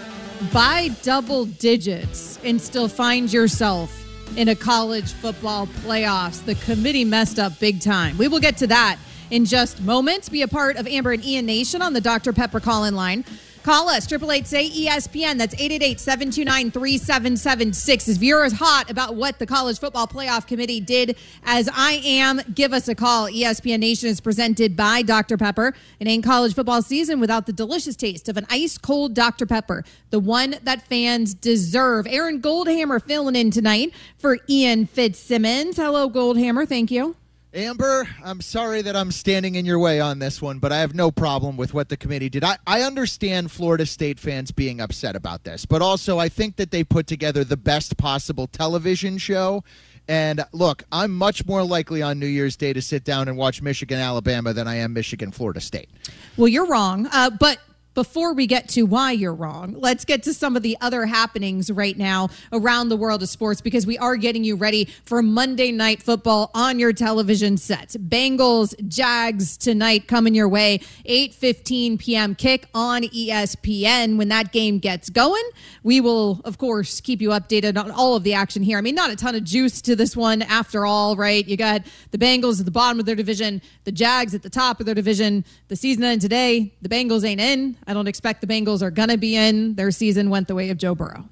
by 0.52 0.88
double 1.04 1.46
digits 1.46 2.40
and 2.44 2.60
still 2.60 2.88
find 2.88 3.32
yourself 3.32 4.04
in 4.36 4.48
a 4.48 4.56
college 4.56 5.14
football 5.14 5.68
playoffs. 5.84 6.44
The 6.44 6.56
committee 6.56 7.06
messed 7.06 7.38
up 7.38 7.60
big 7.60 7.82
time. 7.82 8.18
We 8.18 8.28
will 8.28 8.40
get 8.40 8.58
to 8.58 8.68
that 8.68 8.98
in 9.30 9.46
just 9.46 9.80
moments. 9.84 10.28
Be 10.28 10.42
a 10.42 10.48
part 10.48 10.78
of 10.78 10.88
Amber 10.88 11.12
and 11.12 11.24
Ian 11.24 11.46
Nation 11.46 11.84
on 11.84 11.94
the 11.94 12.02
Dr. 12.02 12.34
Pepper 12.34 12.60
call 12.60 12.86
in 12.86 12.96
line. 12.96 13.26
Call 13.66 13.90
us, 13.90 14.06
888 14.06 14.46
say 14.46 14.70
ESPN. 14.70 15.40
That's 15.40 15.56
888 15.56 16.00
729 16.00 16.70
3776. 16.70 18.08
If 18.10 18.22
you're 18.22 18.44
as 18.44 18.54
hot 18.54 18.92
about 18.92 19.16
what 19.16 19.40
the 19.40 19.48
College 19.48 19.80
Football 19.80 20.06
Playoff 20.06 20.46
Committee 20.46 20.80
did 20.80 21.18
as 21.44 21.68
I 21.74 21.94
am, 22.06 22.42
give 22.54 22.74
us 22.74 22.88
a 22.90 22.94
call. 22.94 23.28
ESPN 23.28 23.80
Nation 23.80 24.10
is 24.10 24.22
presented 24.22 24.76
by 24.76 25.02
Dr. 25.02 25.36
Pepper. 25.36 25.74
It 26.00 26.08
ain't 26.08 26.24
college 26.24 26.54
football 26.54 26.84
season 26.84 27.20
without 27.20 27.48
the 27.48 27.54
delicious 27.54 27.96
taste 27.96 28.30
of 28.30 28.38
an 28.38 28.46
ice 28.52 28.78
cold 28.78 29.16
Dr. 29.16 29.48
Pepper, 29.48 29.84
the 30.12 30.20
one 30.20 30.58
that 30.62 30.86
fans 30.86 31.34
deserve. 31.34 32.06
Aaron 32.06 32.44
Goldhammer 32.44 33.02
filling 33.02 33.36
in 33.36 33.50
tonight 33.50 33.92
for 34.20 34.38
Ian 34.48 34.86
Fitzsimmons. 34.86 35.78
Hello, 35.78 36.08
Goldhammer. 36.08 36.70
Thank 36.70 36.92
you. 36.92 37.16
Amber, 37.56 38.06
I'm 38.22 38.42
sorry 38.42 38.82
that 38.82 38.98
I'm 38.98 39.12
standing 39.12 39.56
in 39.56 39.66
your 39.66 39.80
way 39.80 40.02
on 40.02 40.20
this 40.20 40.42
one, 40.42 40.60
but 40.60 40.74
I 40.74 40.80
have 40.80 40.94
no 40.94 41.10
problem 41.10 41.56
with 41.56 41.74
what 41.74 41.88
the 41.88 41.96
committee 41.96 42.28
did. 42.28 42.44
I, 42.44 42.58
I 42.68 42.82
understand 42.82 43.50
Florida 43.50 43.86
State 43.86 44.20
fans 44.20 44.52
being 44.52 44.82
upset 44.82 45.16
about 45.16 45.46
this, 45.46 45.66
but 45.66 45.82
also 45.82 46.20
I 46.20 46.28
think 46.28 46.58
that 46.58 46.72
they 46.72 46.84
put 46.84 47.08
together 47.08 47.46
the 47.46 47.56
best 47.56 47.96
possible 47.96 48.48
television 48.48 49.18
show. 49.18 49.64
And 50.10 50.44
look, 50.52 50.84
I'm 50.92 51.12
much 51.12 51.46
more 51.46 51.64
likely 51.64 52.02
on 52.02 52.20
New 52.20 52.28
Year's 52.28 52.58
Day 52.58 52.74
to 52.74 52.82
sit 52.82 53.06
down 53.06 53.30
and 53.30 53.38
watch 53.38 53.62
Michigan, 53.62 54.00
Alabama 54.00 54.52
than 54.52 54.68
I 54.68 54.76
am 54.76 54.92
Michigan, 54.92 55.32
Florida 55.32 55.62
State. 55.62 55.90
Well, 56.36 56.50
you're 56.50 56.68
wrong. 56.68 57.08
Uh, 57.14 57.30
but 57.30 57.60
before 57.96 58.34
we 58.34 58.46
get 58.46 58.68
to 58.70 58.84
why 58.84 59.12
you're 59.12 59.34
wrong, 59.34 59.74
let's 59.78 60.06
get 60.06 60.22
to 60.24 60.34
some 60.34 60.56
of 60.56 60.62
the 60.62 60.78
other 60.82 61.06
happenings 61.06 61.72
right 61.72 61.98
now 61.98 62.30
around 62.52 62.90
the 62.90 62.98
world 62.98 63.24
of 63.24 63.30
sports 63.30 63.62
because 63.62 63.88
we 63.88 63.98
are 63.98 64.18
getting 64.18 64.44
you 64.44 64.56
ready 64.56 64.86
for 65.06 65.24
Monday 65.24 65.72
night 65.72 66.04
football 66.04 66.52
on 66.54 66.78
your 66.78 66.94
television 66.94 67.58
sets. 67.58 67.96
Bengals, 67.96 68.76
Jags 68.88 69.58
tonight 69.58 70.08
coming 70.08 70.36
your 70.36 70.50
way, 70.50 70.80
8:15 71.06 71.98
p.m. 71.98 72.36
kick 72.36 72.68
on 72.76 73.04
ESPN. 73.04 74.18
When 74.18 74.28
that 74.28 74.52
game 74.52 74.78
gets 74.80 75.10
going, 75.10 75.44
we 75.82 76.02
will 76.02 76.42
of 76.44 76.58
course 76.58 77.00
keep 77.00 77.22
you 77.22 77.30
updated 77.30 77.82
on 77.82 77.92
all 77.92 78.16
of 78.16 78.24
the 78.24 78.34
action 78.34 78.62
here. 78.62 78.78
I 78.78 78.82
mean, 78.82 78.96
not 78.96 79.10
a 79.10 79.16
ton 79.16 79.36
of 79.36 79.44
juice 79.46 79.82
to 79.84 79.96
this 79.96 80.18
one 80.18 80.42
after 80.42 80.86
all, 80.86 81.16
right? 81.16 81.48
You 81.48 81.56
got 81.56 81.84
the 82.12 82.18
Bengals 82.18 82.60
at 82.60 82.66
the 82.66 82.72
bottom 82.72 83.00
of 83.00 83.06
their 83.06 83.16
division, 83.16 83.62
the 83.86 83.92
Jags 83.92 84.36
at 84.36 84.44
the 84.44 84.50
top 84.50 84.82
of 84.82 84.86
their 84.86 84.96
division. 84.96 85.46
The 85.70 85.78
season 85.78 86.04
ended 86.04 86.22
today. 86.22 86.74
The 86.82 86.90
Bengals 86.90 87.24
ain't 87.24 87.40
in. 87.40 87.78
I 87.88 87.94
don't 87.94 88.08
expect 88.08 88.42
the 88.42 88.48
Bengals 88.48 88.82
are 88.82 88.92
going 88.92 89.10
to 89.10 89.18
be 89.18 89.36
in. 89.36 89.76
Their 89.76 89.92
season 89.92 90.30
went 90.30 90.48
the 90.48 90.56
way 90.56 90.70
of 90.70 90.78
Joe 90.78 90.96
Burrow. 90.96 91.26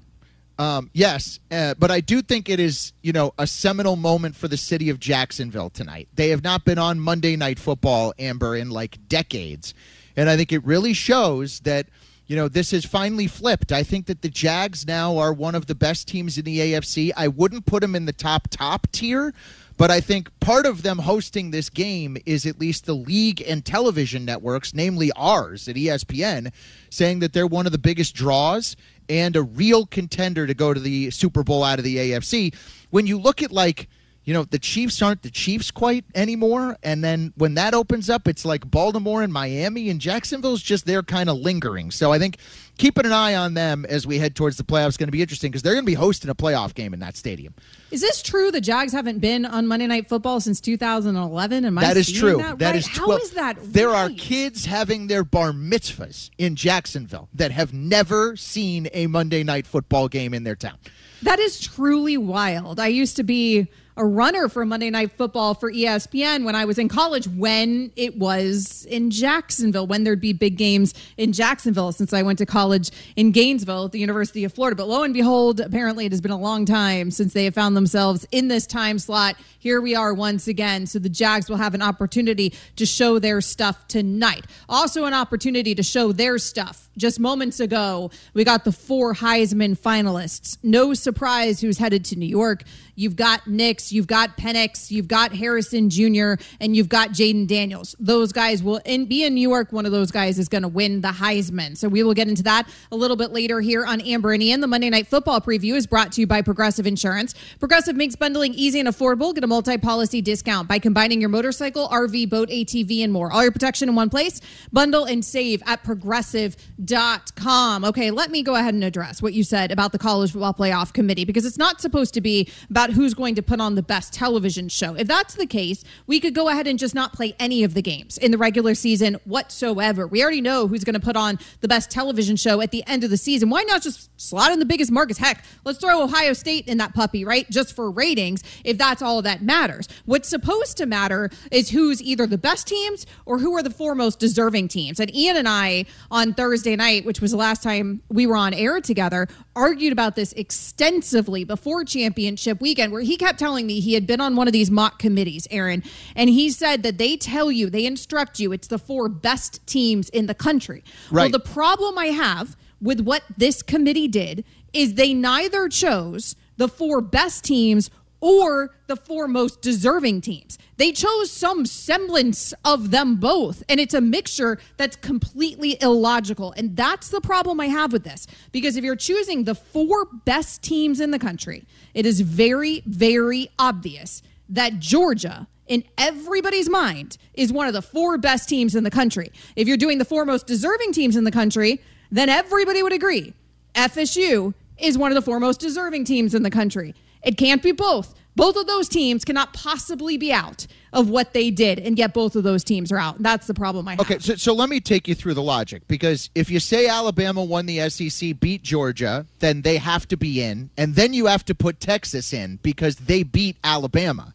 Um, 0.56 0.88
yes, 0.92 1.40
uh, 1.50 1.74
but 1.78 1.90
I 1.90 2.00
do 2.00 2.22
think 2.22 2.48
it 2.48 2.60
is, 2.60 2.92
you 3.02 3.12
know, 3.12 3.34
a 3.38 3.46
seminal 3.46 3.96
moment 3.96 4.36
for 4.36 4.46
the 4.46 4.56
city 4.56 4.88
of 4.88 5.00
Jacksonville 5.00 5.68
tonight. 5.68 6.08
They 6.14 6.28
have 6.28 6.44
not 6.44 6.64
been 6.64 6.78
on 6.78 7.00
Monday 7.00 7.34
Night 7.34 7.58
Football, 7.58 8.14
Amber, 8.20 8.54
in 8.54 8.70
like 8.70 8.98
decades, 9.08 9.74
and 10.16 10.30
I 10.30 10.36
think 10.36 10.52
it 10.52 10.64
really 10.64 10.92
shows 10.92 11.58
that, 11.60 11.86
you 12.26 12.36
know, 12.36 12.48
this 12.48 12.70
has 12.70 12.84
finally 12.84 13.26
flipped. 13.26 13.70
I 13.70 13.82
think 13.82 14.06
that 14.06 14.22
the 14.22 14.30
Jags 14.30 14.86
now 14.86 15.18
are 15.18 15.32
one 15.32 15.54
of 15.54 15.66
the 15.66 15.74
best 15.74 16.08
teams 16.08 16.38
in 16.38 16.44
the 16.44 16.58
AFC. 16.58 17.12
I 17.16 17.28
wouldn't 17.28 17.66
put 17.66 17.82
them 17.82 17.94
in 17.94 18.06
the 18.06 18.12
top 18.12 18.48
top 18.48 18.86
tier, 18.92 19.34
but 19.76 19.90
I 19.90 20.00
think 20.00 20.30
part 20.40 20.64
of 20.64 20.82
them 20.82 20.98
hosting 20.98 21.50
this 21.50 21.68
game 21.68 22.16
is 22.24 22.46
at 22.46 22.58
least 22.58 22.86
the 22.86 22.94
league 22.94 23.42
and 23.46 23.64
television 23.64 24.24
networks, 24.24 24.72
namely 24.72 25.10
ours 25.16 25.68
at 25.68 25.76
ESPN, 25.76 26.52
saying 26.90 27.18
that 27.18 27.32
they're 27.32 27.46
one 27.46 27.66
of 27.66 27.72
the 27.72 27.78
biggest 27.78 28.14
draws 28.14 28.76
and 29.08 29.36
a 29.36 29.42
real 29.42 29.84
contender 29.84 30.46
to 30.46 30.54
go 30.54 30.72
to 30.72 30.80
the 30.80 31.10
Super 31.10 31.42
Bowl 31.42 31.62
out 31.62 31.78
of 31.78 31.84
the 31.84 31.96
AFC. 31.96 32.54
When 32.90 33.06
you 33.06 33.18
look 33.18 33.42
at 33.42 33.52
like, 33.52 33.88
you 34.24 34.32
know, 34.32 34.44
the 34.44 34.58
Chiefs 34.58 35.02
aren't 35.02 35.22
the 35.22 35.30
Chiefs 35.30 35.70
quite 35.70 36.04
anymore, 36.14 36.76
and 36.82 37.04
then 37.04 37.32
when 37.36 37.54
that 37.54 37.74
opens 37.74 38.08
up, 38.08 38.26
it's 38.26 38.44
like 38.44 38.70
Baltimore 38.70 39.22
and 39.22 39.32
Miami 39.32 39.90
and 39.90 40.00
Jacksonville's 40.00 40.62
just 40.62 40.86
there 40.86 41.02
kind 41.02 41.28
of 41.28 41.36
lingering. 41.38 41.90
So 41.90 42.10
I 42.10 42.18
think 42.18 42.38
keeping 42.78 43.04
an 43.04 43.12
eye 43.12 43.34
on 43.34 43.54
them 43.54 43.84
as 43.84 44.06
we 44.06 44.18
head 44.18 44.34
towards 44.34 44.56
the 44.56 44.64
playoffs 44.64 44.90
is 44.90 44.96
going 44.96 45.08
to 45.08 45.12
be 45.12 45.20
interesting 45.20 45.50
because 45.50 45.62
they're 45.62 45.74
going 45.74 45.84
to 45.84 45.90
be 45.90 45.94
hosting 45.94 46.30
a 46.30 46.34
playoff 46.34 46.74
game 46.74 46.94
in 46.94 47.00
that 47.00 47.16
stadium. 47.16 47.54
Is 47.90 48.00
this 48.00 48.22
true? 48.22 48.50
The 48.50 48.62
Jags 48.62 48.92
haven't 48.92 49.18
been 49.18 49.44
on 49.44 49.66
Monday 49.66 49.86
Night 49.86 50.08
Football 50.08 50.40
since 50.40 50.60
2011. 50.60 51.64
Am 51.64 51.78
I 51.78 51.80
that 51.82 51.96
is 51.96 52.10
true. 52.10 52.38
That, 52.38 52.58
That 52.58 52.70
right? 52.70 52.76
is 52.76 52.86
How 52.86 53.08
well, 53.08 53.18
is 53.18 53.30
that? 53.32 53.58
There 53.60 53.90
are 53.90 54.08
kids 54.08 54.64
having 54.64 55.06
their 55.06 55.22
bar 55.22 55.52
mitzvahs 55.52 56.30
in 56.38 56.56
Jacksonville 56.56 57.28
that 57.34 57.50
have 57.50 57.74
never 57.74 58.36
seen 58.36 58.88
a 58.92 59.06
Monday 59.06 59.44
night 59.44 59.66
football 59.66 60.08
game 60.08 60.32
in 60.32 60.44
their 60.44 60.56
town. 60.56 60.78
That 61.22 61.38
is 61.38 61.60
truly 61.60 62.16
wild. 62.16 62.80
I 62.80 62.88
used 62.88 63.16
to 63.16 63.22
be 63.22 63.68
a 63.96 64.04
runner 64.04 64.48
for 64.48 64.64
Monday 64.64 64.90
Night 64.90 65.12
Football 65.12 65.54
for 65.54 65.70
ESPN 65.70 66.44
when 66.44 66.56
I 66.56 66.64
was 66.64 66.78
in 66.78 66.88
college, 66.88 67.28
when 67.28 67.92
it 67.96 68.18
was 68.18 68.84
in 68.86 69.10
Jacksonville, 69.10 69.86
when 69.86 70.04
there'd 70.04 70.20
be 70.20 70.32
big 70.32 70.56
games 70.56 70.94
in 71.16 71.32
Jacksonville, 71.32 71.92
since 71.92 72.12
I 72.12 72.22
went 72.22 72.38
to 72.38 72.46
college 72.46 72.90
in 73.14 73.30
Gainesville 73.30 73.86
at 73.86 73.92
the 73.92 74.00
University 74.00 74.44
of 74.44 74.52
Florida. 74.52 74.76
But 74.76 74.88
lo 74.88 75.02
and 75.02 75.14
behold, 75.14 75.60
apparently 75.60 76.06
it 76.06 76.12
has 76.12 76.20
been 76.20 76.32
a 76.32 76.38
long 76.38 76.64
time 76.64 77.10
since 77.10 77.32
they 77.32 77.44
have 77.44 77.54
found 77.54 77.76
themselves 77.76 78.26
in 78.32 78.48
this 78.48 78.66
time 78.66 78.98
slot. 78.98 79.36
Here 79.60 79.80
we 79.80 79.94
are 79.94 80.12
once 80.12 80.48
again. 80.48 80.86
So 80.86 80.98
the 80.98 81.08
Jags 81.08 81.48
will 81.48 81.56
have 81.56 81.74
an 81.74 81.82
opportunity 81.82 82.52
to 82.76 82.86
show 82.86 83.18
their 83.18 83.40
stuff 83.40 83.86
tonight. 83.86 84.44
Also, 84.68 85.04
an 85.04 85.14
opportunity 85.14 85.74
to 85.74 85.82
show 85.82 86.12
their 86.12 86.38
stuff. 86.38 86.88
Just 86.96 87.18
moments 87.18 87.60
ago, 87.60 88.10
we 88.34 88.44
got 88.44 88.64
the 88.64 88.72
four 88.72 89.14
Heisman 89.14 89.76
finalists. 89.76 90.58
No 90.62 90.94
surprise 90.94 91.60
who's 91.60 91.78
headed 91.78 92.04
to 92.06 92.16
New 92.16 92.26
York. 92.26 92.62
You've 92.96 93.16
got 93.16 93.46
Nix, 93.46 93.92
you've 93.92 94.06
got 94.06 94.36
Penix, 94.36 94.90
you've 94.90 95.08
got 95.08 95.34
Harrison 95.34 95.90
Jr., 95.90 96.34
and 96.60 96.76
you've 96.76 96.88
got 96.88 97.10
Jayden 97.10 97.46
Daniels. 97.46 97.94
Those 97.98 98.32
guys 98.32 98.62
will 98.62 98.80
in, 98.84 99.06
be 99.06 99.24
in 99.24 99.34
New 99.34 99.48
York. 99.48 99.72
One 99.72 99.86
of 99.86 99.92
those 99.92 100.10
guys 100.10 100.38
is 100.38 100.48
going 100.48 100.62
to 100.62 100.68
win 100.68 101.00
the 101.00 101.08
Heisman. 101.08 101.76
So 101.76 101.88
we 101.88 102.02
will 102.02 102.14
get 102.14 102.28
into 102.28 102.42
that 102.44 102.68
a 102.92 102.96
little 102.96 103.16
bit 103.16 103.32
later 103.32 103.60
here 103.60 103.84
on 103.84 104.00
Amber 104.00 104.32
and 104.32 104.42
Ian. 104.42 104.60
The 104.60 104.66
Monday 104.66 104.90
Night 104.90 105.06
Football 105.06 105.40
preview 105.40 105.74
is 105.74 105.86
brought 105.86 106.12
to 106.12 106.20
you 106.20 106.26
by 106.26 106.42
Progressive 106.42 106.86
Insurance. 106.86 107.34
Progressive 107.58 107.96
makes 107.96 108.16
bundling 108.16 108.54
easy 108.54 108.80
and 108.80 108.88
affordable. 108.88 109.34
Get 109.34 109.44
a 109.44 109.46
multi-policy 109.46 110.22
discount 110.22 110.68
by 110.68 110.78
combining 110.78 111.20
your 111.20 111.30
motorcycle, 111.30 111.88
RV, 111.88 112.30
boat, 112.30 112.48
ATV, 112.48 113.02
and 113.02 113.12
more. 113.12 113.32
All 113.32 113.42
your 113.42 113.52
protection 113.52 113.88
in 113.88 113.94
one 113.94 114.10
place. 114.10 114.40
Bundle 114.72 115.04
and 115.04 115.24
save 115.24 115.62
at 115.66 115.82
progressive.com. 115.84 117.84
Okay, 117.84 118.10
let 118.10 118.30
me 118.30 118.42
go 118.42 118.54
ahead 118.54 118.74
and 118.74 118.84
address 118.84 119.20
what 119.20 119.32
you 119.32 119.44
said 119.44 119.70
about 119.70 119.92
the 119.92 119.98
College 119.98 120.32
Football 120.32 120.54
Playoff 120.54 120.92
Committee 120.92 121.24
because 121.24 121.44
it's 121.44 121.58
not 121.58 121.80
supposed 121.80 122.14
to 122.14 122.20
be 122.20 122.48
about 122.70 122.83
who's 122.90 123.14
going 123.14 123.34
to 123.34 123.42
put 123.42 123.60
on 123.60 123.74
the 123.74 123.82
best 123.82 124.12
television 124.12 124.68
show. 124.68 124.94
If 124.94 125.06
that's 125.06 125.34
the 125.34 125.46
case, 125.46 125.84
we 126.06 126.20
could 126.20 126.34
go 126.34 126.48
ahead 126.48 126.66
and 126.66 126.78
just 126.78 126.94
not 126.94 127.12
play 127.12 127.34
any 127.38 127.64
of 127.64 127.74
the 127.74 127.82
games 127.82 128.18
in 128.18 128.30
the 128.30 128.38
regular 128.38 128.74
season 128.74 129.16
whatsoever. 129.24 130.06
We 130.06 130.22
already 130.22 130.40
know 130.40 130.68
who's 130.68 130.84
going 130.84 130.94
to 130.94 131.00
put 131.00 131.16
on 131.16 131.38
the 131.60 131.68
best 131.68 131.90
television 131.90 132.36
show 132.36 132.60
at 132.60 132.70
the 132.70 132.84
end 132.86 133.04
of 133.04 133.10
the 133.10 133.16
season. 133.16 133.50
Why 133.50 133.62
not 133.62 133.82
just 133.82 134.10
slot 134.20 134.52
in 134.52 134.58
the 134.58 134.64
biggest 134.64 134.90
markets? 134.90 135.18
Heck, 135.18 135.44
let's 135.64 135.78
throw 135.78 136.02
Ohio 136.02 136.32
State 136.32 136.68
in 136.68 136.78
that 136.78 136.94
puppy, 136.94 137.24
right? 137.24 137.48
Just 137.50 137.74
for 137.74 137.90
ratings, 137.90 138.42
if 138.64 138.78
that's 138.78 139.02
all 139.02 139.22
that 139.22 139.42
matters. 139.42 139.88
What's 140.04 140.28
supposed 140.28 140.76
to 140.78 140.86
matter 140.86 141.30
is 141.50 141.70
who's 141.70 142.02
either 142.02 142.26
the 142.26 142.38
best 142.38 142.66
teams 142.66 143.06
or 143.26 143.38
who 143.38 143.54
are 143.56 143.62
the 143.62 143.70
four 143.70 143.94
most 143.94 144.18
deserving 144.18 144.68
teams. 144.68 145.00
And 145.00 145.14
Ian 145.14 145.36
and 145.36 145.48
I 145.48 145.86
on 146.10 146.34
Thursday 146.34 146.76
night, 146.76 147.04
which 147.04 147.20
was 147.20 147.30
the 147.30 147.36
last 147.36 147.62
time 147.62 148.02
we 148.08 148.26
were 148.26 148.36
on 148.36 148.54
air 148.54 148.80
together, 148.80 149.28
argued 149.56 149.92
about 149.92 150.16
this 150.16 150.32
extensively 150.32 151.44
before 151.44 151.84
championship 151.84 152.60
weekend, 152.74 152.92
where 152.92 153.02
he 153.02 153.16
kept 153.16 153.38
telling 153.38 153.66
me 153.66 153.78
he 153.78 153.94
had 153.94 154.04
been 154.04 154.20
on 154.20 154.34
one 154.34 154.48
of 154.48 154.52
these 154.52 154.68
mock 154.68 154.98
committees, 154.98 155.46
Aaron, 155.52 155.84
and 156.16 156.28
he 156.28 156.50
said 156.50 156.82
that 156.82 156.98
they 156.98 157.16
tell 157.16 157.52
you, 157.52 157.70
they 157.70 157.86
instruct 157.86 158.40
you, 158.40 158.50
it's 158.50 158.66
the 158.66 158.78
four 158.78 159.08
best 159.08 159.64
teams 159.64 160.08
in 160.08 160.26
the 160.26 160.34
country. 160.34 160.82
Well, 161.12 161.30
the 161.30 161.38
problem 161.38 161.96
I 161.96 162.06
have 162.06 162.56
with 162.80 163.00
what 163.00 163.22
this 163.36 163.62
committee 163.62 164.08
did 164.08 164.44
is 164.72 164.94
they 164.94 165.14
neither 165.14 165.68
chose 165.68 166.34
the 166.56 166.66
four 166.66 167.00
best 167.00 167.44
teams 167.44 167.90
or 168.24 168.70
the 168.86 168.96
four 168.96 169.28
most 169.28 169.60
deserving 169.60 170.22
teams. 170.22 170.56
They 170.78 170.92
chose 170.92 171.30
some 171.30 171.66
semblance 171.66 172.54
of 172.64 172.90
them 172.90 173.16
both, 173.16 173.62
and 173.68 173.78
it's 173.78 173.92
a 173.92 174.00
mixture 174.00 174.58
that's 174.78 174.96
completely 174.96 175.76
illogical. 175.82 176.54
And 176.56 176.74
that's 176.74 177.10
the 177.10 177.20
problem 177.20 177.60
I 177.60 177.66
have 177.66 177.92
with 177.92 178.02
this. 178.02 178.26
Because 178.50 178.78
if 178.78 178.82
you're 178.82 178.96
choosing 178.96 179.44
the 179.44 179.54
four 179.54 180.06
best 180.24 180.62
teams 180.62 181.02
in 181.02 181.10
the 181.10 181.18
country, 181.18 181.66
it 181.92 182.06
is 182.06 182.22
very, 182.22 182.82
very 182.86 183.50
obvious 183.58 184.22
that 184.48 184.78
Georgia, 184.78 185.46
in 185.66 185.84
everybody's 185.98 186.70
mind, 186.70 187.18
is 187.34 187.52
one 187.52 187.66
of 187.66 187.74
the 187.74 187.82
four 187.82 188.16
best 188.16 188.48
teams 188.48 188.74
in 188.74 188.84
the 188.84 188.90
country. 188.90 189.32
If 189.54 189.68
you're 189.68 189.76
doing 189.76 189.98
the 189.98 190.04
four 190.06 190.24
most 190.24 190.46
deserving 190.46 190.92
teams 190.92 191.16
in 191.16 191.24
the 191.24 191.30
country, 191.30 191.78
then 192.10 192.30
everybody 192.30 192.82
would 192.82 192.94
agree 192.94 193.34
FSU 193.74 194.54
is 194.78 194.96
one 194.96 195.10
of 195.10 195.14
the 195.14 195.22
four 195.22 195.38
most 195.38 195.60
deserving 195.60 196.06
teams 196.06 196.34
in 196.34 196.42
the 196.42 196.50
country. 196.50 196.94
It 197.24 197.36
can't 197.36 197.62
be 197.62 197.72
both. 197.72 198.14
Both 198.36 198.56
of 198.56 198.66
those 198.66 198.88
teams 198.88 199.24
cannot 199.24 199.52
possibly 199.52 200.16
be 200.16 200.32
out 200.32 200.66
of 200.92 201.08
what 201.08 201.32
they 201.32 201.50
did, 201.50 201.78
and 201.78 201.96
yet 201.96 202.12
both 202.12 202.34
of 202.34 202.42
those 202.42 202.64
teams 202.64 202.90
are 202.90 202.98
out. 202.98 203.22
That's 203.22 203.46
the 203.46 203.54
problem 203.54 203.86
I 203.86 203.92
have. 203.92 204.00
Okay, 204.00 204.18
so, 204.18 204.34
so 204.34 204.52
let 204.52 204.68
me 204.68 204.80
take 204.80 205.06
you 205.06 205.14
through 205.14 205.34
the 205.34 205.42
logic 205.42 205.86
because 205.86 206.30
if 206.34 206.50
you 206.50 206.58
say 206.58 206.88
Alabama 206.88 207.44
won 207.44 207.66
the 207.66 207.88
SEC, 207.88 208.40
beat 208.40 208.62
Georgia, 208.62 209.26
then 209.38 209.62
they 209.62 209.76
have 209.76 210.08
to 210.08 210.16
be 210.16 210.42
in, 210.42 210.70
and 210.76 210.96
then 210.96 211.12
you 211.12 211.26
have 211.26 211.44
to 211.44 211.54
put 211.54 211.78
Texas 211.78 212.32
in 212.32 212.58
because 212.62 212.96
they 212.96 213.22
beat 213.22 213.56
Alabama. 213.62 214.34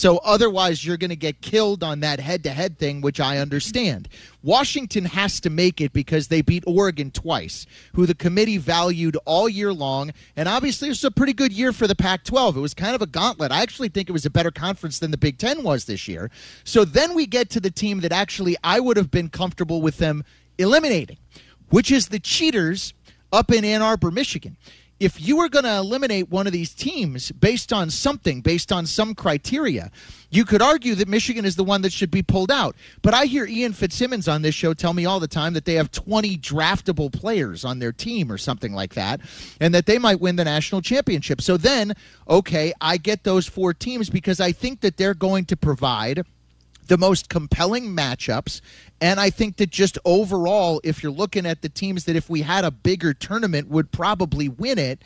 So 0.00 0.16
otherwise, 0.24 0.82
you're 0.82 0.96
going 0.96 1.10
to 1.10 1.14
get 1.14 1.42
killed 1.42 1.84
on 1.84 2.00
that 2.00 2.20
head 2.20 2.42
to 2.44 2.50
head 2.52 2.78
thing, 2.78 3.02
which 3.02 3.20
I 3.20 3.36
understand. 3.36 4.08
Washington 4.42 5.04
has 5.04 5.40
to 5.40 5.50
make 5.50 5.78
it 5.82 5.92
because 5.92 6.28
they 6.28 6.40
beat 6.40 6.64
Oregon 6.66 7.10
twice, 7.10 7.66
who 7.92 8.06
the 8.06 8.14
committee 8.14 8.56
valued 8.56 9.18
all 9.26 9.46
year 9.46 9.74
long. 9.74 10.12
And 10.36 10.48
obviously, 10.48 10.88
it 10.88 10.92
was 10.92 11.04
a 11.04 11.10
pretty 11.10 11.34
good 11.34 11.52
year 11.52 11.70
for 11.70 11.86
the 11.86 11.94
Pac 11.94 12.24
12. 12.24 12.56
It 12.56 12.60
was 12.60 12.72
kind 12.72 12.94
of 12.94 13.02
a 13.02 13.06
gauntlet. 13.06 13.52
I 13.52 13.60
actually 13.60 13.90
think 13.90 14.08
it 14.08 14.12
was 14.12 14.24
a 14.24 14.30
better 14.30 14.50
conference 14.50 15.00
than 15.00 15.10
the 15.10 15.18
Big 15.18 15.36
Ten 15.36 15.62
was 15.62 15.84
this 15.84 16.08
year. 16.08 16.30
So 16.64 16.86
then 16.86 17.14
we 17.14 17.26
get 17.26 17.50
to 17.50 17.60
the 17.60 17.70
team 17.70 18.00
that 18.00 18.10
actually 18.10 18.56
I 18.64 18.80
would 18.80 18.96
have 18.96 19.10
been 19.10 19.28
comfortable 19.28 19.82
with 19.82 19.98
them 19.98 20.24
eliminating, 20.56 21.18
which 21.68 21.90
is 21.90 22.08
the 22.08 22.20
cheaters 22.20 22.94
up 23.34 23.52
in 23.52 23.66
Ann 23.66 23.82
Arbor, 23.82 24.10
Michigan 24.10 24.56
if 25.00 25.18
you 25.18 25.38
were 25.38 25.48
going 25.48 25.64
to 25.64 25.76
eliminate 25.76 26.28
one 26.28 26.46
of 26.46 26.52
these 26.52 26.74
teams 26.74 27.32
based 27.32 27.72
on 27.72 27.88
something, 27.88 28.42
based 28.42 28.70
on 28.70 28.84
some 28.84 29.14
criteria, 29.14 29.90
you 30.28 30.44
could 30.44 30.60
argue 30.60 30.94
that 30.94 31.08
Michigan 31.08 31.46
is 31.46 31.56
the 31.56 31.64
one 31.64 31.80
that 31.82 31.92
should 31.92 32.10
be 32.10 32.22
pulled 32.22 32.50
out. 32.50 32.76
But 33.00 33.14
I 33.14 33.24
hear 33.24 33.46
Ian 33.46 33.72
Fitzsimmons 33.72 34.28
on 34.28 34.42
this 34.42 34.54
show 34.54 34.74
tell 34.74 34.92
me 34.92 35.06
all 35.06 35.18
the 35.18 35.26
time 35.26 35.54
that 35.54 35.64
they 35.64 35.74
have 35.74 35.90
20 35.90 36.36
draftable 36.36 37.10
players 37.10 37.64
on 37.64 37.78
their 37.78 37.92
team 37.92 38.30
or 38.30 38.36
something 38.36 38.74
like 38.74 38.94
that, 38.94 39.20
and 39.58 39.74
that 39.74 39.86
they 39.86 39.98
might 39.98 40.20
win 40.20 40.36
the 40.36 40.44
national 40.44 40.82
championship. 40.82 41.40
So 41.40 41.56
then, 41.56 41.94
okay, 42.28 42.74
I 42.80 42.98
get 42.98 43.24
those 43.24 43.46
four 43.46 43.72
teams 43.72 44.10
because 44.10 44.38
I 44.38 44.52
think 44.52 44.82
that 44.82 44.98
they're 44.98 45.14
going 45.14 45.46
to 45.46 45.56
provide 45.56 46.26
the 46.90 46.98
most 46.98 47.28
compelling 47.28 47.84
matchups. 47.84 48.60
And 49.00 49.20
I 49.20 49.30
think 49.30 49.58
that 49.58 49.70
just 49.70 49.96
overall, 50.04 50.80
if 50.82 51.04
you're 51.04 51.12
looking 51.12 51.46
at 51.46 51.62
the 51.62 51.68
teams 51.68 52.04
that 52.06 52.16
if 52.16 52.28
we 52.28 52.42
had 52.42 52.64
a 52.64 52.72
bigger 52.72 53.14
tournament 53.14 53.68
would 53.68 53.92
probably 53.92 54.48
win 54.48 54.76
it, 54.76 55.00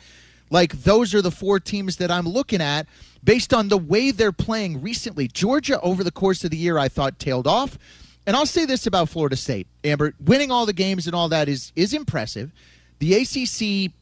like 0.49 0.81
those 0.81 1.13
are 1.13 1.21
the 1.21 1.29
four 1.29 1.59
teams 1.59 1.97
that 1.97 2.09
I'm 2.09 2.27
looking 2.27 2.59
at 2.59 2.87
based 3.23 3.53
on 3.53 3.67
the 3.67 3.77
way 3.77 4.09
they're 4.09 4.31
playing 4.31 4.81
recently. 4.81 5.27
Georgia, 5.27 5.79
over 5.81 6.03
the 6.03 6.09
course 6.11 6.43
of 6.43 6.49
the 6.49 6.57
year, 6.57 6.79
I 6.79 6.87
thought 6.87 7.19
tailed 7.19 7.45
off. 7.45 7.77
And 8.25 8.35
I'll 8.35 8.47
say 8.47 8.65
this 8.65 8.87
about 8.87 9.07
Florida 9.07 9.35
State, 9.35 9.67
Amber, 9.83 10.15
winning 10.19 10.49
all 10.49 10.65
the 10.65 10.73
games 10.73 11.05
and 11.05 11.15
all 11.15 11.29
that 11.29 11.47
is 11.47 11.71
is 11.75 11.93
impressive. 11.93 12.51
The 12.97 13.13
ACC 13.13 13.93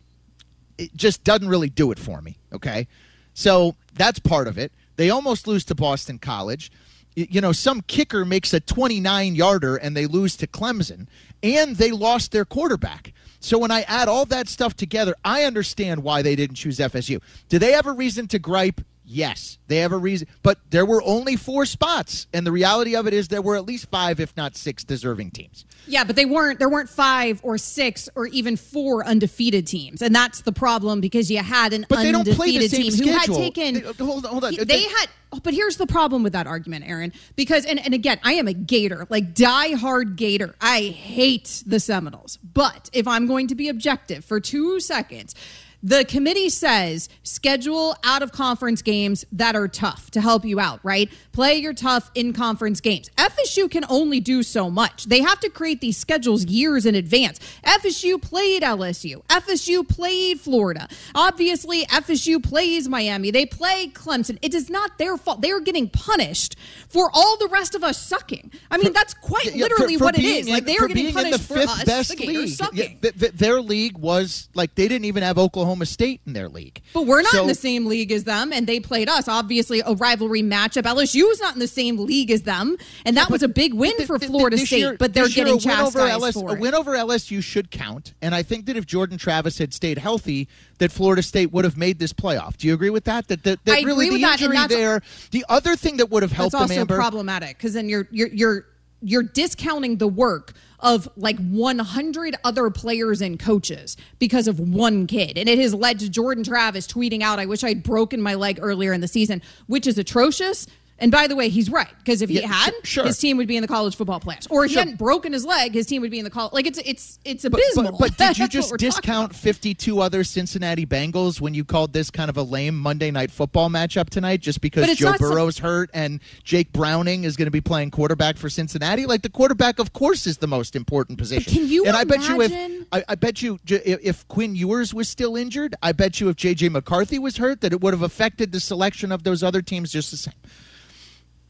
it 0.78 0.96
just 0.96 1.26
doesn't 1.26 1.50
really 1.50 1.70
do 1.70 1.92
it 1.92 2.00
for 2.00 2.22
me, 2.22 2.38
okay? 2.54 2.88
So 3.34 3.76
that's 3.94 4.20
part 4.20 4.48
of 4.48 4.58
it. 4.58 4.72
They 4.96 5.10
almost 5.10 5.48
lose 5.48 5.66
to 5.66 5.76
Boston 5.76 6.18
College 6.18 6.72
you 7.16 7.42
know, 7.42 7.52
some 7.52 7.82
kicker 7.82 8.26
makes 8.26 8.54
a 8.54 8.60
29 8.60 9.36
yarder 9.36 9.76
and 9.76 9.96
they 9.96 10.06
lose 10.06 10.36
to 10.38 10.48
Clemson, 10.48 11.08
and 11.42 11.76
they 11.76 11.92
lost 11.92 12.32
their 12.32 12.46
quarterback. 12.46 13.14
So 13.40 13.58
when 13.58 13.72
I 13.72 13.82
add 13.82 14.08
all 14.08 14.26
that 14.26 14.48
stuff 14.48 14.76
together, 14.76 15.16
I 15.26 15.44
understand 15.44 16.04
why 16.04 16.22
they 16.22 16.36
didn't 16.36 16.56
choose 16.56 16.80
FSU. 16.80 17.22
Do 17.50 17.60
they 17.60 17.74
have 17.74 17.88
a 17.88 17.92
reason 17.92 18.28
to 18.30 18.40
gripe? 18.40 18.82
Yes, 19.06 19.58
they 19.68 19.78
have 19.78 19.92
a 19.92 19.98
reason, 19.98 20.28
but 20.44 20.60
there 20.70 20.86
were 20.86 21.04
only 21.04 21.36
four 21.36 21.66
spots, 21.66 22.28
and 22.34 22.48
the 22.48 22.52
reality 22.52 22.96
of 22.96 23.06
it 23.06 23.14
is 23.14 23.28
there 23.28 23.42
were 23.42 23.58
at 23.58 23.66
least 23.66 23.90
five, 23.90 24.20
if 24.20 24.36
not 24.38 24.56
six, 24.56 24.84
deserving 24.84 25.32
teams. 25.32 25.66
Yeah, 25.88 26.06
but 26.06 26.16
they 26.16 26.26
weren't. 26.26 26.60
There 26.60 26.70
weren't 26.70 26.90
five 26.90 27.42
or 27.44 27.58
six 27.58 28.08
or 28.16 28.28
even 28.28 28.56
four 28.56 29.06
undefeated 29.06 29.68
teams, 29.68 30.02
and 30.02 30.16
that's 30.16 30.42
the 30.42 30.54
problem 30.54 31.02
because 31.02 31.30
you 31.30 31.40
had 31.40 31.74
an 31.74 31.86
but 31.90 31.98
they 31.98 32.14
undefeated 32.14 32.26
don't 32.26 32.36
play 32.36 32.58
the 32.58 32.68
same 32.70 32.82
team 32.84 32.92
schedule. 32.92 33.36
who 33.36 33.42
had 33.42 33.54
taken. 33.54 33.74
They, 33.74 34.06
hold 34.06 34.26
on, 34.26 34.32
hold 34.32 34.44
on. 34.46 34.56
They, 34.56 34.64
they 34.64 34.84
had. 34.84 35.10
Oh, 35.34 35.40
but 35.44 35.54
here's 35.54 35.78
the 35.78 35.88
problem 35.88 36.24
with 36.24 36.34
that 36.34 36.48
argument, 36.48 36.88
Aaron. 36.88 37.12
Because 37.36 37.66
and, 37.66 37.84
and 37.84 37.94
again, 37.94 38.20
I 38.24 38.34
am 38.34 38.48
a 38.48 38.54
Gator, 38.54 39.08
like 39.10 39.34
die-hard 39.34 40.16
Gator. 40.16 40.56
I 40.62 40.84
hate 40.84 41.64
the 41.66 41.80
Seminoles. 41.80 42.38
But 42.38 42.90
if 42.94 43.08
I'm 43.08 43.28
going 43.28 43.48
to 43.48 43.56
be 43.56 43.68
objective 43.68 44.24
for 44.24 44.40
two 44.40 44.80
seconds, 44.80 45.36
the 45.84 46.06
committee 46.06 46.48
says 46.50 47.10
schedule 47.24 47.96
out 48.06 48.24
of 48.24 48.32
conference 48.32 48.82
games 48.82 49.26
that 49.34 49.54
are 49.56 49.68
tough 49.68 50.10
to 50.12 50.22
help 50.22 50.46
you 50.46 50.60
out, 50.60 50.80
right? 50.82 51.12
Play 51.34 51.56
your 51.58 51.74
tough 51.74 52.10
in 52.16 52.32
conference 52.32 52.80
games. 52.80 53.10
FSU 53.18 53.70
can 53.70 53.84
only 53.90 54.20
do 54.22 54.44
so 54.44 54.70
much. 54.70 55.04
They 55.06 55.22
have 55.22 55.40
to 55.42 55.50
create 55.50 55.82
these 55.82 55.98
schedules 55.98 56.46
years 56.46 56.86
in 56.86 56.96
advance. 56.96 57.40
FSU 57.66 58.22
played 58.22 58.64
LSU. 58.64 59.24
FSU 59.26 59.86
played 59.88 60.40
Florida. 60.40 60.88
Obviously, 61.16 61.84
FSU 61.88 62.42
plays 62.42 62.88
Miami. 62.88 63.30
They 63.32 63.46
play 63.46 63.88
Clemson. 63.88 64.38
It 64.42 64.54
is 64.54 64.70
not 64.70 64.98
their 64.98 65.18
fault. 65.18 65.42
They 65.42 65.52
are 65.52 65.60
getting 65.60 65.90
punished 65.90 66.56
for 66.88 67.10
all 67.14 67.36
the 67.38 67.48
rest 67.48 67.76
of 67.76 67.84
us 67.84 67.98
sucking. 68.02 68.52
I 68.72 68.78
mean, 68.78 68.94
that's 68.94 69.14
quite 69.16 69.54
Yeah, 69.54 69.64
literally 69.64 69.96
for- 69.96 70.00
for 70.00 70.06
what 70.06 70.18
it 70.20 70.24
is. 70.24 70.48
Like 70.48 70.66
they 70.66 70.76
for 70.78 70.86
are 70.86 70.88
getting 70.88 71.14
punished 71.14 71.40
the 71.40 71.44
for 71.44 71.54
fifth 71.56 71.70
us, 71.70 71.84
best 71.84 72.18
the 72.18 72.26
league. 72.26 72.50
sucking. 72.50 72.78
Yeah, 72.80 72.88
th- 73.02 73.20
th- 73.20 73.32
their 73.34 73.60
league 73.62 73.98
was 73.98 74.48
like 74.54 74.76
they 74.76 74.88
didn't 74.88 75.06
even 75.06 75.24
have 75.24 75.38
Oklahoma 75.38 75.73
State 75.86 76.22
in 76.28 76.34
their 76.34 76.48
league. 76.50 76.82
But 76.94 77.06
we're 77.08 77.22
not 77.22 77.32
So- 77.32 77.42
in 77.42 77.48
the 77.48 77.56
same 77.56 77.86
league 77.88 78.12
as 78.12 78.24
them, 78.26 78.54
and 78.54 78.68
they 78.68 78.80
played 78.80 79.10
us. 79.10 79.28
Obviously, 79.28 79.82
a 79.86 79.94
rivalry 79.94 80.44
matchup. 80.44 80.84
LSU 80.86 81.30
is 81.32 81.40
not 81.42 81.54
in 81.56 81.60
the 81.60 81.68
same 81.68 81.98
league 81.98 82.30
as 82.32 82.44
them, 82.44 82.78
and 83.06 83.18
that 83.18 83.30
was 83.30 83.42
a 83.44 83.48
big 83.48 83.74
win 83.74 83.94
for 84.06 84.20
Florida 84.20 84.58
State. 84.58 84.78
year- 84.80 84.96
but 85.00 85.14
they're 85.14 85.28
getting 85.28 85.54
a 85.54 85.58
win 85.58 85.70
over 85.80 86.00
chastised 86.00 86.12
LS, 86.12 86.34
for 86.36 86.56
A 86.56 86.60
win 86.60 86.74
over 86.76 86.96
LSU 86.96 87.42
should 87.42 87.72
count, 87.72 88.14
and 88.22 88.36
I 88.36 88.44
think 88.44 88.66
that 88.68 88.78
if 88.78 88.86
Jordan 88.86 89.18
Travis 89.18 89.58
had 89.58 89.74
stayed 89.74 89.98
healthy, 89.98 90.48
that 90.78 90.92
Florida 90.92 91.22
State 91.24 91.52
would 91.52 91.66
have 91.66 91.78
made 91.78 92.00
this 92.00 92.14
playoff. 92.14 92.58
Do 92.58 92.68
you 92.68 92.74
agree 92.74 92.90
with 92.90 93.06
that? 93.06 93.28
That, 93.28 93.44
that, 93.44 93.64
that 93.66 93.84
really 93.84 94.10
the 94.10 94.18
that, 94.22 94.42
injury 94.42 94.56
that's- 94.58 94.78
there. 94.78 95.02
The 95.32 95.46
other 95.50 95.76
thing 95.76 95.98
that 95.98 96.10
would 96.12 96.24
have 96.24 96.32
helped 96.32 96.52
That's 96.54 96.62
also 96.64 96.74
them, 96.74 96.82
Amber, 96.82 96.96
problematic 96.96 97.58
because 97.58 97.74
then 97.74 97.90
you're 97.90 98.08
you're 98.12 98.28
you're 98.30 98.66
you're 99.02 99.24
discounting 99.24 99.98
the 99.98 100.08
work 100.08 100.54
of 100.84 101.10
like 101.16 101.40
100 101.40 102.36
other 102.44 102.70
players 102.70 103.22
and 103.22 103.40
coaches 103.40 103.98
because 104.20 104.48
of 104.48 104.60
one 104.60 105.08
kid. 105.08 105.38
And 105.38 105.50
it 105.50 105.58
has 105.58 105.74
led 105.74 106.00
to 106.00 106.10
Jordan 106.10 106.44
Travis 106.44 106.86
tweeting 106.86 107.22
out, 107.22 107.40
I 107.40 107.46
wish 107.46 107.64
I'd 107.64 107.82
broken 107.82 108.22
my 108.22 108.36
leg 108.36 108.60
earlier 108.62 108.94
in 108.94 109.02
the 109.02 109.08
season, 109.08 109.42
which 109.68 109.88
is 109.88 109.98
atrocious. 109.98 110.68
And 111.00 111.12
by 111.12 111.28
the 111.28 111.36
way, 111.36 111.50
he's 111.50 111.70
right 111.70 111.90
because 111.98 112.22
if 112.22 112.30
he 112.30 112.40
Yeah, 112.40 112.48
had, 112.48 112.72
su- 112.76 112.80
sure. 112.84 113.06
his 113.06 113.18
team 113.18 113.36
would 113.38 113.48
be 113.48 113.58
in 113.58 113.62
the 113.62 113.68
college 113.68 113.96
football 113.96 114.20
playoffs. 114.20 114.48
Or 114.50 114.64
if 114.64 114.72
he 114.72 114.78
hadn't 114.78 114.98
broken 114.98 115.34
his 115.34 115.44
leg, 115.44 115.74
his 115.74 115.86
team 115.88 116.02
would 116.02 116.12
be 116.12 116.20
in 116.20 116.24
the 116.24 116.30
college. 116.30 116.54
Like 116.54 116.68
it's 116.68 116.78
it's 116.80 117.20
it's 117.26 117.44
But, 117.44 117.54
abysmal. 117.60 117.98
but, 117.98 118.16
but 118.16 118.18
did 118.30 118.38
you 118.38 118.48
just 118.48 118.78
discount 118.78 119.36
52 119.36 120.00
other 120.00 120.24
Cincinnati 120.24 120.86
Bengals 120.86 121.42
when 121.42 121.54
you 121.54 121.66
called 121.66 121.92
this 121.94 122.10
kind 122.12 122.30
of 122.30 122.38
a 122.38 122.44
lame 122.44 122.78
Monday 122.78 123.12
night 123.12 123.32
football 123.32 123.70
matchup 123.70 124.10
tonight 124.10 124.40
just 124.40 124.62
because 124.62 124.96
Joe 124.96 125.10
not 125.12 125.20
some- 125.20 125.30
Burrow's 125.30 125.58
hurt 125.58 125.90
and 125.94 126.20
Jake 126.44 126.72
Browning 126.72 127.24
is 127.24 127.36
going 127.36 127.48
to 127.48 127.52
be 127.52 127.62
playing 127.62 127.92
quarterback 127.92 128.38
for 128.38 128.50
Cincinnati? 128.50 129.06
Like 129.06 129.24
the 129.24 129.30
quarterback, 129.30 129.80
of 129.80 129.94
course, 129.94 130.28
is 130.28 130.38
the 130.38 130.48
most 130.48 130.76
important 130.76 131.18
position. 131.18 131.52
can 131.54 131.68
you 131.68 131.86
and 131.86 131.98
I 131.98 132.04
bet 132.04 132.28
you 132.30 132.40
if 132.42 132.86
I, 132.94 133.04
I 133.10 133.16
bet 133.16 133.42
you 133.42 133.60
if 133.68 134.00
if 134.04 134.28
Quinn 134.28 134.56
Ewers 134.56 134.94
was 134.94 135.10
still 135.10 135.36
injured, 135.36 135.76
I 135.82 135.92
bet 135.92 136.22
you 136.22 136.30
if 136.30 136.36
JJ 136.38 136.72
McCarthy 136.72 137.18
was 137.20 137.38
hurt, 137.38 137.62
that 137.62 137.74
it 137.74 137.82
would 137.82 137.94
have 137.94 138.04
affected 138.04 138.52
the 138.52 138.60
selection 138.60 139.12
of 139.12 139.24
those 139.24 139.42
other 139.44 139.62
teams 139.62 139.92
just 139.92 140.12
the 140.12 140.18
same. 140.18 140.34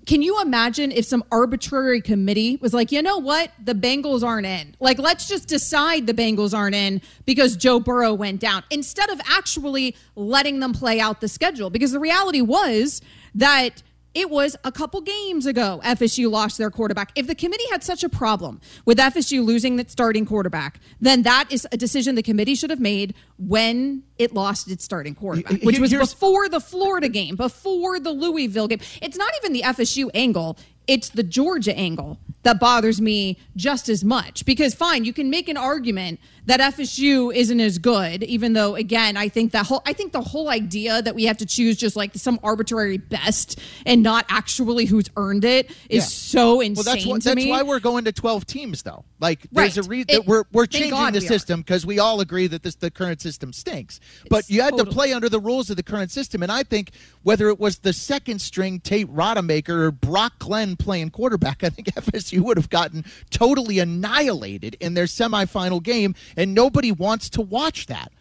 Can 0.06 0.22
you 0.22 0.42
imagine 0.42 0.92
if 0.92 1.06
some 1.06 1.24
arbitrary 1.32 2.02
committee 2.02 2.58
was 2.62 2.74
like, 2.74 2.92
you 2.92 3.02
know 3.02 3.18
what, 3.18 3.52
the 3.64 3.74
Bengals 3.74 4.24
aren't 4.24 4.46
in? 4.46 4.76
Like, 4.80 5.00
let's 5.00 5.28
just 5.28 5.48
decide 5.48 6.08
the 6.08 6.14
Bengals 6.14 6.54
aren't 6.54 6.76
in 6.76 7.02
because 7.26 7.56
Joe 7.56 7.80
Burrow 7.80 8.14
went 8.14 8.42
down 8.42 8.64
instead 8.70 9.10
of 9.10 9.22
actually 9.30 9.96
letting 10.16 10.60
them 10.60 10.74
play 10.74 11.00
out 11.00 11.22
the 11.22 11.30
schedule. 11.30 11.70
Because 11.70 11.94
the 11.94 12.00
reality 12.00 12.42
was 12.42 13.02
that 13.36 13.82
it 14.14 14.30
was 14.30 14.56
a 14.64 14.72
couple 14.72 15.02
games 15.02 15.46
ago 15.46 15.82
FSU 15.84 16.30
lost 16.30 16.58
their 16.58 16.70
quarterback. 16.70 17.12
If 17.16 17.28
the 17.28 17.36
committee 17.36 17.64
had 17.72 17.84
such 17.84 18.04
a 18.04 18.10
problem 18.10 18.62
with 18.86 18.98
FSU 19.00 19.44
losing 19.44 19.80
its 19.80 19.92
starting 19.92 20.26
quarterback, 20.26 20.80
then 21.02 21.24
that 21.24 21.48
is 21.52 21.68
a 21.72 21.78
decision 21.78 22.16
the 22.16 22.24
committee 22.24 22.56
should 22.56 22.70
have 22.70 22.80
made 22.80 23.16
when 23.38 24.04
it 24.18 24.34
lost 24.34 24.70
its 24.70 24.84
starting 24.84 25.16
quarterback, 25.16 25.62
which 25.64 25.80
was 25.80 25.92
Here's- 25.92 26.14
before 26.14 26.48
the 26.50 26.60
Florida 26.60 27.10
game, 27.10 27.36
before 27.36 28.00
the 28.00 28.12
Louisville 28.12 28.68
game. 28.68 28.80
It's 29.02 29.18
not 29.18 29.32
even 29.42 29.54
the 29.54 29.64
FSU 29.64 30.10
angle, 30.14 30.58
it's 30.86 31.10
the 31.10 31.24
Georgia 31.24 31.76
angle 31.78 32.20
that 32.44 32.60
bothers 32.60 33.00
me 33.02 33.38
just 33.56 33.88
as 33.90 34.04
much. 34.04 34.46
Because, 34.46 34.74
fine, 34.76 35.06
you 35.06 35.14
can 35.14 35.30
make 35.30 35.48
an 35.48 35.56
argument 35.58 36.20
that 36.46 36.60
FSU 36.60 37.34
isn't 37.34 37.60
as 37.60 37.78
good, 37.78 38.24
even 38.24 38.54
though 38.54 38.76
again, 38.76 39.16
I 39.18 39.30
think 39.30 39.52
that 39.54 39.66
whole 39.66 39.82
I 39.86 39.94
think 39.94 40.12
the 40.12 40.22
whole 40.22 40.50
idea 40.50 41.02
that 41.02 41.16
we 41.16 41.24
have 41.26 41.38
to 41.38 41.46
choose 41.46 41.78
just 41.78 41.96
like 41.96 42.12
some 42.16 42.40
arbitrary 42.44 42.98
best 42.98 43.60
and 43.86 44.04
not 44.04 44.26
actually 44.30 44.86
who's 44.86 45.06
earned 45.18 45.46
it 45.46 45.72
is 45.90 46.04
Yeah. 46.04 46.42
so 46.42 46.62
insane 46.62 46.76
Well, 46.76 46.96
that's 46.96 47.06
why, 47.06 47.20
that's 47.20 47.46
why 47.48 47.62
we're 47.64 47.80
going 47.80 48.06
to 48.06 48.12
12 48.12 48.46
teams, 48.46 48.84
though. 48.84 49.06
Like, 49.20 49.40
there's 49.52 49.78
Right. 49.78 49.86
a 49.86 49.90
reason 49.90 50.22
we're, 50.26 50.44
we're 50.52 50.66
changing 50.66 50.92
God 50.92 51.14
the 51.14 51.20
we 51.22 51.28
system 51.28 51.62
because 51.62 51.86
we 51.86 52.00
all 52.00 52.20
agree 52.20 52.48
that 52.48 52.64
this 52.64 52.76
the 52.76 52.92
current 52.92 53.22
system 53.22 53.54
stinks. 53.54 54.00
But 54.30 54.50
you 54.50 54.62
had 54.62 54.76
to 54.78 54.86
play 54.86 55.14
under 55.14 55.30
the 55.30 55.40
rules 55.40 55.70
of 55.70 55.78
the 55.78 55.84
current 55.84 56.12
system. 56.12 56.44
And 56.44 56.52
I 56.52 56.64
think 56.64 56.92
whether 57.22 57.48
it 57.48 57.60
was 57.60 57.78
the 57.80 57.94
second 57.94 58.40
string 58.42 58.82
Tate 58.82 59.08
Rodemaker 59.08 59.70
or 59.70 59.92
Brock 59.92 60.40
Glenn 60.40 60.76
playing 60.76 61.12
quarterback, 61.12 61.64
I 61.64 61.70
think 61.70 61.88
FSU 61.96 62.40
would 62.42 62.58
have 62.58 62.70
gotten 62.70 63.06
totally 63.30 63.80
annihilated 63.80 64.76
in 64.82 64.94
their 64.94 65.06
semifinal 65.06 65.82
game. 65.82 66.16
And 66.38 66.54
nobody 66.54 66.92
wants 66.92 67.30
to 67.32 67.42
watch 67.42 67.88
that. 67.88 68.12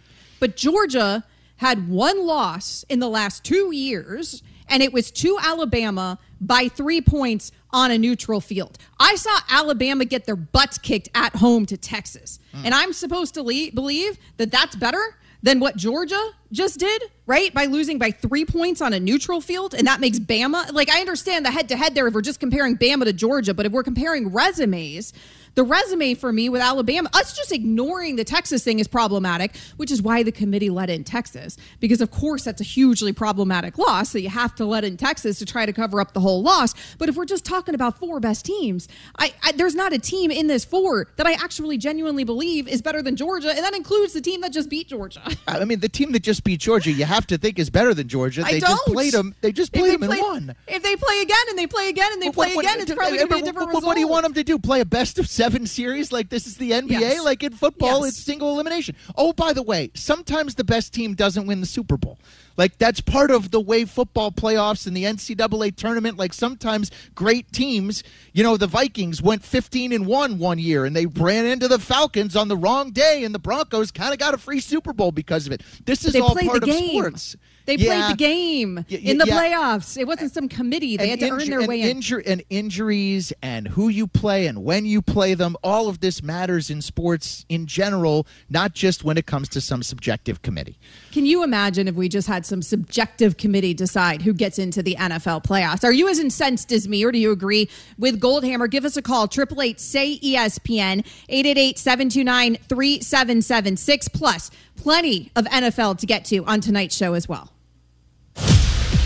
But 0.40 0.56
Georgia 0.56 1.24
had 1.56 1.89
one 1.89 2.26
loss 2.26 2.84
in 2.89 2.98
the 2.98 3.09
last 3.09 3.44
two 3.44 3.72
years, 3.72 4.43
and 4.68 4.82
it 4.82 4.93
was 4.93 5.10
to 5.12 5.39
Alabama 5.40 6.18
by 6.40 6.68
three 6.68 7.01
points 7.01 7.52
on 7.70 7.90
a 7.90 7.98
neutral 7.98 8.40
field. 8.40 8.78
I 8.98 9.14
saw 9.14 9.39
Alabama 9.48 10.05
get 10.05 10.26
their 10.26 10.36
butts 10.36 10.78
kicked 10.78 11.09
at 11.14 11.36
home 11.36 11.66
to 11.66 11.76
Texas. 11.76 12.39
Hmm. 12.52 12.66
And 12.66 12.74
I'm 12.74 12.93
supposed 12.93 13.34
to 13.34 13.43
le- 13.43 13.70
believe 13.72 14.18
that 14.36 14.51
that's 14.51 14.74
better 14.76 15.16
than 15.43 15.59
what 15.59 15.76
Georgia 15.76 16.30
just 16.52 16.78
did, 16.78 17.02
right? 17.26 17.52
By 17.52 17.64
losing 17.66 17.98
by 17.98 18.12
three 18.12 18.44
points 18.44 18.80
on 18.80 18.93
a 18.93 19.01
neutral 19.01 19.40
field. 19.40 19.74
And 19.74 19.86
that 19.86 20.01
makes 20.01 20.18
Bama, 20.18 20.72
like, 20.72 20.89
I 20.89 21.01
understand 21.01 21.44
the 21.44 21.51
head 21.51 21.68
to 21.70 21.76
head 21.76 21.94
there 21.94 22.06
if 22.06 22.14
we're 22.14 22.20
just 22.20 22.39
comparing 22.39 22.76
Bama 22.76 23.05
to 23.05 23.12
Georgia, 23.12 23.52
but 23.52 23.66
if 23.66 23.72
we're 23.72 23.82
comparing 23.82 24.32
resumes, 24.32 25.12
the 25.55 25.65
resume 25.65 26.15
for 26.15 26.33
me 26.33 26.49
with 26.49 26.62
Alabama, 26.62 27.11
us 27.12 27.37
just 27.37 27.53
ignoring 27.53 28.16
the 28.16 28.24
Texas 28.24 28.65
thing 28.65 28.79
is 28.79 28.89
problematic, 28.89 29.57
which 29.77 29.91
is 29.91 30.01
why 30.01 30.23
the 30.23 30.33
committee 30.33 30.70
let 30.70 30.91
in 30.91 31.05
Texas. 31.05 31.57
Because, 31.81 32.01
of 32.01 32.11
course, 32.11 32.45
that's 32.45 32.61
a 32.61 32.65
hugely 32.65 33.12
problematic 33.12 33.79
loss 33.79 34.12
that 34.12 34.20
you 34.23 34.29
have 34.31 34.55
to 34.57 34.65
let 34.65 34.85
in 34.85 34.97
Texas 34.97 35.39
to 35.39 35.47
try 35.47 35.66
to 35.66 35.73
cover 35.73 36.01
up 36.01 36.12
the 36.12 36.20
whole 36.20 36.43
loss. 36.43 36.74
But 36.97 37.09
if 37.09 37.16
we're 37.16 37.24
just 37.24 37.45
talking 37.45 37.74
about 37.74 37.99
four 37.99 38.20
best 38.20 38.45
teams, 38.45 38.89
I, 39.19 39.35
I, 39.43 39.53
there's 39.53 39.74
not 39.74 39.93
a 39.93 39.99
team 39.99 40.31
in 40.31 40.47
this 40.47 40.65
four 40.65 41.09
that 41.16 41.27
I 41.27 41.33
actually 41.33 41.79
genuinely 41.79 42.24
believe 42.24 42.69
is 42.69 42.83
better 42.83 43.03
than 43.03 43.16
Georgia. 43.16 43.51
And 43.51 43.59
that 43.59 43.74
includes 43.74 44.12
the 44.12 44.20
team 44.20 44.41
that 44.43 44.53
just 44.53 44.70
beat 44.70 44.89
Georgia. 44.89 45.23
I 45.47 45.65
mean, 45.65 45.81
the 45.81 45.89
team 45.89 46.12
that 46.12 46.23
just 46.23 46.45
beat 46.45 46.61
Georgia, 46.61 46.93
you 46.93 47.05
have 47.05 47.27
to 47.29 47.39
think 47.39 47.59
is 47.59 47.70
better 47.70 47.95
than 47.95 48.09
Georgia. 48.09 48.43
I 48.45 48.53
They 48.53 48.61
just 48.61 48.85
played 48.87 49.12
them. 49.12 49.35
They 49.41 49.53
just 49.53 49.73
played 49.73 49.85
they 49.85 49.97
them 49.97 50.09
play- 50.09 50.19
and 50.19 50.47
won. 50.49 50.57
If 50.66 50.81
again 51.23 51.36
and 51.49 51.59
they 51.59 51.66
play 51.66 51.89
again 51.89 52.12
and 52.12 52.20
they 52.20 52.31
play 52.31 52.55
what- 52.55 52.65
again, 52.65 52.81
it's 52.81 52.93
probably 52.93 53.19
uh, 53.19 53.27
going 53.27 53.28
to 53.28 53.35
be 53.36 53.40
a 53.40 53.44
different 53.44 53.69
what, 53.69 53.77
result. 53.77 53.85
what 53.85 53.94
do 53.94 54.01
you 54.01 54.09
want 54.09 54.24
them 54.24 54.35
to 54.35 54.44
do? 54.44 54.59
Play 54.59 54.81
a 54.81 54.85
best 54.85 55.19
of 55.19 55.28
seven 55.28 55.66
series 55.66 56.12
like 56.12 56.28
this 56.28 56.47
is 56.47 56.57
the 56.57 56.73
NBA? 56.73 56.90
Yes. 57.01 57.24
Like 57.24 57.43
in 57.43 57.53
football, 57.53 58.05
Yes. 58.05 58.11
it's 58.16 58.24
single 58.24 58.51
elimination. 58.53 58.97
Oh, 59.16 59.32
by 59.32 59.53
the 59.53 59.62
way, 59.62 59.90
sometimes 59.94 60.55
the 60.57 60.65
best 60.65 60.93
team 60.93 61.15
doesn't 61.15 61.47
win 61.47 61.61
the 61.61 61.66
Super 61.66 61.97
Bowl. 61.97 62.19
Like 62.59 62.77
that's 62.77 63.01
part 63.01 63.31
of 63.31 63.51
the 63.51 63.61
way 63.61 63.86
football 63.86 64.31
playoffs 64.31 64.86
and 64.86 64.94
the 64.94 65.05
NCAA 65.05 65.74
tournament. 65.74 66.19
Like 66.19 66.35
sometimes 66.35 66.90
great 67.15 67.51
teams, 67.51 68.03
you 68.35 68.43
know, 68.43 68.59
the 68.59 68.66
Vikings 68.66 69.23
went 69.23 69.43
15 69.43 69.93
and 69.93 70.07
one 70.07 70.39
one 70.39 70.59
year, 70.59 70.85
and 70.85 70.94
they 70.94 71.07
ran 71.07 71.47
into 71.47 71.66
the 71.66 71.78
Falcons 71.78 72.36
on 72.36 72.49
the 72.49 72.57
wrong 72.57 72.90
day, 72.90 73.24
and 73.24 73.35
the 73.35 73.39
Broncos 73.39 73.90
kind 73.90 74.12
of 74.12 74.19
got 74.19 74.35
a 74.35 74.39
free 74.39 74.61
Super 74.61 74.93
Bowl 74.93 75.12
because 75.12 75.47
of 75.47 75.53
it. 75.53 75.62
This 75.86 76.05
is 76.05 76.12
they 76.12 76.20
all 76.20 76.35
part 76.35 76.62
of 76.62 76.70
sports. 76.70 77.36
They 77.66 77.76
Yeah. 77.76 77.86
played 78.09 78.12
the 78.12 78.16
game 78.18 78.84
in 78.89 79.18
the 79.18 79.24
playoffs. 79.24 79.97
It 79.97 80.06
wasn't 80.06 80.32
some 80.32 80.48
committee. 80.48 80.97
They 80.97 81.09
had 81.09 81.20
to 81.20 81.30
earn 81.30 81.48
their 81.48 81.66
way 81.66 81.82
in. 81.82 82.02
and 82.26 82.43
injuries 82.51 83.32
and 83.43 83.68
who 83.68 83.89
you 83.89 84.06
play 84.06 84.47
and 84.47 84.64
when 84.64 84.84
you 84.84 85.01
play 85.02 85.34
them. 85.34 85.56
All 85.62 85.89
of 85.89 86.01
this 86.01 86.22
matters 86.22 86.70
in 86.70 86.82
sports 86.82 87.44
in 87.48 87.66
general, 87.66 88.26
not 88.51 88.74
just 88.74 89.05
when 89.05 89.16
it 89.16 89.26
comes 89.26 89.48
to 89.51 89.60
some 89.60 89.82
subjective 89.82 90.43
committee. 90.43 90.78
Can 91.12 91.26
you 91.26 91.43
imagine 91.44 91.86
if 91.89 91.94
we 91.94 92.09
just 92.09 92.26
had 92.28 92.44
some 92.44 92.62
subjective 92.62 93.36
committee 93.36 93.74
decide 93.74 94.22
who 94.22 94.32
gets 94.32 94.59
into 94.59 94.82
the 94.82 94.97
NFL 94.98 95.43
playoffs? 95.44 95.84
Are 95.84 95.93
you 95.93 96.09
as 96.09 96.18
incensed 96.18 96.72
as 96.72 96.89
me, 96.89 97.05
or 97.05 97.12
do 97.12 97.18
you 97.18 97.30
agree 97.30 97.68
with 97.98 98.20
Goldhammer? 98.20 98.68
Give 98.68 98.84
us 98.84 98.97
a 98.97 99.02
call, 99.02 99.24
888 99.24 99.80
say 99.80 100.18
ESPN, 100.18 101.05
888 101.28 101.78
729 101.78 102.56
3776. 102.68 104.09
Plus, 104.09 104.51
plenty 104.76 105.30
of 105.36 105.44
NFL 105.47 105.98
to 105.98 106.06
get 106.06 106.24
to 106.26 106.44
on 106.47 106.60
tonight's 106.60 106.97
show 106.97 107.14
as 107.14 107.28
well. 107.28 107.52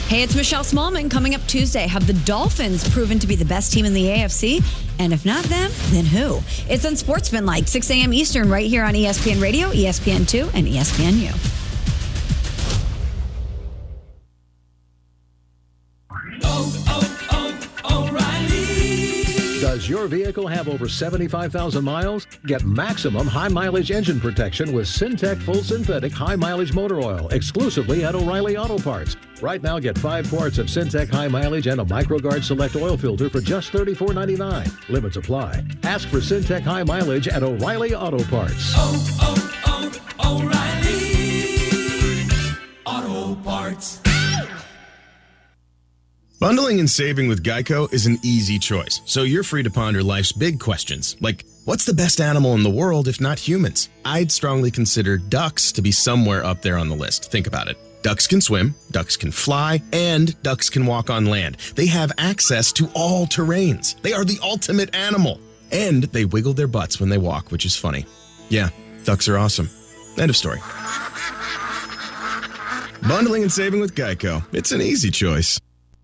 Hey, 0.09 0.23
it's 0.23 0.37
Michelle 0.37 0.63
Smallmon. 0.63 1.11
Coming 1.11 1.35
up 1.35 1.45
Tuesday, 1.49 1.89
have 1.89 2.07
the 2.07 2.13
Dolphins 2.13 2.89
proven 2.91 3.19
to 3.19 3.27
be 3.27 3.35
the 3.35 3.45
best 3.45 3.73
team 3.73 3.85
in 3.85 3.93
the 3.93 4.05
AFC? 4.05 4.63
And 5.01 5.13
if 5.13 5.27
not 5.27 5.45
them, 5.47 5.69
then 5.91 6.05
who? 6.05 6.39
It's 6.73 6.85
on 6.85 6.95
Sportsmanlike, 6.95 7.67
6 7.67 7.91
a.m. 7.91 8.15
Eastern, 8.15 8.49
right 8.49 8.69
here 8.69 8.85
on 8.85 8.95
ESPN 8.95 9.43
Radio, 9.43 9.69
ESPN2, 9.71 10.55
and 10.55 10.69
ESPNU. 10.69 11.33
Oh, 16.45 16.85
oh. 16.87 17.26
Does 19.67 19.89
your 19.89 20.07
vehicle 20.07 20.47
have 20.47 20.69
over 20.69 20.89
75,000 20.89 21.83
miles? 21.83 22.29
Get 22.47 22.65
maximum 22.65 23.27
high 23.27 23.49
mileage 23.49 23.91
engine 23.91 24.21
protection 24.21 24.73
with 24.73 24.87
Syntec 24.87 25.43
Full 25.43 25.65
Synthetic 25.65 26.13
High 26.13 26.37
Mileage 26.37 26.73
Motor 26.73 27.01
Oil 27.01 27.27
exclusively 27.31 28.05
at 28.05 28.15
O'Reilly 28.15 28.57
Auto 28.57 28.79
Parts. 28.79 29.17
Right 29.43 29.61
now, 29.61 29.81
get 29.81 29.99
five 29.99 30.31
quarts 30.31 30.59
of 30.59 30.69
Syntec 30.69 31.11
High 31.11 31.27
Mileage 31.27 31.67
and 31.67 31.81
a 31.81 31.85
MicroGard 31.85 32.45
Select 32.45 32.77
Oil 32.77 32.97
Filter 32.97 33.29
for 33.29 33.41
just 33.41 33.73
$34.99. 33.73 34.89
Limits 34.89 35.17
apply. 35.17 35.65
Ask 35.83 36.07
for 36.11 36.19
Syntec 36.19 36.63
High 36.63 36.85
Mileage 36.85 37.27
at 37.27 37.43
O'Reilly 37.43 37.93
Auto 37.93 38.23
Parts. 38.23 38.73
Oh, 38.77 39.19
oh, 39.21 39.91
oh, 40.23 40.45
O'Reilly 42.87 43.35
Auto 43.35 43.35
Parts. 43.43 44.06
Bundling 46.39 46.81
and 46.81 46.91
saving 46.91 47.29
with 47.29 47.43
Geico 47.43 47.91
is 47.95 48.05
an 48.05 48.19
easy 48.23 48.59
choice, 48.59 49.01
so 49.07 49.23
you're 49.23 49.43
free 49.43 49.63
to 49.63 49.71
ponder 49.71 50.03
life's 50.03 50.33
big 50.33 50.61
questions, 50.61 51.17
like 51.21 51.47
what's 51.65 51.87
the 51.87 51.95
best 51.95 52.21
animal 52.21 52.53
in 52.53 52.63
the 52.63 52.69
world 52.69 53.09
if 53.09 53.23
not 53.23 53.39
humans? 53.39 53.89
I'd 54.05 54.31
strongly 54.31 54.71
consider 54.71 55.17
ducks 55.17 55.73
to 55.73 55.81
be 55.81 55.91
somewhere 55.91 56.45
up 56.45 56.61
there 56.61 56.77
on 56.77 56.91
the 56.91 56.95
list. 56.95 57.33
Think 57.33 57.47
about 57.47 57.69
it. 57.69 57.79
Ducks 58.03 58.27
can 58.27 58.43
swim, 58.43 58.75
ducks 58.91 59.17
can 59.17 59.33
fly, 59.33 59.83
and 59.95 60.41
ducks 60.43 60.69
can 60.69 60.85
walk 60.85 61.09
on 61.09 61.25
land. 61.25 61.57
They 61.75 61.87
have 61.87 62.13
access 62.19 62.71
to 62.73 62.91
all 62.95 63.27
terrains. 63.27 63.99
They 64.03 64.13
are 64.13 64.25
the 64.25 64.39
ultimate 64.43 64.95
animal. 64.95 65.41
And 65.73 66.05
they 66.05 66.27
wiggle 66.27 66.53
their 66.53 66.69
butts 66.69 67.01
when 67.01 67.09
they 67.09 67.19
walk, 67.19 67.51
which 67.51 67.65
is 67.65 67.75
funny. 67.75 68.05
Yeah, 68.51 68.69
ducks 69.05 69.27
are 69.27 69.39
awesome. 69.39 69.71
End 70.19 70.29
of 70.29 70.37
story. 70.37 70.61
Bundling 73.09 73.43
and 73.43 73.51
saving 73.51 73.81
with 73.81 73.95
Geico. 73.95 74.45
It's 74.53 74.73
an 74.73 74.83
easy 74.83 75.11
choice. 75.11 75.59